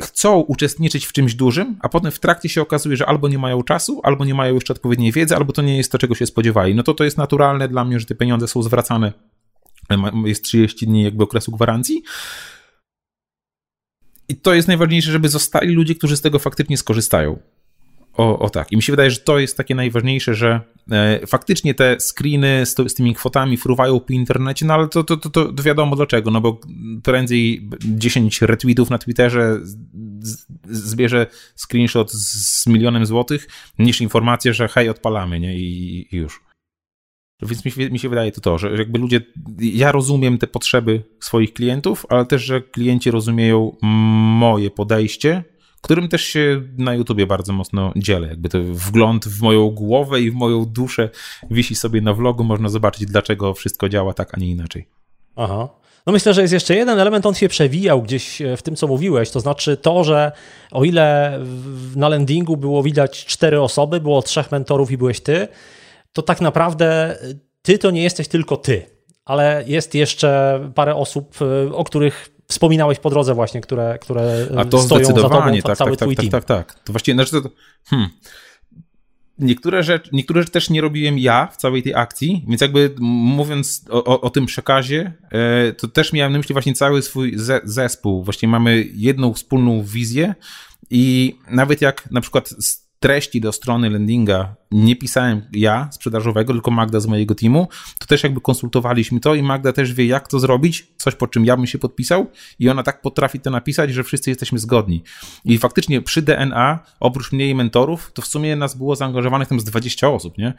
chcą 0.00 0.40
uczestniczyć 0.40 1.06
w 1.06 1.12
czymś 1.12 1.34
dużym, 1.34 1.76
a 1.80 1.88
potem 1.88 2.10
w 2.10 2.18
trakcie 2.18 2.48
się 2.48 2.62
okazuje, 2.62 2.96
że 2.96 3.06
albo 3.06 3.28
nie 3.28 3.38
mają 3.38 3.62
czasu, 3.62 4.00
albo 4.04 4.24
nie 4.24 4.34
mają 4.34 4.54
jeszcze 4.54 4.72
odpowiedniej 4.72 5.12
wiedzy, 5.12 5.36
albo 5.36 5.52
to 5.52 5.62
nie 5.62 5.76
jest 5.76 5.92
to, 5.92 5.98
czego 5.98 6.14
się 6.14 6.26
spodziewali. 6.26 6.74
No 6.74 6.82
to 6.82 6.94
to 6.94 7.04
jest 7.04 7.18
naturalne 7.18 7.68
dla 7.68 7.84
mnie, 7.84 8.00
że 8.00 8.06
te 8.06 8.14
pieniądze 8.14 8.48
są 8.48 8.62
zwracane. 8.62 9.12
Jest 10.24 10.44
30 10.44 10.86
dni 10.86 11.02
jakby 11.02 11.24
okresu 11.24 11.52
gwarancji. 11.52 12.02
I 14.28 14.36
to 14.36 14.54
jest 14.54 14.68
najważniejsze, 14.68 15.12
żeby 15.12 15.28
zostali 15.28 15.74
ludzie, 15.74 15.94
którzy 15.94 16.16
z 16.16 16.20
tego 16.20 16.38
faktycznie 16.38 16.76
skorzystają. 16.76 17.38
O, 18.16 18.38
o 18.38 18.50
tak. 18.50 18.72
I 18.72 18.76
mi 18.76 18.82
się 18.82 18.92
wydaje, 18.92 19.10
że 19.10 19.20
to 19.20 19.38
jest 19.38 19.56
takie 19.56 19.74
najważniejsze, 19.74 20.34
że 20.34 20.60
e, 20.90 21.26
faktycznie 21.26 21.74
te 21.74 21.96
screeny 22.00 22.66
z, 22.66 22.74
to, 22.74 22.88
z, 22.88 22.94
tymi 22.94 23.14
kwotami 23.14 23.56
fruwają 23.56 24.00
po 24.00 24.12
internecie, 24.12 24.66
no 24.66 24.74
ale 24.74 24.88
to, 24.88 25.04
to, 25.04 25.16
to, 25.16 25.30
to 25.30 25.62
wiadomo 25.62 25.96
dlaczego, 25.96 26.30
no 26.30 26.40
bo 26.40 26.60
prędzej 27.02 27.68
10 27.84 28.42
retweetów 28.42 28.90
na 28.90 28.98
Twitterze 28.98 29.58
z, 29.62 30.46
zbierze 30.64 31.26
screenshot 31.56 32.12
z 32.12 32.66
milionem 32.66 33.06
złotych, 33.06 33.48
niż 33.78 34.00
informację, 34.00 34.54
że 34.54 34.68
hej, 34.68 34.88
odpalamy, 34.88 35.40
nie? 35.40 35.58
I, 35.58 36.08
i 36.12 36.16
już. 36.16 36.46
Więc 37.42 37.64
mi 37.64 37.70
się, 37.70 37.90
mi 37.90 37.98
się 37.98 38.08
wydaje 38.08 38.32
to 38.32 38.40
to, 38.40 38.58
że 38.58 38.76
jakby 38.76 38.98
ludzie, 38.98 39.20
ja 39.58 39.92
rozumiem 39.92 40.38
te 40.38 40.46
potrzeby 40.46 41.02
swoich 41.20 41.52
klientów, 41.52 42.06
ale 42.08 42.26
też, 42.26 42.44
że 42.44 42.60
klienci 42.60 43.10
rozumieją 43.10 43.76
moje 43.82 44.70
podejście 44.70 45.44
którym 45.86 46.08
też 46.08 46.24
się 46.24 46.62
na 46.78 46.94
YouTubie 46.94 47.26
bardzo 47.26 47.52
mocno 47.52 47.92
dzielę. 47.96 48.28
Jakby 48.28 48.48
to 48.48 48.58
wgląd 48.62 49.24
w 49.26 49.42
moją 49.42 49.70
głowę 49.70 50.20
i 50.20 50.30
w 50.30 50.34
moją 50.34 50.64
duszę 50.64 51.10
wisi 51.50 51.74
sobie 51.74 52.00
na 52.00 52.12
vlogu, 52.14 52.44
można 52.44 52.68
zobaczyć, 52.68 53.06
dlaczego 53.06 53.54
wszystko 53.54 53.88
działa 53.88 54.14
tak, 54.14 54.34
a 54.34 54.40
nie 54.40 54.50
inaczej. 54.50 54.88
Aha. 55.36 55.68
No 56.06 56.12
myślę, 56.12 56.34
że 56.34 56.42
jest 56.42 56.54
jeszcze 56.54 56.76
jeden 56.76 56.98
element, 57.00 57.26
on 57.26 57.34
się 57.34 57.48
przewijał 57.48 58.02
gdzieś 58.02 58.42
w 58.56 58.62
tym, 58.62 58.76
co 58.76 58.86
mówiłeś, 58.86 59.30
to 59.30 59.40
znaczy 59.40 59.76
to, 59.76 60.04
że 60.04 60.32
o 60.72 60.84
ile 60.84 61.38
na 61.96 62.08
landingu 62.08 62.56
było 62.56 62.82
widać 62.82 63.24
cztery 63.24 63.60
osoby, 63.60 64.00
było 64.00 64.22
trzech 64.22 64.52
mentorów 64.52 64.90
i 64.90 64.96
byłeś 64.96 65.20
ty, 65.20 65.48
to 66.12 66.22
tak 66.22 66.40
naprawdę 66.40 67.18
ty 67.62 67.78
to 67.78 67.90
nie 67.90 68.02
jesteś 68.02 68.28
tylko 68.28 68.56
ty, 68.56 68.86
ale 69.24 69.64
jest 69.66 69.94
jeszcze 69.94 70.60
parę 70.74 70.94
osób, 70.94 71.38
o 71.72 71.84
których 71.84 72.35
wspominałeś 72.48 72.98
po 72.98 73.10
drodze 73.10 73.34
właśnie, 73.34 73.60
które, 73.60 73.98
które 73.98 74.46
A 74.56 74.64
to 74.64 74.78
stoją 74.78 75.06
za 75.06 75.12
tobą, 75.12 75.60
tak, 75.62 75.76
cały 75.76 75.90
tak, 75.90 75.98
twój 75.98 76.16
tak, 76.16 76.22
team. 76.22 76.30
Tak, 76.30 76.44
tak, 76.44 76.72
tak. 76.72 76.84
To 76.84 76.92
właściwie, 76.92 77.14
znaczy 77.14 77.42
to, 77.42 77.50
hmm. 77.84 78.08
Niektóre 79.38 79.82
rzeczy, 79.82 80.10
niektóre 80.12 80.40
rzeczy 80.40 80.52
też 80.52 80.70
nie 80.70 80.80
robiłem 80.80 81.18
ja 81.18 81.46
w 81.46 81.56
całej 81.56 81.82
tej 81.82 81.94
akcji, 81.94 82.44
więc 82.48 82.60
jakby 82.60 82.94
mówiąc 82.98 83.84
o, 83.90 84.04
o, 84.04 84.20
o 84.20 84.30
tym 84.30 84.46
przekazie, 84.46 85.12
e, 85.30 85.72
to 85.72 85.88
też 85.88 86.12
miałem 86.12 86.32
na 86.32 86.38
myśli 86.38 86.52
właśnie 86.52 86.74
cały 86.74 87.02
swój 87.02 87.36
zespół. 87.64 88.24
Właśnie 88.24 88.48
mamy 88.48 88.84
jedną 88.94 89.32
wspólną 89.32 89.82
wizję 89.82 90.34
i 90.90 91.36
nawet 91.50 91.80
jak 91.80 92.10
na 92.10 92.20
przykład 92.20 92.54
treści 93.06 93.40
do 93.40 93.52
strony 93.52 93.90
landinga 93.90 94.56
nie 94.70 94.96
pisałem 94.96 95.42
ja 95.52 95.88
sprzedażowego, 95.92 96.52
tylko 96.52 96.70
Magda 96.70 97.00
z 97.00 97.06
mojego 97.06 97.34
teamu, 97.34 97.68
to 97.98 98.06
też 98.06 98.22
jakby 98.22 98.40
konsultowaliśmy 98.40 99.20
to 99.20 99.34
i 99.34 99.42
Magda 99.42 99.72
też 99.72 99.92
wie, 99.92 100.06
jak 100.06 100.28
to 100.28 100.40
zrobić, 100.40 100.86
coś 100.96 101.14
po 101.14 101.26
czym 101.26 101.44
ja 101.44 101.56
bym 101.56 101.66
się 101.66 101.78
podpisał 101.78 102.26
i 102.58 102.68
ona 102.68 102.82
tak 102.82 103.02
potrafi 103.02 103.40
to 103.40 103.50
napisać, 103.50 103.94
że 103.94 104.04
wszyscy 104.04 104.30
jesteśmy 104.30 104.58
zgodni. 104.58 105.02
I 105.44 105.58
faktycznie 105.58 106.02
przy 106.02 106.22
DNA, 106.22 106.78
oprócz 107.00 107.32
mnie 107.32 107.50
i 107.50 107.54
mentorów, 107.54 108.12
to 108.12 108.22
w 108.22 108.26
sumie 108.26 108.56
nas 108.56 108.76
było 108.76 108.96
zaangażowanych 108.96 109.48
tam 109.48 109.60
z 109.60 109.64
20 109.64 110.08
osób, 110.08 110.38
nie? 110.38 110.54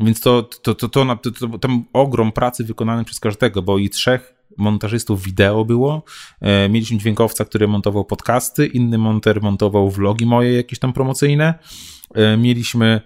Więc 0.00 0.20
to, 0.20 0.42
to, 0.42 0.74
to, 0.74 0.88
to, 0.88 0.88
to, 0.88 1.30
to, 1.30 1.48
to 1.48 1.58
tam 1.58 1.84
ogrom 1.92 2.32
pracy 2.32 2.64
wykonany 2.64 3.04
przez 3.04 3.20
każdego, 3.20 3.62
bo 3.62 3.78
i 3.78 3.90
trzech 3.90 4.34
montażystów 4.58 5.22
wideo 5.22 5.64
było. 5.64 6.02
E, 6.40 6.68
mieliśmy 6.68 6.98
dźwiękowca, 6.98 7.44
który 7.44 7.68
montował 7.68 8.04
podcasty, 8.04 8.66
inny 8.66 8.98
monter 8.98 9.42
montował 9.42 9.90
vlogi 9.90 10.26
moje 10.26 10.52
jakieś 10.52 10.78
tam 10.78 10.92
promocyjne. 10.92 11.54
E, 12.14 12.36
mieliśmy 12.36 13.00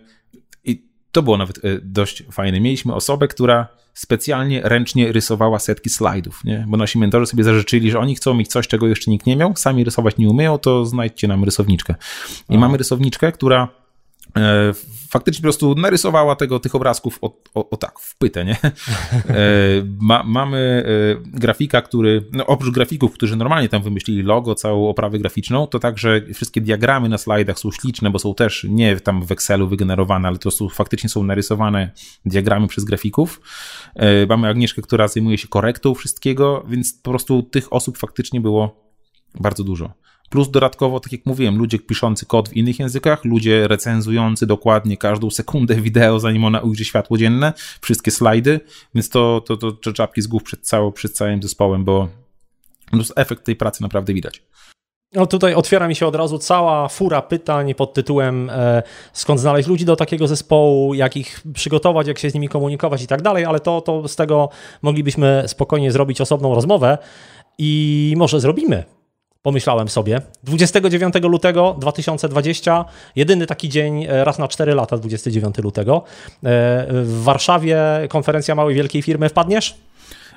to 1.16 1.22
było 1.22 1.36
nawet 1.36 1.58
e, 1.58 1.60
dość 1.82 2.22
fajne. 2.32 2.60
Mieliśmy 2.60 2.94
osobę, 2.94 3.28
która 3.28 3.68
specjalnie 3.94 4.60
ręcznie 4.64 5.12
rysowała 5.12 5.58
setki 5.58 5.90
slajdów, 5.90 6.44
nie? 6.44 6.64
bo 6.68 6.76
nasi 6.76 6.98
mentorzy 6.98 7.26
sobie 7.26 7.44
zażyczyli, 7.44 7.90
że 7.90 7.98
oni 7.98 8.14
chcą 8.14 8.34
mieć 8.34 8.48
coś, 8.48 8.68
czego 8.68 8.88
jeszcze 8.88 9.10
nikt 9.10 9.26
nie 9.26 9.36
miał, 9.36 9.56
sami 9.56 9.84
rysować 9.84 10.16
nie 10.16 10.30
umieją, 10.30 10.58
to 10.58 10.86
znajdźcie 10.86 11.28
nam 11.28 11.44
rysowniczkę. 11.44 11.94
I 12.38 12.42
Aha. 12.48 12.58
mamy 12.58 12.78
rysowniczkę, 12.78 13.32
która 13.32 13.68
faktycznie 15.10 15.40
po 15.40 15.42
prostu 15.42 15.74
narysowała 15.74 16.36
tego, 16.36 16.60
tych 16.60 16.74
obrazków 16.74 17.18
o, 17.22 17.38
o, 17.54 17.70
o 17.70 17.76
tak, 17.76 17.98
w 17.98 18.18
pytę, 18.18 18.44
nie? 18.44 18.56
E, 19.28 19.38
ma, 20.00 20.22
mamy 20.22 20.84
e, 20.86 21.38
grafika, 21.40 21.82
który, 21.82 22.24
no 22.32 22.46
oprócz 22.46 22.74
grafików, 22.74 23.12
którzy 23.12 23.36
normalnie 23.36 23.68
tam 23.68 23.82
wymyślili 23.82 24.22
logo, 24.22 24.54
całą 24.54 24.88
oprawę 24.88 25.18
graficzną, 25.18 25.66
to 25.66 25.78
także 25.78 26.20
wszystkie 26.34 26.60
diagramy 26.60 27.08
na 27.08 27.18
slajdach 27.18 27.58
są 27.58 27.70
śliczne, 27.70 28.10
bo 28.10 28.18
są 28.18 28.34
też 28.34 28.66
nie 28.68 29.00
tam 29.00 29.26
w 29.26 29.32
Excelu 29.32 29.68
wygenerowane, 29.68 30.28
ale 30.28 30.38
to 30.38 30.50
są, 30.50 30.68
faktycznie 30.68 31.10
są 31.10 31.22
narysowane 31.22 31.90
diagramy 32.24 32.68
przez 32.68 32.84
grafików. 32.84 33.40
Mamy 34.28 34.48
Agnieszkę, 34.48 34.82
która 34.82 35.08
zajmuje 35.08 35.38
się 35.38 35.48
korektą 35.48 35.94
wszystkiego, 35.94 36.64
więc 36.68 36.94
po 37.02 37.10
prostu 37.10 37.42
tych 37.42 37.72
osób 37.72 37.98
faktycznie 37.98 38.40
było 38.40 38.92
bardzo 39.40 39.64
dużo. 39.64 40.05
Plus 40.30 40.50
dodatkowo, 40.50 41.00
tak 41.00 41.12
jak 41.12 41.26
mówiłem, 41.26 41.58
ludzie 41.58 41.78
piszący 41.78 42.26
kod 42.26 42.48
w 42.48 42.52
innych 42.52 42.78
językach, 42.78 43.24
ludzie 43.24 43.68
recenzujący 43.68 44.46
dokładnie 44.46 44.96
każdą 44.96 45.30
sekundę 45.30 45.74
wideo, 45.86 46.20
zanim 46.20 46.44
ona 46.44 46.60
ujrzy 46.60 46.84
światło 46.84 47.18
dzienne, 47.18 47.52
wszystkie 47.80 48.10
slajdy, 48.10 48.60
więc 48.94 49.08
to, 49.08 49.40
to, 49.40 49.56
to, 49.56 49.72
to 49.72 49.92
czapki 49.92 50.22
z 50.22 50.26
głów 50.26 50.42
przed, 50.42 50.60
cało, 50.60 50.92
przed 50.92 51.12
całym 51.12 51.42
zespołem, 51.42 51.84
bo 51.84 52.08
efekt 53.16 53.44
tej 53.44 53.56
pracy 53.56 53.82
naprawdę 53.82 54.14
widać. 54.14 54.42
No 55.14 55.26
tutaj 55.26 55.54
otwiera 55.54 55.88
mi 55.88 55.94
się 55.94 56.06
od 56.06 56.14
razu 56.14 56.38
cała 56.38 56.88
fura 56.88 57.22
pytań 57.22 57.74
pod 57.74 57.94
tytułem 57.94 58.50
e, 58.50 58.82
skąd 59.12 59.40
znaleźć 59.40 59.68
ludzi 59.68 59.84
do 59.84 59.96
takiego 59.96 60.28
zespołu, 60.28 60.94
jak 60.94 61.16
ich 61.16 61.40
przygotować, 61.54 62.06
jak 62.06 62.18
się 62.18 62.30
z 62.30 62.34
nimi 62.34 62.48
komunikować 62.48 63.02
i 63.02 63.06
tak 63.06 63.22
dalej, 63.22 63.44
ale 63.44 63.60
to, 63.60 63.80
to 63.80 64.08
z 64.08 64.16
tego 64.16 64.48
moglibyśmy 64.82 65.44
spokojnie 65.46 65.92
zrobić 65.92 66.20
osobną 66.20 66.54
rozmowę 66.54 66.98
i 67.58 68.14
może 68.16 68.40
zrobimy 68.40 68.84
pomyślałem 69.46 69.88
sobie. 69.88 70.20
29 70.44 71.14
lutego 71.22 71.76
2020, 71.78 72.84
jedyny 73.16 73.46
taki 73.46 73.68
dzień 73.68 74.04
e, 74.04 74.24
raz 74.24 74.38
na 74.38 74.48
4 74.48 74.74
lata, 74.74 74.96
29 74.96 75.58
lutego. 75.58 76.02
E, 76.28 76.86
w 76.90 77.22
Warszawie 77.22 77.78
konferencja 78.08 78.54
małej 78.54 78.74
wielkiej 78.74 79.02
firmy. 79.02 79.28
Wpadniesz? 79.28 79.76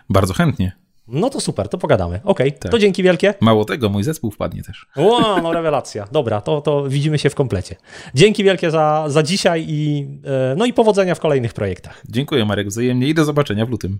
Bardzo 0.09 0.33
chętnie. 0.33 0.71
No 1.07 1.29
to 1.29 1.39
super, 1.41 1.69
to 1.69 1.77
pogadamy. 1.77 2.19
Okej, 2.23 2.47
okay, 2.47 2.59
tak. 2.59 2.71
to 2.71 2.79
dzięki 2.79 3.03
wielkie. 3.03 3.33
Mało 3.41 3.65
tego, 3.65 3.89
mój 3.89 4.03
zespół 4.03 4.31
wpadnie 4.31 4.63
też. 4.63 4.85
Ło, 4.97 5.41
no 5.41 5.53
rewelacja. 5.53 6.07
Dobra, 6.11 6.41
to, 6.41 6.61
to 6.61 6.89
widzimy 6.89 7.19
się 7.19 7.29
w 7.29 7.35
komplecie. 7.35 7.75
Dzięki 8.15 8.43
wielkie 8.43 8.71
za, 8.71 9.05
za 9.07 9.23
dzisiaj 9.23 9.65
i, 9.67 10.07
e, 10.25 10.55
no 10.57 10.65
i 10.65 10.73
powodzenia 10.73 11.15
w 11.15 11.19
kolejnych 11.19 11.53
projektach. 11.53 12.01
Dziękuję 12.09 12.45
Marek, 12.45 12.67
wzajemnie 12.67 13.07
i 13.07 13.13
do 13.13 13.25
zobaczenia 13.25 13.65
w 13.65 13.69
lutym. 13.69 13.99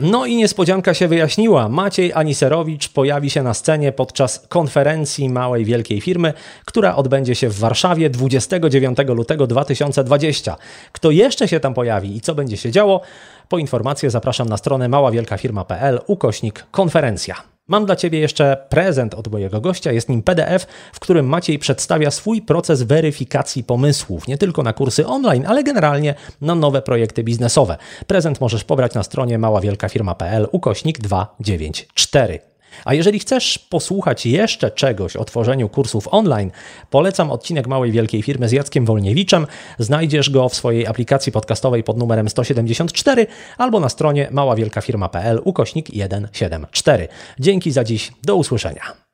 No 0.00 0.26
i 0.26 0.36
niespodzianka 0.36 0.94
się 0.94 1.08
wyjaśniła. 1.08 1.68
Maciej 1.68 2.12
Aniserowicz 2.12 2.88
pojawi 2.88 3.30
się 3.30 3.42
na 3.42 3.54
scenie 3.54 3.92
podczas 3.92 4.46
konferencji 4.48 5.28
małej 5.28 5.64
wielkiej 5.64 6.00
firmy, 6.00 6.32
która 6.64 6.96
odbędzie 6.96 7.34
się 7.34 7.48
w 7.48 7.58
Warszawie 7.58 8.10
29 8.10 8.98
lutego 9.08 9.46
2020. 9.46 10.56
Kto 10.92 11.10
jeszcze 11.10 11.48
się 11.48 11.60
tam 11.60 11.74
pojawi 11.74 12.16
i 12.16 12.20
co 12.20 12.34
będzie 12.34 12.56
się 12.56 12.70
działo? 12.70 13.00
Po 13.48 13.58
informację 13.58 14.10
zapraszam 14.10 14.48
na 14.48 14.56
stronę 14.56 14.88
maławielkafirma.pl 14.88 16.00
ukośnik 16.06 16.66
konferencja. 16.70 17.55
Mam 17.68 17.86
dla 17.86 17.96
Ciebie 17.96 18.18
jeszcze 18.18 18.66
prezent 18.68 19.14
od 19.14 19.28
mojego 19.28 19.60
gościa. 19.60 19.92
Jest 19.92 20.08
nim 20.08 20.22
PDF, 20.22 20.66
w 20.92 21.00
którym 21.00 21.26
Maciej 21.26 21.58
przedstawia 21.58 22.10
swój 22.10 22.42
proces 22.42 22.82
weryfikacji 22.82 23.64
pomysłów, 23.64 24.28
nie 24.28 24.38
tylko 24.38 24.62
na 24.62 24.72
kursy 24.72 25.06
online, 25.06 25.46
ale 25.46 25.64
generalnie 25.64 26.14
na 26.40 26.54
nowe 26.54 26.82
projekty 26.82 27.24
biznesowe. 27.24 27.76
Prezent 28.06 28.40
możesz 28.40 28.64
pobrać 28.64 28.94
na 28.94 29.02
stronie 29.02 29.38
maławielkafirma.pl 29.38 30.48
ukośnik 30.52 30.98
294. 30.98 32.55
A 32.84 32.94
jeżeli 32.94 33.18
chcesz 33.18 33.58
posłuchać 33.58 34.26
jeszcze 34.26 34.70
czegoś 34.70 35.16
o 35.16 35.24
tworzeniu 35.24 35.68
kursów 35.68 36.08
online, 36.10 36.50
polecam 36.90 37.30
odcinek 37.30 37.66
Małej 37.66 37.92
Wielkiej 37.92 38.22
Firmy 38.22 38.48
z 38.48 38.52
Jackiem 38.52 38.86
Wolniewiczem. 38.86 39.46
Znajdziesz 39.78 40.30
go 40.30 40.48
w 40.48 40.54
swojej 40.54 40.86
aplikacji 40.86 41.32
podcastowej 41.32 41.84
pod 41.84 41.98
numerem 41.98 42.28
174 42.28 43.26
albo 43.58 43.80
na 43.80 43.88
stronie 43.88 44.28
maławielkafirma.pl 44.30 45.40
ukośnik 45.44 45.86
174. 45.88 47.08
Dzięki 47.40 47.72
za 47.72 47.84
dziś, 47.84 48.12
do 48.22 48.36
usłyszenia. 48.36 49.05